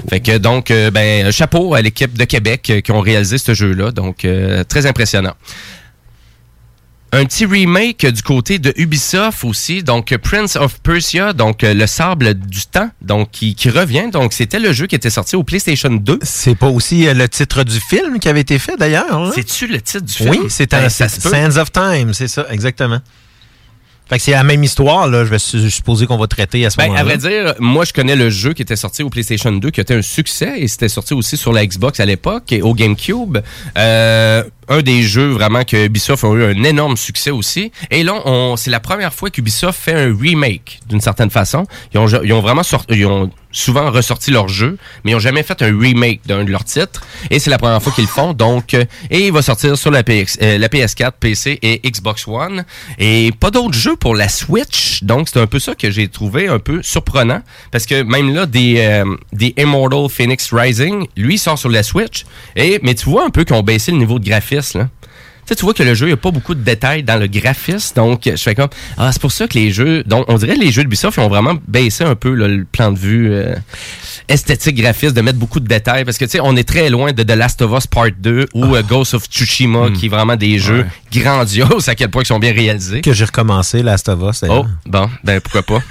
fait 0.09 0.21
que 0.21 0.37
donc, 0.37 0.71
euh, 0.71 0.89
ben, 0.89 1.31
chapeau 1.31 1.73
à 1.73 1.81
l'équipe 1.81 2.17
de 2.17 2.23
Québec 2.23 2.69
euh, 2.69 2.79
qui 2.79 2.93
ont 2.93 3.01
réalisé 3.01 3.37
ce 3.37 3.53
jeu-là. 3.53 3.91
Donc, 3.91 4.23
euh, 4.23 4.63
très 4.63 4.85
impressionnant. 4.85 5.33
Un 7.11 7.25
petit 7.25 7.45
remake 7.45 8.05
du 8.05 8.21
côté 8.21 8.57
de 8.59 8.73
Ubisoft 8.77 9.43
aussi, 9.45 9.83
donc 9.83 10.15
Prince 10.17 10.55
of 10.57 10.81
Persia, 10.81 11.31
donc 11.33 11.59
le 11.61 11.85
sable 11.87 12.33
du 12.33 12.65
temps, 12.65 12.89
donc 13.01 13.31
qui, 13.31 13.55
qui 13.55 13.69
revient. 13.69 14.09
Donc 14.11 14.33
c'était 14.33 14.59
le 14.59 14.73
jeu 14.73 14.85
qui 14.87 14.95
était 14.95 15.09
sorti 15.09 15.37
au 15.37 15.43
PlayStation 15.43 15.91
2. 15.91 16.19
C'est 16.23 16.55
pas 16.55 16.67
aussi 16.67 17.05
le 17.13 17.29
titre 17.29 17.63
du 17.63 17.79
film 17.79 18.19
qui 18.19 18.27
avait 18.27 18.41
été 18.41 18.59
fait, 18.59 18.75
d'ailleurs. 18.77 19.13
hein? 19.17 19.31
C'est-tu 19.33 19.67
le 19.67 19.79
titre 19.79 20.03
du 20.03 20.11
film? 20.13 20.29
Oui, 20.31 20.39
c'est 20.49 20.69
Ben, 20.71 20.79
un 20.79 20.87
peut. 20.89 21.29
Sands 21.29 21.57
of 21.57 21.71
Time, 21.71 22.13
c'est 22.13 22.27
ça, 22.27 22.47
exactement. 22.49 22.99
Fait 24.07 24.17
que 24.17 24.23
c'est 24.23 24.31
la 24.31 24.43
même 24.43 24.63
histoire, 24.63 25.07
là. 25.07 25.25
Je 25.25 25.29
vais 25.31 25.39
su- 25.39 25.71
supposer 25.71 26.05
qu'on 26.05 26.17
va 26.17 26.27
traiter 26.27 26.63
à 26.65 26.69
ce 26.69 26.77
Ben, 26.77 26.83
moment-là. 26.83 27.01
à 27.01 27.03
vrai 27.03 27.17
dire, 27.17 27.55
moi, 27.59 27.85
je 27.85 27.93
connais 27.93 28.15
le 28.15 28.29
jeu 28.29 28.53
qui 28.53 28.61
était 28.61 28.75
sorti 28.75 29.01
au 29.01 29.09
PlayStation 29.09 29.51
2, 29.51 29.71
qui 29.71 29.81
était 29.81 29.95
un 29.95 30.01
succès, 30.03 30.53
et 30.59 30.67
c'était 30.67 30.89
sorti 30.89 31.13
aussi 31.15 31.37
sur 31.37 31.51
la 31.53 31.65
Xbox 31.65 31.99
à 31.99 32.05
l'époque, 32.05 32.51
et 32.51 32.61
au 32.61 32.73
GameCube. 32.75 33.39
Euh, 33.77 34.43
un 34.67 34.81
des 34.81 35.03
jeux 35.03 35.29
vraiment 35.29 35.63
que 35.63 35.85
Ubisoft 35.85 36.23
a 36.23 36.27
eu 36.33 36.43
un 36.43 36.63
énorme 36.63 36.97
succès 36.97 37.31
aussi. 37.31 37.71
Et 37.91 38.03
là, 38.03 38.21
c'est 38.57 38.71
la 38.71 38.79
première 38.79 39.13
fois 39.13 39.29
qu'Ubisoft 39.29 39.79
fait 39.79 39.93
un 39.93 40.15
remake, 40.15 40.79
d'une 40.87 41.01
certaine 41.01 41.29
façon. 41.29 41.65
Ils 41.93 41.99
ont, 41.99 42.07
ont 42.07 42.41
vraiment 42.41 42.63
sorti, 42.63 42.95
ils 42.95 43.05
ont 43.05 43.29
souvent 43.55 43.89
ressorti 43.89 44.31
leur 44.31 44.49
jeu, 44.49 44.77
mais 45.03 45.11
ils 45.11 45.13
n'ont 45.13 45.19
jamais 45.19 45.41
fait 45.41 45.61
un 45.61 45.79
remake 45.79 46.21
d'un 46.25 46.43
de 46.43 46.51
leurs 46.51 46.65
titres. 46.65 47.01
Et 47.31 47.39
c'est 47.39 47.49
la 47.49 47.57
première 47.57 47.81
fois 47.81 47.93
qu'ils 47.93 48.03
le 48.03 48.09
font. 48.09 48.33
Donc, 48.33 48.73
euh, 48.73 48.83
et 49.09 49.27
il 49.27 49.31
va 49.31 49.41
sortir 49.41 49.77
sur 49.77 49.91
la, 49.91 50.03
PX, 50.03 50.37
euh, 50.41 50.57
la 50.57 50.67
PS4, 50.67 51.13
PC 51.19 51.59
et 51.61 51.79
Xbox 51.89 52.27
One. 52.27 52.65
Et 52.99 53.31
pas 53.39 53.51
d'autres 53.51 53.73
jeux 53.73 53.95
pour 53.95 54.13
la 54.13 54.27
Switch. 54.27 55.03
Donc, 55.03 55.29
c'est 55.29 55.39
un 55.39 55.47
peu 55.47 55.59
ça 55.59 55.73
que 55.73 55.89
j'ai 55.89 56.09
trouvé 56.09 56.47
un 56.47 56.59
peu 56.59 56.83
surprenant. 56.83 57.41
Parce 57.71 57.85
que 57.85 58.03
même 58.03 58.33
là, 58.33 58.45
des, 58.45 58.75
euh, 58.79 59.15
des 59.31 59.53
Immortal 59.57 60.09
Phoenix 60.09 60.53
Rising, 60.53 61.07
lui, 61.15 61.37
sort 61.37 61.57
sur 61.57 61.69
la 61.69 61.83
Switch. 61.83 62.25
Et, 62.57 62.79
mais 62.83 62.93
tu 62.93 63.09
vois 63.09 63.25
un 63.25 63.29
peu 63.29 63.45
qu'ils 63.45 63.55
ont 63.55 63.63
baissé 63.63 63.91
le 63.91 63.97
niveau 63.97 64.19
de 64.19 64.25
graphisme, 64.25 64.54
là. 64.75 64.89
Tu 65.45 65.49
sais, 65.49 65.55
tu 65.57 65.65
vois 65.65 65.75
que 65.75 65.83
le 65.83 65.93
jeu, 65.93 66.07
il 66.07 66.09
n'y 66.09 66.13
a 66.13 66.17
pas 66.17 66.31
beaucoup 66.31 66.55
de 66.55 66.63
détails 66.63 67.03
dans 67.03 67.17
le 67.17 67.27
graphisme. 67.27 67.95
Donc, 67.95 68.21
je 68.25 68.35
fais 68.35 68.55
comme, 68.55 68.69
ah, 68.97 69.11
c'est 69.11 69.21
pour 69.21 69.31
ça 69.31 69.47
que 69.47 69.53
les 69.53 69.71
jeux, 69.71 70.03
donc, 70.03 70.25
on 70.27 70.37
dirait 70.37 70.55
que 70.55 70.61
les 70.61 70.71
jeux 70.71 70.81
de 70.81 70.87
Ubisoft, 70.87 71.17
ils 71.17 71.21
ont 71.21 71.27
vraiment 71.29 71.53
baissé 71.67 72.03
un 72.03 72.15
peu 72.15 72.33
là, 72.33 72.47
le 72.47 72.65
plan 72.65 72.91
de 72.91 72.97
vue 72.97 73.31
euh, 73.31 73.53
esthétique, 74.27 74.75
graphiste, 74.75 75.15
de 75.15 75.21
mettre 75.21 75.37
beaucoup 75.37 75.59
de 75.59 75.67
détails. 75.67 76.03
Parce 76.03 76.17
que, 76.17 76.25
tu 76.25 76.31
sais, 76.31 76.39
on 76.41 76.55
est 76.55 76.67
très 76.67 76.89
loin 76.89 77.13
de 77.13 77.21
The 77.21 77.35
Last 77.35 77.61
of 77.61 77.77
Us 77.77 77.85
Part 77.85 78.09
2 78.17 78.47
ou 78.55 78.75
euh, 78.75 78.81
Ghost 78.81 79.13
of 79.13 79.25
Tsushima, 79.25 79.91
qui 79.91 80.07
est 80.07 80.09
vraiment 80.09 80.35
des 80.35 80.57
jeux 80.57 80.83
grandioses, 81.13 81.89
à 81.89 81.93
quel 81.93 82.09
point 82.09 82.23
ils 82.23 82.27
sont 82.27 82.39
bien 82.39 82.51
réalisés. 82.51 83.01
Que 83.01 83.13
j'ai 83.13 83.25
recommencé 83.25 83.83
Last 83.83 84.09
of 84.09 84.19
Us. 84.27 84.43
Oh, 84.49 84.65
bon, 84.87 85.07
ben 85.23 85.39
pourquoi 85.41 85.61
pas. 85.61 85.83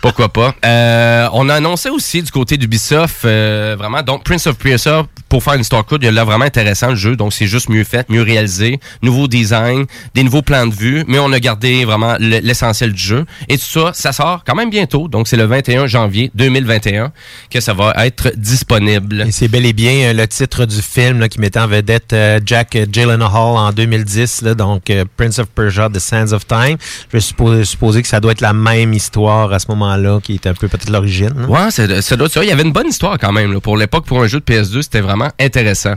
Pourquoi 0.00 0.28
pas? 0.28 0.54
Euh, 0.64 1.28
on 1.32 1.48
a 1.48 1.54
annoncé 1.54 1.90
aussi 1.90 2.22
du 2.22 2.30
côté 2.30 2.56
d'Ubisoft, 2.56 3.24
euh, 3.24 3.74
vraiment, 3.78 4.02
donc 4.02 4.22
Prince 4.24 4.46
of 4.46 4.56
Persia, 4.56 5.04
pour 5.28 5.42
faire 5.42 5.54
une 5.54 5.64
story 5.64 5.84
code, 5.84 6.02
il 6.04 6.08
a 6.08 6.10
l'air 6.12 6.24
vraiment 6.24 6.44
intéressant 6.44 6.88
le 6.90 6.94
jeu, 6.94 7.16
donc 7.16 7.32
c'est 7.32 7.46
juste 7.46 7.68
mieux 7.68 7.84
fait, 7.84 8.08
mieux 8.08 8.22
réalisé, 8.22 8.78
nouveau 9.02 9.26
design, 9.28 9.86
des 10.14 10.22
nouveaux 10.22 10.42
plans 10.42 10.66
de 10.66 10.74
vue, 10.74 11.04
mais 11.08 11.18
on 11.18 11.32
a 11.32 11.40
gardé 11.40 11.84
vraiment 11.84 12.14
le- 12.18 12.38
l'essentiel 12.38 12.92
du 12.92 13.02
jeu. 13.02 13.26
Et 13.48 13.58
tout 13.58 13.64
ça, 13.64 13.90
ça 13.92 14.12
sort 14.12 14.42
quand 14.46 14.54
même 14.54 14.70
bientôt, 14.70 15.08
donc 15.08 15.26
c'est 15.28 15.36
le 15.36 15.44
21 15.44 15.86
janvier 15.86 16.30
2021 16.34 17.12
que 17.50 17.60
ça 17.60 17.74
va 17.74 17.92
être 18.06 18.32
disponible. 18.36 19.24
Et 19.26 19.32
c'est 19.32 19.48
bel 19.48 19.66
et 19.66 19.72
bien 19.72 19.92
euh, 20.08 20.12
le 20.12 20.26
titre 20.28 20.64
du 20.64 20.80
film 20.80 21.18
là, 21.20 21.28
qui 21.28 21.40
mettait 21.40 21.60
en 21.60 21.66
vedette 21.66 22.12
euh, 22.12 22.40
Jack 22.44 22.78
Gyllenhaal 22.90 23.56
en 23.56 23.72
2010, 23.72 24.42
là, 24.42 24.54
donc 24.54 24.90
euh, 24.90 25.04
Prince 25.16 25.38
of 25.40 25.48
Persia, 25.48 25.88
The 25.92 25.98
Sands 25.98 26.32
of 26.32 26.46
Time. 26.46 26.76
Je 27.12 27.18
vais 27.18 27.64
supposer, 27.64 28.02
que 28.02 28.08
ça 28.08 28.20
doit 28.20 28.32
être 28.32 28.40
la 28.40 28.52
même 28.52 28.92
histoire 28.94 29.52
à 29.52 29.58
ce 29.58 29.66
moment-là, 29.88 30.20
qui 30.22 30.34
est 30.34 30.46
un 30.46 30.54
peu 30.54 30.68
peut-être 30.68 30.90
l'origine. 30.90 31.30
là. 31.36 31.46
Ouais, 31.46 31.70
ça, 31.70 31.86
ça. 32.02 32.16
Il 32.42 32.48
y 32.48 32.52
avait 32.52 32.62
une 32.62 32.72
bonne 32.72 32.88
histoire 32.88 33.18
quand 33.18 33.32
même. 33.32 33.52
là. 33.52 33.60
Pour 33.60 33.76
l'époque, 33.76 34.04
pour 34.06 34.22
un 34.22 34.26
jeu 34.26 34.40
de 34.40 34.44
PS2, 34.44 34.82
c'était 34.82 35.00
vraiment 35.00 35.28
intéressant. 35.40 35.94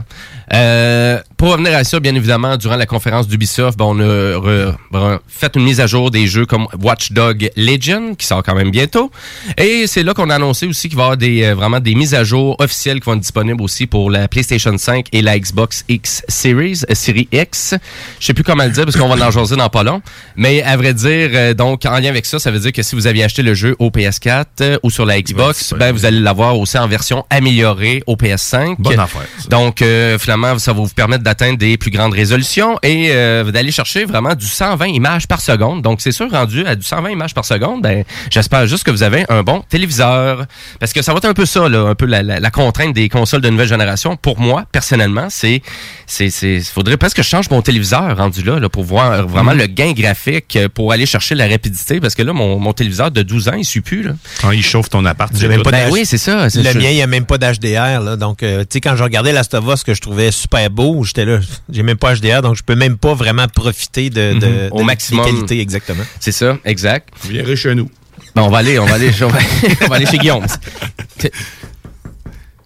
Euh, 0.52 1.18
pour 1.42 1.50
revenir 1.50 1.76
à 1.76 1.82
ça, 1.82 1.98
bien 1.98 2.14
évidemment, 2.14 2.56
durant 2.56 2.76
la 2.76 2.86
conférence 2.86 3.26
d'Ubisoft, 3.26 3.76
ben, 3.76 3.86
on 3.86 3.98
a 3.98 4.04
re- 4.04 4.74
re- 4.92 5.18
fait 5.26 5.50
une 5.56 5.64
mise 5.64 5.80
à 5.80 5.88
jour 5.88 6.12
des 6.12 6.28
jeux 6.28 6.46
comme 6.46 6.68
Watch 6.80 7.10
Dog 7.10 7.50
Legion, 7.56 8.14
qui 8.14 8.28
sort 8.28 8.44
quand 8.44 8.54
même 8.54 8.70
bientôt. 8.70 9.10
Et 9.58 9.88
c'est 9.88 10.04
là 10.04 10.14
qu'on 10.14 10.30
a 10.30 10.36
annoncé 10.36 10.68
aussi 10.68 10.88
qu'il 10.88 10.96
va 10.96 11.02
y 11.02 11.04
avoir 11.06 11.16
des, 11.16 11.42
euh, 11.42 11.54
vraiment 11.56 11.80
des 11.80 11.96
mises 11.96 12.14
à 12.14 12.22
jour 12.22 12.54
officielles 12.60 13.00
qui 13.00 13.06
vont 13.06 13.14
être 13.14 13.22
disponibles 13.22 13.60
aussi 13.60 13.88
pour 13.88 14.08
la 14.08 14.28
PlayStation 14.28 14.78
5 14.78 15.06
et 15.10 15.20
la 15.20 15.36
Xbox 15.36 15.84
X 15.88 16.22
Series, 16.28 16.82
euh, 16.88 16.94
série 16.94 17.26
X. 17.32 17.74
Je 18.20 18.24
sais 18.26 18.34
plus 18.34 18.44
comment 18.44 18.62
le 18.62 18.70
dire 18.70 18.84
parce 18.84 18.96
qu'on 18.96 19.08
va 19.12 19.26
en 19.26 19.30
jaser 19.32 19.56
dans 19.56 19.68
pas 19.68 19.82
long. 19.82 20.00
Mais 20.36 20.62
à 20.62 20.76
vrai 20.76 20.94
dire, 20.94 21.30
euh, 21.34 21.54
donc, 21.54 21.84
en 21.86 21.98
lien 21.98 22.10
avec 22.10 22.24
ça, 22.24 22.38
ça 22.38 22.52
veut 22.52 22.60
dire 22.60 22.70
que 22.70 22.84
si 22.84 22.94
vous 22.94 23.08
aviez 23.08 23.24
acheté 23.24 23.42
le 23.42 23.54
jeu 23.54 23.74
au 23.80 23.90
PS4 23.90 24.44
euh, 24.60 24.78
ou 24.84 24.92
sur 24.92 25.04
la 25.06 25.20
Xbox, 25.20 25.74
ben, 25.76 25.90
vous 25.90 26.04
allez 26.06 26.20
l'avoir 26.20 26.56
aussi 26.56 26.78
en 26.78 26.86
version 26.86 27.24
améliorée 27.30 28.04
au 28.06 28.14
PS5. 28.14 28.76
Bonne 28.78 29.00
affaire, 29.00 29.22
Donc, 29.48 29.82
finalement, 30.20 30.56
ça 30.60 30.72
va 30.72 30.80
vous 30.82 30.88
permettre 30.94 31.24
d'atteindre 31.32 31.56
des 31.58 31.78
plus 31.78 31.90
grandes 31.90 32.12
résolutions 32.12 32.78
et 32.82 33.08
euh, 33.12 33.50
d'aller 33.50 33.70
chercher 33.72 34.04
vraiment 34.04 34.34
du 34.34 34.46
120 34.46 34.86
images 34.88 35.26
par 35.26 35.40
seconde. 35.40 35.80
Donc, 35.80 36.00
c'est 36.02 36.12
sûr, 36.12 36.30
rendu 36.30 36.66
à 36.66 36.76
du 36.76 36.82
120 36.84 37.08
images 37.10 37.32
par 37.32 37.44
seconde, 37.46 37.80
ben, 37.82 38.04
j'espère 38.30 38.66
juste 38.66 38.84
que 38.84 38.90
vous 38.90 39.02
avez 39.02 39.24
un 39.30 39.42
bon 39.42 39.64
téléviseur. 39.68 40.44
Parce 40.78 40.92
que 40.92 41.00
ça 41.00 41.12
va 41.12 41.18
être 41.18 41.24
un 41.24 41.32
peu 41.32 41.46
ça, 41.46 41.68
là, 41.70 41.80
un 41.88 41.94
peu 41.94 42.04
la, 42.04 42.22
la- 42.22 42.38
la 42.40 42.50
contrainte 42.50 42.92
des 42.94 43.08
consoles 43.08 43.40
de 43.40 43.48
nouvelle 43.48 43.68
génération. 43.68 44.16
Pour 44.16 44.38
moi, 44.38 44.64
personnellement, 44.72 45.28
c'est, 45.30 45.62
c'est, 46.06 46.28
c'est, 46.28 46.60
faudrait 46.60 46.98
presque 46.98 47.16
que 47.16 47.22
je 47.22 47.28
change 47.28 47.48
mon 47.50 47.62
téléviseur 47.62 48.14
rendu 48.16 48.42
là, 48.42 48.58
là 48.58 48.68
pour 48.68 48.84
voir 48.84 49.26
vraiment 49.26 49.52
Mhm. 49.52 49.58
le 49.58 49.66
gain 49.66 49.92
graphique, 49.92 50.56
euh, 50.56 50.68
pour 50.68 50.92
aller 50.92 51.06
chercher 51.06 51.34
la 51.34 51.48
rapidité. 51.48 51.98
Parce 52.00 52.14
que 52.14 52.22
là, 52.22 52.32
mon, 52.34 52.58
mon 52.58 52.72
téléviseur 52.74 53.10
de 53.10 53.22
12 53.22 53.48
ans, 53.48 53.54
il 53.56 53.64
suit 53.64 53.80
plus, 53.80 54.02
là. 54.02 54.12
Quand 54.42 54.50
il 54.50 54.62
chauffe 54.62 54.90
ton 54.90 55.04
appart, 55.06 55.32
même 55.42 55.62
pas 55.62 55.70
Ben 55.70 55.88
oui, 55.90 56.04
c'est 56.04 56.18
ça. 56.18 56.46
Le 56.54 56.74
mien, 56.74 56.90
il 56.90 56.94
n'y 56.96 57.02
a 57.02 57.06
même 57.06 57.24
pas 57.24 57.38
d'HDR. 57.38 58.00
Là, 58.02 58.16
donc, 58.16 58.42
euh, 58.42 58.60
tu 58.60 58.66
sais, 58.74 58.80
quand 58.82 58.96
je 58.96 59.02
regardais 59.02 59.32
Last 59.32 59.54
of 59.54 59.64
Us, 59.72 59.82
que 59.82 59.94
je 59.94 60.00
trouvais 60.00 60.30
super 60.30 60.68
beau, 60.70 61.04
j'étais 61.04 61.21
là, 61.24 61.38
j'ai 61.70 61.82
même 61.82 61.96
pas 61.96 62.14
HDR, 62.14 62.42
donc 62.42 62.56
je 62.56 62.62
peux 62.62 62.74
même 62.74 62.96
pas 62.98 63.14
vraiment 63.14 63.46
profiter 63.48 64.10
de, 64.10 64.34
de, 64.38 64.46
Mhm. 64.46 64.68
Au 64.72 64.78
de- 64.80 64.84
maximum. 64.84 65.24
des 65.24 65.30
qualités, 65.32 65.60
exactement. 65.60 66.04
C'est 66.20 66.32
ça, 66.32 66.58
exact. 66.64 67.08
Vous 67.22 67.30
viendrez 67.30 67.56
chez 67.56 67.74
nous. 67.74 67.90
Ben, 68.34 68.42
on 68.42 68.48
va 68.50 68.58
aller, 68.58 68.78
on 68.78 68.86
va 68.86 68.94
aller, 68.94 69.10
on 69.22 69.28
va, 69.28 69.38
on 69.82 69.88
va 69.88 69.96
aller 69.96 70.06
chez 70.06 70.18
Guillaume. 70.18 70.46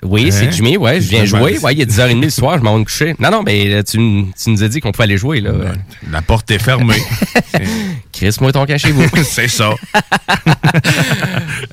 Oui, 0.09 0.33
c'est 0.33 0.47
Hein? 0.47 0.51
Jimmy, 0.51 0.77
ouais, 0.77 1.01
je 1.01 1.09
viens 1.09 1.24
jouer. 1.24 1.59
Ouais, 1.59 1.74
il 1.74 1.81
est 1.81 1.91
10h30 1.91 2.23
le 2.23 2.31
soir, 2.31 2.59
je 2.59 2.62
m'en 2.62 2.74
vais 2.74 2.81
me 2.81 2.85
coucher. 2.85 3.15
Non, 3.19 3.31
non, 3.31 3.43
mais 3.43 3.74
euh, 3.74 3.83
tu, 3.83 3.99
nous 3.99 4.62
as 4.62 4.69
dit 4.69 4.81
qu'on 4.81 4.93
pouvait 4.93 5.05
aller 5.05 5.19
jouer, 5.19 5.41
là. 5.41 5.53
La 6.11 6.23
porte 6.23 6.51
est 6.51 6.59
fermée. 6.59 7.03
Chris, 8.12 8.35
moi, 8.41 8.53
ton 8.53 8.66
chez 8.78 8.93
vous. 8.93 9.05
c'est 9.24 9.49
ça. 9.49 9.70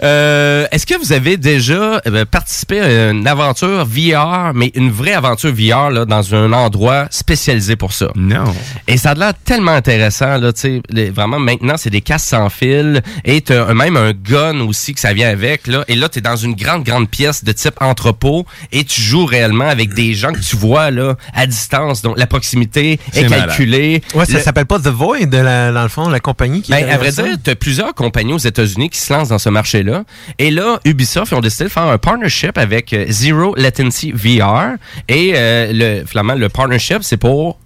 Euh, 0.02 0.66
Est-ce 0.72 0.86
que 0.86 0.98
vous 0.98 1.14
avez 1.14 1.38
déjà 1.38 2.02
euh, 2.08 2.26
participé 2.26 2.82
à 2.82 3.12
une 3.12 3.28
aventure 3.28 3.86
VR, 3.86 4.52
mais 4.54 4.72
une 4.76 4.92
vraie 4.92 5.14
aventure 5.14 5.54
VR 5.54 5.92
là, 5.92 6.06
dans 6.06 6.36
un 6.36 6.52
endroit 6.52 7.08
spécialisé 7.10 7.76
pour 7.76 7.94
ça? 7.94 8.08
Non. 8.16 8.54
Et 8.88 8.98
ça 8.98 9.12
a 9.12 9.14
l'air 9.14 9.34
tellement 9.46 9.72
intéressant, 9.72 10.38
là, 10.38 10.52
tu 10.52 10.82
sais, 10.92 11.10
vraiment, 11.10 11.40
maintenant, 11.40 11.76
c'est 11.78 11.90
des 11.90 12.02
casques 12.02 12.30
sans 12.30 12.50
fil, 12.50 13.02
et 13.24 13.44
même 13.74 13.98
un 13.98 14.12
gun 14.12 14.62
aussi 14.62 14.94
que 14.94 15.00
ça 15.00 15.14
vient 15.14 15.30
avec, 15.30 15.68
là, 15.68 15.86
et 15.88 15.96
là, 15.96 16.10
t'es 16.10 16.22
dans 16.22 16.36
une 16.36 16.56
grande, 16.56 16.84
grande 16.84 17.10
pièce 17.10 17.44
de 17.44 17.52
type 17.52 17.76
entrepôt, 17.82 18.23
et 18.72 18.84
tu 18.84 19.02
joues 19.02 19.26
réellement 19.26 19.68
avec 19.68 19.94
des 19.94 20.14
gens 20.14 20.32
que 20.32 20.40
tu 20.40 20.56
vois, 20.56 20.92
là, 20.92 21.16
à 21.34 21.46
distance, 21.48 22.02
donc 22.02 22.18
la 22.18 22.28
proximité 22.28 23.00
est, 23.14 23.28
calculée. 23.28 24.02
Ouais, 24.14 24.26
ça 24.26 24.34
Le- 24.34 24.40
s'appelle 24.40 24.66
pas 24.66 24.80
The 24.80 24.88
Void, 24.88 25.28
la- 25.32 25.72
dans 25.72 25.84
le 25.84 25.90
fond, 25.90 26.10
la 26.10 26.20
compagnie 26.20 26.62
qui 26.62 26.72
est 26.74 26.82
ben, 26.84 26.90
à 26.90 26.98
vrai 26.98 27.12
ça? 27.12 27.24
dire, 27.24 27.36
tu 27.44 27.50
as 27.50 27.56
plusieurs 27.56 27.94
compagnies 27.94 28.34
aux 28.34 28.38
États-Unis 28.38 28.90
qui 28.90 29.00
se 29.00 29.12
lancent 29.14 29.30
dans 29.30 29.40
ce 29.40 29.50
marché-là. 29.50 30.04
Et 30.40 30.52
là, 30.52 30.80
Ubisoft, 30.86 31.32
ils 31.32 31.36
ont 31.36 31.42
décidé 31.42 31.66
de 31.66 31.70
faire 31.70 31.84
un 31.84 31.98
partnership 31.98 32.58
avec 32.58 32.94
euh, 32.94 33.06
Zero 33.10 33.56
Latency 33.56 34.12
VR. 34.12 34.74
Et 35.08 35.34
euh, 35.36 35.72
le, 35.74 36.06
finalement, 36.06 36.36
le 36.36 36.50
partnership, 36.50 37.00
c'est 37.02 37.18
pour 37.18 37.60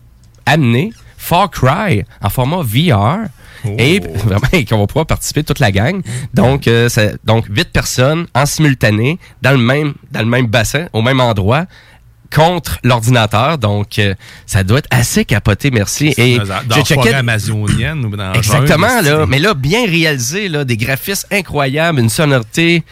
amener 0.46 0.92
Far 1.18 1.50
Cry 1.50 2.04
en 2.22 2.30
format 2.30 2.62
VR. 2.64 3.18
Et 3.78 4.00
vraiment, 4.00 4.48
qu'on 4.70 4.80
va 4.80 4.88
pouvoir 4.88 5.06
participer 5.06 5.44
toute 5.44 5.60
la 5.60 5.72
gang. 5.72 6.02
Donc, 6.34 6.68
euh, 6.68 6.90
ça- 6.90 7.12
donc 7.24 7.46
huit 7.50 7.72
personnes 7.72 8.28
en 8.34 8.46
simultané 8.46 9.20
dans 9.42 9.52
le 9.52 9.58
même 9.58 9.94
dans 10.12 10.20
le 10.22 10.26
même 10.28 10.48
bassin, 10.48 10.88
au 10.94 11.02
même 11.02 11.20
endroit 11.20 11.66
contre 12.34 12.78
l'ordinateur. 12.84 13.58
Donc, 13.58 14.00
euh, 14.00 14.14
ça 14.46 14.64
doit 14.64 14.80
être 14.80 14.88
assez 14.92 15.24
capoté, 15.24 15.72
merci. 15.72 16.14
Et 16.18 16.36
checkais- 16.84 16.94
forêt 16.96 17.14
amazonienne 17.14 18.06
ou 18.06 18.16
dans 18.18 18.34
Exactement, 18.34 18.88
là. 19.02 19.26
Mais 19.26 19.40
là, 19.40 19.54
bien 19.54 19.86
réalisé, 19.86 20.50
là, 20.50 20.66
des 20.66 20.76
graphismes 20.76 21.28
incroyables, 21.32 22.00
une 22.00 22.10
sonorité. 22.10 22.84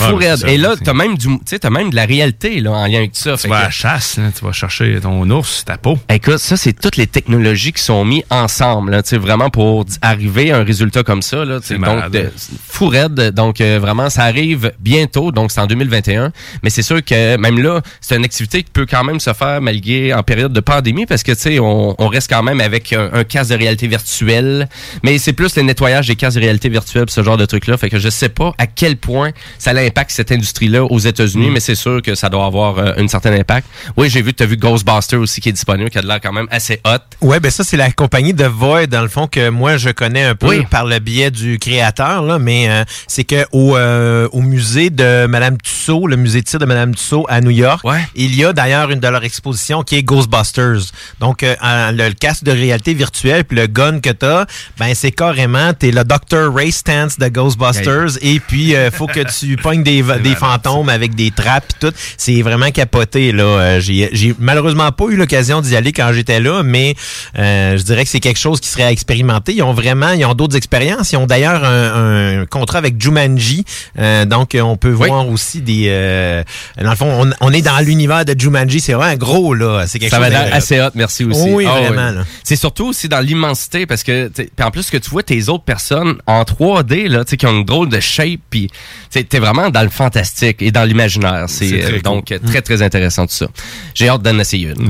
Ah, 0.00 0.08
fou 0.10 0.18
c'est 0.20 0.36
ça, 0.36 0.48
Et 0.48 0.56
là, 0.56 0.74
t'as 0.82 0.94
même 0.94 1.16
du, 1.18 1.26
tu 1.28 1.38
sais, 1.46 1.58
t'as 1.58 1.70
même 1.70 1.90
de 1.90 1.96
la 1.96 2.04
réalité, 2.06 2.60
là, 2.60 2.72
en 2.72 2.86
lien 2.86 2.98
avec 2.98 3.10
ça. 3.14 3.32
Tu 3.36 3.42
Fait 3.42 3.48
vas 3.48 3.58
à 3.58 3.62
la 3.64 3.70
chasse, 3.70 4.16
là, 4.16 4.30
tu 4.36 4.44
vas 4.44 4.52
chercher 4.52 4.98
ton 5.00 5.28
ours, 5.30 5.64
ta 5.64 5.76
peau. 5.76 5.98
Écoute, 6.08 6.38
ça, 6.38 6.56
c'est 6.56 6.72
toutes 6.72 6.96
les 6.96 7.06
technologies 7.06 7.72
qui 7.72 7.82
sont 7.82 8.04
mises 8.04 8.22
ensemble, 8.30 8.92
là, 8.92 9.02
tu 9.02 9.10
sais, 9.10 9.18
vraiment 9.18 9.50
pour 9.50 9.84
arriver 10.02 10.52
à 10.52 10.58
un 10.58 10.64
résultat 10.64 11.02
comme 11.02 11.22
ça, 11.22 11.44
là, 11.44 11.58
C'est 11.62 11.78
donc, 11.78 12.10
de- 12.10 12.30
fou 12.68 12.88
raide. 12.88 13.32
Donc, 13.34 13.60
euh, 13.60 13.78
vraiment, 13.80 14.10
ça 14.10 14.24
arrive 14.24 14.72
bientôt, 14.80 15.32
donc 15.32 15.50
c'est 15.50 15.60
en 15.60 15.66
2021. 15.66 16.32
Mais 16.62 16.70
c'est 16.70 16.82
sûr 16.82 17.04
que 17.04 17.36
même 17.36 17.58
là, 17.62 17.82
c'est 18.00 18.16
une 18.16 18.24
activité 18.24 18.62
qui 18.62 18.70
peut 18.70 18.86
quand 18.88 19.04
même 19.04 19.20
se 19.20 19.32
faire 19.32 19.60
malgré 19.60 20.12
en 20.14 20.22
période 20.22 20.52
de 20.52 20.60
pandémie 20.60 21.06
parce 21.06 21.22
que, 21.22 21.32
tu 21.32 21.40
sais, 21.40 21.58
on, 21.58 21.94
on 21.98 22.08
reste 22.08 22.30
quand 22.30 22.42
même 22.42 22.60
avec 22.60 22.92
un, 22.92 23.10
un 23.12 23.24
casque 23.24 23.50
de 23.50 23.56
réalité 23.56 23.86
virtuelle. 23.86 24.68
Mais 25.02 25.18
c'est 25.18 25.32
plus 25.32 25.56
le 25.56 25.62
nettoyage 25.62 26.06
des 26.06 26.16
casques 26.16 26.36
de 26.36 26.42
réalité 26.42 26.68
virtuelle, 26.68 27.04
ce 27.08 27.22
genre 27.22 27.36
de 27.36 27.44
trucs-là. 27.46 27.76
Fait 27.76 27.90
que 27.90 27.98
je 27.98 28.08
sais 28.08 28.28
pas 28.28 28.52
à 28.58 28.66
quel 28.66 28.96
point 28.96 29.30
ça 29.58 29.72
impacte 29.78 30.10
cette 30.10 30.32
industrie-là 30.32 30.84
aux 30.84 30.98
États-Unis, 30.98 31.48
Mm. 31.48 31.52
mais 31.52 31.60
c'est 31.60 31.74
sûr 31.74 32.00
que 32.02 32.14
ça 32.14 32.28
doit 32.28 32.44
avoir 32.46 32.78
euh, 32.78 32.92
un 32.96 33.08
certain 33.08 33.32
impact. 33.32 33.66
Oui, 33.96 34.08
j'ai 34.10 34.22
vu 34.22 34.32
tu 34.34 34.42
as 34.42 34.46
vu 34.46 34.56
Ghostbuster 34.56 35.16
aussi 35.16 35.40
qui 35.40 35.48
est 35.48 35.52
disponible, 35.52 35.90
qui 35.90 35.98
a 35.98 36.02
de 36.02 36.06
l'air 36.06 36.20
quand 36.20 36.32
même 36.32 36.48
assez 36.50 36.80
hot. 36.86 36.98
Ouais, 37.26 37.40
ben 37.40 37.50
ça 37.50 37.64
c'est 37.64 37.76
la 37.76 37.90
compagnie 37.90 38.34
de 38.34 38.44
Void 38.44 38.86
dans 38.86 39.02
le 39.02 39.08
fond 39.08 39.26
que 39.26 39.48
moi 39.50 39.76
je 39.76 39.90
connais 39.90 40.24
un 40.24 40.34
peu 40.34 40.48
Oui. 40.48 40.66
par 40.70 40.84
le 40.84 40.98
biais 40.98 41.30
du 41.30 41.58
créateur 41.58 42.22
là, 42.22 42.38
mais 42.38 42.68
euh, 42.68 42.84
c'est 43.06 43.24
que 43.24 43.44
au, 43.52 43.76
euh, 43.76 44.28
au 44.32 44.40
musée 44.42 44.90
de 44.90 45.26
Madame 45.26 45.56
Tussaud, 45.58 46.06
le 46.06 46.16
musée 46.16 46.40
de 46.40 46.46
tir 46.46 46.58
de 46.58 46.66
Madame 46.66 46.94
Tussaud 46.94 47.26
à 47.28 47.40
New 47.40 47.50
York, 47.50 47.84
il 48.14 48.34
y 48.34 48.44
a 48.44 48.52
d'ailleurs 48.52 48.90
une 48.90 49.00
de 49.00 49.08
leurs 49.08 49.24
expositions 49.24 49.82
qui 49.82 49.96
est 49.96 50.02
Ghostbusters. 50.02 50.92
Donc 51.20 51.42
euh, 51.42 51.54
euh, 51.64 51.92
le, 51.92 52.08
le 52.08 52.14
casque 52.14 52.44
de 52.44 52.52
réalité 52.52 52.94
virtuelle 52.94 53.44
puis 53.44 53.56
le 53.56 53.66
gun 53.66 54.00
que 54.00 54.10
t'as, 54.10 54.46
ben 54.78 54.94
c'est 54.94 55.12
carrément 55.12 55.72
t'es 55.74 55.90
le 55.90 56.04
Dr 56.04 56.54
Ray 56.54 56.72
Stance 56.72 57.18
de 57.18 57.28
Ghostbusters 57.28 58.18
et 58.22 58.40
puis 58.40 58.74
euh, 58.74 58.90
faut 58.90 59.06
que 59.06 59.20
tu 59.38 59.56
des, 59.72 60.02
des 60.22 60.34
fantômes 60.34 60.88
avec 60.88 61.14
des 61.14 61.30
trappes 61.30 61.72
et 61.82 61.86
tout. 61.86 61.92
C'est 62.16 62.42
vraiment 62.42 62.70
capoté 62.70 63.32
là. 63.32 63.42
Euh, 63.44 63.80
J'ai 63.80 64.34
malheureusement 64.38 64.90
pas 64.92 65.04
eu 65.10 65.16
l'occasion 65.16 65.60
d'y 65.60 65.74
aller 65.76 65.92
quand 65.92 66.12
j'étais 66.12 66.40
là, 66.40 66.62
mais 66.62 66.94
euh, 67.38 67.76
je 67.76 67.82
dirais 67.82 68.04
que 68.04 68.10
c'est 68.10 68.20
quelque 68.20 68.38
chose 68.38 68.60
qui 68.60 68.68
serait 68.68 68.84
à 68.84 68.92
expérimenter. 68.92 69.54
Ils 69.54 69.62
ont 69.62 69.72
vraiment, 69.74 70.10
ils 70.10 70.24
ont 70.24 70.34
d'autres 70.34 70.56
expériences. 70.56 71.12
Ils 71.12 71.16
ont 71.16 71.26
d'ailleurs 71.26 71.64
un, 71.64 72.40
un 72.42 72.46
contrat 72.46 72.78
avec 72.78 73.00
Jumanji, 73.00 73.64
Euh, 73.98 74.24
donc 74.24 74.56
on 74.60 74.76
peut 74.76 74.90
voir 74.90 75.28
aussi 75.28 75.60
des. 75.60 75.86
euh, 75.88 76.42
dans 76.82 76.90
le 76.90 76.96
fond, 76.96 77.26
on, 77.26 77.30
on 77.40 77.52
est 77.52 77.62
dans 77.62 77.78
l'univers 77.84 78.24
de 78.24 78.34
Jumanji. 78.38 78.80
C'est 78.80 78.92
vraiment 78.92 79.16
gros 79.16 79.54
là. 79.54 79.84
C'est 79.86 79.98
quelque 79.98 80.10
Ça 80.10 80.16
chose. 80.18 80.24
va 80.30 80.30
de- 80.30 80.44
l'air 80.44 80.54
assez 80.54 80.80
hot, 80.80 80.90
merci 80.94 81.24
aussi. 81.24 81.40
Oui, 81.48 81.66
Ah 81.68 81.80
vraiment. 81.80 82.22
C'est 82.42 82.56
surtout 82.56 82.86
aussi 82.88 83.08
dans 83.08 83.20
l'immensité 83.20 83.86
parce 83.86 84.02
que 84.02 84.30
en 84.62 84.70
plus 84.70 84.90
que 84.90 84.96
tu 84.96 85.10
vois 85.10 85.22
tes 85.22 85.48
autres 85.48 85.64
personnes 85.64 86.16
en 86.26 86.42
3D 86.42 87.08
là, 87.08 87.24
tu 87.24 87.30
sais 87.30 87.36
qui 87.36 87.46
ont 87.46 87.52
une 87.58 87.64
drôle 87.64 87.88
de 87.88 88.00
shape 88.00 88.40
puis 88.50 88.70
t'es 89.10 89.24
t'es 89.24 89.38
vraiment 89.54 89.70
dans 89.70 89.82
le 89.82 89.88
fantastique 89.88 90.60
et 90.60 90.70
dans 90.70 90.84
l'imaginaire. 90.84 91.44
C'est 91.48 91.84
euh, 91.84 91.90
cool. 91.90 92.02
donc 92.02 92.32
euh, 92.32 92.38
très 92.38 92.62
très 92.62 92.82
intéressant 92.82 93.26
tout 93.26 93.34
ça. 93.34 93.46
J'ai 93.94 94.08
hâte 94.08 94.22
d'en 94.22 94.38
essayer 94.38 94.68
une. 94.68 94.88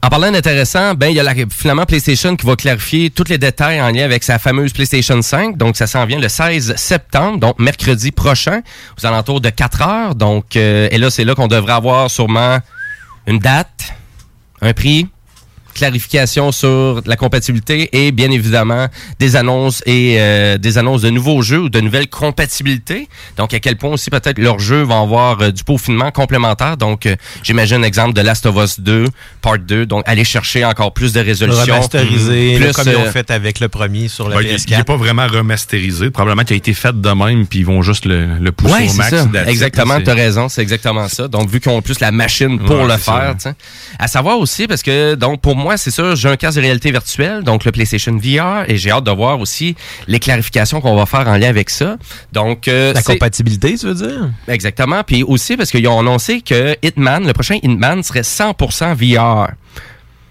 En 0.00 0.10
parlant 0.10 0.30
d'intéressant, 0.30 0.94
ben 0.94 1.08
il 1.08 1.16
y 1.16 1.20
a 1.20 1.24
la, 1.24 1.34
finalement 1.50 1.84
PlayStation 1.84 2.36
qui 2.36 2.46
va 2.46 2.54
clarifier 2.54 3.10
tous 3.10 3.24
les 3.28 3.36
détails 3.36 3.82
en 3.82 3.90
lien 3.90 4.04
avec 4.04 4.22
sa 4.22 4.38
fameuse 4.38 4.72
PlayStation 4.72 5.20
5. 5.20 5.56
Donc 5.56 5.76
ça 5.76 5.88
s'en 5.88 6.06
vient 6.06 6.20
le 6.20 6.28
16 6.28 6.76
septembre, 6.76 7.38
donc 7.40 7.58
mercredi 7.58 8.12
prochain, 8.12 8.60
aux 8.96 9.04
alentours 9.04 9.40
de 9.40 9.50
4 9.50 9.82
heures. 9.82 10.14
Donc 10.14 10.54
euh, 10.54 10.88
et 10.92 10.98
là 10.98 11.10
c'est 11.10 11.24
là 11.24 11.34
qu'on 11.34 11.48
devrait 11.48 11.72
avoir 11.72 12.08
sûrement 12.10 12.60
une 13.26 13.40
date, 13.40 13.92
un 14.60 14.72
prix, 14.72 15.08
clarification 15.78 16.52
sur 16.52 17.00
la 17.06 17.16
compatibilité 17.16 17.88
et 17.92 18.12
bien 18.12 18.30
évidemment 18.30 18.88
des 19.18 19.36
annonces 19.36 19.82
et 19.86 20.16
euh, 20.18 20.58
des 20.58 20.76
annonces 20.76 21.02
de 21.02 21.10
nouveaux 21.10 21.40
jeux 21.42 21.60
ou 21.60 21.68
de 21.68 21.80
nouvelles 21.80 22.08
compatibilités. 22.08 23.08
Donc 23.36 23.54
à 23.54 23.60
quel 23.60 23.76
point 23.76 23.90
aussi 23.90 24.10
peut-être 24.10 24.38
leurs 24.38 24.58
jeux 24.58 24.82
vont 24.82 25.02
avoir 25.02 25.40
euh, 25.40 25.50
du 25.50 25.64
peaufinement 25.64 26.10
complémentaire. 26.10 26.76
Donc 26.76 27.06
euh, 27.06 27.16
j'imagine 27.42 27.84
exemple 27.84 28.12
de 28.14 28.20
Last 28.22 28.44
of 28.46 28.56
Us 28.56 28.80
2 28.80 29.06
Part 29.40 29.58
2. 29.60 29.86
Donc 29.86 30.02
aller 30.06 30.24
chercher 30.24 30.64
encore 30.64 30.92
plus 30.92 31.12
de 31.12 31.20
résolution, 31.20 31.74
Remasterisé, 31.74 32.56
plus 32.56 32.66
là, 32.66 32.72
comme 32.72 32.88
ils 32.88 32.96
ont 32.96 33.02
euh, 33.06 33.10
fait 33.12 33.30
avec 33.30 33.60
le 33.60 33.68
premier 33.68 34.08
sur 34.08 34.28
la 34.28 34.42
il- 34.42 34.48
PS4. 34.56 34.64
Il 34.68 34.76
n'est 34.78 34.84
pas 34.84 34.96
vraiment 34.96 35.26
remasterisé. 35.26 36.10
Probablement 36.10 36.42
qu'il 36.44 36.54
a 36.54 36.56
été 36.58 36.74
fait 36.74 36.98
de 37.00 37.10
même, 37.10 37.46
puis 37.46 37.60
ils 37.60 37.66
vont 37.66 37.82
juste 37.82 38.04
le, 38.04 38.26
le 38.38 38.52
pousser 38.52 38.74
Ouais, 38.74 38.90
au 38.90 38.94
max. 38.94 39.10
ça. 39.10 39.26
Exactement, 39.46 40.00
tu 40.00 40.10
as 40.10 40.14
raison, 40.14 40.48
c'est 40.48 40.62
exactement 40.62 41.08
ça. 41.08 41.28
Donc, 41.28 41.48
vu 41.48 41.60
qu'ils 41.60 41.70
ont 41.72 41.80
plus 41.82 42.00
la 42.00 42.10
machine 42.10 42.58
pour 42.58 42.76
Ouais, 42.80 42.86
le 42.88 42.96
faire, 42.96 43.34
tu 43.36 43.42
sais. 43.44 43.54
À 43.98 44.08
savoir 44.08 44.38
aussi, 44.38 44.66
parce 44.66 44.82
que, 44.82 45.14
donc, 45.14 45.40
pour 45.40 45.56
moi, 45.56 45.67
c'est 45.76 45.90
ça, 45.90 46.14
j'ai 46.14 46.28
un 46.28 46.36
casque 46.36 46.56
de 46.56 46.62
réalité 46.62 46.90
virtuelle, 46.90 47.42
donc 47.42 47.64
le 47.64 47.72
PlayStation 47.72 48.16
VR, 48.16 48.64
et 48.68 48.76
j'ai 48.76 48.90
hâte 48.90 49.04
de 49.04 49.10
voir 49.10 49.38
aussi 49.40 49.74
les 50.06 50.18
clarifications 50.18 50.80
qu'on 50.80 50.96
va 50.96 51.06
faire 51.06 51.28
en 51.28 51.36
lien 51.36 51.48
avec 51.48 51.70
ça. 51.70 51.96
Donc, 52.32 52.68
euh, 52.68 52.92
La 52.92 53.00
c'est- 53.00 53.12
compatibilité, 53.12 53.76
tu 53.76 53.86
veux 53.86 53.94
dire? 53.94 54.30
Exactement. 54.48 55.02
Puis 55.04 55.22
aussi, 55.22 55.56
parce 55.56 55.70
qu'ils 55.70 55.86
ont 55.88 55.98
annoncé 56.00 56.40
que 56.40 56.76
Hitman, 56.82 57.26
le 57.26 57.32
prochain 57.32 57.58
Hitman 57.62 58.02
serait 58.02 58.22
100% 58.22 58.94
VR. 58.94 59.50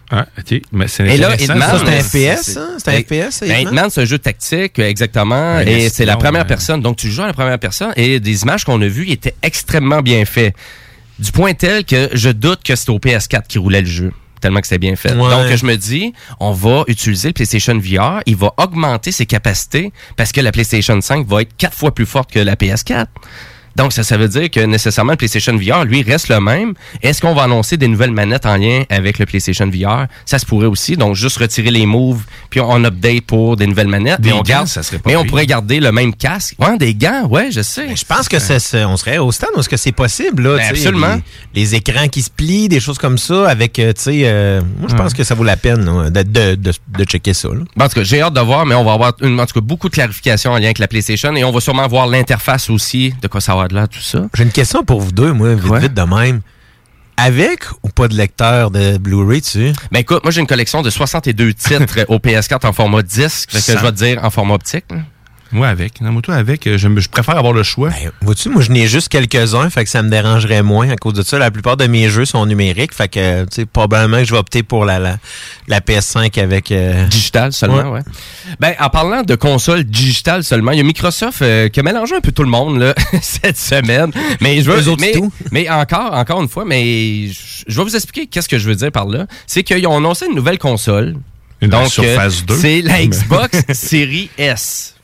Ah, 0.10 0.26
OK. 0.40 0.62
Mais 0.72 0.88
c'est 0.88 1.06
Et 1.06 1.18
là, 1.18 1.36
Hitman, 1.36 1.60
c'est 1.60 1.90
un 1.90 2.02
FPS, 2.02 2.42
c'est- 2.44 2.52
ça? 2.54 2.68
C'est 2.78 2.88
un 2.90 2.94
Ben, 2.94 3.04
FPS, 3.04 3.40
ben, 3.42 3.60
Hitman? 3.60 3.90
C'est 3.90 4.02
un 4.02 4.06
jeu 4.06 4.18
tactique, 4.18 4.80
exactement. 4.80 5.56
Ouais, 5.58 5.70
et 5.82 5.90
c'est 5.90 6.06
la 6.06 6.16
première 6.16 6.44
euh, 6.44 6.46
personne. 6.46 6.82
Donc, 6.82 6.96
tu 6.96 7.12
joues 7.12 7.24
à 7.24 7.28
la 7.28 7.34
première 7.34 7.60
personne 7.60 7.92
et 7.98 8.22
des 8.22 8.44
images 8.44 8.64
qu'on 8.64 8.82
a 8.82 8.88
vues 8.88 9.10
étaient 9.10 9.36
extrêmement 9.44 10.02
bien 10.02 10.24
faites. 10.24 10.56
Du 11.20 11.32
point 11.34 11.54
tel 11.56 11.84
que 11.84 12.10
je 12.14 12.30
doute 12.30 12.62
que 12.64 12.76
c'était 12.76 12.92
au 12.92 13.00
PS4 13.00 13.48
qui 13.48 13.58
roulait 13.58 13.82
le 13.82 13.88
jeu. 13.88 14.14
Tellement 14.42 14.62
que 14.62 14.68
c'était 14.68 14.80
bien 14.80 14.96
fait. 14.96 15.14
Ouais. 15.14 15.30
Donc, 15.30 15.56
je 15.56 15.66
me 15.66 15.76
dis, 15.76 16.14
on 16.40 16.52
va 16.52 16.84
utiliser 16.88 17.30
le 17.30 17.34
PlayStation 17.34 17.78
VR. 17.78 18.22
Il 18.26 18.36
va 18.36 18.54
augmenter 18.58 19.12
ses 19.12 19.26
capacités 19.26 19.92
parce 20.16 20.32
que 20.32 20.42
la 20.42 20.52
PlayStation 20.52 21.00
5 21.00 21.28
va 21.28 21.42
être 21.42 21.56
quatre 21.58 21.76
fois 21.76 21.94
plus 21.94 22.06
forte 22.06 22.32
que 22.32 22.40
la 22.40 22.56
PS4. 22.56 23.08
Donc, 23.78 23.94
ça, 23.94 24.04
ça 24.04 24.18
veut 24.18 24.28
dire 24.28 24.50
que 24.50 24.60
nécessairement 24.60 25.12
le 25.14 25.18
PlayStation 25.18 25.56
VR, 25.56 25.86
lui, 25.86 26.02
reste 26.02 26.30
le 26.30 26.40
même. 26.40 26.74
Est-ce 27.04 27.22
qu'on 27.22 27.34
va 27.36 27.44
annoncer 27.44 27.78
des 27.78 27.88
nouvelles 27.88 28.12
manettes 28.12 28.46
en 28.48 28.58
lien 28.58 28.84
avec 28.90 29.20
le 29.20 29.26
PlayStation 29.28 29.68
VR? 29.70 30.08
Ça 30.26 30.40
se 30.40 30.46
pourrait 30.48 30.66
aussi. 30.68 30.98
Donc, 30.98 31.16
juste 31.16 31.38
retirer 31.38 31.70
les 31.70 31.86
moves, 31.86 32.24
puis 32.50 32.60
on 32.60 32.84
update 32.84 33.22
pour 33.22 33.56
des 33.56 33.68
nouvelles 33.68 33.88
manettes. 33.88 34.20
Des 34.20 34.30
mais 34.30 34.34
on 34.34 34.38
gants, 34.40 34.44
garde, 34.44 34.68
ça 34.68 34.82
serait 34.82 34.98
pas 34.98 35.10
Mais 35.10 35.16
on 35.16 35.22
pire. 35.22 35.30
pourrait 35.30 35.46
garder 35.46 35.80
le 35.80 35.92
même 35.92 36.14
casque. 36.16 36.56
Ouais, 36.60 36.78
des 36.78 36.96
gants, 36.96 37.28
ouais, 37.28 37.52
je 37.52 37.62
sais. 37.62 37.96
Je 37.96 38.04
pense 38.04 38.28
que 38.28 38.40
c'est, 38.40 38.84
on 38.84 38.98
serait 38.98 39.20
au 39.20 39.28
où 39.28 39.60
est-ce 39.60 39.70
que 39.70 39.78
c'est 39.78 39.92
possible, 39.92 40.44
là. 40.44 40.58
Ben, 40.58 40.66
absolument. 40.70 41.22
Les, 41.54 41.62
les 41.62 41.76
écrans 41.76 42.08
qui 42.08 42.24
se 42.24 42.30
plient, 42.32 42.68
des 42.70 42.80
choses 42.80 42.98
comme 42.98 43.18
ça, 43.20 43.48
avec, 43.48 43.78
euh, 43.78 43.94
tu 43.94 44.02
sais, 44.02 44.22
euh, 44.24 44.62
moi, 44.80 44.90
je 44.90 44.96
pense 44.96 45.14
que 45.14 45.24
ça 45.24 45.36
vaut 45.36 45.44
la 45.44 45.58
peine 45.58 45.86
là, 45.86 46.10
de, 46.10 46.24
de, 46.24 46.56
de, 46.56 46.72
de 46.98 47.04
checker 47.04 47.34
ça. 47.34 47.50
là. 47.50 47.62
Bon, 47.76 47.86
en 47.86 47.88
tout 47.88 47.96
cas, 47.96 48.04
j'ai 48.04 48.22
hâte 48.22 48.34
de 48.34 48.40
voir, 48.42 48.66
mais 48.66 48.76
on 48.76 48.84
va 48.84 48.94
avoir 48.94 49.14
une, 49.22 49.40
en 49.40 49.46
tout 49.46 49.54
cas, 49.54 49.62
beaucoup 49.62 49.90
de 49.90 49.94
clarifications 49.94 50.52
en 50.52 50.58
lien 50.58 50.66
avec 50.66 50.80
la 50.80 50.88
PlayStation 50.88 51.36
et 51.36 51.44
on 51.44 51.52
va 51.52 51.60
sûrement 51.60 51.88
voir 51.88 52.08
l'interface 52.08 52.70
aussi, 52.70 53.14
de 53.22 53.28
quoi 53.28 53.42
ça 53.42 53.56
va 53.56 53.67
de 53.68 53.76
là, 53.76 53.88
tout 53.88 54.00
ça. 54.00 54.28
J'ai 54.34 54.44
une 54.44 54.52
question 54.52 54.84
pour 54.84 55.02
vous 55.02 55.12
deux, 55.12 55.34
moi, 55.34 55.56
vite, 55.56 55.74
vite 55.76 55.94
de 55.94 56.02
même. 56.02 56.42
Avec 57.18 57.64
ou 57.82 57.90
pas 57.90 58.08
de 58.08 58.14
lecteur 58.14 58.70
de 58.70 58.98
Blu-ray, 58.98 59.42
tu 59.42 59.50
sais? 59.50 59.74
Ben 59.92 60.00
écoute, 60.00 60.24
moi 60.24 60.32
j'ai 60.32 60.40
une 60.42 60.48
collection 60.48 60.84
de 60.84 60.90
62 60.92 61.54
titres 61.54 62.06
au 62.10 62.18
PS4 62.18 62.68
en 62.68 62.74
format 62.74 63.02
disque, 63.02 63.52
fait 63.52 63.74
que 63.74 63.80
je 63.80 63.84
vais 63.84 63.92
te 63.92 63.98
dire 63.98 64.24
en 64.24 64.30
format 64.30 64.54
optique. 64.54 64.86
Moi, 65.52 65.68
avec. 65.68 66.02
Non, 66.02 66.12
moi, 66.12 66.22
toi, 66.22 66.36
avec, 66.36 66.68
euh, 66.68 66.78
je, 66.78 66.88
préfère 67.10 67.38
avoir 67.38 67.54
le 67.54 67.64
choix. 67.64 67.90
Ben, 67.90 68.12
Vois-tu, 68.22 68.50
moi, 68.50 68.62
je 68.62 68.72
n'ai 68.72 68.88
juste 68.88 69.10
quelques-uns, 69.10 69.70
fait 69.70 69.84
que 69.84 69.90
ça 69.90 70.02
me 70.02 70.10
dérangerait 70.10 70.64
moins. 70.64 70.90
À 70.90 70.96
cause 70.96 71.14
de 71.14 71.22
ça, 71.24 71.38
la 71.38 71.52
plupart 71.52 71.78
de 71.78 71.88
mes 71.88 72.10
jeux 72.10 72.26
sont 72.26 72.46
numériques, 72.46 72.94
fait 72.94 73.08
que, 73.08 73.44
tu 73.46 73.48
sais, 73.52 73.66
probablement 73.66 74.18
que 74.18 74.26
je 74.26 74.32
vais 74.32 74.38
opter 74.40 74.64
pour 74.64 74.86
la, 74.86 75.00
la, 75.00 75.18
la 75.68 75.80
PS5 75.80 76.40
avec... 76.42 76.72
euh, 76.72 77.06
Digital 77.08 77.54
seulement, 77.54 77.92
ouais. 77.92 78.02
Ben, 78.60 78.74
en 78.80 78.90
parlant 78.90 79.24
de 79.24 79.36
console 79.36 79.84
digitale 79.84 80.44
seulement, 80.44 80.72
il 80.72 80.78
y 80.78 80.82
a 80.82 80.84
Microsoft 80.84 81.42
euh, 81.42 81.70
qui 81.70 81.80
a 81.80 81.84
mélangé 81.84 82.16
un 82.16 82.22
peu 82.22 82.32
tout 82.32 82.44
le 82.44 82.50
monde 82.50 82.80
là, 82.80 82.94
cette 83.22 83.58
semaine. 83.58 84.12
Mais 84.42 84.62
je 84.62 84.70
veux, 84.72 84.82
Eux 84.82 84.88
autres, 84.90 85.02
mais, 85.02 85.12
tout. 85.14 85.32
mais 85.52 85.70
encore, 85.70 86.14
encore 86.14 86.42
une 86.42 86.50
fois, 86.50 86.66
mais 86.66 87.28
je 87.30 87.48
je 87.68 87.78
vais 87.78 87.84
vous 87.84 87.96
expliquer 87.96 88.28
qu'est-ce 88.28 88.50
que 88.50 88.58
je 88.58 88.68
veux 88.68 88.76
dire 88.76 88.92
par 88.92 89.08
là. 89.08 89.28
C'est 89.46 89.64
qu'ils 89.64 89.86
ont 89.88 89.98
annoncé 89.98 90.26
une 90.26 90.36
nouvelle 90.36 90.58
console. 90.58 91.16
Une 91.62 91.70
Donc, 91.70 91.88
Surface 91.88 92.42
euh, 92.42 92.46
2. 92.48 92.56
c'est 92.56 92.82
la 92.82 93.06
Xbox 93.06 93.62
Series 93.74 94.30
S. 94.38 94.96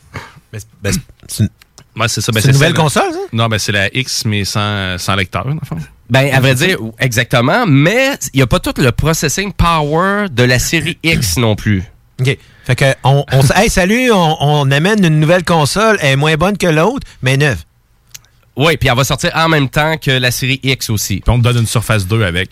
c'est 0.59 1.43
une, 1.43 1.49
Ouais, 1.95 2.07
c'est 2.07 2.21
ça. 2.21 2.31
Ben, 2.31 2.41
c'est 2.41 2.47
une 2.47 2.53
nouvelle 2.53 2.73
console, 2.73 3.11
ça? 3.11 3.19
Non, 3.31 3.47
ben, 3.47 3.59
c'est 3.59 3.71
la 3.71 3.95
X, 3.95 4.25
mais 4.25 4.45
sans, 4.45 4.97
sans 4.97 5.15
lecteur, 5.15 5.45
dans 5.45 5.53
le 5.53 5.59
fond. 5.63 5.77
Ben, 6.09 6.33
à 6.33 6.39
vrai 6.39 6.55
dire, 6.55 6.77
exactement, 6.99 7.65
mais 7.67 8.17
il 8.33 8.37
n'y 8.37 8.41
a 8.41 8.47
pas 8.47 8.59
tout 8.59 8.73
le 8.77 8.91
processing 8.91 9.53
power 9.53 10.27
de 10.31 10.43
la 10.43 10.59
série 10.59 10.97
X 11.03 11.37
non 11.37 11.55
plus. 11.55 11.83
OK. 12.19 12.37
Fait 12.65 12.75
que, 12.75 12.85
on, 13.03 13.25
on, 13.31 13.41
hey, 13.55 13.69
salut, 13.69 14.11
on, 14.11 14.37
on 14.39 14.71
amène 14.71 15.03
une 15.05 15.19
nouvelle 15.19 15.43
console, 15.43 15.97
elle 16.01 16.13
est 16.13 16.15
moins 16.15 16.35
bonne 16.35 16.57
que 16.57 16.67
l'autre, 16.67 17.05
mais 17.21 17.37
neuve. 17.37 17.63
Oui, 18.55 18.77
puis 18.77 18.87
elle 18.87 18.95
va 18.95 19.03
sortir 19.03 19.31
en 19.33 19.49
même 19.49 19.67
temps 19.67 19.97
que 19.97 20.11
la 20.11 20.29
série 20.29 20.59
X 20.61 20.89
aussi. 20.91 21.21
Puis 21.21 21.33
on 21.33 21.39
te 21.39 21.43
donne 21.43 21.57
une 21.57 21.67
Surface 21.67 22.05
2 22.05 22.23
avec. 22.23 22.49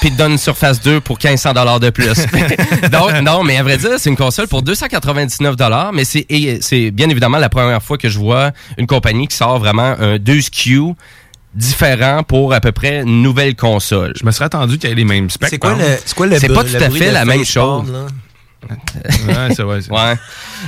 Puis 0.00 0.08
il 0.08 0.12
te 0.12 0.18
donne 0.18 0.32
une 0.32 0.38
Surface 0.38 0.80
2 0.80 1.00
pour 1.00 1.18
1500 1.22 1.78
de 1.78 1.90
plus. 1.90 2.06
Donc, 2.90 3.12
non, 3.22 3.44
mais 3.44 3.56
à 3.56 3.62
vrai 3.62 3.76
dire, 3.76 3.92
c'est 3.98 4.10
une 4.10 4.16
console 4.16 4.48
pour 4.48 4.62
299 4.62 5.54
mais 5.92 6.04
c'est 6.04 6.90
bien 6.90 7.08
évidemment 7.08 7.38
la 7.38 7.48
première 7.48 7.82
fois 7.82 7.96
que 7.96 8.08
je 8.08 8.18
vois 8.18 8.50
une 8.76 8.88
compagnie 8.88 9.28
qui 9.28 9.36
sort 9.36 9.60
vraiment 9.60 9.94
un 10.00 10.18
2 10.18 10.40
SKU 10.40 10.94
différent 11.54 12.22
pour 12.24 12.52
à 12.52 12.60
peu 12.60 12.72
près 12.72 13.02
une 13.02 13.22
nouvelle 13.22 13.54
console. 13.54 14.12
Je 14.18 14.24
me 14.24 14.32
serais 14.32 14.46
attendu 14.46 14.78
qu'il 14.78 14.88
y 14.88 14.92
ait 14.92 14.96
les 14.96 15.04
mêmes 15.04 15.30
specs. 15.30 15.50
C'est 15.50 15.58
quoi 15.58 15.74
le, 15.74 15.84
c'est 16.04 16.14
quoi 16.14 16.26
le 16.26 16.38
C'est 16.38 16.48
pas 16.48 16.64
tout 16.64 16.72
le 16.72 16.82
à 16.82 16.90
fait 16.90 17.12
la 17.12 17.24
même 17.24 17.44
chose. 17.44 17.90
là? 17.90 18.06
Ouais, 18.68 19.54
c'est 19.54 19.62
vrai. 19.62 19.80
Ouais. 19.90 20.14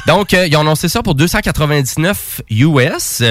Donc, 0.06 0.32
euh, 0.34 0.46
ils 0.46 0.56
ont 0.56 0.60
annoncé 0.60 0.88
ça 0.88 1.02
pour 1.02 1.14
299 1.14 2.40
US, 2.50 3.22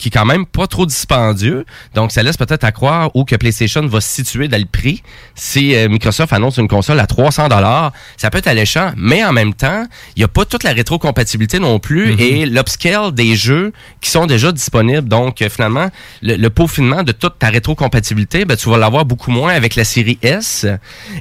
qui 0.00 0.08
est 0.08 0.10
quand 0.10 0.24
même 0.24 0.46
pas 0.46 0.66
trop 0.66 0.86
dispendieux. 0.86 1.66
Donc, 1.94 2.10
ça 2.10 2.22
laisse 2.22 2.38
peut-être 2.38 2.64
à 2.64 2.72
croire 2.72 3.10
où 3.14 3.24
que 3.24 3.36
PlayStation 3.36 3.86
va 3.86 4.00
se 4.00 4.08
situer 4.08 4.48
dans 4.48 4.58
le 4.58 4.64
prix. 4.64 5.02
Si 5.34 5.74
euh, 5.74 5.88
Microsoft 5.88 6.32
annonce 6.32 6.56
une 6.56 6.68
console 6.68 6.98
à 6.98 7.06
300 7.06 7.48
dollars, 7.48 7.92
ça 8.16 8.30
peut 8.30 8.38
être 8.38 8.46
alléchant, 8.46 8.92
mais 8.96 9.22
en 9.22 9.32
même 9.32 9.52
temps, 9.52 9.86
il 10.16 10.20
n'y 10.20 10.24
a 10.24 10.28
pas 10.28 10.46
toute 10.46 10.64
la 10.64 10.72
rétrocompatibilité 10.72 11.58
non 11.58 11.78
plus 11.78 12.18
et 12.18 12.46
l'upscale 12.46 13.12
des 13.12 13.36
jeux 13.36 13.72
qui 14.00 14.10
sont 14.10 14.26
déjà 14.26 14.52
disponibles. 14.52 15.06
Donc, 15.06 15.42
euh, 15.42 15.50
finalement, 15.50 15.90
le, 16.22 16.36
le 16.36 16.50
peaufinement 16.50 17.02
de 17.02 17.12
toute 17.12 17.38
ta 17.38 17.48
rétrocompatibilité, 17.48 18.46
ben, 18.46 18.56
tu 18.56 18.70
vas 18.70 18.78
l'avoir 18.78 19.04
beaucoup 19.04 19.30
moins 19.30 19.52
avec 19.52 19.76
la 19.76 19.84
série 19.84 20.18
S. 20.22 20.66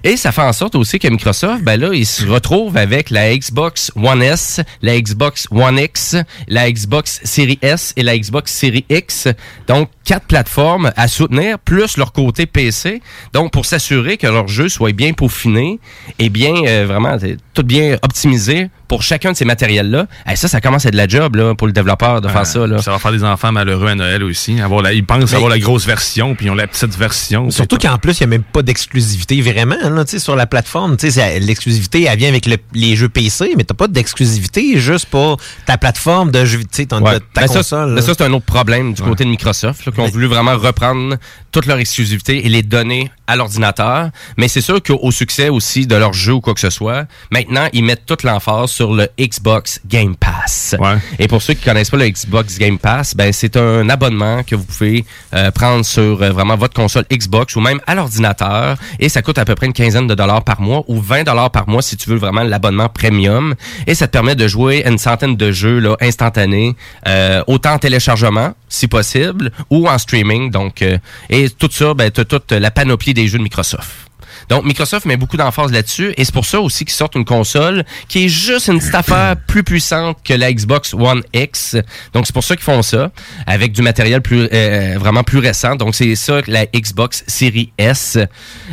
Et 0.06 0.16
ça 0.16 0.32
fait 0.32 0.42
en 0.42 0.54
sorte 0.54 0.76
aussi 0.76 1.00
que 1.00 1.08
Microsoft, 1.10 1.64
ben 1.64 1.78
là, 1.78 1.90
il 1.94 2.06
se 2.06 2.26
retrouve 2.26 2.78
avec 2.78 3.10
la 3.10 3.36
Xbox 3.36 3.92
One 3.98 4.22
S, 4.22 4.62
la 4.82 5.00
Xbox 5.00 5.48
One 5.52 5.80
X, 5.80 6.16
la 6.48 6.72
Xbox 6.72 7.20
Series 7.26 7.60
S 7.62 7.94
et 7.98 8.04
la 8.04 8.18
Xbox 8.18 8.54
Series 8.54 8.69
X. 8.90 9.28
Donc, 9.68 9.90
quatre 10.10 10.26
plateformes 10.26 10.92
à 10.98 11.08
soutenir, 11.08 11.60
plus 11.60 11.96
leur 11.98 12.14
côté 12.14 12.48
PC. 12.48 13.00
Donc, 13.32 13.52
pour 13.54 13.68
s'assurer 13.68 14.18
que 14.18 14.26
leur 14.26 14.48
jeu 14.48 14.68
soit 14.68 14.92
bien 14.92 15.14
peaufiné 15.14 15.80
et 16.18 16.30
bien, 16.30 16.52
euh, 16.66 16.86
vraiment, 16.88 17.16
tout 17.54 17.62
bien 17.62 17.96
optimisé 18.02 18.70
pour 18.88 19.04
chacun 19.04 19.34
de 19.34 19.38
ces 19.38 19.46
matériels-là. 19.46 20.08
Et 20.32 20.36
ça, 20.36 20.48
ça 20.48 20.62
commence 20.62 20.84
à 20.84 20.88
être 20.88 20.94
de 20.94 20.98
la 20.98 21.08
job 21.08 21.36
là, 21.36 21.54
pour 21.54 21.68
le 21.68 21.74
développeur 21.74 22.22
de 22.22 22.28
Ouais, 22.28 22.34
faire 22.34 22.46
ça. 22.48 22.66
Là. 22.66 22.82
Ça 22.82 22.90
va 22.90 22.98
faire 22.98 23.12
des 23.12 23.24
enfants 23.24 23.52
malheureux 23.52 23.86
à 23.86 23.94
Noël 23.94 24.24
aussi. 24.24 24.60
Avoir 24.60 24.82
la- 24.82 24.94
ils 24.94 25.06
pensent 25.06 25.30
Mais- 25.30 25.36
avoir 25.36 25.52
la 25.52 25.60
grosse 25.60 25.86
version, 25.86 26.34
puis 26.34 26.48
ils 26.48 26.50
ont 26.50 26.56
la 26.56 26.66
petite 26.66 26.98
version. 26.98 27.52
Surtout 27.52 27.78
qu'en 27.78 28.00
plus, 28.00 28.20
il 28.20 28.24
n'y 28.24 28.34
a 28.34 28.38
même 28.38 28.42
pas 28.42 28.64
d'exclusivité 28.64 29.40
vraiment 29.42 29.76
là, 29.92 30.06
tu 30.06 30.12
sais, 30.14 30.20
sur 30.20 30.36
la 30.36 30.48
plateforme. 30.48 30.98
Tu 30.98 31.12
sais, 31.12 31.20
c'est- 31.20 31.40
L'exclusivité, 31.40 32.06
elle 32.06 32.18
vient 32.18 32.30
avec 32.30 32.48
le- 32.48 32.58
les 32.74 32.96
jeux 32.96 33.10
PC, 33.10 33.54
mais 33.56 33.64
tu 33.64 33.76
pas 33.76 33.88
d'exclusivité 33.88 34.80
juste 34.80 35.06
pour 35.06 35.38
ta 35.68 35.78
plateforme 35.78 36.32
de 36.32 36.44
sais, 36.72 36.88
ton- 36.88 37.04
Ouais. 37.04 37.14
de 37.14 37.20
ta 37.20 37.42
Ben 37.42 37.48
ça, 37.48 37.54
console. 37.60 37.94
ben 37.94 38.02
ça, 38.02 38.14
c'est 38.18 38.24
un 38.24 38.34
autre 38.34 38.46
problème 38.46 38.94
du 38.96 39.04
côté 39.04 39.24
de 39.24 39.30
Microsoft, 39.30 39.86
là, 39.86 39.92
qui 40.00 40.08
ont 40.08 40.12
voulu 40.12 40.28
vraiment 40.28 40.58
reprendre 40.58 41.18
toute 41.52 41.66
leur 41.66 41.80
exclusivité 41.80 42.46
et 42.46 42.50
les 42.50 42.64
donner 42.64 43.12
à 43.28 43.36
l'ordinateur. 43.36 44.10
Mais 44.38 44.48
c'est 44.48 44.62
sûr 44.62 44.82
qu'au 44.82 45.12
succès 45.12 45.50
aussi 45.50 45.88
de 45.88 45.96
leur 45.96 46.14
jeu 46.14 46.34
ou 46.34 46.42
quoi 46.42 46.54
que 46.54 46.60
ce 46.60 46.70
soit, 46.70 47.06
maintenant, 47.32 47.68
ils 47.74 47.84
mettent 47.84 48.06
toute 48.06 48.24
l'emphase 48.24 48.72
sur 48.72 48.94
le 48.94 49.08
Xbox 49.20 49.82
Game 49.88 50.16
Pass. 50.16 50.76
Et 51.20 51.28
pour 51.28 51.42
ceux 51.42 51.54
qui 51.54 51.64
connaissent 51.64 51.90
pas 51.90 51.98
le 51.98 52.10
Xbox 52.10 52.58
Game 52.58 52.80
Pass, 52.80 53.16
ben 53.16 53.32
c'est 53.34 53.58
un 53.58 53.90
abonnement 53.90 54.44
que 54.44 54.56
vous 54.56 54.64
pouvez 54.64 55.06
euh, 55.34 55.52
prendre 55.52 55.86
sur 55.86 56.22
euh, 56.22 56.32
vraiment 56.32 56.56
votre 56.56 56.74
console 56.74 57.06
Xbox 57.12 57.56
ou 57.56 57.62
même 57.62 57.80
à 57.88 57.96
l'ordinateur. 57.96 58.78
Et 59.00 59.10
ça 59.10 59.22
coûte 59.22 59.38
à 59.38 59.46
peu 59.46 59.56
près 59.56 59.68
une 59.68 59.74
quinzaine 59.74 60.08
de 60.08 60.16
dollars 60.16 60.44
par 60.44 60.62
mois 60.62 60.84
ou 60.88 61.00
20 61.00 61.24
dollars 61.24 61.52
par 61.52 61.68
mois 61.68 61.82
si 61.82 61.98
tu 61.98 62.10
veux 62.10 62.18
vraiment 62.18 62.44
l'abonnement 62.44 62.90
premium. 62.90 63.56
Et 63.88 63.96
ça 63.96 64.08
te 64.08 64.12
permet 64.12 64.36
de 64.36 64.48
jouer 64.48 64.84
une 64.88 64.98
centaine 64.98 65.36
de 65.36 65.52
jeux 65.52 65.80
là, 65.80 65.96
instantanés, 66.02 66.76
euh, 67.08 67.44
autant 67.48 67.74
en 67.74 67.80
téléchargement, 67.80 68.54
si 68.70 68.88
possible, 68.88 69.52
ou 69.70 69.88
en 69.90 69.98
streaming. 69.98 70.52
Donc, 70.52 70.82
euh, 70.82 70.98
et 71.30 71.50
tout 71.50 71.70
ça, 71.72 71.94
ben, 71.94 72.12
tu 72.12 72.26
toute 72.26 72.52
la 72.52 72.72
panoplie 72.72 73.14
des 73.14 73.28
jeux 73.28 73.38
de 73.38 73.44
Microsoft. 73.44 74.09
Donc, 74.50 74.66
Microsoft 74.66 75.06
met 75.06 75.16
beaucoup 75.16 75.38
d'emphase 75.38 75.72
là-dessus 75.72 76.14
et 76.18 76.26
c'est 76.26 76.34
pour 76.34 76.46
ça 76.46 76.60
aussi 76.60 76.84
qu'ils 76.84 76.96
sortent 76.96 77.16
une 77.16 77.26
console 77.26 77.86
qui 78.08 78.26
est 78.26 78.30
juste 78.30 78.68
une 78.68 78.80
petite 78.80 78.96
affaire 78.96 79.36
plus 79.48 79.64
puissante 79.64 80.18
que 80.24 80.34
la 80.34 80.52
Xbox 80.52 80.94
One 80.96 81.22
X. 81.34 81.78
Donc, 82.14 82.26
c'est 82.26 82.34
pour 82.34 82.44
ça 82.44 82.56
qu'ils 82.56 82.64
font 82.64 82.82
ça 82.82 83.12
avec 83.46 83.72
du 83.72 83.84
matériel 83.84 84.22
plus 84.22 84.50
euh, 84.52 84.96
vraiment 85.00 85.24
plus 85.24 85.38
récent. 85.38 85.76
Donc, 85.76 85.94
c'est 85.94 86.16
ça 86.16 86.42
que 86.42 86.50
la 86.50 86.66
Xbox 86.66 87.24
Series 87.28 87.72
S 87.78 88.18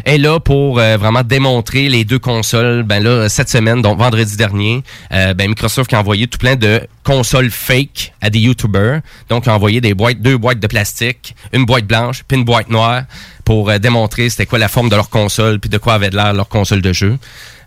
est 0.04 0.18
là 0.18 0.40
pour 0.40 0.78
euh, 0.78 0.96
vraiment 0.96 1.22
démontrer 1.22 1.88
les 1.90 2.04
deux 2.04 2.18
consoles. 2.18 2.82
Ben 2.82 3.02
là, 3.02 3.28
cette 3.28 3.50
semaine, 3.50 3.82
donc 3.82 3.98
vendredi 3.98 4.36
dernier, 4.36 4.82
euh, 5.12 5.34
ben 5.34 5.48
Microsoft 5.48 5.90
qui 5.90 5.94
a 5.94 6.00
envoyé 6.00 6.26
tout 6.26 6.38
plein 6.38 6.56
de 6.56 6.80
consoles 7.04 7.50
fake 7.50 8.14
à 8.22 8.30
des 8.30 8.38
YouTubers. 8.38 9.00
Donc, 9.28 9.46
ont 9.46 9.52
envoyé 9.52 9.82
des 9.82 9.92
boîtes, 9.92 10.20
deux 10.20 10.38
boîtes 10.38 10.58
de 10.58 10.66
plastique, 10.66 11.36
une 11.52 11.66
boîte 11.66 11.86
blanche, 11.86 12.22
puis 12.26 12.38
une 12.38 12.44
boîte 12.44 12.70
noire 12.70 13.02
pour 13.46 13.70
euh, 13.70 13.78
démontrer 13.78 14.28
c'était 14.28 14.44
quoi 14.44 14.58
la 14.58 14.68
forme 14.68 14.90
de 14.90 14.96
leur 14.96 15.08
console 15.08 15.60
puis 15.60 15.70
de 15.70 15.78
quoi 15.78 15.94
avait 15.94 16.10
l'air 16.10 16.34
leur 16.34 16.48
console 16.48 16.82
de 16.82 16.92
jeu. 16.92 17.16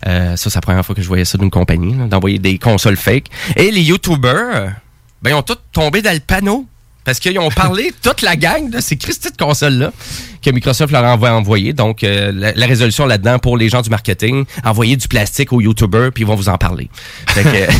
Euh, 0.05 0.35
ça, 0.35 0.49
c'est 0.49 0.55
la 0.55 0.61
première 0.61 0.85
fois 0.85 0.93
que 0.93 1.01
je 1.01 1.07
voyais 1.07 1.25
ça 1.25 1.37
d'une 1.37 1.49
compagnie, 1.49 1.95
d'envoyer 2.07 2.37
des 2.37 2.59
consoles 2.59 2.97
fake. 2.97 3.27
Et 3.55 3.71
les 3.71 3.81
YouTubers, 3.81 4.73
ben, 5.21 5.31
ils 5.31 5.33
ont 5.33 5.41
tous 5.41 5.57
tombé 5.71 6.01
dans 6.01 6.13
le 6.13 6.19
panneau. 6.19 6.65
Parce 7.05 7.19
qu'ils 7.19 7.39
ont 7.39 7.49
parlé, 7.49 7.93
toute 8.03 8.21
la 8.21 8.35
gang 8.35 8.69
de 8.69 8.81
ces 8.81 8.97
Christy 8.97 9.31
de 9.31 9.37
consoles-là, 9.37 9.91
que 10.41 10.49
Microsoft 10.51 10.91
leur 10.91 11.03
a 11.05 11.15
envoyé. 11.35 11.73
Donc, 11.73 12.03
euh, 12.03 12.31
la, 12.33 12.53
la 12.53 12.65
résolution 12.65 13.05
là-dedans 13.05 13.39
pour 13.39 13.57
les 13.57 13.69
gens 13.69 13.81
du 13.81 13.89
marketing, 13.89 14.45
envoyer 14.63 14.95
du 14.95 15.07
plastique 15.07 15.51
aux 15.53 15.61
YouTubers, 15.61 16.11
puis 16.13 16.23
ils 16.23 16.27
vont 16.27 16.35
vous 16.35 16.49
en 16.49 16.57
parler. 16.57 16.89
Fait 17.27 17.43
que- 17.43 17.71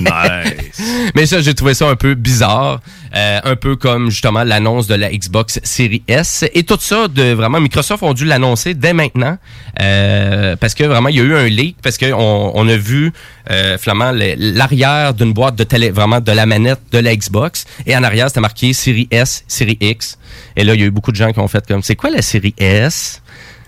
Mais 1.14 1.26
ça, 1.26 1.40
j'ai 1.40 1.54
trouvé 1.54 1.74
ça 1.74 1.88
un 1.88 1.96
peu 1.96 2.14
bizarre. 2.14 2.80
Euh, 3.14 3.40
un 3.44 3.56
peu 3.56 3.76
comme 3.76 4.10
justement 4.10 4.44
l'annonce 4.44 4.88
de 4.88 4.94
la 4.94 5.10
Xbox 5.10 5.58
Series 5.62 6.02
S. 6.06 6.44
Et 6.52 6.64
tout 6.64 6.76
ça, 6.78 7.08
de 7.08 7.32
vraiment, 7.32 7.60
Microsoft 7.60 8.02
ont 8.02 8.12
dû 8.12 8.24
l'annoncer 8.26 8.74
dès 8.74 8.92
maintenant. 8.92 9.38
euh, 9.80 10.56
parce 10.56 10.74
que 10.74 10.84
vraiment, 10.84 11.08
il 11.08 11.16
y 11.16 11.20
a 11.20 11.22
eu 11.22 11.34
un 11.34 11.46
leak, 11.46 11.76
parce 11.82 11.96
qu'on 11.98 12.52
on 12.54 12.68
a 12.68 12.76
vu 12.76 13.12
euh, 13.50 13.76
le- 13.86 14.34
l'arrière 14.56 15.14
d'une 15.14 15.32
boîte 15.32 15.56
de 15.56 15.64
télé, 15.64 15.90
vraiment 15.90 16.20
de 16.20 16.32
la 16.32 16.46
manette 16.46 16.80
de 16.92 16.98
la 16.98 17.14
Xbox. 17.16 17.64
Et 17.86 17.96
en 17.96 18.02
arrière, 18.02 18.28
c'était 18.28 18.40
marqué 18.40 18.72
Série 18.72 19.08
S, 19.10 19.44
Série 19.48 19.78
X. 19.80 20.18
Et 20.56 20.64
là, 20.64 20.74
il 20.74 20.80
y 20.80 20.84
a 20.84 20.86
eu 20.86 20.90
beaucoup 20.90 21.12
de 21.12 21.16
gens 21.16 21.32
qui 21.32 21.38
ont 21.38 21.48
fait 21.48 21.66
comme, 21.66 21.82
c'est 21.82 21.96
quoi 21.96 22.10
la 22.10 22.22
série 22.22 22.54
S? 22.58 23.22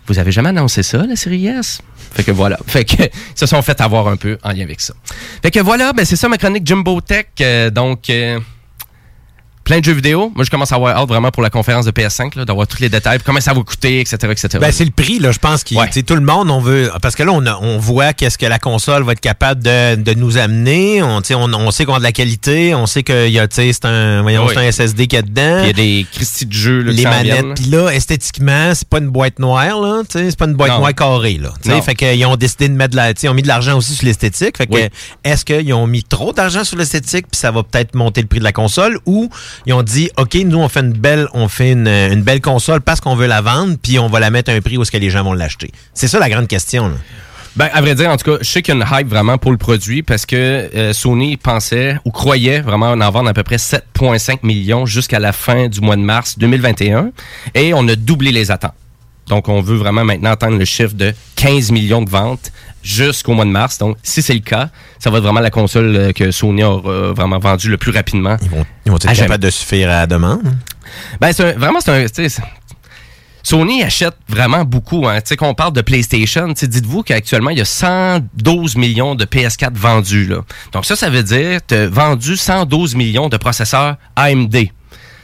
Vous 0.07 0.19
avez 0.19 0.33
jamais 0.33 0.49
annoncé 0.49 0.83
ça, 0.83 1.05
la 1.07 1.17
série 1.17 1.47
S? 1.47 1.83
Fait 2.13 2.25
que 2.25 2.31
voilà. 2.31 2.59
Fait 2.67 2.85
que 2.85 3.03
se 3.35 3.47
sont 3.47 3.61
fait 3.61 3.81
avoir 3.81 4.09
un 4.09 4.17
peu 4.17 4.39
en 4.43 4.53
lien 4.53 4.63
avec 4.63 4.81
ça. 4.81 4.95
Fait 5.43 5.51
que 5.51 5.61
voilà, 5.61 5.93
ben 5.93 6.05
c'est 6.07 6.17
ça 6.17 6.29
ma 6.29 6.39
chronique 6.39 6.67
Jumbo 6.67 7.01
Tech. 7.01 7.27
Euh, 7.41 7.71
donc, 7.71 8.09
euh, 8.09 8.41
plein 9.69 9.81
de 9.81 9.85
jeux 9.85 9.93
vidéo. 9.93 10.33
Moi, 10.35 10.45
je 10.45 10.51
commence 10.51 10.73
à 10.73 10.77
avoir 10.77 10.97
hâte 10.97 11.09
vraiment 11.09 11.31
pour 11.31 11.43
la 11.43 11.51
conférence 11.51 11.85
de 11.85 11.91
PS5, 11.91 12.37
là, 12.37 12.45
d'avoir 12.45 12.67
tous 12.67 12.81
les 12.81 12.89
détails, 12.89 13.19
combien 13.25 13.41
ça 13.43 13.53
va 13.53 13.61
coûter, 13.61 14.01
etc., 14.01 14.17
etc. 14.31 14.49
Ben, 14.61 14.73
c'est 14.73 14.85
le 14.87 14.91
prix, 14.91 15.19
là. 15.19 15.31
Je 15.31 15.39
pense 15.39 15.63
que 15.63 16.01
tout 16.01 16.15
le 16.15 16.21
monde, 16.23 16.51
on 16.51 16.61
veut. 16.61 16.91
Parce 17.03 17.15
que 17.15 17.23
là, 17.23 17.33
on, 17.33 17.45
a- 17.47 17.59
on 17.61 17.79
voit 17.79 18.13
qu'est-ce 18.15 18.39
que 18.39 18.47
la 18.47 18.59
console 18.59 19.03
va 19.05 19.13
être 19.13 19.21
capable 19.21 19.63
de, 19.63 19.95
de 19.97 20.15
nous 20.15 20.39
amener. 20.39 21.03
On, 21.03 21.21
on, 21.33 21.53
on 21.55 21.71
sait 21.71 21.85
qu'on 21.85 21.95
a 21.95 21.99
de 21.99 22.03
la 22.03 22.13
qualité. 22.13 22.75
On 22.75 22.87
sait 22.87 23.03
qu'il 23.03 23.29
y 23.29 23.39
a, 23.39 23.47
tu 23.47 23.57
sais, 23.57 23.73
c'est 23.73 23.85
un, 23.85 24.23
voyons, 24.23 24.47
Oui. 24.47 24.55
c'est 24.57 24.67
un 24.67 24.73
SSD 24.73 25.07
qu'il 25.07 25.19
y 25.19 25.21
a 25.21 25.23
dedans. 25.23 25.59
Il 25.63 25.67
y 25.67 25.71
a 25.71 25.73
des 25.75 26.07
Christy 26.15 26.47
de 26.47 26.53
jeux, 26.55 26.81
là, 26.83 26.91
qui 26.93 26.97
les 26.99 27.05
manettes. 27.05 27.55
Puis 27.57 27.67
là, 27.67 27.91
esthétiquement, 27.91 28.73
c'est 28.75 28.89
pas 28.89 28.99
une 28.99 29.09
boîte 29.11 29.39
noire, 29.39 29.81
là. 29.81 30.03
C'est 30.09 30.35
pas 30.37 30.47
une 30.47 30.55
boîte 30.55 30.71
Non. 30.71 30.79
noire 30.79 30.95
carrée, 30.95 31.39
là. 31.41 31.51
Tu 31.63 31.69
sais, 31.69 31.77
Non. 31.77 31.83
fait 31.83 31.95
qu'ils 31.95 32.25
ont 32.25 32.37
décidé 32.37 32.69
de 32.69 32.75
mettre 32.75 32.93
de 32.93 32.97
la, 32.97 33.11
ils 33.11 33.29
ont 33.29 33.35
mis 33.35 33.43
de 33.43 33.49
l'argent 33.49 33.77
aussi 33.77 33.95
sur 33.95 34.07
l'esthétique. 34.07 34.57
Fait 34.57 34.67
que, 34.67 34.73
Oui. 34.75 34.81
est-ce 35.25 35.45
qu'ils 35.45 35.75
ont 35.75 35.87
mis 35.87 36.03
trop 36.05 36.33
d'argent 36.33 36.65
sur 36.65 36.79
l'esthétique 36.79 37.27
puis 37.31 37.39
ça 37.39 37.51
va 37.51 37.63
peut-être 37.63 37.95
monter 37.95 38.23
le 38.23 38.29
prix 38.29 38.39
de 38.39 38.45
la 38.45 38.53
console 38.53 38.99
ou 39.05 39.29
ils 39.67 39.73
ont 39.73 39.83
dit, 39.83 40.11
OK, 40.17 40.35
nous, 40.35 40.59
on 40.59 40.69
fait 40.69 40.81
une 40.81 40.93
belle, 40.93 41.29
on 41.35 41.49
fait 41.49 41.73
une, 41.73 41.89
une 41.89 42.23
belle 42.23 42.41
console 42.41 42.81
parce 42.81 43.01
qu'on 43.01 43.15
veut 43.17 43.27
la 43.27 43.41
vendre 43.41 43.77
puis 43.81 43.99
on 43.99 44.09
va 44.09 44.21
la 44.21 44.31
mettre 44.31 44.51
à 44.51 44.55
un 44.55 44.61
prix 44.61 44.77
où 44.77 44.83
est-ce 44.83 44.93
que 44.93 44.99
les 44.99 45.11
gens 45.11 45.25
vont 45.25 45.35
l'acheter. 45.35 45.71
C'est 45.95 46.09
ça 46.09 46.19
la 46.19 46.29
grande 46.29 46.49
question, 46.49 46.89
là. 46.89 46.95
Ben, 47.59 47.69
à 47.73 47.81
vrai 47.81 47.97
dire, 47.97 48.09
en 48.09 48.17
tout 48.17 48.31
cas, 48.31 48.39
je 48.41 48.49
sais 48.49 48.63
qu'il 48.63 48.73
y 48.73 48.81
a 48.81 48.81
une 48.81 49.01
hype 49.01 49.09
vraiment 49.09 49.37
pour 49.37 49.51
le 49.51 49.57
produit 49.57 50.05
parce 50.05 50.27
que 50.27 50.37
euh, 50.37 50.93
Sony 50.93 51.37
pensait 51.37 51.97
ou 52.05 52.13
croyait 52.13 52.61
vraiment 52.61 52.93
en 52.93 53.11
vendre 53.11 53.29
à 53.29 53.35
peu 53.35 53.43
près 53.43 53.57
7,5 53.57 54.41
millions 54.45 54.87
jusqu'à 54.87 55.19
la 55.19 55.33
fin 55.33 55.67
du 55.67 55.81
mois 55.81 55.97
de 55.97 56.03
mars 56.03 56.39
2021 56.39 57.11
et 57.57 57.75
on 57.75 57.89
a 57.89 57.97
doublé 57.97 58.31
les 58.31 58.53
attentes. 58.53 58.75
Donc, 59.27 59.49
on 59.49 59.61
veut 59.61 59.77
vraiment 59.77 60.05
maintenant 60.05 60.31
atteindre 60.31 60.57
le 60.57 60.65
chiffre 60.65 60.95
de 60.95 61.13
15 61.35 61.73
millions 61.73 62.03
de 62.03 62.09
ventes 62.09 62.53
jusqu'au 62.83 63.35
mois 63.35 63.45
de 63.45 63.51
mars. 63.51 63.79
Donc, 63.79 63.97
si 64.03 64.23
c'est 64.23 64.35
le 64.35 64.41
cas, 64.41 64.69
ça 64.99 65.11
va 65.11 65.19
être 65.19 65.25
vraiment 65.25 65.41
la 65.41 65.51
console 65.51 65.97
euh, 65.97 66.13
que 66.13 66.31
Sony 66.31 66.63
aura 66.63 67.13
vraiment 67.13 67.39
vendue 67.39 67.69
le 67.71 67.77
plus 67.77 67.93
rapidement. 67.93 68.37
Ils 68.43 68.51
vont, 68.51 68.67
Ils 68.87 68.91
vont 68.93 68.99
être 68.99 69.13
capables 69.15 69.43
de 69.45 69.51
suffire 69.51 69.89
à 69.91 70.01
la 70.01 70.07
demande? 70.07 70.43
ben, 71.21 71.31
un- 71.39 71.53
vraiment, 71.53 71.81
c'est 71.81 71.91
un. 72.25 72.29
Sony 73.43 73.83
achète 73.83 74.15
vraiment 74.29 74.65
beaucoup. 74.65 75.07
Hein. 75.09 75.21
Tu 75.21 75.29
sais, 75.29 75.37
qu'on 75.37 75.55
parle 75.55 75.73
de 75.73 75.81
PlayStation, 75.81 76.49
dites-vous 76.49 77.03
qu'actuellement, 77.03 77.51
il 77.51 77.59
y 77.59 77.63
a 77.63 77.65
112 77.65 78.77
millions 78.77 79.15
de 79.15 79.25
PS4 79.25 79.73
vendus. 79.75 80.27
Là. 80.27 80.39
Donc 80.73 80.85
ça, 80.85 80.97
ça 80.97 81.09
veut 81.09 81.23
dire 81.23 81.61
que 81.61 81.67
tu 81.69 81.75
as 81.75 81.87
vendu 81.89 82.37
112 82.37 82.95
millions 82.95 83.29
de 83.29 83.37
processeurs 83.39 83.97
AMD. 84.17 84.57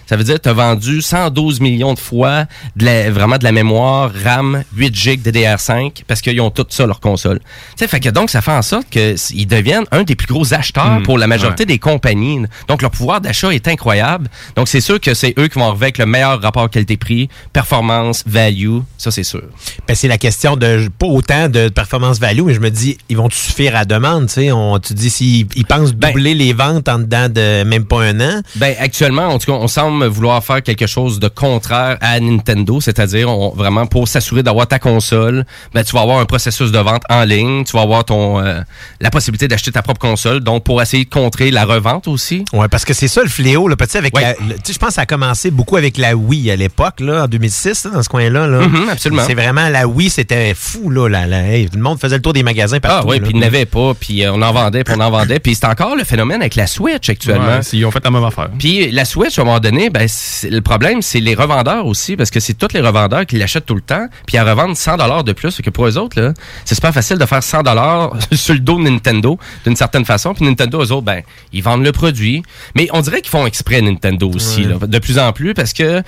Ça 0.07 0.17
veut 0.17 0.25
dire 0.25 0.35
que 0.37 0.43
tu 0.43 0.49
as 0.49 0.53
vendu 0.53 1.01
112 1.03 1.61
millions 1.61 1.95
de 1.95 1.99
fois 1.99 2.45
de 2.77 2.85
la- 2.85 3.11
vraiment 3.11 3.39
de 3.39 3.45
la 3.45 3.53
mémoire 3.53 4.11
RAM 4.25 4.63
8 4.77 4.95
GB 4.95 5.31
DDR5 5.31 6.03
parce 6.07 6.21
qu'ils 6.21 6.41
ont 6.41 6.51
tout 6.51 6.67
ça 6.69 6.87
leur 6.87 7.01
console. 7.01 7.39
Tu 7.41 7.47
sais, 7.79 7.89
fait 7.89 8.01
que 8.01 8.09
donc 8.09 8.31
ça 8.31 8.41
fait 8.43 8.53
en 8.53 8.63
sorte 8.63 8.89
qu'ils 8.91 9.47
deviennent 9.47 9.85
un 9.93 10.03
des 10.03 10.15
plus 10.17 10.27
gros 10.27 10.53
acheteurs 10.55 11.01
Mm, 11.01 11.03
pour 11.05 11.19
la 11.19 11.27
majorité 11.27 11.63
ouais. 11.63 11.67
des 11.67 11.79
compagnies. 11.79 12.43
Donc 12.69 12.83
leur 12.83 12.91
pouvoir 12.91 13.21
d'achat 13.21 13.51
est 13.53 13.67
incroyable. 13.69 14.29
Donc 14.57 14.69
c'est 14.69 14.81
sûr 14.81 15.01
que 15.01 15.15
c'est 15.15 15.35
eux 15.39 15.49
qui 15.49 15.59
vont 15.59 15.69
arriver 15.69 15.87
avec 15.87 15.99
le 15.99 16.07
meilleur 16.07 16.41
rapport 16.41 16.69
qualité-prix, 16.69 17.29
performance, 17.53 18.25
value, 18.27 18.79
ça 18.99 19.11
c'est 19.11 19.23
sûr. 19.23 19.43
Ben, 19.89 19.95
c'est 19.95 20.09
la 20.09 20.19
question 20.19 20.57
de 20.57 20.89
pas 20.99 21.07
autant 21.07 21.49
de 21.49 21.69
performance 21.69 22.19
value, 22.19 22.43
mais 22.43 22.55
je 22.55 22.61
me 22.61 22.71
dis, 22.71 22.99
ils 23.09 23.17
vont 23.17 23.31
suffire 23.31 23.75
à 23.77 23.81
la 23.81 23.85
demande, 23.85 24.27
tu 24.27 24.35
sais? 24.35 24.53
On, 24.53 24.79
tu 24.79 24.93
dis, 24.95 25.11
s'ils 25.11 25.47
ils 25.57 25.65
pensent 25.65 25.95
doubler 25.95 26.35
les 26.35 26.53
ventes 26.53 26.89
en 26.89 26.99
dedans 26.99 27.29
de 27.29 27.63
même 27.65 27.85
pas 27.85 28.03
un 28.03 28.21
an. 28.21 28.43
Ben 28.57 28.75
actuellement, 28.79 29.29
en 29.29 29.39
tout 29.39 29.47
cas, 29.53 29.59
on 29.59 29.69
semble 29.69 29.94
vouloir 30.03 30.43
faire 30.45 30.63
quelque 30.63 30.87
chose 30.87 31.21
de 31.21 31.29
contraire 31.29 31.99
à 32.01 32.19
Nintendo, 32.21 32.81
c'est-à-dire 32.81 33.29
on- 33.31 33.51
vraiment 33.55 33.87
pour 33.87 34.09
s'assurer 34.09 34.43
d'avoir 34.43 34.67
ta 34.67 34.79
console, 34.79 35.45
ben 35.73 35.85
tu 35.85 35.95
vas 35.95 36.01
avoir 36.03 36.19
un 36.19 36.25
processus 36.25 36.73
de 36.73 36.79
vente 36.79 37.03
en 37.09 37.25
ligne, 37.25 37.65
tu 37.65 37.73
vas 37.77 37.83
avoir 37.83 38.05
ton 38.05 38.41
euh, 38.41 38.61
la 39.01 39.11
possibilité 39.11 39.49
d'acheter 39.49 39.71
ta 39.73 39.83
propre 39.83 40.01
console, 40.01 40.41
donc 40.41 40.65
pour 40.65 40.81
essayer 40.83 41.05
de 41.05 41.11
contrer 41.11 41.51
la 41.51 41.65
revente 41.65 42.09
aussi. 42.09 42.45
Ouais, 42.53 42.69
parce 42.69 42.85
que 42.85 42.95
c'est 42.95 43.09
ça 43.09 43.23
le 43.23 43.29
fléau, 43.29 43.69
là. 43.69 43.77
Petit 43.77 43.97
avec 43.97 44.19
la- 44.19 44.33
le- 44.33 44.55
tu 44.57 44.61
sais, 44.65 44.73
je 44.73 44.79
pense 44.79 44.89
que 44.91 44.95
ça 44.95 45.03
a 45.03 45.07
commencé 45.07 45.51
beaucoup 45.51 45.77
avec 45.77 45.99
la 45.99 46.17
Wii 46.17 46.51
à 46.51 46.57
l'époque, 46.57 47.01
là, 47.01 47.25
en 47.25 47.27
2006, 47.29 47.85
là, 47.85 47.91
dans 47.93 48.03
ce 48.03 48.09
coin-là. 48.09 48.47
Là. 48.47 48.67
Mhm, 48.67 48.89
absolument. 48.91 49.23
C'est 49.27 49.35
vraiment 49.35 49.69
la 49.69 49.87
Wii, 49.87 50.11
c'était 50.11 50.55
fou, 50.55 50.91
là. 50.91 51.09
Hey, 51.27 51.69
tout 51.69 51.77
le 51.77 51.83
monde 51.83 51.99
faisait 52.01 52.17
le 52.17 52.23
tour 52.23 52.33
des 52.33 52.43
magasins 52.43 52.79
Ah 52.79 52.89
partout. 52.89 53.09
oui, 53.09 53.19
là. 53.19 53.23
puis 53.25 53.33
il 53.35 53.41
n'avait 53.41 53.67
pas, 53.67 53.93
puis 53.99 54.25
euh, 54.25 54.33
on 54.33 54.43
en 54.43 54.53
vendait, 54.53 54.85
puis 54.85 54.95
on 54.97 55.01
en 55.01 55.11
vendait, 55.11 55.39
puis 55.39 55.55
c'est 55.55 55.67
encore 55.67 55.97
le 55.97 56.05
phénomène 56.05 56.41
avec 56.41 56.55
la 56.57 56.67
Switch 56.67 57.09
actuellement. 57.09 57.47
Ouais, 57.59 57.61
ils 57.73 57.85
ont 57.85 57.91
fait 57.91 58.03
la 58.05 58.11
même 58.11 58.25
affaire. 58.25 58.49
Puis 58.59 58.91
la 58.91 59.05
Switch, 59.05 59.39
à 59.39 59.43
un 59.43 59.45
moment 59.45 59.61
donné, 59.61 59.84
ben, 59.91 60.09
le 60.51 60.61
problème, 60.61 61.03
c'est 61.03 61.21
les 61.21 61.35
revendeurs 61.35 61.87
aussi, 61.87 62.17
parce 62.17 62.31
que 62.31 62.41
c'est 62.41 62.55
tous 62.55 62.73
les 62.75 62.81
revendeurs 62.81 63.27
qui 63.27 63.37
l'achètent 63.37 63.67
tout 63.67 63.75
le 63.75 63.81
temps, 63.81 64.07
puis 64.27 64.37
ils 64.37 64.41
revendent 64.41 64.77
100 64.77 65.23
de 65.23 65.33
plus. 65.33 65.61
Que 65.61 65.71
pour 65.71 65.87
eux 65.87 65.97
autres, 65.99 66.21
là, 66.21 66.33
c'est 66.65 66.75
super 66.75 66.93
facile 66.93 67.19
de 67.19 67.27
faire 67.27 67.43
100 67.43 67.63
sur 68.33 68.55
le 68.55 68.61
dos 68.61 68.79
de 68.79 68.83
Nintendo, 68.89 69.39
d'une 69.65 69.77
certaine 69.77 70.05
façon. 70.05 70.35
Puis 70.35 70.45
Nintendo, 70.45 70.79
eux 70.83 70.93
autres, 70.93 71.03
ben, 71.07 71.23
ils 71.53 71.63
vendent 71.63 71.85
le 71.85 71.93
produit. 71.93 72.43
Mais 72.75 72.89
on 72.93 73.01
dirait 73.01 73.21
qu'ils 73.23 73.31
font 73.31 73.47
exprès, 73.47 73.81
Nintendo 73.81 74.31
aussi, 74.35 74.63
Ouais. 74.63 74.77
là, 74.81 74.87
de 74.87 74.99
plus 74.99 75.19
en 75.19 75.33
plus, 75.33 75.55
parce 75.55 75.73
que 75.73 76.03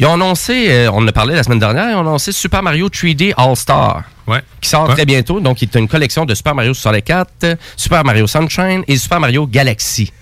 ils 0.00 0.06
ont 0.06 0.14
annoncé, 0.14 0.66
euh, 0.70 0.90
on 0.92 0.98
en 0.98 1.08
a 1.08 1.12
parlé 1.12 1.34
la 1.34 1.42
semaine 1.42 1.58
dernière, 1.58 1.90
ils 1.90 1.94
ont 1.96 2.00
annoncé 2.00 2.30
Super 2.30 2.62
Mario 2.62 2.88
3D 2.88 3.32
All-Star. 3.36 4.04
Ouais. 4.28 4.40
Qui 4.60 4.68
sort 4.68 4.88
Ouais. 4.88 4.94
très 4.94 5.06
bientôt. 5.06 5.40
Donc, 5.40 5.60
il 5.62 5.68
y 5.72 5.76
a 5.76 5.80
une 5.80 5.88
collection 5.88 6.24
de 6.24 6.34
Super 6.34 6.54
Mario 6.54 6.72
64, 6.74 7.56
Super 7.76 8.04
Mario 8.04 8.26
Sunshine 8.26 8.84
et 8.86 8.96
Super 8.96 9.18
Mario 9.20 9.46
Galaxy. 9.46 10.12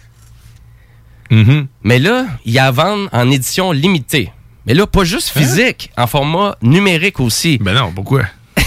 Mm-hmm. 1.31 1.67
Mais 1.83 1.99
là, 1.99 2.27
il 2.45 2.53
y 2.53 2.59
a 2.59 2.67
à 2.67 2.71
vendre 2.71 3.09
en 3.13 3.31
édition 3.31 3.73
limitée. 3.73 4.31
Mais 4.67 4.75
là, 4.75 4.87
pas 4.87 5.05
juste 5.05 5.29
physique, 5.29 5.91
en 5.97 6.07
format 6.07 6.57
numérique 6.61 7.21
aussi. 7.21 7.59
Ben 7.59 7.75
non, 7.75 7.93
pourquoi? 7.95 8.23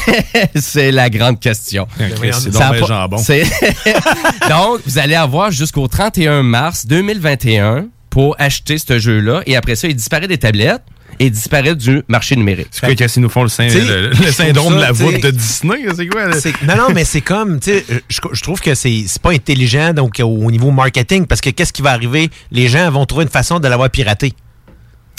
c'est 0.55 0.91
la 0.91 1.09
grande 1.09 1.39
question. 1.39 1.87
C'est 1.97 2.51
donc 2.51 2.61
ben 3.09 3.17
c'est- 3.17 3.43
donc, 4.49 4.79
vous 4.85 4.97
allez 4.97 5.15
avoir 5.15 5.51
jusqu'au 5.51 5.87
31 5.87 6.43
mars 6.43 6.85
2021 6.85 7.87
pour 8.09 8.35
acheter 8.39 8.77
ce 8.77 8.99
jeu-là. 8.99 9.41
Et 9.45 9.55
après 9.55 9.75
ça, 9.75 9.87
il 9.87 9.95
disparaît 9.95 10.27
des 10.27 10.37
tablettes 10.37 10.81
et 11.19 11.25
il 11.25 11.31
disparaît 11.31 11.75
du 11.75 12.01
marché 12.07 12.35
numérique. 12.35 12.67
C'est 12.71 12.85
quoi 12.85 12.95
qu'est-ce 12.95 13.15
qu'ils 13.15 13.23
nous 13.23 13.29
font 13.29 13.43
le, 13.43 13.49
syndrome 13.49 14.53
trouve 14.53 14.75
de 14.75 14.81
la 14.81 14.91
voûte 14.91 15.21
de 15.21 15.31
Disney? 15.31 15.77
C'est 15.95 16.07
quoi? 16.07 16.27
Non, 16.67 16.75
non, 16.77 16.87
mais 16.93 17.03
c'est 17.03 17.21
comme, 17.21 17.59
tu 17.59 17.71
sais, 17.71 17.85
je, 18.07 18.19
je 18.31 18.41
trouve 18.41 18.61
que 18.61 18.75
c'est 18.75 19.03
c'est 19.07 19.21
pas 19.21 19.31
intelligent 19.31 19.93
donc 19.93 20.19
au 20.23 20.51
niveau 20.51 20.71
marketing 20.71 21.25
parce 21.25 21.41
que 21.41 21.49
qu'est-ce 21.49 21.73
qui 21.73 21.81
va 21.81 21.91
arriver? 21.91 22.29
Les 22.51 22.67
gens 22.67 22.89
vont 22.91 23.05
trouver 23.05 23.23
une 23.23 23.29
façon 23.29 23.59
de 23.59 23.67
l'avoir 23.67 23.89
piraté. 23.89 24.33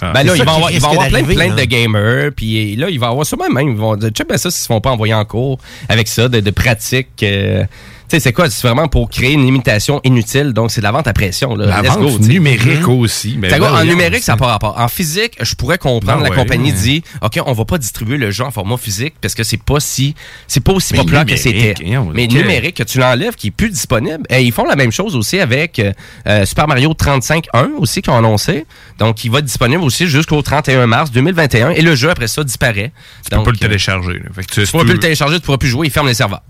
Ben 0.00 0.22
là, 0.22 0.34
il 0.34 0.42
va 0.44 0.54
avoir, 0.54 0.70
il 0.70 0.80
va 0.80 0.88
avoir 0.88 1.08
plein, 1.08 1.22
plein 1.24 1.54
de 1.54 1.64
gamers, 1.64 2.30
puis 2.34 2.74
là, 2.76 2.88
il 2.88 2.98
va 2.98 3.08
avoir 3.08 3.26
sûrement 3.26 3.50
même, 3.50 3.68
ils 3.68 3.76
vont 3.76 3.96
dire, 3.96 4.08
check 4.08 4.26
ben 4.26 4.38
ça 4.38 4.50
s'ils 4.50 4.62
se 4.62 4.66
font 4.66 4.80
pas 4.80 4.90
envoyer 4.92 5.12
en 5.12 5.26
cours 5.26 5.58
avec 5.90 6.08
ça, 6.08 6.26
de, 6.28 6.40
de 6.40 6.50
pratiques. 6.50 7.22
euh, 7.22 7.64
sais, 8.10 8.20
c'est 8.20 8.32
quoi? 8.32 8.50
C'est 8.50 8.66
vraiment 8.66 8.88
pour 8.88 9.08
créer 9.10 9.32
une 9.32 9.44
limitation 9.44 10.00
inutile, 10.04 10.52
donc 10.52 10.70
c'est 10.70 10.80
de 10.80 10.84
la 10.84 10.92
vente 10.92 11.06
à 11.06 11.12
pression. 11.12 11.54
Là. 11.54 11.66
La 11.66 11.82
Let's 11.82 11.92
vente 11.92 12.00
go, 12.00 12.18
numérique 12.18 12.88
aussi. 12.88 13.36
Ben 13.36 13.62
en 13.62 13.84
numérique, 13.84 14.22
ça 14.22 14.32
n'a 14.32 14.38
pas 14.38 14.46
rapport. 14.46 14.78
En 14.78 14.88
physique, 14.88 15.36
je 15.40 15.54
pourrais 15.54 15.78
comprendre, 15.78 16.18
Ben 16.18 16.24
la 16.24 16.30
ouais, 16.30 16.36
compagnie 16.36 16.72
dit, 16.72 17.02
OK, 17.22 17.38
on 17.46 17.52
va 17.52 17.64
pas 17.64 17.78
distribuer 17.78 18.16
le 18.16 18.30
jeu 18.30 18.44
en 18.44 18.50
format 18.50 18.76
physique 18.76 19.14
parce 19.20 19.34
que 19.34 19.42
c'est 19.42 19.62
pas 19.62 19.80
si, 19.80 20.14
c'est 20.46 20.62
pas 20.62 20.72
aussi 20.72 20.92
Mais 20.92 21.00
populaire 21.00 21.24
que 21.26 21.36
c'était. 21.36 21.74
voyons, 21.80 22.10
Mais 22.14 22.26
numérique, 22.26 22.76
que 22.76 22.82
tu 22.82 22.98
l'enlèves, 22.98 23.34
qui 23.34 23.48
est 23.48 23.52
plus 23.52 23.70
disponible. 23.70 24.24
Et 24.28 24.42
ils 24.42 24.52
font 24.52 24.64
la 24.64 24.76
même 24.76 24.92
chose 24.92 25.16
aussi 25.16 25.40
avec 25.40 25.78
euh, 25.78 25.92
euh, 26.26 26.44
Super 26.44 26.68
Mario 26.68 26.92
35.1 26.92 27.70
aussi, 27.78 28.02
qu'ils 28.02 28.12
ont 28.12 28.16
annoncé. 28.16 28.66
Donc, 28.98 29.24
il 29.24 29.30
va 29.30 29.38
être 29.38 29.44
disponible 29.44 29.82
aussi 29.82 30.06
jusqu'au 30.06 30.40
31 30.42 30.86
mars 30.86 31.10
2021. 31.10 31.70
Et 31.70 31.82
le 31.82 31.94
jeu, 31.94 32.10
après 32.10 32.28
ça, 32.28 32.44
disparaît. 32.44 32.92
Tu 33.24 33.30
peux 33.30 33.42
pas 33.42 33.50
le 33.50 33.56
télécharger. 33.56 34.22
Fait 34.34 34.42
que 34.44 34.52
tu, 34.52 34.64
Tu 34.64 34.70
pourras 34.70 34.84
plus 34.84 34.94
le 34.94 35.00
télécharger, 35.00 35.36
tu 35.36 35.42
pourras 35.42 35.58
plus 35.58 35.68
jouer, 35.68 35.86
il 35.86 35.90
ferme 35.90 36.08
les 36.08 36.14
serveurs. 36.14 36.42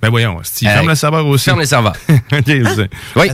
Ben 0.00 0.10
voyons, 0.10 0.38
Euh, 0.38 0.42
ferme 0.70 0.88
le 0.88 0.94
serveur 0.94 1.26
aussi. 1.26 1.44
ferme 1.46 1.60
les 1.60 1.66
serveurs. 1.66 1.96
Ok, 2.32 2.44
c'est- 2.46 2.90
Oui. 3.16 3.30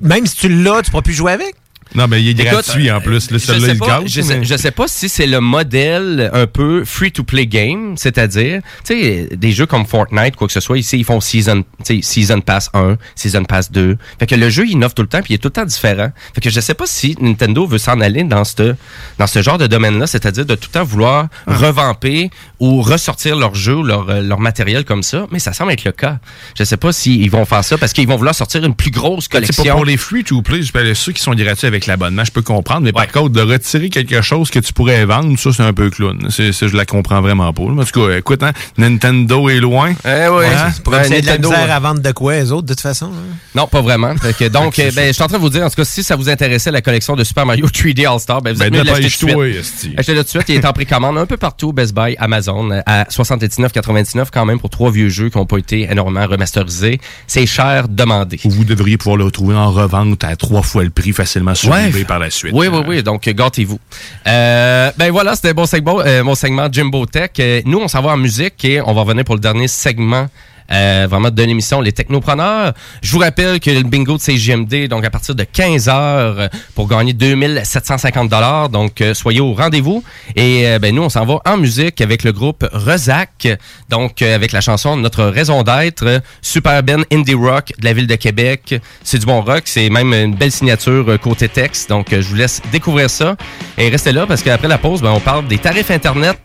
Même 0.00 0.24
si 0.26 0.36
tu 0.36 0.48
l'as, 0.48 0.82
tu 0.82 0.90
pourras 0.90 1.02
plus 1.02 1.12
jouer 1.14 1.32
avec? 1.32 1.54
Non, 1.94 2.06
mais 2.08 2.20
il 2.22 2.28
est 2.28 2.32
Écoute, 2.32 2.46
gratuit 2.66 2.90
en 2.90 3.00
plus. 3.00 3.30
Le 3.30 3.38
je 3.38 3.44
sais 3.44 3.56
il 3.72 3.78
pas, 3.78 4.02
je, 4.04 4.20
sais, 4.20 4.38
mais- 4.38 4.44
je 4.44 4.56
sais 4.56 4.70
pas 4.70 4.86
si 4.88 5.08
c'est 5.08 5.26
le 5.26 5.40
modèle 5.40 6.30
un 6.34 6.46
peu 6.46 6.84
free-to-play 6.84 7.46
game, 7.46 7.96
c'est-à-dire, 7.96 8.60
tu 8.84 8.94
sais, 9.00 9.28
des 9.34 9.52
jeux 9.52 9.66
comme 9.66 9.86
Fortnite, 9.86 10.36
quoi 10.36 10.46
que 10.46 10.52
ce 10.52 10.60
soit, 10.60 10.78
ici, 10.78 10.98
ils 10.98 11.04
font 11.04 11.20
Season, 11.20 11.64
season 12.02 12.40
Pass 12.40 12.70
1, 12.74 12.96
Season 13.14 13.44
Pass 13.44 13.70
2. 13.72 13.96
Fait 14.18 14.26
que 14.26 14.34
le 14.34 14.50
jeu, 14.50 14.64
il 14.66 14.72
innove 14.72 14.94
tout 14.94 15.02
le 15.02 15.08
temps, 15.08 15.22
puis 15.22 15.32
il 15.32 15.36
est 15.36 15.38
tout 15.38 15.48
le 15.48 15.52
temps 15.52 15.64
différent. 15.64 16.10
Fait 16.34 16.40
que 16.40 16.50
je 16.50 16.60
sais 16.60 16.74
pas 16.74 16.86
si 16.86 17.16
Nintendo 17.20 17.66
veut 17.66 17.78
s'en 17.78 18.00
aller 18.00 18.24
dans 18.24 18.44
ce 18.44 18.74
dans 19.18 19.26
ce 19.26 19.40
genre 19.42 19.58
de 19.58 19.66
domaine-là, 19.66 20.06
c'est-à-dire 20.06 20.44
de 20.44 20.54
tout 20.54 20.68
le 20.70 20.78
temps 20.80 20.84
vouloir 20.84 21.28
Ah. 21.46 21.56
revamper 21.56 22.30
ou 22.60 22.82
ressortir 22.82 23.36
leur 23.36 23.54
jeu 23.54 23.80
leur, 23.82 24.08
euh, 24.10 24.22
leur 24.22 24.40
matériel 24.40 24.84
comme 24.84 25.02
ça, 25.02 25.26
mais 25.30 25.38
ça 25.38 25.52
semble 25.52 25.72
être 25.72 25.84
le 25.84 25.92
cas. 25.92 26.18
Je 26.58 26.64
sais 26.64 26.76
pas 26.76 26.92
s'ils 26.92 27.30
vont 27.30 27.44
faire 27.44 27.62
ça 27.64 27.78
parce 27.78 27.92
qu'ils 27.92 28.06
vont 28.08 28.16
vouloir 28.16 28.34
sortir 28.34 28.64
une 28.64 28.74
plus 28.74 28.90
grosse 28.90 29.24
C'est 29.24 29.30
pas 29.32 29.40
collection. 29.40 29.74
pour 29.76 29.84
les 29.84 29.96
free-to-play, 29.96 30.62
ceux 30.94 31.12
qui 31.12 31.22
sont 31.22 31.34
gratuits 31.34 31.66
avec 31.66 31.75
l'abonnement, 31.84 32.24
je 32.24 32.30
peux 32.32 32.40
comprendre, 32.40 32.80
mais 32.82 32.92
par 32.92 33.08
contre, 33.08 33.30
de 33.30 33.42
retirer 33.42 33.90
quelque 33.90 34.22
chose 34.22 34.48
que 34.50 34.58
tu 34.58 34.72
pourrais 34.72 35.04
vendre, 35.04 35.38
ça, 35.38 35.50
c'est 35.52 35.62
un 35.62 35.74
peu 35.74 35.90
clown. 35.90 36.28
C'est, 36.30 36.52
c'est- 36.52 36.68
je 36.68 36.76
la 36.76 36.86
comprends 36.86 37.20
vraiment 37.20 37.52
pas. 37.52 37.62
En 37.64 37.84
tout 37.84 38.00
cas, 38.08 38.16
écoute, 38.16 38.42
hein, 38.42 38.52
Nintendo 38.78 39.48
est 39.50 39.60
loin. 39.60 39.92
Eh 40.04 40.28
oui. 40.30 40.44
Hein? 40.46 40.72
Pour 40.82 40.92
Ben, 40.92 41.02
c'est 41.04 41.20
de 41.20 41.26
la 41.26 41.32
Nintendo, 41.32 41.50
misère 41.50 41.70
à 41.72 41.80
vendre 41.80 42.00
de 42.00 42.12
quoi, 42.12 42.34
les 42.36 42.52
autres, 42.52 42.66
de 42.66 42.72
toute 42.72 42.80
façon? 42.80 43.06
hein? 43.06 43.36
Non, 43.54 43.66
pas 43.66 43.82
vraiment. 43.82 44.14
Que 44.14 44.48
donc, 44.48 44.78
euh, 44.78 44.90
ben, 44.94 45.08
je 45.08 45.12
suis 45.12 45.22
en 45.22 45.26
train 45.26 45.36
de 45.36 45.42
vous 45.42 45.50
dire, 45.50 45.62
en 45.64 45.68
tout 45.68 45.76
cas, 45.76 45.84
si 45.84 46.02
ça 46.02 46.16
vous 46.16 46.28
intéressait 46.30 46.70
la 46.70 46.80
collection 46.80 47.16
de 47.16 47.24
Super 47.24 47.44
Mario 47.44 47.66
3D 47.72 48.06
All-Star, 48.10 48.40
ben, 48.40 48.52
vous 48.52 48.60
Ben, 48.60 48.66
êtes 48.66 48.72
mieux 48.72 48.80
de 48.82 48.86
l'acheter 48.86 49.10
tout 49.18 49.26
de 49.26 49.32
dépêche-toi, 49.32 49.44
suite. 49.44 49.56
esti. 49.60 49.94
Achetez-le 49.98 50.18
tout 50.20 50.24
de 50.24 50.28
suite. 50.30 50.44
Il 50.48 50.54
est 50.56 50.64
en 50.64 50.72
précommande 50.72 51.18
un 51.18 51.26
peu 51.26 51.36
partout, 51.36 51.72
Best 51.72 51.94
Buy, 51.94 52.16
Amazon, 52.18 52.70
euh, 52.70 52.80
à 52.86 53.04
79,99 53.10 54.26
quand 54.32 54.44
même 54.44 54.58
pour 54.60 54.70
trois 54.70 54.90
vieux 54.90 55.08
jeux 55.08 55.28
qui 55.30 55.38
n'ont 55.38 55.46
pas 55.46 55.58
été 55.58 55.88
énormément 55.90 56.26
remasterisés. 56.26 57.00
C'est 57.26 57.46
cher 57.46 57.88
demandé. 57.88 58.38
Vous 58.44 58.64
devriez 58.64 58.96
pouvoir 58.96 59.16
le 59.16 59.24
retrouver 59.24 59.54
en 59.56 59.70
revente 59.70 60.22
à 60.24 60.36
trois 60.36 60.62
fois 60.62 60.84
le 60.84 60.90
prix 60.90 61.12
facilement 61.12 61.54
sur 61.54 61.65
Ouais. 61.70 61.88
eBay 61.88 62.04
par 62.04 62.18
la 62.18 62.30
suite. 62.30 62.52
Oui, 62.54 62.68
oui, 62.68 62.80
oui. 62.86 63.02
Donc, 63.02 63.28
gâtez-vous. 63.28 63.78
Euh, 64.26 64.90
ben 64.96 65.10
voilà, 65.10 65.34
c'était 65.34 65.54
mon 65.54 65.66
segment, 65.66 66.00
euh, 66.00 66.22
mon 66.22 66.34
segment 66.34 66.68
Jimbo 66.70 67.06
Tech. 67.06 67.30
Euh, 67.38 67.62
nous, 67.64 67.78
on 67.78 67.88
s'en 67.88 68.02
va 68.02 68.10
en 68.12 68.16
musique 68.16 68.64
et 68.64 68.80
on 68.80 68.92
va 68.92 69.02
revenir 69.02 69.24
pour 69.24 69.34
le 69.34 69.40
dernier 69.40 69.68
segment. 69.68 70.28
Euh, 70.72 71.06
vraiment 71.08 71.30
de 71.30 71.42
l'émission 71.42 71.80
Les 71.80 71.92
Technopreneurs. 71.92 72.72
Je 73.02 73.12
vous 73.12 73.18
rappelle 73.18 73.60
que 73.60 73.70
le 73.70 73.82
bingo 73.82 74.16
de 74.16 74.22
CGMD, 74.22 74.88
donc 74.88 75.04
à 75.04 75.10
partir 75.10 75.34
de 75.34 75.44
15 75.44 75.88
heures 75.88 76.38
euh, 76.38 76.48
pour 76.74 76.88
gagner 76.88 77.12
2750 77.12 78.28
dollars. 78.28 78.68
Donc 78.68 79.00
euh, 79.00 79.14
soyez 79.14 79.40
au 79.40 79.54
rendez-vous. 79.54 80.02
Et 80.34 80.66
euh, 80.66 80.78
ben 80.78 80.94
nous, 80.94 81.02
on 81.02 81.08
s'en 81.08 81.24
va 81.24 81.40
en 81.44 81.56
musique 81.56 82.00
avec 82.00 82.24
le 82.24 82.32
groupe 82.32 82.66
Rezac. 82.72 83.48
Donc 83.88 84.22
avec 84.22 84.52
la 84.52 84.60
chanson 84.60 84.96
Notre 84.96 85.24
raison 85.24 85.62
d'être, 85.62 86.22
super 86.42 86.82
ben 86.82 87.04
indie 87.12 87.34
rock 87.34 87.72
de 87.78 87.84
la 87.84 87.92
ville 87.92 88.06
de 88.06 88.16
Québec. 88.16 88.80
C'est 89.02 89.18
du 89.18 89.26
bon 89.26 89.40
rock. 89.40 89.62
C'est 89.66 89.90
même 89.90 90.12
une 90.12 90.34
belle 90.34 90.52
signature 90.52 91.18
côté 91.20 91.48
texte. 91.48 91.88
Donc 91.88 92.06
je 92.10 92.26
vous 92.28 92.34
laisse 92.34 92.60
découvrir 92.72 93.10
ça. 93.10 93.36
Et 93.78 93.88
restez 93.88 94.12
là 94.12 94.26
parce 94.26 94.42
qu'après 94.42 94.68
la 94.68 94.78
pause, 94.78 95.02
ben, 95.02 95.10
on 95.10 95.20
parle 95.20 95.46
des 95.46 95.58
tarifs 95.58 95.90
Internet 95.90 96.38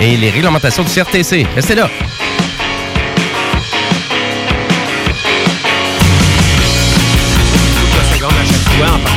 et 0.00 0.16
les 0.16 0.30
réglementations 0.30 0.82
du 0.82 0.90
CRTC. 0.90 1.46
Restez 1.54 1.74
là. 1.74 1.88
Secondes 8.82 9.11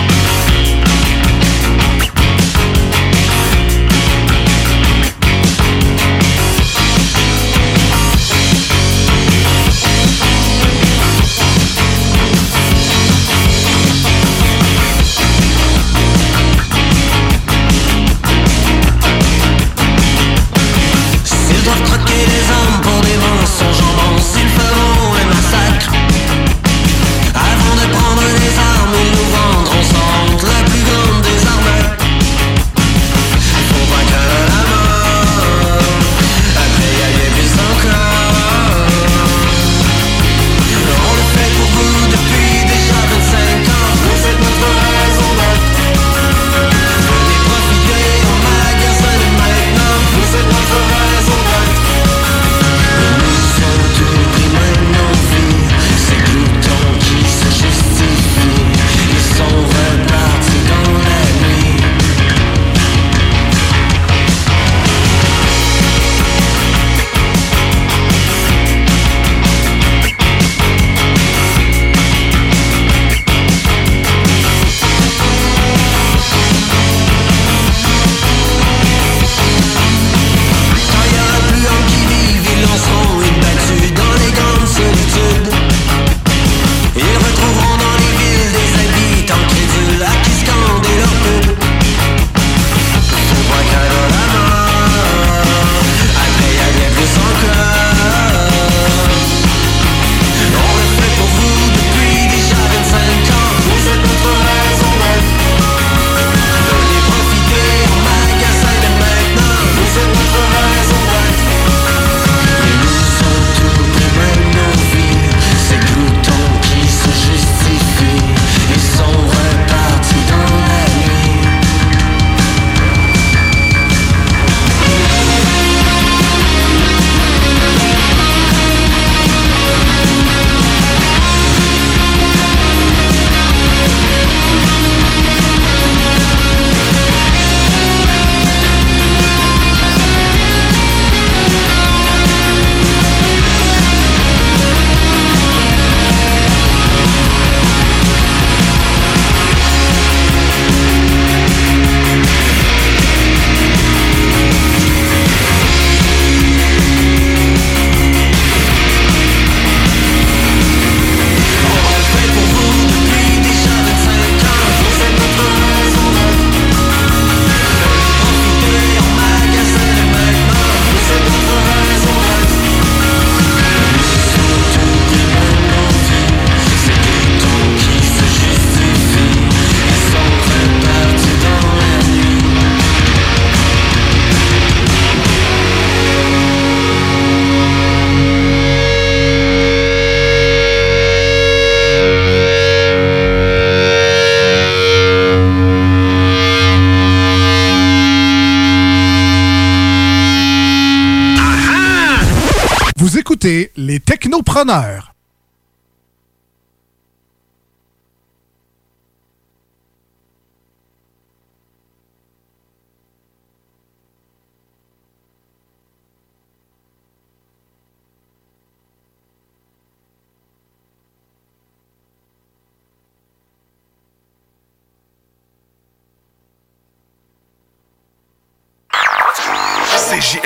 les 203.45 203.99
technopreneurs. 203.99 205.14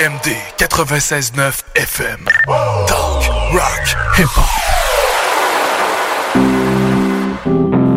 CJMD 0.00 0.32
96.9 0.56 1.60
FM. 1.74 2.20
Talk, 2.86 3.22
rock, 3.52 3.96
hip-hop. 4.16 4.44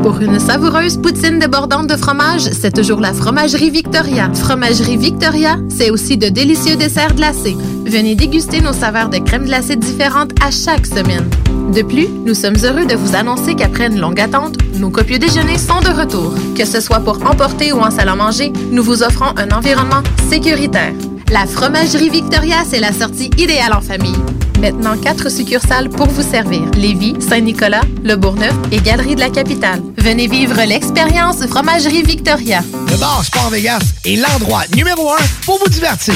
Pour 0.04 0.20
une 0.20 0.38
savoureuse 0.38 0.98
poutine 0.98 1.40
débordante 1.40 1.88
de 1.88 1.96
fromage, 1.96 2.42
c'est 2.42 2.74
toujours 2.74 3.00
la 3.00 3.14
Fromagerie 3.14 3.70
Victoria. 3.70 4.30
Fromagerie 4.34 4.98
Victoria, 4.98 5.58
c'est 5.70 5.92
aussi 5.92 6.18
de 6.18 6.28
délicieux 6.28 6.76
desserts 6.76 7.16
glacés. 7.16 7.56
Venez 7.86 8.16
déguster 8.16 8.60
nos 8.60 8.74
saveurs 8.74 9.08
de 9.08 9.20
crème 9.20 9.46
glacée 9.46 9.78
différentes 9.78 10.32
à 10.44 10.52
chaque 10.52 10.86
semaine. 10.86 11.30
De 11.74 11.84
plus, 11.84 12.10
nous 12.10 12.34
sommes 12.34 12.58
heureux 12.66 12.86
de 12.86 12.96
vous 12.96 13.16
annoncer 13.16 13.56
qu'après 13.56 13.88
une 13.88 14.02
longue 14.02 14.20
attente, 14.20 14.58
nos 14.76 14.90
copieux 14.90 15.20
déjeuners 15.20 15.58
sont 15.58 15.80
de 15.80 15.98
retour. 15.98 16.34
Que 16.58 16.66
ce 16.66 16.82
soit 16.82 17.00
pour 17.00 17.26
emporter 17.26 17.72
ou 17.72 17.80
en 17.80 17.92
salle 17.92 18.10
à 18.10 18.16
manger, 18.16 18.52
nous 18.72 18.84
vous 18.84 19.04
offrons 19.04 19.34
un 19.38 19.56
environnement 19.56 20.04
sécuritaire. 20.30 20.92
La 21.32 21.46
Fromagerie 21.46 22.10
Victoria, 22.10 22.64
c'est 22.68 22.80
la 22.80 22.92
sortie 22.92 23.30
idéale 23.38 23.74
en 23.74 23.82
famille. 23.82 24.16
Maintenant, 24.60 24.98
quatre 24.98 25.30
succursales 25.30 25.90
pour 25.90 26.08
vous 26.08 26.22
servir. 26.22 26.62
Lévis, 26.76 27.16
Saint-Nicolas, 27.20 27.82
Le 28.04 28.16
Bourgneuf 28.16 28.54
et 28.72 28.80
Galerie 28.80 29.16
de 29.16 29.20
la 29.20 29.30
Capitale. 29.30 29.82
Venez 29.98 30.28
vivre 30.28 30.62
l'expérience 30.66 31.46
Fromagerie 31.48 32.04
Victoria. 32.04 32.62
Le 32.92 32.98
bar 32.98 33.24
Sport 33.24 33.50
Vegas 33.50 33.82
est 34.06 34.16
l'endroit 34.16 34.64
numéro 34.76 35.12
un 35.12 35.24
pour 35.46 35.60
vous 35.60 35.70
divertir. 35.70 36.14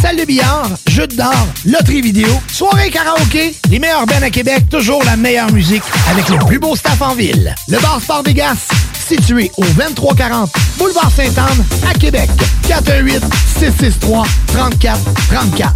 Salle 0.00 0.16
de 0.16 0.24
billard, 0.24 0.70
jeux 0.88 1.06
d'or, 1.06 1.46
loterie 1.64 2.00
vidéo, 2.02 2.28
soirée 2.52 2.90
karaoké, 2.90 3.54
les 3.70 3.78
meilleurs 3.78 4.06
bands 4.06 4.22
à 4.22 4.30
Québec, 4.30 4.64
toujours 4.70 5.02
la 5.04 5.16
meilleure 5.16 5.50
musique 5.52 5.82
avec 6.10 6.28
le 6.28 6.38
plus 6.46 6.58
beau 6.58 6.76
staff 6.76 7.00
en 7.02 7.14
ville. 7.14 7.54
Le 7.68 7.78
bar 7.78 8.00
Sport 8.02 8.22
Vegas, 8.24 8.68
situé 9.10 9.50
au 9.56 9.64
2340 9.64 10.50
Boulevard 10.78 11.10
Sainte-Anne 11.10 11.64
à 11.88 11.94
Québec. 11.94 12.30
418 12.68 13.22
663 13.58 14.24
34 14.46 15.00
34. 15.30 15.72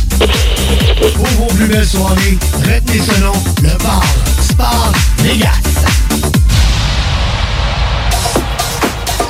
Pour 1.17 1.27
vos 1.27 1.47
plus 1.55 1.67
belles 1.67 1.85
soirées, 1.87 2.04
retenez 2.09 3.01
ce 3.01 3.21
nom, 3.21 3.33
le 3.63 3.83
bar 3.83 4.03
Sport 4.41 4.93
Vegas. 5.19 5.51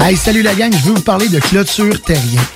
Hey, 0.00 0.16
salut 0.16 0.42
la 0.42 0.54
gang, 0.54 0.72
je 0.72 0.88
veux 0.88 0.94
vous 0.94 1.02
parler 1.02 1.28
de 1.28 1.38
Clôture 1.38 2.00
Terrien. 2.02 2.42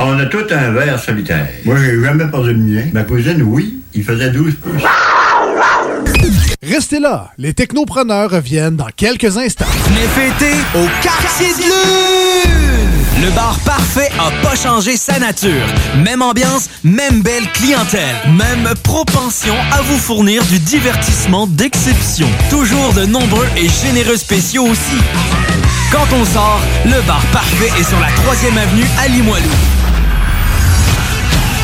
On 0.00 0.16
a 0.16 0.26
tout 0.26 0.46
un 0.50 0.70
verre 0.70 1.02
solitaire. 1.02 1.48
Moi, 1.64 1.74
j'ai 1.82 2.00
jamais 2.00 2.26
perdu 2.26 2.52
le 2.52 2.58
mien. 2.58 2.82
Ma 2.92 3.02
cousine, 3.02 3.42
oui, 3.42 3.82
il 3.94 4.04
faisait 4.04 4.30
12 4.30 4.54
pouces. 4.54 4.82
Restez 6.62 7.00
là, 7.00 7.32
les 7.36 7.52
technopreneurs 7.52 8.30
reviennent 8.30 8.76
dans 8.76 8.90
quelques 8.94 9.36
instants. 9.36 9.66
Venez 9.88 10.06
fêter 10.06 10.54
au 10.76 10.86
Quartier 11.02 11.48
de 11.48 11.62
Lune! 11.62 13.24
Le 13.24 13.30
bar 13.34 13.58
parfait 13.64 14.08
a 14.20 14.30
pas 14.46 14.54
changé 14.54 14.96
sa 14.96 15.18
nature. 15.18 15.66
Même 16.04 16.22
ambiance, 16.22 16.70
même 16.84 17.20
belle 17.22 17.50
clientèle, 17.52 18.14
même 18.28 18.72
propension 18.84 19.54
à 19.72 19.82
vous 19.82 19.98
fournir 19.98 20.44
du 20.44 20.60
divertissement 20.60 21.48
d'exception. 21.48 22.28
Toujours 22.50 22.92
de 22.92 23.04
nombreux 23.06 23.48
et 23.56 23.68
généreux 23.68 24.16
spéciaux 24.16 24.66
aussi. 24.66 24.98
Quand 25.90 26.06
on 26.12 26.24
sort, 26.24 26.60
le 26.84 27.04
bar 27.08 27.24
parfait 27.32 27.72
est 27.80 27.84
sur 27.84 27.98
la 27.98 28.08
3e 28.08 28.56
avenue 28.56 28.86
à 29.04 29.08
Limoilou. 29.08 29.77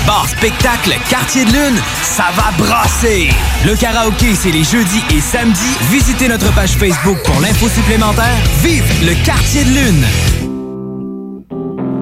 Bar 0.07 0.29
spectacle 0.29 0.95
Quartier 1.09 1.45
de 1.45 1.51
Lune, 1.53 1.81
ça 2.03 2.27
va 2.37 2.53
brasser! 2.59 3.31
Le 3.65 3.75
karaoké, 3.75 4.35
c'est 4.35 4.51
les 4.51 4.65
jeudis 4.65 5.03
et 5.11 5.21
samedis. 5.21 5.77
Visitez 5.91 6.29
notre 6.29 6.53
page 6.55 6.77
Facebook 6.77 7.19
pour 7.25 7.41
l'info 7.41 7.69
supplémentaire. 7.69 8.37
Vive 8.63 8.85
le 9.03 9.15
Quartier 9.25 9.65
de 9.65 9.71
Lune! 9.71 10.44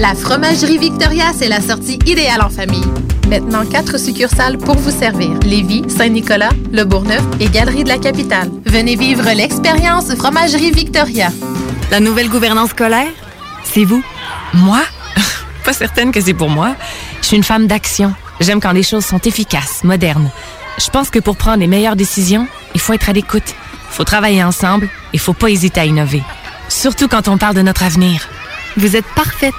La 0.00 0.14
Fromagerie 0.14 0.78
Victoria, 0.78 1.26
c'est 1.36 1.48
la 1.48 1.60
sortie 1.60 1.98
idéale 2.06 2.40
en 2.40 2.48
famille. 2.48 2.86
Maintenant, 3.28 3.66
quatre 3.66 3.98
succursales 3.98 4.56
pour 4.56 4.76
vous 4.76 4.90
servir. 4.90 5.38
Lévis, 5.44 5.84
Saint-Nicolas, 5.90 6.48
Le 6.72 6.84
Bourgneuf 6.84 7.20
et 7.38 7.50
Galerie 7.50 7.84
de 7.84 7.90
la 7.90 7.98
Capitale. 7.98 8.50
Venez 8.64 8.96
vivre 8.96 9.30
l'expérience 9.34 10.14
Fromagerie 10.14 10.70
Victoria. 10.70 11.28
La 11.90 12.00
nouvelle 12.00 12.30
gouvernance 12.30 12.70
scolaire, 12.70 13.12
c'est 13.62 13.84
vous. 13.84 14.02
Moi? 14.54 14.80
Pas 15.66 15.74
certaine 15.74 16.12
que 16.12 16.20
c'est 16.22 16.32
pour 16.32 16.48
moi. 16.48 16.76
Je 17.20 17.26
suis 17.26 17.36
une 17.36 17.44
femme 17.44 17.66
d'action. 17.66 18.14
J'aime 18.40 18.60
quand 18.60 18.72
les 18.72 18.82
choses 18.82 19.04
sont 19.04 19.20
efficaces, 19.20 19.84
modernes. 19.84 20.30
Je 20.78 20.88
pense 20.88 21.10
que 21.10 21.18
pour 21.18 21.36
prendre 21.36 21.58
les 21.58 21.66
meilleures 21.66 21.96
décisions, 21.96 22.48
il 22.74 22.80
faut 22.80 22.94
être 22.94 23.10
à 23.10 23.12
l'écoute. 23.12 23.54
Il 23.90 23.96
faut 23.96 24.04
travailler 24.04 24.42
ensemble. 24.42 24.88
Il 25.12 25.20
faut 25.20 25.34
pas 25.34 25.50
hésiter 25.50 25.80
à 25.80 25.84
innover. 25.84 26.22
Surtout 26.70 27.06
quand 27.06 27.28
on 27.28 27.36
parle 27.36 27.54
de 27.54 27.62
notre 27.62 27.82
avenir. 27.82 28.30
Vous 28.78 28.96
êtes 28.96 29.06
parfaite. 29.14 29.52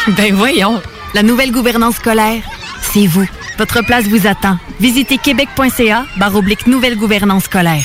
Ben 0.16 0.34
voyons. 0.34 0.80
La 1.14 1.22
nouvelle 1.22 1.52
gouvernance 1.52 1.96
scolaire, 1.96 2.42
c'est 2.80 3.06
vous. 3.06 3.26
Votre 3.58 3.84
place 3.84 4.06
vous 4.06 4.26
attend. 4.26 4.58
Visitez 4.78 5.18
québec.ca 5.18 6.06
barre 6.16 6.40
nouvelle 6.66 6.96
gouvernance 6.96 7.44
scolaire. 7.44 7.84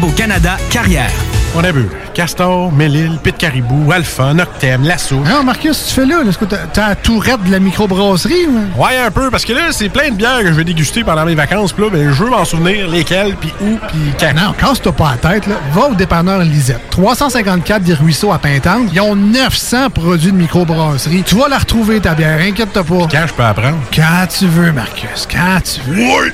Canada 0.09 0.57
Carrière. 0.69 1.11
On 1.53 1.63
a 1.65 1.71
vu 1.73 1.89
Castor, 2.13 2.71
Mélile, 2.71 3.17
Pit 3.21 3.35
Caribou, 3.37 3.91
Alpha, 3.91 4.33
Noctem, 4.33 4.83
Lasso. 4.83 5.17
Non, 5.17 5.43
Marcus, 5.43 5.85
tu 5.87 5.93
fais 5.93 6.05
là? 6.05 6.23
là, 6.23 6.29
Est-ce 6.29 6.37
que 6.37 6.45
t'as- 6.45 6.65
t'as 6.71 6.89
la 6.89 6.95
tourette 6.95 7.43
de 7.43 7.51
la 7.51 7.59
microbrasserie? 7.59 8.47
ou? 8.47 8.81
Ouais, 8.81 8.97
un 9.05 9.11
peu, 9.11 9.29
parce 9.29 9.43
que 9.43 9.51
là, 9.51 9.63
c'est 9.71 9.89
plein 9.89 10.09
de 10.11 10.15
bières 10.15 10.39
que 10.39 10.47
je 10.47 10.53
vais 10.53 10.63
déguster 10.63 11.03
pendant 11.03 11.25
mes 11.25 11.35
vacances. 11.35 11.73
Puis 11.73 11.83
là, 11.83 11.89
ben, 11.91 12.09
je 12.13 12.23
veux 12.23 12.29
m'en 12.29 12.45
souvenir 12.45 12.87
lesquelles, 12.87 13.35
puis 13.35 13.51
où, 13.61 13.77
puis 13.89 13.99
quand. 14.17 14.33
Non, 14.33 14.53
casse-toi 14.53 14.93
pas 14.93 15.11
la 15.21 15.29
tête, 15.29 15.47
là. 15.47 15.55
Va 15.73 15.87
au 15.87 15.93
dépanneur 15.93 16.39
Lisette. 16.39 16.89
354 16.89 17.83
des 17.83 17.95
Ruisseaux 17.95 18.31
à 18.31 18.39
Pintante. 18.39 18.87
Ils 18.93 19.01
ont 19.01 19.15
900 19.17 19.89
produits 19.89 20.31
de 20.31 20.37
microbrasserie. 20.37 21.23
Tu 21.25 21.35
vas 21.35 21.49
la 21.49 21.57
retrouver, 21.57 21.99
ta 21.99 22.13
bière, 22.15 22.39
inquiète-toi 22.39 22.83
pas. 22.85 23.07
Quand 23.11 23.27
je 23.27 23.33
peux 23.33 23.43
apprendre? 23.43 23.77
Quand 23.93 24.25
tu 24.37 24.47
veux, 24.47 24.71
Marcus, 24.71 25.27
quand 25.29 25.59
tu 25.63 25.81
veux. 25.89 25.97
Ouais, 26.01 26.33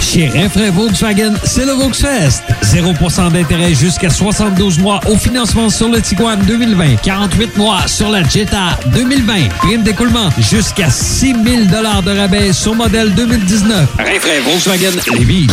Chez 0.00 0.28
Renfrais 0.28 0.70
Volkswagen, 0.70 1.34
c'est 1.44 1.64
le 1.66 1.72
Volksfest. 1.72 2.42
0% 2.62 3.32
d'intérêt 3.32 3.74
jusqu'à 3.74 4.08
72 4.10 4.78
mois 4.78 5.00
au 5.08 5.16
financement 5.16 5.68
sur 5.68 5.88
le 5.88 6.00
Tiguan 6.00 6.38
2020. 6.46 6.96
48 7.02 7.56
mois 7.56 7.86
sur 7.86 8.08
la 8.10 8.22
Jetta 8.22 8.78
2020. 8.94 9.48
Prime 9.58 9.82
d'écoulement 9.82 10.30
jusqu'à 10.38 10.88
6 10.90 11.34
000 11.44 11.64
de 11.64 12.18
rabais 12.18 12.52
sur 12.52 12.74
modèle 12.74 13.12
2019. 13.14 13.88
Renfrais 13.98 14.40
Volkswagen 14.40 14.92
Lévis. 15.18 15.46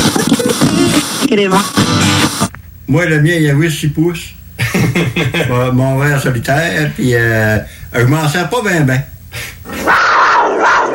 Moi, 2.88 3.06
le 3.06 3.22
mien, 3.22 3.34
il 3.36 3.44
y 3.44 3.50
avait 3.50 3.70
6 3.70 3.88
pouces. 3.90 4.26
Mon- 5.50 5.74
Mon 5.74 5.98
verre 6.00 6.22
solitaire, 6.22 6.92
puis 6.96 7.14
euh, 7.14 7.58
je 7.94 8.04
m'en 8.06 8.28
sers 8.30 8.48
pas 8.50 8.62
bien, 8.62 8.82
bien. 8.82 9.02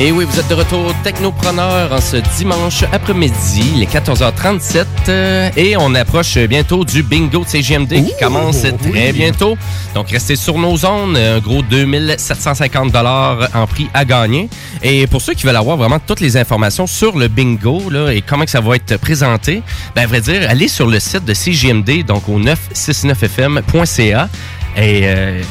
Et 0.00 0.12
oui, 0.12 0.24
vous 0.24 0.38
êtes 0.38 0.46
de 0.46 0.54
retour 0.54 0.94
Technopreneur 1.02 1.92
en 1.92 2.00
ce 2.00 2.18
dimanche 2.36 2.84
après-midi, 2.92 3.64
les 3.74 3.86
14h37. 3.86 4.86
euh, 5.08 5.50
et 5.56 5.76
on 5.76 5.92
approche 5.96 6.38
bientôt 6.38 6.84
du 6.84 7.02
bingo 7.02 7.42
de 7.42 7.48
CGMD 7.48 7.94
qui 8.04 8.12
commence 8.20 8.62
très 8.80 9.12
bientôt. 9.12 9.58
Donc, 9.96 10.10
restez 10.10 10.36
sur 10.36 10.56
nos 10.56 10.76
zones. 10.76 11.16
Un 11.16 11.40
gros 11.40 11.62
2750 11.62 12.94
en 12.94 13.66
prix 13.66 13.88
à 13.92 14.04
gagner. 14.04 14.48
Et 14.84 15.08
pour 15.08 15.20
ceux 15.20 15.34
qui 15.34 15.44
veulent 15.44 15.56
avoir 15.56 15.76
vraiment 15.76 15.98
toutes 15.98 16.20
les 16.20 16.36
informations 16.36 16.86
sur 16.86 17.18
le 17.18 17.26
bingo 17.26 17.90
là, 17.90 18.12
et 18.12 18.22
comment 18.22 18.44
que 18.44 18.52
ça 18.52 18.60
va 18.60 18.76
être 18.76 18.98
présenté, 18.98 19.64
ben, 19.96 20.02
à 20.02 20.06
vrai 20.06 20.20
dire, 20.20 20.48
allez 20.48 20.68
sur 20.68 20.86
le 20.86 21.00
site 21.00 21.24
de 21.24 21.34
CGMD, 21.34 22.04
donc 22.06 22.28
au 22.28 22.38
969fm.ca. 22.38 24.28
Et 24.76 25.00
euh, 25.06 25.42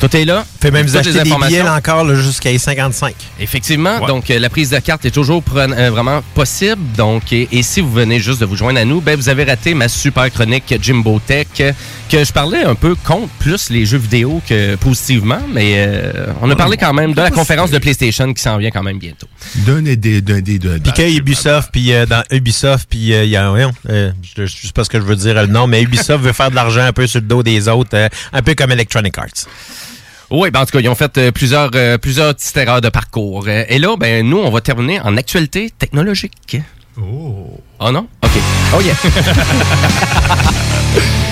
tout 0.00 0.16
est 0.16 0.24
là? 0.24 0.44
Fait 0.60 0.70
même 0.70 0.86
vous 0.86 0.96
acheter 0.96 1.12
des 1.12 1.20
informations. 1.20 1.48
billets 1.48 1.62
là, 1.62 1.74
encore 1.74 2.14
jusqu'à 2.14 2.56
55. 2.56 3.14
Effectivement. 3.40 3.98
Ouais. 4.00 4.06
Donc, 4.06 4.30
euh, 4.30 4.38
la 4.38 4.48
prise 4.48 4.70
de 4.70 4.78
carte 4.78 5.04
est 5.04 5.10
toujours 5.10 5.42
euh, 5.56 5.90
vraiment 5.90 6.22
possible. 6.34 6.82
Donc, 6.96 7.32
et, 7.32 7.48
et 7.52 7.62
si 7.62 7.80
vous 7.80 7.92
venez 7.92 8.20
juste 8.20 8.40
de 8.40 8.46
vous 8.46 8.56
joindre 8.56 8.78
à 8.80 8.84
nous, 8.84 9.00
ben, 9.00 9.16
vous 9.16 9.28
avez 9.28 9.44
raté 9.44 9.74
ma 9.74 9.88
super 9.88 10.30
chronique 10.30 10.74
Jimbo 10.80 11.20
Tech, 11.24 11.46
euh, 11.60 11.72
que 12.10 12.24
je 12.24 12.32
parlais 12.32 12.62
un 12.62 12.74
peu 12.74 12.94
contre 12.94 13.28
plus 13.38 13.70
les 13.70 13.84
jeux 13.86 13.98
vidéo 13.98 14.40
que 14.48 14.76
positivement, 14.76 15.40
mais 15.52 15.74
euh, 15.76 16.26
on 16.40 16.50
a 16.50 16.56
parlé 16.56 16.76
quand 16.76 16.92
même 16.92 17.14
de 17.14 17.20
la 17.20 17.30
conférence 17.30 17.70
de 17.70 17.78
PlayStation 17.78 18.32
qui 18.32 18.42
s'en 18.42 18.58
vient 18.58 18.70
quand 18.70 18.82
même 18.82 18.98
bientôt. 18.98 19.26
Donnez 19.66 19.96
des, 19.96 20.20
donnez 20.20 20.42
des, 20.42 20.58
Puis 20.58 20.92
que 20.92 21.16
Ubisoft, 21.18 21.70
puis 21.72 21.92
euh, 21.92 22.06
dans 22.06 22.22
Ubisoft, 22.30 22.86
puis 22.88 23.12
euh, 23.12 23.24
il 23.24 23.30
y 23.30 23.36
a 23.36 23.48
voyons, 23.48 23.72
euh, 23.88 24.12
je, 24.36 24.46
je 24.46 24.66
sais 24.66 24.72
pas 24.72 24.84
ce 24.84 24.90
que 24.90 24.98
je 24.98 25.04
veux 25.04 25.16
dire 25.16 25.34
le 25.34 25.46
nom, 25.46 25.66
mais 25.66 25.82
Ubisoft 25.82 26.22
veut 26.24 26.32
faire 26.32 26.50
de 26.50 26.56
l'argent 26.56 26.82
un 26.82 26.92
peu 26.92 27.06
sur 27.06 27.20
le 27.20 27.26
dos 27.26 27.42
des 27.42 27.68
autres, 27.68 27.90
euh, 27.94 28.08
un 28.32 28.42
peu 28.42 28.54
comme 28.54 28.70
Electronic 28.70 29.16
Arts. 29.18 29.46
Oui, 30.30 30.50
ben 30.50 30.60
en 30.60 30.66
tout 30.66 30.72
cas, 30.72 30.80
ils 30.80 30.88
ont 30.88 30.94
fait 30.94 31.16
euh, 31.18 31.30
plusieurs, 31.30 31.70
euh, 31.74 31.98
plusieurs 31.98 32.34
petites 32.34 32.56
erreurs 32.56 32.80
de 32.80 32.88
parcours. 32.88 33.44
Euh, 33.46 33.64
et 33.68 33.78
là, 33.78 33.96
ben 33.96 34.28
nous, 34.28 34.38
on 34.38 34.50
va 34.50 34.60
terminer 34.60 35.00
en 35.00 35.16
actualité 35.16 35.70
technologique. 35.78 36.58
Oh. 37.00 37.60
Oh 37.78 37.92
non? 37.92 38.08
OK. 38.22 38.30
Oh 38.74 38.80
yeah. 38.80 38.94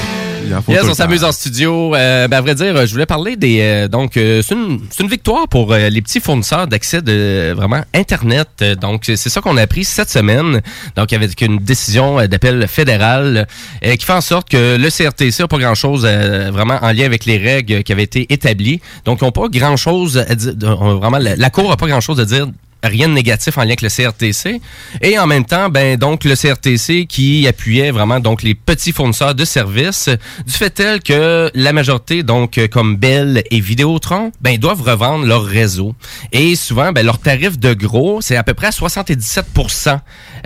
Yes, 0.68 0.82
on 0.90 0.94
s'amuse 0.94 1.24
en 1.24 1.32
studio. 1.32 1.94
Euh, 1.94 2.28
ben, 2.28 2.36
à 2.38 2.40
vrai 2.40 2.54
dire, 2.54 2.86
je 2.86 2.92
voulais 2.92 3.06
parler 3.06 3.36
des. 3.36 3.60
euh, 3.60 3.88
donc, 3.88 4.16
euh, 4.16 4.42
c'est 4.46 4.54
une, 4.54 4.80
c'est 4.90 5.02
une 5.02 5.08
victoire 5.08 5.48
pour 5.48 5.72
euh, 5.72 5.88
les 5.88 6.02
petits 6.02 6.20
fournisseurs 6.20 6.66
d'accès 6.66 7.02
de 7.02 7.52
vraiment 7.56 7.82
Internet. 7.94 8.48
Euh, 8.62 8.74
Donc, 8.74 9.02
c'est 9.06 9.16
ça 9.28 9.40
qu'on 9.40 9.56
a 9.56 9.62
appris 9.62 9.84
cette 9.84 10.10
semaine. 10.10 10.60
Donc, 10.96 11.12
avec 11.12 11.40
une 11.40 11.58
décision 11.58 12.18
euh, 12.20 12.26
d'appel 12.26 12.66
fédéral 12.68 13.46
euh, 13.84 13.96
qui 13.96 14.04
fait 14.04 14.12
en 14.12 14.20
sorte 14.20 14.48
que 14.50 14.76
le 14.76 14.88
CRTC 14.90 15.42
n'a 15.42 15.48
pas 15.48 15.58
grand-chose 15.58 16.04
euh, 16.04 16.50
vraiment 16.52 16.78
en 16.82 16.92
lien 16.92 17.04
avec 17.06 17.24
les 17.24 17.38
règles 17.38 17.82
qui 17.82 17.92
avaient 17.92 18.02
été 18.04 18.32
établies. 18.32 18.80
Donc, 19.04 19.18
ils 19.20 19.24
n'ont 19.24 19.32
pas 19.32 19.48
grand-chose 19.48 20.18
à 20.28 20.34
dire. 20.34 20.54
Vraiment, 20.76 21.18
la, 21.18 21.36
la 21.36 21.50
Cour 21.50 21.68
n'a 21.70 21.76
pas 21.76 21.86
grand-chose 21.86 22.20
à 22.20 22.24
dire 22.24 22.46
rien 22.85 23.09
de 23.09 23.15
négatif 23.15 23.59
en 23.59 23.62
lien 23.62 23.69
avec 23.69 23.82
le 23.82 23.89
CRTC. 23.89 24.61
Et 25.02 25.19
en 25.19 25.27
même 25.27 25.44
temps, 25.44 25.69
ben 25.69 25.97
donc 25.97 26.24
le 26.24 26.35
CRTC 26.36 27.06
qui 27.06 27.47
appuyait 27.48 27.90
vraiment 27.90 28.20
donc 28.20 28.43
les 28.43 28.55
petits 28.55 28.93
fournisseurs 28.93 29.35
de 29.35 29.44
services, 29.44 30.09
du 30.47 30.52
fait 30.52 30.70
tel 30.70 31.02
que 31.02 31.51
la 31.55 31.73
majorité, 31.73 32.23
donc 32.23 32.61
comme 32.70 32.97
Bell 32.97 33.43
et 33.51 33.61
Vidéotron, 33.61 34.32
ben 34.40 34.59
doivent 34.59 34.82
revendre 34.82 35.27
leur 35.27 35.44
réseau. 35.44 35.94
Et 36.32 36.56
souvent, 36.56 36.93
ben 36.93 37.05
leur 37.05 37.19
tarif 37.19 37.59
de 37.59 37.74
gros, 37.74 38.20
c'est 38.20 38.36
à 38.36 38.43
peu 38.43 38.55
près 38.55 38.69
à 38.69 38.70
77% 38.70 39.98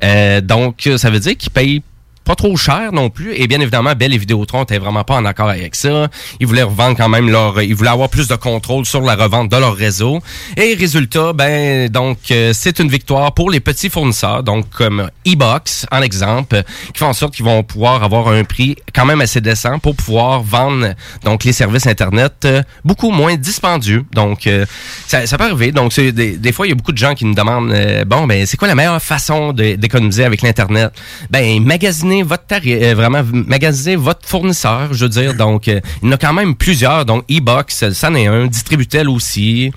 euh, 0.05 0.41
Donc, 0.41 0.89
ça 0.97 1.11
veut 1.11 1.21
dire 1.21 1.37
qu'ils 1.37 1.51
payent 1.51 1.83
pas 2.29 2.35
trop 2.35 2.59
cher 2.59 2.93
non 2.93 3.09
plus. 3.09 3.35
Et 3.35 3.47
bien 3.47 3.59
évidemment, 3.59 3.95
Bell 3.95 4.13
et 4.13 4.19
Vidéotron 4.19 4.65
étaient 4.65 4.77
vraiment 4.77 5.03
pas 5.03 5.15
en 5.15 5.25
accord 5.25 5.49
avec 5.49 5.75
ça. 5.75 6.09
Ils 6.41 6.47
voulaient 6.47 6.63
revendre 6.63 6.95
quand 6.95 7.09
même 7.09 7.31
leur... 7.31 7.63
Ils 7.63 7.75
voulaient 7.75 7.89
avoir 7.89 8.11
plus 8.11 8.29
de 8.29 8.37
contrôle 8.37 8.85
sur 8.85 9.01
la 9.01 9.17
revente 9.17 9.51
de 9.51 9.57
leur 9.57 9.75
réseau. 9.75 10.21
Et 10.59 10.75
résultat, 10.75 11.33
ben 11.33 11.89
donc, 11.89 12.19
euh, 12.31 12.53
c'est 12.53 12.81
une 12.81 12.91
victoire 12.91 13.33
pour 13.33 13.51
les 13.51 13.61
petits 13.61 13.89
fournisseurs, 13.89 14.43
donc 14.43 14.69
comme 14.69 15.09
eBox, 15.25 15.87
en 15.91 16.03
exemple, 16.03 16.63
qui 16.93 16.99
font 16.99 17.07
en 17.07 17.15
sorte 17.15 17.35
qu'ils 17.35 17.47
vont 17.47 17.63
pouvoir 17.63 18.05
avoir 18.05 18.29
un 18.29 18.45
prix 18.45 18.77
quand 18.95 19.07
même 19.07 19.23
assez 19.23 19.41
décent 19.41 19.79
pour 19.79 19.97
pouvoir 19.97 20.43
vendre 20.43 20.93
donc 21.25 21.45
les 21.45 21.55
services 21.55 21.87
Internet 21.87 22.35
euh, 22.45 22.63
beaucoup 22.85 23.11
moins 23.11 23.37
dispendieux. 23.37 24.05
Donc, 24.13 24.47
euh, 24.47 24.67
ça, 25.07 25.27
ça 25.27 25.39
peut 25.39 25.45
arriver. 25.45 25.73
Donc, 25.73 25.99
des, 25.99 26.53
fois, 26.53 26.67
il 26.67 26.69
y 26.69 26.73
a 26.73 26.77
beaucoup 26.77 26.93
de 26.93 26.99
gens 26.99 27.15
qui 27.15 27.25
nous 27.25 27.35
demandent, 27.35 27.75
bon, 28.07 28.27
ben, 28.27 28.45
c'est 28.45 28.59
quoi 28.59 28.69
la 28.69 28.75
meilleure 28.75 29.01
façon 29.01 29.55
d'économiser 29.55 30.25
avec 30.25 30.43
l'Internet? 30.43 30.93
Ben, 31.31 31.65
magasiner 31.65 32.18
votre 32.23 32.47
tarif, 32.47 32.79
euh, 32.81 32.95
vraiment, 32.95 33.23
magasiner 33.33 33.97
votre 33.97 34.27
fournisseur, 34.27 34.93
je 34.93 35.05
veux 35.05 35.11
dire. 35.11 35.35
Donc, 35.35 35.69
euh, 35.69 35.81
il 36.03 36.07
y 36.07 36.09
en 36.11 36.15
a 36.15 36.19
quand 36.19 36.33
même 36.33 36.55
plusieurs. 36.55 37.05
Donc, 37.05 37.25
eBox, 37.29 37.91
ça 37.93 38.09
en 38.09 38.15
est 38.15 38.27
un. 38.27 38.47
Distributel 38.47 39.09
aussi. 39.09 39.73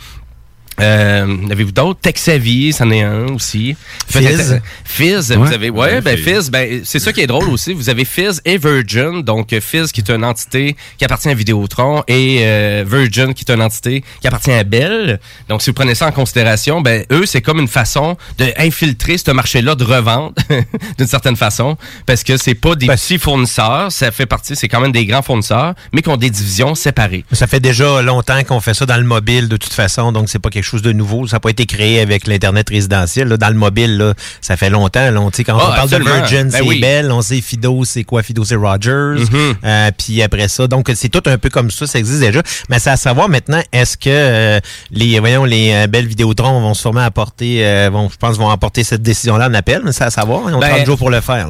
Euh, 0.81 1.37
avez-vous 1.51 1.71
d'autres? 1.71 1.99
Texavi, 2.01 2.73
c'en 2.73 2.89
est 2.91 3.01
un 3.01 3.27
aussi. 3.33 3.75
Fizz. 4.07 4.61
Fizz, 4.83 5.33
vous 5.33 5.53
avez, 5.53 5.69
ouais, 5.69 5.93
Ouais, 5.93 6.01
ben 6.01 6.17
Fizz. 6.17 6.49
Ben, 6.49 6.81
c'est 6.83 6.99
ça 6.99 7.13
qui 7.13 7.21
est 7.21 7.27
drôle 7.27 7.49
aussi. 7.49 7.73
Vous 7.73 7.89
avez 7.89 8.05
Fizz 8.05 8.41
et 8.45 8.57
Virgin. 8.57 9.21
Donc, 9.21 9.53
euh, 9.53 9.61
Fizz 9.61 9.91
qui 9.91 10.01
est 10.01 10.09
une 10.09 10.23
entité 10.23 10.75
qui 10.97 11.05
appartient 11.05 11.29
à 11.29 11.33
Vidéotron 11.33 12.03
et 12.07 12.39
euh, 12.41 12.83
Virgin 12.87 13.33
qui 13.33 13.43
est 13.47 13.53
une 13.53 13.61
entité 13.61 14.03
qui 14.21 14.27
appartient 14.27 14.51
à 14.51 14.63
Bell. 14.63 15.19
Donc, 15.49 15.61
si 15.61 15.69
vous 15.69 15.73
prenez 15.73 15.95
ça 15.95 16.07
en 16.07 16.11
considération, 16.11 16.81
ben, 16.81 17.05
eux, 17.11 17.25
c'est 17.25 17.41
comme 17.41 17.59
une 17.59 17.67
façon 17.67 18.17
d'infiltrer 18.37 19.17
ce 19.17 19.31
marché-là 19.31 19.75
de 19.75 19.83
revente 19.83 20.37
d'une 20.97 21.07
certaine 21.07 21.35
façon 21.35 21.77
parce 22.05 22.23
que 22.23 22.37
c'est 22.37 22.55
pas 22.55 22.75
des 22.75 22.87
petits 22.87 23.19
fournisseurs. 23.19 23.91
Ça 23.91 24.11
fait 24.11 24.25
partie, 24.25 24.55
c'est 24.55 24.67
quand 24.67 24.81
même 24.81 24.91
des 24.91 25.05
grands 25.05 25.21
fournisseurs, 25.21 25.73
mais 25.93 26.01
qui 26.01 26.09
ont 26.09 26.17
des 26.17 26.29
divisions 26.29 26.75
séparées. 26.75 27.25
Ça 27.31 27.47
fait 27.47 27.59
déjà 27.59 28.01
longtemps 28.01 28.43
qu'on 28.43 28.59
fait 28.59 28.73
ça 28.73 28.85
dans 28.85 28.97
le 28.97 29.03
mobile 29.03 29.47
de 29.47 29.57
toute 29.57 29.73
façon, 29.73 30.11
donc 30.11 30.29
c'est 30.29 30.39
pas 30.39 30.49
quelque 30.49 30.63
chose 30.63 30.70
de 30.81 30.91
nouveau. 30.93 31.27
Ça 31.27 31.35
n'a 31.35 31.39
pas 31.41 31.49
été 31.49 31.65
créé 31.65 31.99
avec 31.99 32.27
l'Internet 32.27 32.69
résidentiel. 32.69 33.27
là. 33.27 33.37
Dans 33.37 33.49
le 33.49 33.55
mobile, 33.55 33.97
là, 33.97 34.13
ça 34.39 34.55
fait 34.55 34.69
longtemps. 34.69 35.11
Là, 35.11 35.19
on, 35.19 35.29
quand 35.29 35.57
Ah, 35.59 35.69
on 35.71 35.75
parle 35.75 35.89
de. 35.89 35.97
Virgin, 35.97 36.43
Ben 36.43 36.51
c'est 36.51 36.61
oui. 36.61 36.79
Bell, 36.79 37.11
on 37.11 37.21
sait 37.21 37.41
Fido, 37.41 37.83
c'est 37.83 38.03
quoi? 38.03 38.23
Fido, 38.23 38.43
c'est 38.45 38.55
Rogers. 38.55 39.25
Mhm. 39.31 39.55
Euh, 39.63 39.91
puis 39.97 40.21
après 40.21 40.47
ça, 40.47 40.67
donc 40.67 40.89
c'est 40.95 41.09
tout 41.09 41.23
un 41.25 41.37
peu 41.37 41.49
comme 41.49 41.69
ça, 41.71 41.87
ça 41.87 41.99
existe 41.99 42.21
déjà. 42.21 42.41
Mais 42.69 42.79
c'est 42.79 42.89
à 42.91 42.97
savoir 42.97 43.27
maintenant, 43.29 43.61
est-ce 43.73 43.97
que 43.97 44.09
euh, 44.09 44.59
les 44.91 45.19
voyons 45.19 45.43
les 45.43 45.71
euh, 45.73 45.87
belles 45.87 46.07
Vidéotrons 46.07 46.61
vont 46.61 46.73
sûrement 46.73 47.01
apporter, 47.01 47.65
euh, 47.65 47.89
vont, 47.91 48.09
je 48.09 48.17
pense, 48.17 48.37
vont 48.37 48.49
apporter 48.49 48.83
cette 48.83 49.01
décision-là 49.01 49.47
en 49.49 49.53
appel, 49.53 49.81
mais 49.83 49.91
c'est 49.91 50.03
à 50.03 50.09
savoir. 50.11 50.41
Ils 50.49 50.55
ont 50.55 50.59
Ben, 50.59 50.69
30 50.75 50.85
jours 50.85 50.97
pour 50.97 51.09
le 51.09 51.21
faire. 51.21 51.47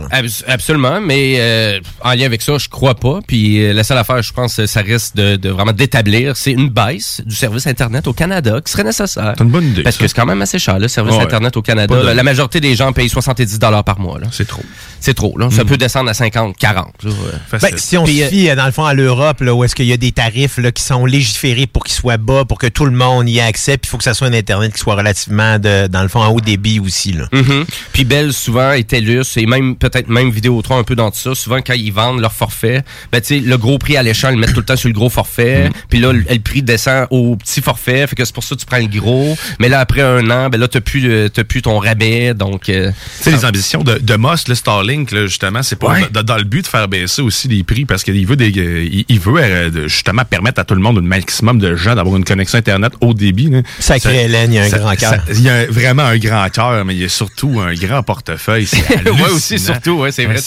absolument, 0.48 1.02
mais 1.02 1.80
en 2.02 2.12
lien 2.14 2.26
avec 2.26 2.42
ça, 2.42 2.58
je 2.58 2.68
crois 2.70 2.96
pas. 2.96 3.20
Puis 3.28 3.74
la 3.74 3.84
seule 3.84 3.98
affaire, 3.98 4.22
je 4.22 4.34
pense, 4.34 4.64
ça 4.66 4.82
risque 4.82 5.16
de, 5.16 5.36
de 5.36 5.50
vraiment 5.50 5.72
d'établir, 5.74 6.36
c'est 6.38 6.52
une 6.52 6.70
baisse 6.70 7.22
du 7.26 7.36
service 7.36 7.68
Internet 7.68 8.08
au 8.08 8.14
Canada 8.14 8.60
qui 8.64 8.72
serait 8.72 8.84
nécessaire. 8.84 9.11
C'est 9.14 9.44
une 9.44 9.50
bonne 9.50 9.68
idée. 9.68 9.84
Parce 9.84 9.98
que 9.98 10.08
c'est 10.08 10.16
quand 10.16 10.26
même 10.26 10.42
assez 10.42 10.60
cher, 10.60 10.80
le 10.80 10.88
service 10.88 11.16
Ouais. 11.16 11.24
Internet 11.24 11.56
au 11.58 11.62
Canada. 11.62 12.14
La 12.14 12.24
majorité 12.24 12.60
des 12.60 12.76
gens 12.76 12.92
payent 12.94 13.10
70 13.10 13.60
par 13.86 14.00
mois. 14.00 14.20
là. 14.20 14.28
C'est 14.32 14.48
trop. 14.48 14.64
C'est 15.00 15.14
trop. 15.14 15.38
Là. 15.38 15.50
Ça 15.50 15.66
peut 15.66 15.78
descendre 15.78 16.10
à 16.10 16.14
50, 16.14 16.56
40. 16.58 16.94
là. 17.04 17.12
Ben, 17.60 17.70
si 17.78 17.98
on 17.98 18.04
Puis, 18.04 18.20
se 18.20 18.24
euh, 18.24 18.30
fie, 18.30 18.50
euh, 18.50 18.56
dans 18.56 18.66
le 18.66 18.72
fond, 18.72 18.86
à 18.86 18.94
l'Europe, 18.94 19.42
là, 19.42 19.54
où 19.54 19.64
est-ce 19.64 19.76
qu'il 19.76 19.86
y 19.88 19.94
a 19.94 19.98
des 19.98 20.12
tarifs 20.12 20.58
là, 20.58 20.72
qui 20.72 20.84
sont 20.84 21.06
légiférés 21.06 21.66
pour 21.68 21.84
qu'ils 21.84 21.96
soient 21.96 22.18
bas, 22.18 22.46
pour 22.46 22.60
que 22.60 22.68
tout 22.68 22.86
le 22.86 22.92
monde 22.92 23.28
y 23.28 23.40
ait 23.40 23.42
accès, 23.42 23.78
puis 23.78 23.88
il 23.88 23.90
faut 23.90 23.98
que 23.98 24.04
ça 24.04 24.14
soit 24.14 24.28
un 24.28 24.34
Internet 24.34 24.74
qui 24.74 24.80
soit 24.80 24.96
relativement, 24.96 25.58
de, 25.60 25.88
dans 25.88 26.04
le 26.04 26.08
fond, 26.08 26.22
en 26.22 26.30
haut 26.30 26.40
débit 26.42 26.80
aussi. 26.80 27.14
Là. 27.14 27.26
Mhm. 27.32 27.66
Puis 27.94 28.04
Bell, 28.06 28.32
souvent, 28.32 28.72
et 28.74 28.84
TELUS, 28.84 29.24
et 29.38 29.46
même 29.48 29.76
peut-être 29.76 30.08
même 30.08 30.30
Vidéotron 30.30 30.78
un 30.78 30.84
peu 30.84 30.96
dans 30.96 31.10
tout 31.10 31.18
ça, 31.20 31.34
souvent 31.36 31.58
quand 31.66 31.74
ils 31.74 31.92
vendent 31.92 32.20
leur 32.22 32.34
forfait, 32.34 32.84
ben, 33.12 33.22
tu 33.22 33.28
sais, 33.28 33.40
le 33.40 33.58
gros 33.58 33.78
prix 33.80 33.98
alléchant, 33.98 34.30
ils 34.30 34.36
le 34.36 34.40
mettent 34.42 34.54
tout 34.54 34.60
le 34.60 34.66
temps 34.66 34.76
sur 34.76 34.88
le 34.90 34.94
gros 34.94 35.10
forfait. 35.10 35.70
Puis 35.90 36.00
là, 36.00 36.14
le, 36.14 36.24
le 36.30 36.40
prix 36.40 36.62
descend 36.62 37.08
au 37.10 37.36
petit 37.36 37.62
forfait, 37.62 38.06
fait 38.08 38.16
que 38.16 38.24
c'est 38.24 38.34
pour 38.36 38.44
ça 38.44 38.56
que 38.56 38.60
tu 38.60 38.66
prends 38.68 38.78
le 38.78 38.86
gros. 39.00 39.38
Mais 39.60 39.70
là, 39.70 39.80
après 39.80 40.02
un 40.02 40.30
an, 40.30 40.50
ben 40.50 40.60
là, 40.60 40.68
t'as 40.68 40.82
plus, 40.82 41.10
euh, 41.10 41.30
t'as 41.30 41.44
plus 41.44 41.62
ton 41.62 41.80
rabais, 41.80 42.34
donc... 42.34 42.70
euh, 42.70 42.92
Tu 43.18 43.24
sais, 43.24 43.32
les 43.32 43.46
ambitions 43.46 43.84
de, 43.84 43.98
de 43.98 44.16
Moss, 44.16 44.48
le 44.48 44.56
Starlink, 44.56 45.12
là, 45.12 45.26
justement, 45.28 45.64
c'est 45.64 45.76
pas 45.78 45.90
Ouais. 45.92 46.08
dans, 46.12 46.24
dans 46.24 46.38
le 46.38 46.44
but 46.44 46.62
de 46.62 46.68
faire 46.68 46.88
baisser 46.88 47.22
aussi 47.22 47.48
les 47.48 47.64
prix 47.64 47.86
parce 47.86 48.04
qu'il 48.04 48.26
veut, 48.26 48.36
des, 48.36 48.52
euh, 48.58 48.84
il, 48.84 49.06
il 49.10 49.20
veut 49.20 49.70
de- 49.72 49.88
justement 49.88 50.24
permettre 50.26 50.60
à 50.62 50.64
tout 50.64 50.76
le 50.76 50.82
monde, 50.82 50.98
un 50.98 51.02
maximum 51.02 51.60
de 51.60 51.76
gens, 51.76 51.96
d'avoir 51.96 52.16
une 52.18 52.24
connexion 52.26 52.58
Internet 52.60 52.94
haut 53.02 53.14
débit. 53.14 53.50
là. 53.50 53.62
Sacré 53.80 54.14
Ça- 54.16 54.22
Hélène, 54.24 54.52
il 54.54 54.56
y 54.56 54.60
a 54.60 54.64
un 54.64 54.70
ça- 54.70 54.78
grand 54.80 54.96
cœur. 54.96 55.16
Il 55.34 55.42
y 55.42 55.50
a 55.50 55.66
vraiment 55.66 56.04
un 56.04 56.18
grand 56.18 56.48
cœur, 56.50 56.86
mais 56.86 56.96
il 56.96 57.02
y 57.02 57.06
a 57.06 57.10
surtout 57.10 57.60
un 57.62 57.74
grand 57.74 58.04
portefeuille. 58.04 58.66
C'est 58.66 58.78
ouais, 59.10 59.30
aussi, 59.34 59.60
surtout, 59.60 60.00
ouais, 60.00 60.12
c'est 60.12 60.26
vrai. 60.26 60.38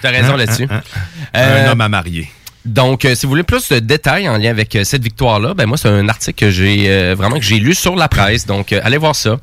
T'as 0.00 0.10
raison 0.10 0.34
Hein, 0.34 0.36
là-dessus. 0.36 0.66
hein, 0.70 0.80
hein. 0.94 1.00
Euh, 1.36 1.66
Un 1.68 1.72
homme 1.72 1.80
à 1.80 1.88
marier. 1.88 2.28
Donc, 2.68 3.04
euh, 3.04 3.14
si 3.14 3.26
vous 3.26 3.30
voulez 3.30 3.42
plus 3.42 3.68
de 3.70 3.78
détails 3.78 4.28
en 4.28 4.36
lien 4.36 4.50
avec 4.50 4.74
euh, 4.76 4.84
cette 4.84 5.02
victoire-là, 5.02 5.54
ben 5.54 5.66
moi, 5.66 5.76
c'est 5.76 5.88
un 5.88 6.08
article 6.08 6.38
que 6.38 6.50
j'ai 6.50 6.86
euh, 6.88 7.14
vraiment 7.16 7.36
que 7.36 7.44
j'ai 7.44 7.58
lu 7.58 7.74
sur 7.74 7.96
la 7.96 8.08
presse. 8.08 8.46
Donc, 8.46 8.72
euh, 8.72 8.80
allez 8.84 8.98
voir 8.98 9.16
ça. 9.16 9.38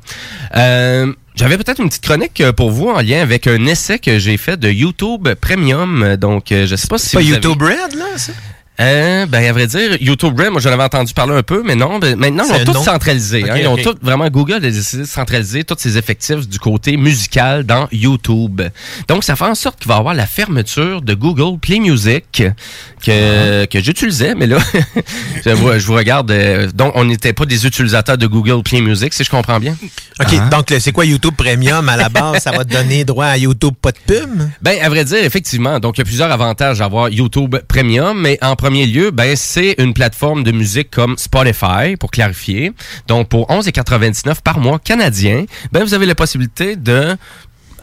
Euh, 0.56 1.12
j'avais 1.34 1.56
peut-être 1.58 1.80
une 1.80 1.88
petite 1.88 2.04
chronique 2.04 2.42
pour 2.56 2.70
vous 2.70 2.88
en 2.88 3.00
lien 3.00 3.20
avec 3.20 3.46
un 3.46 3.66
essai 3.66 3.98
que 3.98 4.18
j'ai 4.18 4.36
fait 4.36 4.56
de 4.58 4.70
YouTube 4.70 5.28
Premium. 5.40 6.16
Donc, 6.16 6.52
euh, 6.52 6.66
je 6.66 6.76
sais 6.76 6.86
pas 6.88 6.98
si 6.98 7.08
C'est 7.10 7.16
pas 7.18 7.22
vous 7.22 7.28
YouTube 7.30 7.62
avez- 7.62 7.74
Red, 7.74 7.94
là, 7.94 8.04
ça? 8.16 8.32
Euh, 8.78 9.26
ben, 9.26 9.44
à 9.44 9.52
vrai 9.52 9.66
dire, 9.66 9.96
YouTube 10.00 10.38
Red, 10.38 10.50
moi, 10.50 10.60
j'en 10.60 10.70
avais 10.70 10.82
entendu 10.82 11.12
parler 11.14 11.34
un 11.34 11.42
peu, 11.42 11.62
mais 11.64 11.74
non, 11.74 11.98
ben, 11.98 12.14
maintenant, 12.16 12.44
ils 12.48 12.60
ont 12.60 12.64
tout 12.72 12.82
centralisé. 12.84 13.48
hein. 13.48 13.56
Ils 13.56 13.66
ont 13.66 13.76
tout, 13.76 13.94
vraiment, 14.02 14.28
Google 14.28 14.54
a 14.54 14.60
décidé 14.60 15.02
de 15.04 15.08
centraliser 15.08 15.64
tous 15.64 15.76
ses 15.78 15.96
effectifs 15.96 16.46
du 16.48 16.58
côté 16.58 16.96
musical 16.96 17.64
dans 17.64 17.88
YouTube. 17.90 18.60
Donc, 19.08 19.24
ça 19.24 19.34
fait 19.36 19.44
en 19.44 19.54
sorte 19.54 19.78
qu'il 19.78 19.88
va 19.88 19.94
y 19.94 19.98
avoir 19.98 20.14
la 20.14 20.26
fermeture 20.26 21.00
de 21.02 21.14
Google 21.14 21.58
Play 21.58 21.78
Music 21.80 22.24
que, 22.32 23.62
Ah. 23.62 23.66
que 23.66 23.80
j'utilisais, 23.80 24.34
mais 24.34 24.46
là, 24.46 24.58
je, 25.44 25.50
vous, 25.50 25.72
je 25.78 25.86
vous 25.86 25.94
regarde. 25.94 26.30
euh, 26.30 26.68
donc, 26.74 26.92
on 26.96 27.04
n'était 27.04 27.32
pas 27.32 27.46
des 27.46 27.66
utilisateurs 27.66 28.18
de 28.18 28.26
Google 28.26 28.62
Play 28.62 28.80
Music, 28.80 29.14
si 29.14 29.24
je 29.24 29.30
comprends 29.30 29.58
bien. 29.60 29.76
OK, 30.20 30.48
donc 30.50 30.70
le- 30.70 30.80
c'est 30.80 30.92
quoi 30.92 31.04
YouTube 31.04 31.34
Premium 31.36 31.88
à 31.88 31.96
la 31.96 32.08
base? 32.08 32.42
ça 32.42 32.50
va 32.50 32.64
te 32.64 32.72
donner 32.72 33.04
droit 33.04 33.26
à 33.26 33.36
YouTube 33.36 33.74
pas 33.80 33.92
de 33.92 33.98
pub? 34.06 34.30
Ben, 34.60 34.78
à 34.82 34.88
vrai 34.88 35.04
dire, 35.04 35.24
effectivement. 35.24 35.78
Donc, 35.80 35.96
il 35.96 36.00
y 36.00 36.02
a 36.02 36.04
plusieurs 36.04 36.30
avantages 36.30 36.80
à 36.80 36.84
avoir 36.86 37.08
YouTube 37.08 37.56
Premium. 37.68 38.20
Mais 38.20 38.38
en 38.42 38.56
premier 38.66 38.86
lieu, 38.86 39.12
ben, 39.12 39.36
c'est 39.36 39.76
une 39.78 39.94
plateforme 39.94 40.42
de 40.42 40.50
musique 40.50 40.90
comme 40.90 41.16
Spotify, 41.18 41.96
pour 42.00 42.10
clarifier. 42.10 42.72
Donc, 43.06 43.28
pour 43.28 43.48
11,99 43.48 44.42
par 44.42 44.58
mois 44.58 44.80
canadien, 44.80 45.44
ben, 45.70 45.84
vous 45.84 45.94
avez 45.94 46.04
la 46.04 46.16
possibilité 46.16 46.74
de 46.74 47.16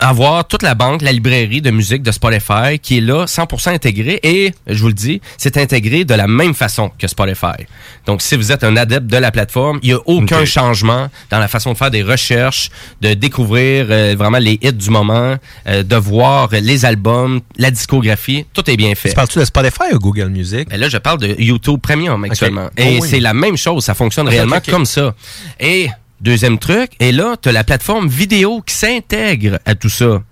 avoir 0.04 0.46
toute 0.46 0.64
la 0.64 0.76
banque, 0.76 1.02
la 1.02 1.14
librairie 1.14 1.62
de 1.62 1.72
musique 1.72 2.04
de 2.04 2.12
Spotify 2.12 2.78
qui 2.82 2.98
est 2.98 3.02
là 3.02 3.26
100% 3.26 3.74
intégrée 3.74 4.20
et 4.24 4.54
je 4.68 4.82
vous 4.82 4.88
le 4.88 4.94
dis, 4.94 5.22
c'est 5.38 5.56
intégré 5.58 6.04
de 6.04 6.14
la 6.14 6.28
même 6.28 6.54
façon 6.54 6.92
que 7.00 7.08
Spotify. 7.08 7.66
Donc 8.06 8.22
si 8.22 8.36
vous 8.36 8.52
êtes 8.52 8.66
un 8.66 8.76
adepte 8.76 9.08
de 9.08 9.18
la 9.18 9.32
plateforme, 9.32 9.80
il 9.82 9.90
n'y 9.90 9.94
a 9.94 10.00
aucun 10.06 10.44
changement 10.44 11.10
dans 11.30 11.40
la 11.40 11.48
façon 11.48 11.72
de 11.72 11.78
faire 11.78 11.90
des 11.90 12.04
recherches, 12.04 12.70
de 13.02 13.14
découvrir 13.14 13.88
euh, 13.90 14.16
vraiment 14.18 14.40
les 14.40 14.60
hits 14.62 14.74
du 14.74 14.90
moment, 14.90 15.38
euh, 15.68 15.84
de 15.84 15.96
voir 15.96 16.50
les 16.52 16.84
albums, 16.84 17.40
la 17.58 17.72
discographie, 17.72 18.46
tout 18.54 18.70
est 18.70 18.78
bien 18.78 18.96
fait. 18.96 19.10
Tu 19.10 19.16
parles-tu 19.16 19.40
de 19.40 19.46
Spotify 19.46 19.94
ou 19.94 20.00
Google 20.00 20.30
Music? 20.30 20.70
Ben 20.70 20.80
là, 20.80 20.90
je 20.90 20.98
parle 20.98 21.20
de 21.20 21.34
YouTube 21.40 21.80
Premium 21.82 22.22
actuellement. 22.26 22.68
Oh 22.70 22.82
Et 22.82 23.00
oui. 23.00 23.08
c'est 23.10 23.22
la 23.22 23.34
même 23.34 23.56
chose, 23.56 23.86
ça 23.86 23.94
fonctionne 23.94 24.28
réellement 24.28 24.60
comme 24.70 24.86
ça. 24.86 25.16
Et 25.60 25.90
deuxième 26.24 26.58
truc, 26.58 26.92
et 27.00 27.12
là, 27.12 27.36
tu 27.42 27.50
as 27.50 27.52
la 27.52 27.64
plateforme 27.64 28.08
vidéo 28.08 28.62
qui 28.66 28.74
s'intègre 28.74 29.60
à 29.66 29.76
tout 29.76 29.90
ça. 29.90 30.24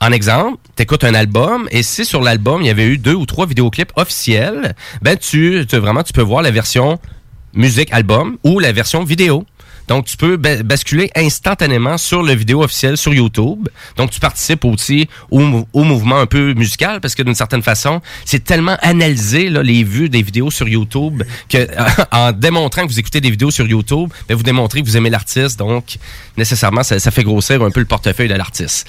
En 0.00 0.12
exemple, 0.12 0.58
tu 0.76 0.82
écoutes 0.82 1.04
un 1.04 1.14
album 1.14 1.68
et 1.70 1.82
si 1.82 2.04
sur 2.04 2.22
l'album, 2.22 2.62
il 2.62 2.66
y 2.66 2.70
avait 2.70 2.86
eu 2.86 2.98
deux 2.98 3.14
ou 3.14 3.26
trois 3.26 3.46
vidéoclips 3.46 3.92
officiels, 3.96 4.74
ben 5.02 5.16
tu, 5.16 5.64
tu- 5.68 5.76
vraiment 5.78 6.02
tu 6.02 6.12
peux 6.12 6.22
voir 6.22 6.42
la 6.42 6.50
version 6.50 6.98
musique 7.54 7.92
album 7.92 8.36
ou 8.44 8.58
la 8.58 8.72
version 8.72 9.04
vidéo. 9.04 9.44
Donc, 9.88 10.06
tu 10.06 10.16
peux 10.16 10.36
ba- 10.36 10.62
basculer 10.62 11.10
instantanément 11.14 11.98
sur 11.98 12.22
le 12.22 12.32
vidéo 12.34 12.62
officiel 12.62 12.96
sur 12.96 13.12
YouTube. 13.12 13.68
Donc, 13.96 14.10
tu 14.10 14.20
participes 14.20 14.64
aussi 14.64 15.08
au, 15.30 15.40
mou- 15.40 15.68
au 15.72 15.84
mouvement 15.84 16.18
un 16.18 16.26
peu 16.26 16.54
musical 16.54 17.00
parce 17.00 17.14
que 17.14 17.22
d'une 17.22 17.34
certaine 17.34 17.62
façon, 17.62 18.00
c'est 18.24 18.42
tellement 18.44 18.76
analysé, 18.80 19.50
les 19.50 19.84
vues 19.84 20.08
des 20.08 20.22
vidéos 20.22 20.50
sur 20.50 20.68
YouTube, 20.68 21.22
que 21.48 21.66
en 22.12 22.32
démontrant 22.32 22.82
que 22.82 22.88
vous 22.88 22.98
écoutez 22.98 23.20
des 23.20 23.30
vidéos 23.30 23.50
sur 23.50 23.66
YouTube, 23.66 24.10
ben, 24.28 24.34
vous 24.36 24.42
démontrez 24.42 24.80
que 24.80 24.86
vous 24.86 24.96
aimez 24.96 25.10
l'artiste. 25.10 25.58
Donc, 25.58 25.96
nécessairement, 26.36 26.82
ça, 26.82 26.98
ça 26.98 27.10
fait 27.10 27.24
grossir 27.24 27.62
un 27.62 27.70
peu 27.70 27.80
le 27.80 27.86
portefeuille 27.86 28.28
de 28.28 28.34
l'artiste. 28.34 28.86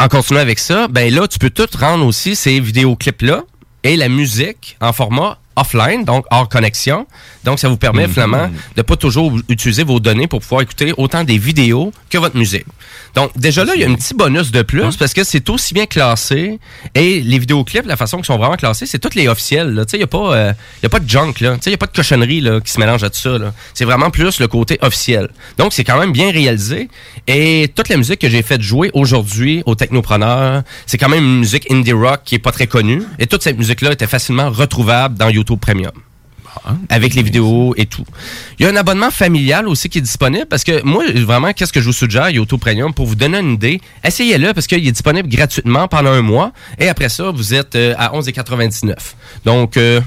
En 0.00 0.08
continuant 0.08 0.40
avec 0.40 0.58
ça, 0.60 0.86
ben 0.88 1.12
là, 1.12 1.26
tu 1.26 1.38
peux 1.40 1.50
tout 1.50 1.66
rendre 1.78 2.06
aussi 2.06 2.36
ces 2.36 2.60
vidéoclips-là 2.60 3.42
et 3.82 3.96
la 3.96 4.08
musique 4.08 4.76
en 4.80 4.92
format 4.92 5.38
offline, 5.58 6.04
donc 6.04 6.24
hors 6.30 6.48
connexion. 6.48 7.06
Donc, 7.44 7.58
ça 7.58 7.68
vous 7.68 7.76
permet 7.76 8.06
Mhm. 8.06 8.12
finalement 8.12 8.50
de 8.76 8.82
pas 8.82 8.96
toujours 8.96 9.32
utiliser 9.48 9.84
vos 9.84 10.00
données 10.00 10.26
pour 10.26 10.40
pouvoir 10.40 10.62
écouter 10.62 10.92
autant 10.96 11.24
des 11.24 11.38
vidéos 11.38 11.92
que 12.10 12.18
votre 12.18 12.36
musique. 12.36 12.66
Donc, 13.14 13.30
déjà 13.36 13.64
là, 13.64 13.72
il 13.74 13.80
y 13.80 13.84
a 13.84 13.88
un 13.88 13.94
petit 13.94 14.14
bonus 14.14 14.50
de 14.50 14.62
plus 14.62 14.96
parce 14.96 15.14
que 15.14 15.24
c'est 15.24 15.48
aussi 15.50 15.72
bien 15.74 15.86
classé 15.86 16.58
et 16.94 17.20
les 17.20 17.38
vidéoclips, 17.38 17.86
la 17.86 17.96
façon 17.96 18.18
qu'ils 18.18 18.26
sont 18.26 18.36
vraiment 18.38 18.56
classés, 18.56 18.86
c'est 18.86 18.98
toutes 18.98 19.14
les 19.14 19.28
officiels. 19.28 19.74
Tu 19.86 19.90
sais, 19.92 19.96
il 19.96 20.00
n'y 20.00 20.04
a, 20.04 20.08
pas, 20.08 20.34
euh, 20.34 20.52
y 20.82 20.86
a 20.86 20.88
pas 20.88 21.00
de 21.00 21.08
junk, 21.08 21.34
là. 21.40 21.54
Tu 21.54 21.62
sais, 21.62 21.70
il 21.70 21.70
n'y 21.70 21.74
a 21.74 21.78
pas 21.78 21.86
de 21.86 21.92
cochonnerie 21.96 22.40
là, 22.40 22.60
qui 22.60 22.70
se 22.70 22.78
mélange 22.78 23.02
à 23.02 23.10
tout 23.10 23.18
ça. 23.18 23.30
C'est 23.74 23.84
vraiment 23.84 24.10
plus 24.10 24.40
le 24.40 24.46
côté 24.48 24.78
officiel. 24.82 25.30
Donc, 25.56 25.72
c'est 25.72 25.84
quand 25.84 25.98
même 25.98 26.12
bien 26.12 26.30
réalisé. 26.30 26.88
Et 27.26 27.72
toute 27.74 27.88
la 27.88 27.96
musique 27.96 28.20
que 28.20 28.28
j'ai 28.28 28.42
fait 28.42 28.60
jouer 28.60 28.90
aujourd'hui 28.92 29.62
aux 29.66 29.74
technopreneurs, 29.74 30.62
c'est 30.86 30.98
quand 30.98 31.08
même 31.08 31.24
une 31.24 31.38
musique 31.38 31.70
indie 31.70 31.92
rock 31.92 32.20
qui 32.24 32.34
est 32.34 32.38
pas 32.40 32.52
très 32.52 32.66
connue. 32.66 33.02
Et 33.18 33.26
toute 33.26 33.42
cette 33.42 33.56
musique-là 33.56 33.92
était 33.92 34.06
facilement 34.06 34.50
retrouvable 34.50 35.16
dans 35.16 35.28
YouTube 35.30 35.47
Premium. 35.56 35.92
Avec 36.88 37.14
les 37.14 37.22
vidéos 37.22 37.74
et 37.76 37.86
tout. 37.86 38.04
Il 38.58 38.64
y 38.64 38.66
a 38.66 38.70
un 38.70 38.76
abonnement 38.76 39.10
familial 39.10 39.68
aussi 39.68 39.88
qui 39.88 39.98
est 39.98 40.02
disponible 40.02 40.46
parce 40.46 40.64
que 40.64 40.82
moi, 40.82 41.04
vraiment, 41.14 41.52
qu'est-ce 41.52 41.72
que 41.72 41.80
je 41.80 41.86
vous 41.86 41.92
suggère, 41.92 42.30
YouTube 42.30 42.60
Premium, 42.60 42.92
pour 42.92 43.06
vous 43.06 43.14
donner 43.14 43.38
une 43.38 43.52
idée, 43.52 43.80
essayez-le 44.02 44.52
parce 44.54 44.66
qu'il 44.66 44.86
est 44.86 44.92
disponible 44.92 45.28
gratuitement 45.28 45.88
pendant 45.88 46.10
un 46.10 46.22
mois 46.22 46.52
et 46.78 46.88
après 46.88 47.08
ça, 47.08 47.30
vous 47.30 47.54
êtes 47.54 47.76
euh, 47.76 47.94
à 47.96 48.12
11,99. 48.12 48.94
Donc, 49.44 49.76
euh, 49.76 50.00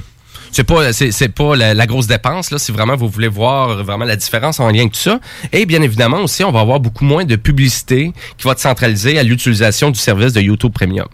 c'est 0.51 0.65
pas 0.65 0.91
c'est, 0.91 1.29
pas 1.29 1.55
la, 1.55 1.73
la 1.73 1.87
grosse 1.87 2.07
dépense 2.07 2.51
là 2.51 2.57
si 2.57 2.73
vraiment 2.73 2.97
vous 2.97 3.07
voulez 3.07 3.29
voir 3.29 3.83
vraiment 3.83 4.03
la 4.03 4.17
différence 4.17 4.59
en 4.59 4.67
lien 4.69 4.81
avec 4.81 4.91
tout 4.91 4.99
ça 4.99 5.19
et 5.53 5.65
bien 5.65 5.81
évidemment 5.81 6.17
aussi 6.17 6.43
on 6.43 6.51
va 6.51 6.59
avoir 6.59 6.81
beaucoup 6.81 7.05
moins 7.05 7.23
de 7.23 7.37
publicité 7.37 8.11
qui 8.37 8.43
va 8.43 8.51
être 8.51 8.59
centralisée 8.59 9.17
à 9.17 9.23
l'utilisation 9.23 9.91
du 9.91 9.99
service 9.99 10.33
de 10.33 10.41
YouTube 10.41 10.73
Premium. 10.73 11.07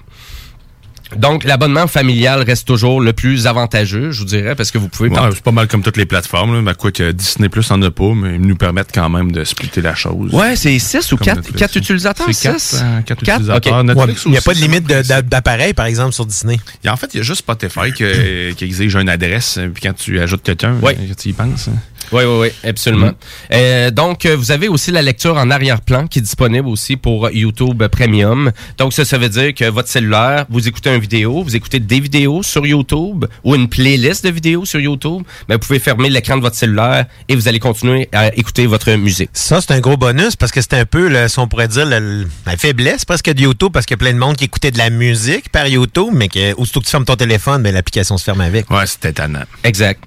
Donc, 1.15 1.43
l'abonnement 1.45 1.88
familial 1.88 2.43
reste 2.43 2.67
toujours 2.67 2.99
le 3.01 3.13
plus 3.13 3.47
avantageux, 3.47 4.11
je 4.11 4.19
vous 4.19 4.25
dirais, 4.25 4.55
parce 4.55 4.71
que 4.71 4.77
vous 4.77 4.89
pouvez... 4.89 5.09
Ouais, 5.09 5.17
c'est 5.34 5.41
pas 5.43 5.51
mal 5.51 5.67
comme 5.67 5.81
toutes 5.81 5.97
les 5.97 6.05
plateformes, 6.05 6.53
là, 6.55 6.61
mais 6.61 6.73
quoi 6.75 6.91
que 6.91 7.11
Disney 7.11 7.49
Plus 7.49 7.69
en 7.71 7.81
a 7.81 7.89
pas, 7.91 8.13
mais 8.15 8.35
ils 8.35 8.41
nous 8.41 8.55
permettent 8.55 8.91
quand 8.93 9.09
même 9.09 9.31
de 9.31 9.43
splitter 9.43 9.81
la 9.81 9.95
chose. 9.95 10.34
Ouais, 10.34 10.55
c'est 10.55 10.77
6 10.77 11.11
ou 11.13 11.17
Comme 11.17 11.25
4 11.25 11.35
Netflix. 11.38 11.59
quatre 11.59 11.75
utilisateurs? 11.77 12.27
C'est 12.31 12.49
quatre, 12.49 12.59
Six? 12.59 12.81
euh, 12.84 13.01
quatre 13.01 13.23
Quatre? 13.23 13.39
utilisateurs. 13.41 13.79
Ok. 13.79 13.85
Netflix 13.85 14.21
Il 14.25 14.31
n'y 14.31 14.38
a 14.38 14.41
pas 14.41 14.53
de 14.53 14.59
limite 14.59 14.85
d'appareil, 15.29 15.73
par 15.73 15.85
exemple, 15.85 16.13
sur 16.13 16.25
Disney. 16.25 16.59
Et 16.84 16.89
en 16.89 16.97
fait, 16.97 17.13
il 17.13 17.17
y 17.17 17.19
a 17.21 17.23
juste 17.23 17.39
Spotify 17.39 17.91
que- 17.97 18.51
qui 18.53 18.65
exige 18.65 18.95
une 18.95 19.09
adresse, 19.09 19.57
euh, 19.57 19.69
puis 19.73 19.84
quand 19.84 19.93
tu 19.95 20.19
ajoutes 20.19 20.43
quelqu'un, 20.43 20.75
Ouais. 20.81 20.97
euh, 20.99 21.13
tu 21.17 21.29
y 21.29 21.34
penses. 21.34 21.69
Oui, 22.11 22.23
oui, 22.25 22.38
oui, 22.39 22.69
absolument. 22.69 23.07
Mm. 23.07 23.15
Euh, 23.53 23.91
donc, 23.91 24.25
euh, 24.25 24.35
vous 24.35 24.51
avez 24.51 24.67
aussi 24.67 24.91
la 24.91 25.01
lecture 25.01 25.35
en 25.38 25.49
arrière-plan 25.51 26.07
qui 26.07 26.19
est 26.19 26.21
disponible 26.21 26.67
aussi 26.67 26.95
pour 26.97 27.29
YouTube 27.31 27.84
Premium. 27.88 28.51
Donc, 28.77 28.93
ça, 28.93 29.05
ça 29.05 29.17
veut 29.17 29.29
dire 29.29 29.53
que 29.53 29.65
votre 29.69 29.89
cellulaire, 29.89 30.45
vous 30.49 30.67
écoutez 30.67 30.93
une 30.93 31.01
vidéo, 31.01 31.43
vous 31.43 31.55
écoutez 31.55 31.79
des 31.79 31.99
vidéos 31.99 32.43
sur 32.43 32.65
YouTube 32.65 33.25
ou 33.43 33.55
une 33.55 33.67
playlist 33.67 34.23
de 34.25 34.29
vidéos 34.29 34.65
sur 34.65 34.79
YouTube, 34.79 35.23
ben, 35.47 35.55
vous 35.55 35.59
pouvez 35.59 35.79
fermer 35.79 36.09
l'écran 36.09 36.38
de 36.38 36.41
votre 36.41 36.55
cellulaire 36.55 37.05
et 37.27 37.35
vous 37.35 37.47
allez 37.47 37.59
continuer 37.59 38.09
à 38.13 38.34
écouter 38.35 38.65
votre 38.67 38.91
musique. 38.93 39.29
Ça, 39.34 39.59
c'est 39.61 39.71
un 39.73 39.79
gros 39.79 39.97
bonus 39.97 40.35
parce 40.35 40.51
que 40.51 40.61
c'est 40.61 40.73
un 40.75 40.85
peu, 40.85 41.07
le, 41.09 41.27
si 41.27 41.39
on 41.39 41.47
pourrait 41.47 41.67
dire, 41.67 41.85
le- 41.85 42.27
la 42.45 42.57
faiblesse 42.57 43.05
presque 43.05 43.29
de 43.31 43.41
YouTube 43.41 43.71
parce 43.73 43.85
qu'il 43.85 43.95
y 43.95 43.99
a 43.99 44.03
plein 44.03 44.13
de 44.13 44.19
monde 44.19 44.35
qui 44.38 44.45
écoutait 44.45 44.71
de 44.71 44.77
la 44.77 44.89
musique 44.89 45.49
par 45.51 45.67
YouTube, 45.67 46.09
mais 46.13 46.27
que 46.29 46.53
aussitôt 46.55 46.79
que 46.79 46.85
tu 46.85 46.91
fermes 46.91 47.05
ton 47.05 47.15
téléphone, 47.15 47.61
ben, 47.63 47.73
l'application 47.73 48.17
se 48.17 48.23
ferme 48.23 48.41
avec. 48.41 48.69
Ouais, 48.71 48.85
c'était 48.85 49.09
étonnant. 49.09 49.43
Exact. 49.63 50.01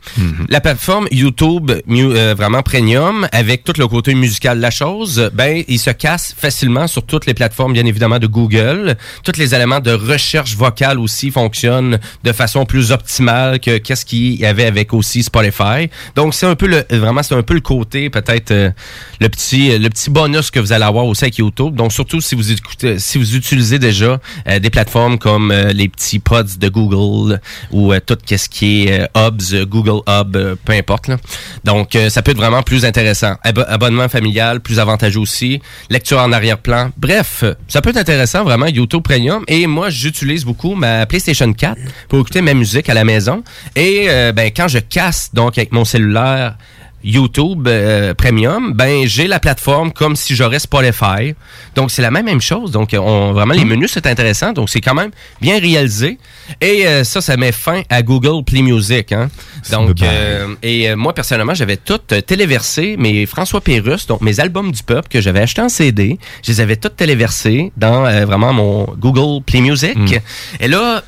La 0.49 0.61
plateforme 0.61 1.07
YouTube 1.11 1.71
euh, 1.91 2.35
vraiment 2.35 2.63
premium 2.63 3.29
avec 3.33 3.65
tout 3.65 3.73
le 3.79 3.87
côté 3.89 4.15
musical 4.15 4.59
de 4.59 4.63
la 4.63 4.71
chose, 4.71 5.31
ben 5.35 5.63
il 5.69 5.79
se 5.79 5.91
casse 5.91 6.35
facilement 6.37 6.87
sur 6.87 7.05
toutes 7.05 7.27
les 7.27 7.35
plateformes 7.35 7.73
bien 7.73 7.87
évidemment 7.87 8.19
de 8.19 8.27
Google. 8.27 8.97
Tous 9.25 9.37
les 9.37 9.55
éléments 9.55 9.81
de 9.81 9.93
recherche 9.93 10.57
vocale 10.57 10.99
aussi 10.99 11.31
fonctionnent 11.31 11.99
de 12.25 12.33
façon 12.33 12.65
plus 12.65 12.93
optimale 12.93 13.61
que 13.61 13.79
qu'est-ce 13.79 14.05
qu'il 14.05 14.41
y 14.41 14.47
avait 14.47 14.67
avec 14.67 14.93
aussi 14.93 15.23
Spotify. 15.23 15.89
Donc 16.17 16.35
c'est 16.35 16.47
un 16.47 16.55
peu 16.55 16.67
le 16.67 16.85
vraiment 16.91 17.23
c'est 17.23 17.35
un 17.35 17.43
peu 17.43 17.55
le 17.55 17.61
côté 17.61 18.11
peut-être 18.11 18.51
euh, 18.51 18.71
le 19.21 19.29
petit 19.29 19.79
le 19.79 19.89
petit 19.89 20.11
bonus 20.11 20.51
que 20.51 20.61
vous 20.61 20.73
allez 20.73 20.85
avoir 20.85 21.07
aussi 21.07 21.25
avec 21.25 21.39
YouTube. 21.39 21.75
Donc 21.75 21.93
surtout 21.93 22.21
si 22.21 22.35
vous 22.35 22.53
écoutez 22.53 22.99
si 22.99 23.19
vous 23.19 23.37
utilisez 23.37 23.79
déjà 23.79 24.21
euh, 24.47 24.59
des 24.59 24.71
plateformes 24.71 25.19
comme 25.19 25.51
euh, 25.51 25.73
les 25.73 25.89
petits 25.89 26.19
pods 26.19 26.59
de 26.59 26.69
Google 26.69 27.41
ou 27.71 27.93
euh, 27.93 28.01
tout 28.05 28.17
ce 28.27 28.49
qui 28.49 28.85
est 28.85 29.09
Hubs, 29.17 29.67
Google 29.67 30.03
Hub, 30.09 30.37
peu 30.65 30.73
importe. 30.73 31.09
là. 31.09 31.17
Donc, 31.65 31.80
euh, 31.97 32.09
ça 32.11 32.23
peut 32.23 32.31
être 32.33 32.37
vraiment 32.37 32.63
plus 32.63 32.85
intéressant. 32.85 33.35
Abo- 33.45 33.65
abonnement 33.69 34.09
familial, 34.09 34.61
plus 34.61 34.79
avantageux 34.79 35.21
aussi. 35.21 35.61
Lecture 35.91 36.19
en 36.19 36.33
arrière-plan. 36.33 36.91
Bref, 36.97 37.45
ça 37.69 37.81
peut 37.81 37.91
être 37.91 37.97
intéressant 37.97 38.45
vraiment, 38.45 38.67
YouTube 38.67 39.03
Premium. 39.03 39.45
Et 39.49 39.67
moi, 39.67 39.91
j'utilise 39.91 40.45
beaucoup 40.45 40.75
ma 40.75 41.07
PlayStation 41.07 41.53
4 41.53 41.77
pour 42.09 42.21
écouter 42.21 42.41
ma 42.43 42.55
musique 42.55 42.89
à 42.89 42.95
la 42.95 43.05
maison. 43.05 43.43
Et 43.77 44.07
euh, 44.09 44.33
ben, 44.33 44.51
quand 44.55 44.69
je 44.69 44.79
casse 44.79 45.31
donc 45.35 45.59
avec 45.59 45.73
mon 45.73 45.85
cellulaire 45.85 46.57
YouTube 47.03 47.67
euh, 47.69 48.15
Premium, 48.15 48.73
ben 48.75 49.07
j'ai 49.07 49.27
la 49.27 49.41
plateforme 49.41 49.93
comme 49.93 50.17
si 50.17 50.35
j'aurais 50.35 50.59
Spotify. 50.59 51.35
Donc 51.75 51.91
c'est 51.91 52.03
la 52.03 52.11
même 52.11 52.27
même 52.27 52.41
chose. 52.41 52.71
Donc 52.71 52.95
on, 52.99 53.33
vraiment 53.33 53.55
les 53.55 53.65
menus 53.65 53.91
c'est 53.93 54.07
intéressant. 54.07 54.53
Donc 54.53 54.71
c'est 54.71 54.81
quand 54.81 54.95
même 54.95 55.11
bien 55.41 55.59
réalisé. 55.59 56.19
Et 56.61 56.87
euh, 56.87 57.05
ça 57.05 57.21
ça 57.21 57.37
met 57.37 57.53
fin 57.53 57.83
à 57.89 58.03
Google 58.03 58.45
Play 58.45 58.63
Music. 58.63 59.13
Hein. 59.13 59.29
Donc 59.71 60.03
euh, 60.03 60.55
et 60.63 60.95
moi 60.95 61.15
personnellement 61.15 61.55
j'avais 61.55 61.77
tout 61.77 61.99
téléversé 61.99 62.97
mes 62.99 63.27
François 63.27 63.61
Pérusse 63.61 64.07
donc 64.07 64.21
mes 64.21 64.41
albums 64.41 64.73
du 64.73 64.83
peuple 64.83 65.09
que 65.09 65.21
j'avais 65.21 65.41
acheté 65.41 65.63
en 65.63 65.69
CD, 65.69 66.19
je 66.45 66.53
les 66.53 66.61
avais 66.61 66.77
tous 66.77 66.91
téléversés 66.91 67.73
dans 67.77 68.03
vraiment 68.27 68.53
mon 68.53 68.85
Google 68.99 69.43
Play 69.45 69.61
Music. 69.61 69.97
Et 70.61 70.69
là 70.69 71.03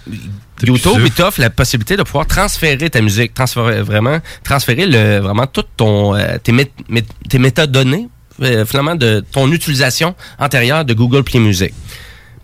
YouTube, 0.68 0.93
il 1.05 1.10
t'offre 1.12 1.40
la 1.40 1.51
possibilité 1.51 1.97
de 1.97 2.02
pouvoir 2.02 2.26
transférer 2.26 2.89
ta 2.90 3.01
musique, 3.01 3.34
transférer 3.34 3.82
vraiment, 3.82 4.18
transférer 4.44 4.86
le, 4.86 5.18
vraiment 5.18 5.47
tout 5.47 5.64
ton, 5.76 6.14
euh, 6.14 6.39
tes, 6.43 6.52
mét- 6.52 6.70
mét- 6.90 7.05
tes 7.28 7.39
métadonnées, 7.39 8.09
euh, 8.43 8.64
finalement, 8.64 8.94
de 8.94 9.24
ton 9.32 9.51
utilisation 9.52 10.14
antérieure 10.39 10.84
de 10.84 10.94
Google 10.94 11.22
Play 11.24 11.40
Music. 11.40 11.72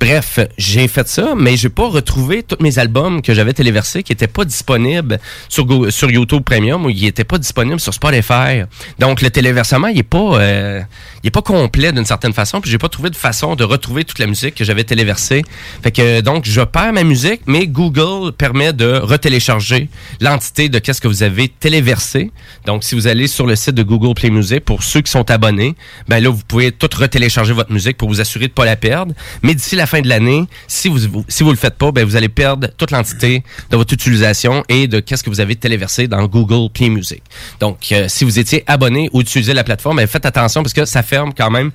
Bref, 0.01 0.39
j'ai 0.57 0.87
fait 0.87 1.09
ça, 1.09 1.35
mais 1.37 1.57
j'ai 1.57 1.71
pas 1.71 1.89
retrouvé 1.89 2.45
tous 2.45 2.63
mes 2.63 2.79
albums 2.79 3.21
que 3.21 3.35
j'avais 3.35 3.53
téléversés 3.53 4.05
qui 4.05 4.13
étaient 4.13 4.29
pas 4.29 4.45
disponibles 4.45 5.19
sur, 5.49 5.67
sur 5.91 6.09
YouTube 6.09 6.45
Premium 6.45 6.87
ou 6.87 6.93
qui 6.93 7.07
étaient 7.07 7.25
pas 7.25 7.39
disponibles 7.39 7.81
sur 7.81 7.93
Spotify. 7.93 8.63
Donc 9.01 9.23
le 9.23 9.31
téléversement, 9.31 9.89
il 9.89 9.99
est 9.99 10.03
pas, 10.05 10.39
euh, 10.39 10.81
il 11.25 11.27
est 11.27 11.33
pas 11.33 11.43
complet 11.43 11.91
d'une 11.91 12.05
certaine 12.05 12.33
façon. 12.33 12.61
Puis 12.61 12.71
j'ai 12.71 12.79
pas 12.79 12.89
trouvé 12.89 13.11
de 13.11 13.17
façon 13.17 13.57
de 13.57 13.65
retrouver 13.65 14.05
toute 14.05 14.21
la 14.21 14.27
musique 14.27 14.55
que 14.55 14.65
j'avais 14.65 14.85
téléversée. 14.85 15.43
Fait 15.83 15.91
que 15.91 16.21
donc 16.21 16.45
je 16.47 16.61
perds 16.61 16.93
ma 16.93 17.03
musique, 17.03 17.41
mais 17.47 17.67
Google 17.67 18.33
permet 18.33 18.73
de 18.73 18.99
retélécharger 18.99 19.89
l'entité 20.21 20.69
de 20.69 20.79
qu'est-ce 20.79 21.01
que 21.01 21.09
vous 21.09 21.25
avez 21.25 21.49
téléversé. 21.49 22.31
Donc 22.67 22.85
si 22.85 22.95
vous 22.95 23.09
allez 23.09 23.27
sur 23.27 23.47
le 23.47 23.57
site 23.57 23.75
de 23.75 23.83
Google 23.83 24.15
Play 24.15 24.31
Music 24.31 24.65
pour 24.65 24.85
ceux 24.85 25.01
qui 25.01 25.11
sont 25.11 25.29
abonnés, 25.29 25.75
ben 26.07 26.23
là 26.23 26.31
vous 26.31 26.43
pouvez 26.47 26.71
tout 26.71 26.89
retélécharger 26.97 27.53
votre 27.53 27.73
musique 27.73 27.97
pour 27.97 28.09
vous 28.09 28.21
assurer 28.21 28.47
de 28.47 28.53
pas 28.53 28.65
la 28.65 28.77
perdre. 28.77 29.13
Mais 29.43 29.57
d'ici 29.57 29.75
la 29.75 29.88
fin 29.89 30.01
de 30.01 30.09
l'année, 30.09 30.45
si 30.69 30.89
vous, 30.89 30.99
vous- 31.11 31.25
si 31.29 31.43
vous 31.43 31.51
le 31.51 31.57
faites 31.57 31.75
pas, 31.75 31.91
ben 31.91 32.05
vous 32.05 32.15
allez 32.15 32.29
perdre 32.29 32.69
toute 32.77 32.91
l'entité 32.93 33.43
de 33.71 33.77
votre 33.77 33.93
utilisation 33.93 34.63
et 34.69 34.87
de 34.87 35.01
qu'est-ce 35.01 35.23
que 35.25 35.31
vous 35.31 35.41
avez 35.41 35.57
téléversé 35.57 36.07
dans 36.07 36.25
Google 36.27 36.71
Play 36.73 36.89
Music. 36.91 37.23
Donc 37.59 37.79
euh, 37.93 38.05
si 38.09 38.25
vous 38.25 38.39
étiez 38.39 38.63
abonné 38.67 39.09
ou 39.13 39.21
utilisez 39.21 39.55
la 39.55 39.65
plateforme, 39.65 39.97
ben 39.97 40.07
faites 40.07 40.27
attention 40.27 40.63
parce 40.63 40.73
que 40.75 40.85
ça 40.85 41.03
ferme 41.03 41.33
quand 41.37 41.51
même 41.51 41.71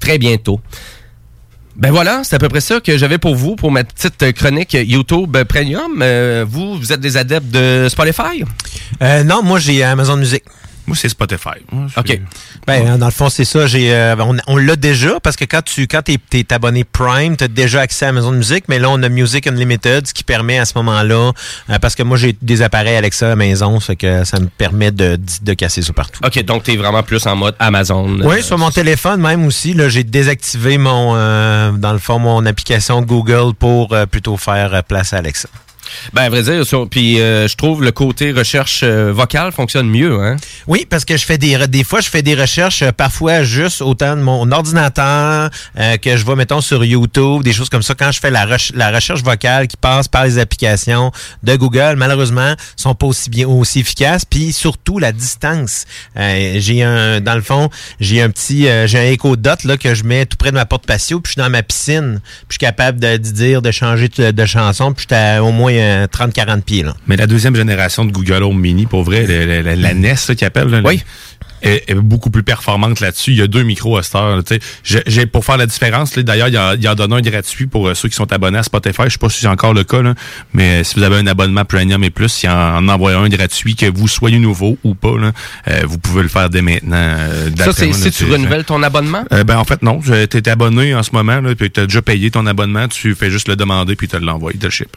très 0.00 0.18
bientôt. 0.18 0.60
Ben 1.76 1.92
voilà, 1.92 2.22
c'est 2.24 2.34
à 2.34 2.40
peu 2.40 2.48
près 2.48 2.60
ça 2.60 2.80
que 2.80 2.98
j'avais 2.98 3.18
pour 3.18 3.36
vous 3.36 3.54
pour 3.54 3.70
ma 3.70 3.84
petite 3.84 4.32
chronique 4.32 4.72
YouTube 4.72 5.36
Premium. 5.48 6.00
Euh, 6.02 6.44
vous, 6.48 6.76
vous 6.76 6.92
êtes 6.92 6.98
des 7.00 7.16
adeptes 7.16 7.50
de 7.52 7.86
Spotify? 7.88 8.42
Euh, 9.00 9.22
non, 9.22 9.42
moi 9.44 9.60
j'ai 9.60 9.84
Amazon 9.84 10.16
Music. 10.16 10.42
Moi, 10.88 10.96
c'est 10.96 11.08
Spotify. 11.08 11.60
OK. 11.96 12.20
Ben, 12.66 12.98
dans 12.98 13.06
le 13.06 13.12
fond, 13.12 13.28
c'est 13.28 13.44
ça. 13.44 13.66
J'ai, 13.66 13.94
euh, 13.94 14.16
on 14.18 14.36
on 14.46 14.56
l'a 14.56 14.76
déjà 14.76 15.20
parce 15.20 15.36
que 15.36 15.44
quand 15.44 15.62
tu 15.62 15.86
quand 15.86 16.02
t'es, 16.02 16.18
t'es 16.18 16.52
abonné 16.52 16.84
Prime, 16.84 17.36
tu 17.36 17.44
as 17.44 17.48
déjà 17.48 17.80
accès 17.80 18.06
à 18.06 18.08
Amazon 18.08 18.32
Music, 18.32 18.64
mais 18.68 18.78
là, 18.78 18.90
on 18.90 19.02
a 19.02 19.08
Music 19.08 19.46
Unlimited, 19.46 20.06
ce 20.06 20.14
qui 20.14 20.24
permet 20.24 20.58
à 20.58 20.64
ce 20.64 20.72
moment-là, 20.76 21.32
euh, 21.70 21.78
parce 21.78 21.94
que 21.94 22.02
moi, 22.02 22.16
j'ai 22.16 22.36
des 22.40 22.62
appareils 22.62 22.96
Alexa 22.96 23.26
à 23.26 23.28
la 23.30 23.36
maison, 23.36 23.80
ça 23.80 23.86
fait 23.88 23.96
que 23.96 24.24
ça 24.24 24.40
me 24.40 24.46
permet 24.46 24.90
de, 24.90 25.18
de 25.42 25.54
casser 25.54 25.82
ça 25.82 25.92
partout. 25.92 26.20
OK, 26.24 26.42
donc 26.44 26.64
tu 26.64 26.72
es 26.72 26.76
vraiment 26.76 27.02
plus 27.02 27.26
en 27.26 27.36
mode 27.36 27.54
Amazon. 27.58 28.18
Oui, 28.22 28.42
sur 28.42 28.58
mon 28.58 28.70
téléphone 28.70 29.20
même 29.20 29.44
aussi, 29.46 29.74
là, 29.74 29.88
j'ai 29.88 30.04
désactivé 30.04 30.78
mon, 30.78 31.14
euh, 31.14 31.72
dans 31.72 31.92
le 31.92 31.98
fond, 31.98 32.18
mon 32.18 32.44
application 32.46 33.02
Google 33.02 33.54
pour 33.54 33.92
euh, 33.92 34.06
plutôt 34.06 34.36
faire 34.36 34.74
euh, 34.74 34.82
place 34.82 35.12
à 35.12 35.18
Alexa. 35.18 35.48
Ben, 36.12 36.22
à 36.22 36.28
vrai 36.30 36.42
dire, 36.42 36.64
sur- 36.66 36.88
puis 36.88 37.20
euh, 37.20 37.48
je 37.48 37.56
trouve 37.56 37.82
le 37.82 37.92
côté 37.92 38.32
recherche 38.32 38.80
euh, 38.82 39.12
vocale 39.12 39.52
fonctionne 39.52 39.88
mieux, 39.88 40.20
hein? 40.20 40.36
Oui, 40.66 40.86
parce 40.88 41.04
que 41.04 41.16
je 41.16 41.24
fais 41.24 41.38
des 41.38 41.66
des 41.68 41.84
fois 41.84 42.00
je 42.00 42.08
fais 42.08 42.22
des 42.22 42.34
recherches 42.34 42.82
euh, 42.82 42.92
parfois 42.92 43.42
juste 43.42 43.82
autant 43.82 44.16
de 44.16 44.22
mon 44.22 44.50
ordinateur 44.52 45.50
euh, 45.78 45.96
que 45.96 46.16
je 46.16 46.24
vais 46.24 46.34
mettons 46.36 46.60
sur 46.60 46.84
YouTube, 46.84 47.42
des 47.42 47.52
choses 47.52 47.68
comme 47.68 47.82
ça 47.82 47.94
quand 47.94 48.12
je 48.12 48.20
fais 48.20 48.30
la, 48.30 48.46
la 48.74 48.90
recherche 48.90 49.22
vocale 49.22 49.68
qui 49.68 49.76
passe 49.76 50.08
par 50.08 50.24
les 50.24 50.38
applications 50.38 51.12
de 51.42 51.56
Google, 51.56 51.94
malheureusement, 51.96 52.54
sont 52.76 52.94
pas 52.94 53.06
aussi 53.06 53.30
bien 53.30 53.46
aussi 53.48 53.80
efficaces 53.80 54.24
puis 54.24 54.52
surtout 54.52 54.98
la 54.98 55.12
distance. 55.12 55.84
J'ai 56.16 56.82
un 56.82 57.20
dans 57.20 57.34
le 57.34 57.42
fond, 57.42 57.70
j'ai 58.00 58.22
un 58.22 58.30
petit 58.30 58.66
j'ai 58.86 58.98
un 58.98 59.10
Echo 59.12 59.36
Dot 59.36 59.64
là 59.64 59.76
que 59.76 59.94
je 59.94 60.04
mets 60.04 60.26
tout 60.26 60.36
près 60.36 60.50
de 60.50 60.56
ma 60.56 60.66
porte 60.66 60.86
patio, 60.86 61.20
puis 61.20 61.30
je 61.30 61.32
suis 61.32 61.42
dans 61.42 61.50
ma 61.50 61.62
piscine, 61.62 62.20
puis 62.22 62.44
je 62.48 62.52
suis 62.54 62.58
capable 62.58 62.98
de, 63.00 63.16
dire 63.16 63.62
de 63.62 63.70
changer 63.70 64.08
de, 64.08 64.46
chanson, 64.46 64.92
puis 64.92 65.06
à 65.10 65.42
au 65.42 65.52
moins 65.52 65.72
30 66.10 66.32
40 66.32 66.64
pieds 66.64 66.82
là. 66.82 66.94
Mais 67.06 67.16
la 67.16 67.26
deuxième 67.26 67.54
génération 67.56 68.04
de 68.04 68.12
Google 68.12 68.42
Home 68.42 68.58
Mini, 68.60 68.86
pour 68.86 69.02
vrai, 69.02 69.26
la, 69.26 69.44
la- 69.46 69.62
la- 69.62 69.76
la 69.76 69.94
NES 69.94 70.14
là, 70.28 70.34
qu'ils 70.34 70.44
appellent, 70.46 70.68
là, 70.68 70.80
Oui. 70.84 71.02
Est, 71.62 71.90
est 71.90 71.94
beaucoup 71.94 72.30
plus 72.30 72.42
performante 72.42 73.00
là-dessus. 73.00 73.32
Il 73.32 73.36
y 73.38 73.42
a 73.42 73.46
deux 73.46 73.62
micros 73.62 73.96
à 73.96 74.02
cette 74.02 74.14
heure. 74.14 74.36
là, 74.36 74.42
tu 74.42 74.54
sais. 74.54 74.60
J'ai- 74.84 75.02
j'ai- 75.06 75.26
pour 75.26 75.44
faire 75.44 75.56
la 75.56 75.66
différence, 75.66 76.16
là, 76.16 76.22
d'ailleurs, 76.22 76.48
il 76.48 76.54
y 76.54 76.56
a- 76.56 76.74
il 76.74 76.82
y 76.82 76.88
en 76.88 76.94
donne 76.94 77.12
un 77.12 77.20
gratuit 77.20 77.66
pour 77.66 77.88
euh, 77.88 77.94
ceux 77.94 78.08
qui 78.08 78.14
sont 78.16 78.32
abonnés 78.32 78.58
à 78.58 78.62
Spotify. 78.62 79.02
Je 79.06 79.10
sais 79.10 79.18
pas 79.18 79.28
si 79.28 79.40
c'est 79.40 79.46
encore 79.48 79.74
le 79.74 79.84
cas, 79.84 80.02
là, 80.02 80.14
mais 80.52 80.80
euh, 80.80 80.84
si 80.84 80.94
vous 80.96 81.02
avez 81.02 81.16
un 81.16 81.26
abonnement 81.26 81.64
Premium 81.64 82.02
et 82.04 82.10
plus, 82.10 82.42
il 82.42 82.46
y 82.46 82.48
en, 82.48 82.76
en 82.76 82.88
envoie 82.88 83.14
un 83.14 83.28
gratuit, 83.28 83.74
que 83.76 83.86
vous 83.86 84.08
soyez 84.08 84.38
nouveau 84.38 84.78
ou 84.84 84.94
pas, 84.94 85.16
là, 85.18 85.32
euh, 85.68 85.80
vous 85.86 85.98
pouvez 85.98 86.22
le 86.22 86.28
faire 86.28 86.50
dès 86.50 86.62
maintenant. 86.62 86.96
euh, 86.96 87.50
Ça, 87.56 87.72
c'est 87.72 87.92
si 87.92 88.10
tu 88.10 88.24
renouvelles 88.24 88.64
ton 88.64 88.82
abonnement? 88.82 89.24
euh, 89.32 89.44
ben 89.44 89.56
en 89.58 89.64
fait 89.64 89.82
non, 89.82 90.00
tu 90.00 90.12
es 90.12 90.48
abonné 90.48 90.94
en 90.94 91.02
ce 91.02 91.10
moment 91.12 91.40
là, 91.40 91.54
puis 91.54 91.70
tu 91.70 91.80
as 91.80 91.86
déjà 91.86 92.02
payé 92.02 92.30
ton 92.30 92.46
abonnement, 92.46 92.88
tu 92.88 93.14
fais 93.14 93.30
juste 93.30 93.48
le 93.48 93.56
demander 93.56 93.96
puis 93.96 94.08
tu 94.08 94.16
te 94.18 94.22
l'envoies, 94.24 94.52
il 94.54 94.58
te 94.58 94.66
le 94.66 94.70
ship. 94.70 94.96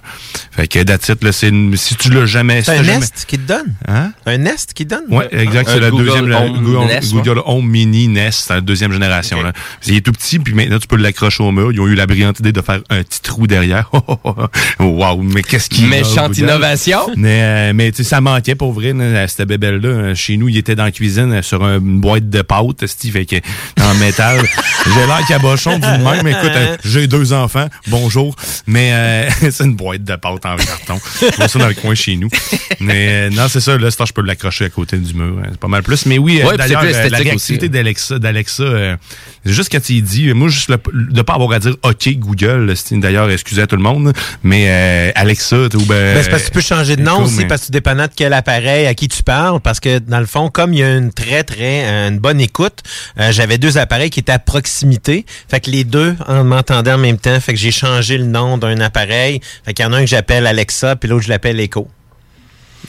Fait 0.51 0.67
que 0.67 0.79
là, 0.79 1.31
c'est 1.31 1.49
une- 1.49 1.75
si 1.77 1.95
tu 1.95 2.09
l'as 2.11 2.25
jamais, 2.25 2.59
si 2.61 2.65
C'est 2.65 2.71
un 2.73 2.75
t'as 2.77 2.83
jamais- 2.83 2.99
Nest 2.99 3.25
qui 3.27 3.38
te 3.39 3.47
donne? 3.47 3.73
Hein? 3.88 4.11
Un 4.25 4.38
Nest 4.38 4.73
qui 4.73 4.85
te 4.85 4.95
donne? 4.95 5.03
Ouais, 5.09 5.27
exact. 5.31 5.69
Un 5.69 5.73
C'est 5.73 5.79
la 5.79 5.91
deuxième 5.91 6.27
la- 6.27 6.41
Home 6.41 6.50
Google, 6.51 6.87
Nest, 6.87 7.13
Google 7.13 7.41
Home 7.45 7.67
Mini 7.67 8.07
Nest, 8.07 8.45
c'est 8.47 8.53
la 8.53 8.61
deuxième 8.61 8.91
génération. 8.91 9.41
Là. 9.41 9.53
Il 9.85 9.95
est 9.95 10.01
tout 10.01 10.11
petit, 10.11 10.39
puis 10.39 10.53
maintenant 10.53 10.79
tu 10.79 10.87
peux 10.87 10.97
l'accrocher 10.97 11.43
au 11.43 11.51
mur. 11.51 11.71
Ils 11.71 11.79
ont 11.79 11.87
eu 11.87 11.95
la 11.95 12.07
brillante 12.07 12.39
idée 12.39 12.51
de 12.51 12.61
faire 12.61 12.81
un 12.89 13.03
petit 13.03 13.21
trou 13.21 13.47
derrière. 13.47 13.89
wow, 14.79 15.21
mais 15.21 15.43
qu'est-ce 15.43 15.69
qui 15.69 15.83
Méchante 15.83 16.37
innovation. 16.37 16.99
Mais, 17.15 17.41
euh, 17.41 17.73
mais 17.73 17.91
tu 17.91 18.03
sais, 18.03 18.09
ça 18.09 18.21
manquait 18.21 18.55
pour 18.55 18.73
vrai, 18.73 18.93
là, 18.93 19.27
cette 19.27 19.47
bébelle 19.47 19.77
là 19.77 20.15
Chez 20.15 20.37
nous, 20.37 20.49
il 20.49 20.57
était 20.57 20.75
dans 20.75 20.85
la 20.85 20.91
cuisine 20.91 21.31
euh, 21.33 21.41
sur 21.41 21.63
une 21.63 21.99
boîte 21.99 22.29
de 22.29 22.41
pâte, 22.41 22.85
Steve, 22.85 23.13
fait 23.13 23.25
que 23.25 23.35
en 23.81 23.93
métal. 23.95 24.39
J'ai 24.85 25.05
l'air 25.05 25.25
cabochon 25.27 25.77
du 25.77 25.87
même. 25.87 26.27
Écoute, 26.27 26.51
euh, 26.55 26.77
j'ai 26.83 27.07
deux 27.07 27.33
enfants. 27.33 27.67
Bonjour. 27.87 28.35
Mais 28.65 28.91
euh, 28.93 29.29
c'est 29.51 29.63
une 29.63 29.75
boîte 29.75 30.03
de 30.03 30.15
pâte 30.15 30.45
en 30.45 30.55
carton. 30.55 30.99
Je 31.21 31.35
vois 31.35 31.47
ça 31.47 31.59
dans 31.59 31.67
le 31.67 31.75
coin 31.75 31.93
chez 31.93 32.15
nous. 32.15 32.29
Mais 32.79 33.09
euh, 33.09 33.29
non, 33.29 33.47
c'est 33.47 33.59
ça. 33.59 33.77
Là, 33.77 33.91
c'est 33.91 34.05
je 34.05 34.13
peux 34.13 34.23
l'accrocher 34.23 34.65
à 34.65 34.69
côté 34.69 34.97
du 34.97 35.13
mur. 35.13 35.37
hein, 35.39 35.49
C'est 35.51 35.59
pas 35.59 35.67
mal 35.67 35.83
plus. 35.83 36.05
Mais 36.07 36.17
oui, 36.17 36.40
Ouais, 36.45 36.57
d'ailleurs, 36.57 36.81
plus 36.81 36.89
euh, 36.89 36.91
la 36.93 37.05
esthétique 37.05 37.27
réactivité 37.27 37.65
aussi. 37.65 37.69
d'Alexa, 37.69 38.19
d'Alexa, 38.19 38.63
euh, 38.63 38.95
c'est 39.45 39.53
juste 39.53 39.72
quand 39.72 39.89
il 39.89 40.03
dit, 40.03 40.34
moi, 40.34 40.47
juste 40.49 40.69
le, 40.69 40.77
de 41.11 41.22
pas 41.22 41.34
avoir 41.34 41.51
à 41.53 41.59
dire 41.59 41.76
OK 41.84 42.09
Google, 42.18 42.73
d'ailleurs, 42.91 43.30
excusez 43.31 43.61
à 43.61 43.68
tout 43.68 43.76
le 43.76 43.81
monde, 43.84 44.13
mais 44.43 44.65
euh, 44.69 45.11
Alexa, 45.15 45.69
tu- 45.69 45.77
ou 45.77 45.85
ben, 45.85 46.15
Ben, 46.15 46.23
c'est 46.23 46.30
parce 46.30 46.43
que 46.43 46.47
tu 46.47 46.53
peux 46.53 46.61
changer 46.61 46.95
de 46.95 47.01
nom 47.01 47.23
aussi, 47.23 47.38
mais- 47.39 47.47
parce 47.47 47.61
que 47.61 47.65
tout 47.68 47.72
dépendant 47.72 48.03
de 48.05 48.11
quel 48.15 48.34
appareil 48.34 48.85
à 48.88 48.93
qui 48.93 49.07
tu 49.07 49.23
parles, 49.23 49.59
parce 49.59 49.80
que 49.80 49.99
dans 49.99 50.19
le 50.19 50.26
fond, 50.26 50.49
comme 50.49 50.73
il 50.73 50.80
y 50.80 50.84
a 50.84 50.95
une 50.97 51.11
très, 51.13 51.43
très, 51.43 51.85
euh, 51.85 52.09
une 52.09 52.19
bonne 52.19 52.41
écoute, 52.41 52.80
euh, 53.19 53.31
j'avais 53.31 53.57
deux 53.57 53.77
appareils 53.77 54.09
qui 54.09 54.19
étaient 54.19 54.31
à 54.31 54.39
proximité. 54.39 55.26
Fait 55.49 55.59
que 55.59 55.69
les 55.72 55.84
deux 55.84 56.15
en 56.27 56.43
m'entendaient 56.43 56.93
en 56.93 56.97
même 56.97 57.18
temps. 57.18 57.39
Fait 57.39 57.53
que 57.53 57.59
j'ai 57.59 57.72
changé 57.72 58.18
le 58.18 58.26
nom 58.26 58.57
d'un 58.57 58.80
appareil. 58.80 59.41
Fait 59.65 59.73
qu'il 59.73 59.84
y 59.85 59.88
en 59.88 59.93
a 59.93 59.97
un 59.97 60.01
que 60.01 60.07
j'appelle 60.07 60.45
Alexa, 60.47 60.95
puis 60.95 61.09
l'autre 61.09 61.23
je 61.26 61.30
l'appelle 61.30 61.59
Echo. 61.59 61.88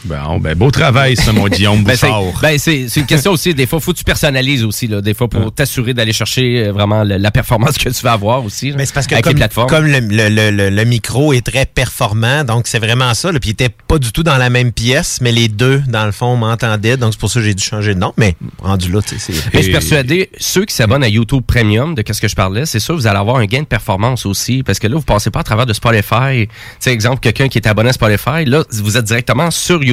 Bon, 0.05 0.39
ben, 0.41 0.55
beau 0.57 0.71
travail, 0.71 1.17
ça, 1.17 1.33
mon 1.33 1.47
Guillaume 1.49 1.85
Ben, 1.85 1.97
c'est 1.97 2.07
Bouchard. 2.09 2.41
ben, 2.43 2.59
c'est- 2.59 2.89
c'est 2.89 3.01
une 3.01 3.07
question 3.07 3.33
aussi, 3.33 3.55
des 3.55 3.67
fois, 3.67 3.79
faut 3.81 3.93
que 3.93 3.99
tu 3.99 4.05
personnalises 4.05 4.65
aussi, 4.65 4.89
là, 4.89 5.01
des 5.01 5.15
fois, 5.15 5.29
pour 5.29 5.53
t'assurer 5.55 5.95
d'aller 5.95 6.13
chercher 6.13 6.67
euh, 6.67 6.73
vraiment 6.73 7.05
le- 7.05 7.19
la 7.19 7.31
performance 7.31 7.79
que 7.79 7.89
tu 7.89 8.03
vas 8.03 8.13
avoir 8.13 8.45
aussi. 8.45 8.71
là, 8.71 8.77
Mais 8.79 8.87
c'est 8.87 8.95
parce 8.95 9.07
que 9.07 9.15
avec 9.15 9.25
comme, 9.25 9.35
les 9.35 9.39
plateformes. 9.39 9.69
comme 9.69 9.87
le, 9.87 10.01
le- 10.01 10.29
le- 10.29 10.51
le- 10.51 10.71
le 10.71 10.85
micro 10.85 11.33
est 11.33 11.47
très 11.47 11.67
performant, 11.67 12.43
donc 12.45 12.67
c'est 12.67 12.81
vraiment 12.81 13.15
ça. 13.15 13.31
Là, 13.31 13.39
puis 13.39 13.51
il 13.51 13.53
était 13.53 13.69
pas 13.69 13.99
du 13.99 14.11
tout 14.11 14.23
dans 14.25 14.39
la 14.39 14.51
même 14.51 14.73
pièce, 14.73 15.21
mais 15.21 15.31
les 15.31 15.49
deux, 15.49 15.83
dans 15.87 16.05
le 16.07 16.13
fond, 16.13 16.37
m'entendaient. 16.37 16.97
Donc 16.97 17.13
c'est 17.13 17.21
pour 17.21 17.31
ça 17.31 17.39
que 17.41 17.47
j'ai 17.47 17.55
dû 17.55 17.63
changer 17.63 17.95
de 17.95 18.01
nom. 18.01 18.13
Mais 18.17 18.35
rendu 18.61 18.91
là, 18.91 19.01
tu 19.03 19.19
sais. 19.19 19.33
Mais 19.55 19.59
je 19.61 19.63
suis 19.65 19.73
persuadé, 19.73 20.31
ceux 20.39 20.65
qui 20.65 20.75
s'abonnent 20.75 21.05
à 21.05 21.09
YouTube 21.09 21.43
Premium, 21.47 21.95
de 21.95 22.03
qu'est-ce 22.03 22.21
que 22.21 22.29
je 22.29 22.35
parlais, 22.35 22.67
c'est 22.67 22.81
sûr, 22.81 22.97
vous 22.97 23.07
allez 23.07 23.19
avoir 23.19 23.37
un 23.37 23.45
gain 23.47 23.61
de 23.61 23.67
performance 23.67 24.27
aussi, 24.27 24.65
parce 24.65 24.79
que 24.81 24.89
là, 24.89 24.97
vous 24.97 25.03
passez 25.03 25.31
pas 25.31 25.41
à 25.41 25.45
travers 25.45 25.67
de 25.67 25.73
Spotify. 25.73 26.49
Tu 26.49 26.49
sais, 26.81 26.91
exemple, 26.93 27.21
quelqu'un 27.21 27.47
qui 27.49 27.59
est 27.59 27.69
abonné 27.69 27.91
à 27.91 27.93
Spotify, 27.93 28.45
là, 28.47 28.65
vous 28.73 28.97
êtes 28.97 29.05
directement 29.05 29.51
sur 29.53 29.83
YouTube 29.83 29.92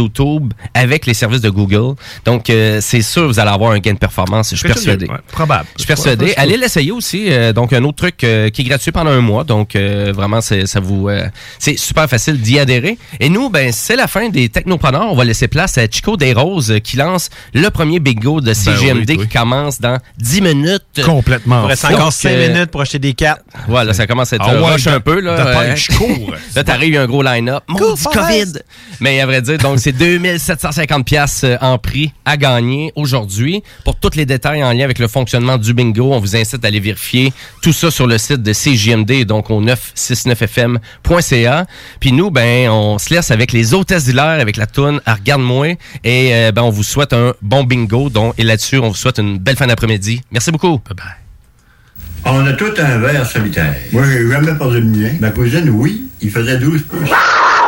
avec 0.73 1.05
les 1.05 1.13
services 1.13 1.41
de 1.41 1.49
Google. 1.49 1.95
Donc, 2.25 2.49
euh, 2.49 2.79
c'est 2.81 3.01
sûr, 3.01 3.27
vous 3.27 3.39
allez 3.39 3.49
avoir 3.51 3.71
un 3.71 3.79
gain 3.79 3.93
de 3.93 3.97
performance, 3.99 4.51
je 4.51 4.55
suis 4.55 4.67
persuadé. 4.67 5.05
Ouais, 5.07 5.17
probable. 5.31 5.65
Je 5.75 5.81
suis 5.81 5.87
persuadé. 5.87 6.25
Ouais, 6.25 6.33
Allez 6.37 6.57
l'essayer 6.57 6.91
aussi. 6.91 7.31
euh, 7.31 7.53
donc, 7.53 7.73
un 7.73 7.83
autre 7.83 7.97
truc 7.97 8.23
euh, 8.23 8.49
qui 8.49 8.61
est 8.61 8.65
gratuit 8.65 8.91
pendant 8.91 9.11
un 9.11 9.21
mois. 9.21 9.43
Donc, 9.43 9.75
euh, 9.75 10.11
vraiment, 10.15 10.41
c'est, 10.41 10.65
ça 10.67 10.79
vous, 10.79 11.09
euh, 11.09 11.27
c'est 11.57 11.77
super 11.77 12.07
facile 12.09 12.39
d'y 12.39 12.59
adhérer. 12.59 12.97
Et 13.19 13.29
nous, 13.29 13.49
ben, 13.49 13.71
c'est 13.71 13.95
la 13.95 14.07
fin 14.07 14.29
des 14.29 14.49
technopreneurs. 14.49 15.11
On 15.11 15.15
va 15.15 15.23
laisser 15.25 15.47
place 15.47 15.77
à 15.77 15.85
Chico 15.89 16.17
Desroses 16.17 16.71
euh, 16.71 16.79
qui 16.79 16.97
lance 16.97 17.29
le 17.53 17.69
premier 17.69 17.99
bingo 17.99 18.41
de 18.41 18.53
CGMD 18.53 19.05
Ben 19.05 19.05
oui, 19.09 19.17
oui. 19.19 19.27
qui 19.27 19.37
commence 19.37 19.79
dans 19.81 19.97
10 20.17 20.41
minutes. 20.41 20.83
Complètement. 21.03 21.63
Il 21.65 21.67
reste 21.67 21.85
encore 21.85 22.13
5 22.13 22.29
euh, 22.29 22.47
minutes 22.53 22.71
pour 22.71 22.81
acheter 22.81 22.99
des 22.99 23.13
cartes. 23.13 23.41
Voilà, 23.67 23.93
ça 23.93 24.07
commence 24.07 24.33
à 24.33 24.37
être 24.37 24.45
ouais, 24.47 24.71
rush 24.73 24.87
un 24.87 24.99
peu. 24.99 25.19
Là, 25.19 25.35
là, 26.55 26.63
t'arrives, 26.63 26.89
il 26.89 26.95
y 26.95 26.97
a 26.97 27.01
un 27.01 27.07
gros 27.07 27.23
line-up. 27.23 27.63
Maudit 27.67 28.03
COVID! 28.03 28.53
Mais 28.99 29.19
à 29.21 29.25
vrai 29.25 29.41
dire, 29.41 29.57
donc, 29.57 29.79
c'est 29.79 29.88
2750 29.91 31.05
pièces 31.05 31.45
en 31.61 31.77
prix 31.77 32.13
à 32.25 32.37
gagner 32.37 32.91
aujourd'hui. 32.95 33.63
Pour 33.83 33.95
tous 33.95 34.15
les 34.15 34.25
détails 34.25 34.63
en 34.63 34.73
lien 34.73 34.83
avec 34.83 34.99
le 34.99 35.07
fonctionnement 35.07 35.57
du 35.57 35.73
bingo, 35.73 36.13
on 36.13 36.19
vous 36.19 36.35
incite 36.35 36.63
à 36.63 36.67
aller 36.67 36.79
vérifier 36.79 37.33
tout 37.61 37.73
ça 37.73 37.91
sur 37.91 38.07
le 38.07 38.17
site 38.17 38.43
de 38.43 38.53
CJMD, 38.53 39.25
donc 39.25 39.49
au 39.49 39.61
969fm.ca. 39.61 41.65
Puis 41.99 42.11
nous, 42.11 42.31
ben, 42.31 42.69
on 42.69 42.97
se 42.97 43.13
laisse 43.13 43.31
avec 43.31 43.51
les 43.51 43.73
hôtesses 43.73 44.05
d'hilaire, 44.05 44.39
avec 44.39 44.57
la 44.57 44.67
toune 44.67 45.01
à 45.05 45.15
Regarde-moi. 45.15 45.75
Et 46.03 46.33
euh, 46.33 46.51
ben, 46.51 46.63
on 46.63 46.69
vous 46.69 46.83
souhaite 46.83 47.13
un 47.13 47.33
bon 47.41 47.63
bingo. 47.63 48.09
Donc, 48.09 48.33
et 48.37 48.43
là-dessus, 48.43 48.77
on 48.77 48.89
vous 48.89 48.95
souhaite 48.95 49.19
une 49.19 49.37
belle 49.37 49.55
fin 49.55 49.67
d'après-midi. 49.67 50.21
Merci 50.31 50.51
beaucoup. 50.51 50.79
Bye 50.79 50.95
bye. 50.95 51.05
On 52.25 52.45
a 52.45 52.53
tout 52.53 52.73
un 52.77 52.99
verre 52.99 53.25
solitaire. 53.25 53.75
Moi, 53.91 54.03
j'ai 54.05 54.29
jamais 54.29 54.53
perdu 54.53 54.81
le 54.81 54.85
mien. 54.85 55.11
Ma 55.19 55.31
cousine, 55.31 55.69
oui, 55.69 56.05
il 56.21 56.29
faisait 56.29 56.57
12 56.57 56.83
pouces. 56.83 57.09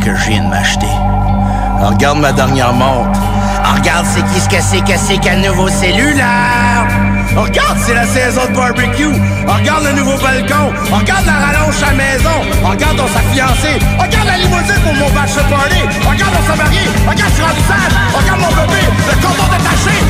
que 0.00 0.14
je 0.14 0.30
viens 0.30 0.44
de 0.44 0.48
m'acheter. 0.48 0.92
Regarde 1.80 2.18
ma 2.18 2.32
dernière 2.32 2.72
montre. 2.72 3.20
Regarde 3.74 4.06
c'est 4.06 4.22
qui 4.22 4.40
ce 4.40 4.48
que 4.48 4.60
c'est 4.60 4.80
que 4.80 4.98
c'est 4.98 5.18
qu'un 5.18 5.36
nouveau 5.36 5.68
cellulaire? 5.68 6.86
Regarde, 7.36 7.78
c'est 7.86 7.94
la 7.94 8.06
saison 8.06 8.42
de 8.50 8.56
barbecue. 8.56 9.14
Regarde 9.46 9.84
le 9.84 9.92
nouveau 9.92 10.16
balcon. 10.18 10.72
Regarde 10.90 11.26
la 11.26 11.32
rallonge 11.32 11.80
à 11.82 11.86
la 11.86 11.92
maison. 11.92 12.36
Regarde 12.64 12.96
dans 12.96 13.06
sa 13.06 13.20
fiancée. 13.32 13.78
Regarde 13.98 14.26
la 14.26 14.36
limousine 14.38 14.80
pour 14.82 14.94
mon 14.94 15.08
bachelor 15.10 15.46
party. 15.46 15.80
Regarde 16.10 16.34
on 16.34 16.50
s'est 16.50 16.58
marié. 16.58 16.80
Regarde, 17.06 17.30
je 17.30 17.34
suis. 17.36 17.44
Regarde 18.18 18.40
mon 18.40 18.48
bébé. 18.48 18.82
Le 19.08 19.22
cordon 19.22 19.46
détaché. 19.52 20.09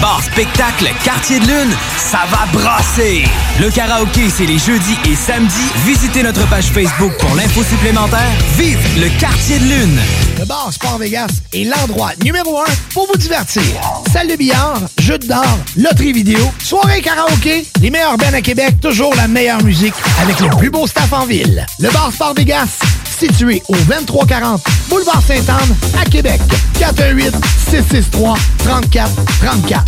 Bar 0.00 0.22
spectacle 0.22 0.90
Quartier 1.02 1.40
de 1.40 1.46
Lune, 1.46 1.76
ça 1.96 2.20
va 2.30 2.46
brasser! 2.52 3.24
Le 3.60 3.70
karaoké, 3.70 4.28
c'est 4.28 4.46
les 4.46 4.58
jeudis 4.58 4.96
et 5.06 5.14
samedis. 5.14 5.70
Visitez 5.86 6.22
notre 6.22 6.46
page 6.48 6.66
Facebook 6.66 7.12
pour 7.18 7.34
l'info 7.34 7.62
supplémentaire. 7.62 8.32
Vive 8.56 8.78
le 9.00 9.08
Quartier 9.18 9.58
de 9.58 9.64
Lune! 9.64 10.00
Le 10.38 10.44
bar 10.44 10.72
Sport 10.72 10.98
Vegas 10.98 11.30
est 11.52 11.64
l'endroit 11.64 12.10
numéro 12.22 12.60
un 12.60 12.72
pour 12.92 13.06
vous 13.06 13.16
divertir. 13.16 13.62
Salle 14.12 14.28
de 14.28 14.36
billard, 14.36 14.80
jeux 14.98 15.18
d'or, 15.18 15.44
loterie 15.76 16.12
vidéo, 16.12 16.40
soirée 16.62 17.00
karaoké, 17.00 17.64
les 17.80 17.90
meilleurs 17.90 18.16
bands 18.16 18.34
à 18.34 18.40
Québec, 18.42 18.80
toujours 18.80 19.14
la 19.14 19.28
meilleure 19.28 19.62
musique 19.62 19.94
avec 20.20 20.40
le 20.40 20.48
plus 20.58 20.70
beau 20.70 20.86
staff 20.86 21.12
en 21.12 21.24
ville. 21.24 21.64
Le 21.78 21.90
bar 21.90 22.12
Sport 22.12 22.34
Vegas, 22.34 22.78
situé 23.18 23.62
au 23.68 23.76
2340 23.76 24.62
Boulevard 24.88 25.22
Sainte-Anne 25.22 25.76
à 26.00 26.04
Québec. 26.04 26.40
418 26.78 27.34
663 27.70 28.36
34 28.58 29.10
34. 29.40 29.84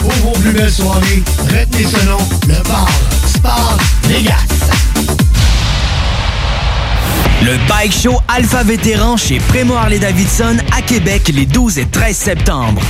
Pour 0.00 0.12
vos 0.22 0.38
plus 0.40 0.52
belles 0.52 0.70
soirées, 0.70 1.22
retenez 1.44 1.84
ce 1.84 2.06
nom, 2.06 2.18
le 2.46 2.68
bar 2.68 2.88
Sport 3.26 3.78
Vegas. 4.04 4.36
Le 7.42 7.58
Bike 7.68 7.92
Show 7.92 8.20
Alpha 8.28 8.62
Vétéran 8.62 9.16
chez 9.16 9.38
Prémo 9.38 9.74
Harley-Davidson 9.74 10.58
à 10.76 10.82
Québec 10.82 11.30
les 11.34 11.46
12 11.46 11.78
et 11.78 11.86
13 11.86 12.16
septembre. 12.16 12.80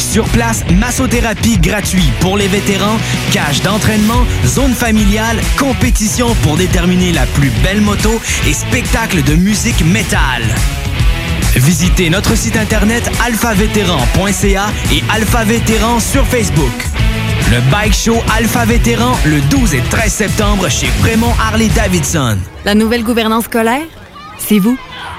Sur 0.00 0.24
place, 0.24 0.64
massothérapie 0.78 1.58
gratuit 1.58 2.10
pour 2.20 2.36
les 2.36 2.48
vétérans, 2.48 2.96
cage 3.32 3.60
d'entraînement, 3.62 4.24
zone 4.44 4.72
familiale, 4.72 5.38
compétition 5.58 6.34
pour 6.42 6.56
déterminer 6.56 7.12
la 7.12 7.26
plus 7.26 7.50
belle 7.62 7.80
moto 7.82 8.10
et 8.46 8.52
spectacle 8.52 9.22
de 9.22 9.34
musique 9.34 9.84
métal. 9.84 10.42
Visitez 11.54 12.10
notre 12.10 12.34
site 12.34 12.56
internet 12.56 13.08
alphavétéran.ca 13.24 14.66
et 14.90 15.04
Alpha 15.12 15.44
Vétéran 15.44 16.00
sur 16.00 16.26
Facebook. 16.26 16.72
Le 17.50 17.60
Bike 17.70 17.94
Show 17.94 18.16
Alpha 18.36 18.64
Vétéran 18.64 19.16
le 19.26 19.40
12 19.42 19.74
et 19.74 19.82
13 19.90 20.12
septembre 20.12 20.68
chez 20.70 20.86
Fremont 20.86 21.34
Harley 21.40 21.68
Davidson. 21.68 22.38
La 22.64 22.74
nouvelle 22.74 23.04
gouvernance 23.04 23.44
scolaire, 23.44 23.86
c'est 24.38 24.58
vous? 24.58 24.78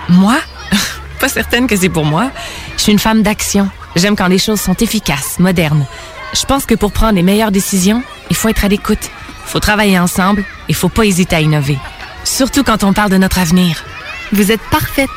Moi? 0.09 0.37
Pas 1.19 1.29
certaine 1.29 1.67
que 1.67 1.75
c'est 1.77 1.89
pour 1.89 2.05
moi. 2.05 2.31
Je 2.77 2.83
suis 2.83 2.91
une 2.91 2.99
femme 2.99 3.21
d'action. 3.21 3.69
J'aime 3.95 4.15
quand 4.15 4.27
les 4.27 4.37
choses 4.37 4.61
sont 4.61 4.75
efficaces, 4.75 5.39
modernes. 5.39 5.85
Je 6.33 6.45
pense 6.45 6.65
que 6.65 6.75
pour 6.75 6.91
prendre 6.91 7.15
les 7.15 7.23
meilleures 7.23 7.51
décisions, 7.51 8.03
il 8.29 8.35
faut 8.35 8.49
être 8.49 8.65
à 8.65 8.67
l'écoute. 8.67 9.11
faut 9.45 9.59
travailler 9.59 9.99
ensemble 9.99 10.45
et 10.69 10.73
faut 10.73 10.89
pas 10.89 11.05
hésiter 11.05 11.35
à 11.35 11.41
innover. 11.41 11.77
Surtout 12.23 12.63
quand 12.63 12.83
on 12.83 12.93
parle 12.93 13.11
de 13.11 13.17
notre 13.17 13.39
avenir. 13.39 13.83
Vous 14.31 14.51
êtes 14.51 14.61
parfaite. 14.71 15.09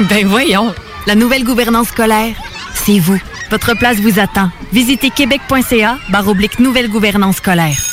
Ben 0.08 0.26
voyons. 0.26 0.74
La 1.06 1.14
nouvelle 1.14 1.44
gouvernance 1.44 1.88
scolaire, 1.88 2.34
c'est 2.74 2.98
vous. 2.98 3.20
Votre 3.50 3.74
place 3.74 3.98
vous 3.98 4.18
attend. 4.18 4.50
Visitez 4.72 5.10
québec.ca 5.10 5.98
barre 6.10 6.28
oblique 6.28 6.58
nouvelle 6.58 6.88
gouvernance 6.88 7.36
scolaire. 7.36 7.87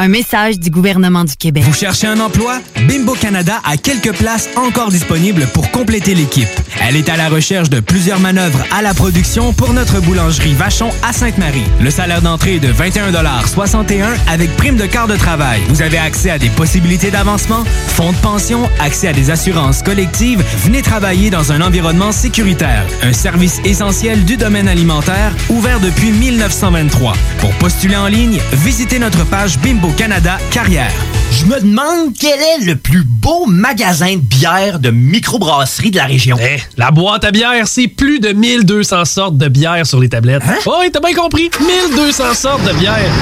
Un 0.00 0.06
message 0.06 0.60
du 0.60 0.70
gouvernement 0.70 1.24
du 1.24 1.34
Québec. 1.34 1.64
Vous 1.64 1.74
cherchez 1.74 2.06
un 2.06 2.20
emploi? 2.20 2.60
Bimbo 2.86 3.14
Canada 3.14 3.60
a 3.64 3.76
quelques 3.76 4.12
places 4.12 4.48
encore 4.54 4.90
disponibles 4.90 5.48
pour 5.52 5.72
compléter 5.72 6.14
l'équipe. 6.14 6.46
Elle 6.80 6.94
est 6.94 7.08
à 7.08 7.16
la 7.16 7.28
recherche 7.28 7.68
de 7.68 7.80
plusieurs 7.80 8.20
manœuvres 8.20 8.62
à 8.70 8.80
la 8.80 8.94
production 8.94 9.52
pour 9.52 9.72
notre 9.72 10.00
boulangerie 10.00 10.54
Vachon 10.54 10.90
à 11.02 11.12
Sainte-Marie. 11.12 11.64
Le 11.80 11.90
salaire 11.90 12.22
d'entrée 12.22 12.54
est 12.54 12.60
de 12.60 12.72
21,61 12.72 14.06
avec 14.28 14.56
prime 14.56 14.76
de 14.76 14.86
quart 14.86 15.08
de 15.08 15.16
travail. 15.16 15.62
Vous 15.68 15.82
avez 15.82 15.98
accès 15.98 16.30
à 16.30 16.38
des 16.38 16.50
possibilités 16.50 17.10
d'avancement, 17.10 17.64
fonds 17.88 18.12
de 18.12 18.18
pension, 18.18 18.70
accès 18.78 19.08
à 19.08 19.12
des 19.12 19.32
assurances 19.32 19.82
collectives. 19.82 20.44
Venez 20.58 20.82
travailler 20.82 21.28
dans 21.30 21.50
un 21.50 21.60
environnement 21.60 22.12
sécuritaire. 22.12 22.86
Un 23.02 23.12
service 23.12 23.58
essentiel 23.64 24.24
du 24.24 24.36
domaine 24.36 24.68
alimentaire 24.68 25.34
ouvert 25.48 25.80
depuis 25.80 26.12
1923. 26.12 27.14
Pour 27.40 27.50
postuler 27.54 27.96
en 27.96 28.06
ligne, 28.06 28.38
visitez 28.52 29.00
notre 29.00 29.26
page 29.26 29.58
Bimbo 29.58 29.87
Canada 29.96 30.38
Carrière. 30.50 30.92
Je 31.30 31.44
me 31.44 31.60
demande 31.60 32.14
quel 32.18 32.40
est 32.40 32.64
le 32.64 32.76
plus 32.76 33.04
beau 33.04 33.46
magasin 33.46 34.16
de 34.16 34.20
bière 34.20 34.78
de 34.78 34.90
microbrasserie 34.90 35.90
de 35.90 35.96
la 35.96 36.06
région. 36.06 36.36
Eh, 36.40 36.58
la 36.76 36.90
boîte 36.90 37.24
à 37.24 37.30
bière, 37.30 37.66
c'est 37.66 37.88
plus 37.88 38.18
de 38.20 38.32
1200 38.32 39.04
sortes 39.04 39.36
de 39.36 39.48
bière 39.48 39.86
sur 39.86 40.00
les 40.00 40.08
tablettes. 40.08 40.42
Hein? 40.46 40.56
Oh, 40.66 40.76
oui, 40.80 40.90
t'as 40.92 41.00
bien 41.00 41.14
compris. 41.14 41.50
1200 41.60 42.34
sortes 42.34 42.64
de 42.64 42.72
bière. 42.72 43.12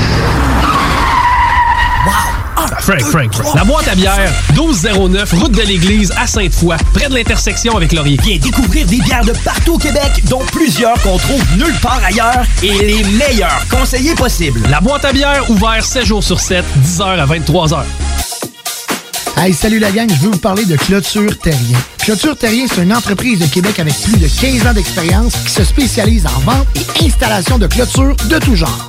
Frank, 2.57 3.03
Frank, 3.03 3.35
Frank. 3.35 3.55
La 3.55 3.65
boîte 3.65 3.87
à 3.89 3.95
bière, 3.95 4.33
1209, 4.55 5.33
route 5.35 5.53
de 5.53 5.63
l'église 5.63 6.13
à 6.17 6.27
Sainte-Foy, 6.27 6.77
près 6.95 7.09
de 7.09 7.15
l'intersection 7.15 7.77
avec 7.77 7.93
Laurier. 7.93 8.19
Viens 8.23 8.39
découvrir 8.39 8.87
des 8.87 9.01
bières 9.01 9.25
de 9.25 9.33
partout 9.45 9.75
au 9.75 9.79
Québec, 9.79 10.23
dont 10.29 10.43
plusieurs 10.53 11.01
qu'on 11.03 11.19
trouve 11.19 11.43
nulle 11.57 11.79
part 11.81 12.01
ailleurs 12.05 12.45
et 12.63 12.73
les 12.79 13.05
meilleurs 13.05 13.63
conseillers 13.71 14.15
possibles. 14.15 14.61
La 14.71 14.81
boîte 14.81 15.05
à 15.05 15.13
bière, 15.13 15.49
ouvert 15.51 15.85
7 15.85 16.07
jours 16.07 16.25
sur 16.25 16.41
7, 16.41 16.65
10h 16.83 17.03
à 17.03 17.27
23h. 17.27 17.83
Hey, 19.39 19.53
salut 19.53 19.79
la 19.79 19.91
gang, 19.91 20.09
je 20.09 20.21
veux 20.23 20.31
vous 20.31 20.39
parler 20.39 20.65
de 20.65 20.77
Clôture 20.77 21.39
Terrien. 21.39 21.79
Clôture 21.99 22.37
Terrien, 22.39 22.67
c'est 22.73 22.83
une 22.83 22.95
entreprise 22.95 23.39
de 23.39 23.47
Québec 23.47 23.79
avec 23.79 23.95
plus 24.01 24.17
de 24.17 24.29
15 24.29 24.67
ans 24.67 24.73
d'expérience 24.73 25.35
qui 25.45 25.51
se 25.51 25.63
spécialise 25.63 26.27
en 26.27 26.41
vente 26.41 26.67
et 26.75 27.07
installation 27.07 27.59
de 27.59 27.67
clôtures 27.67 28.17
de 28.31 28.39
tout 28.39 28.57
genre. 28.57 28.89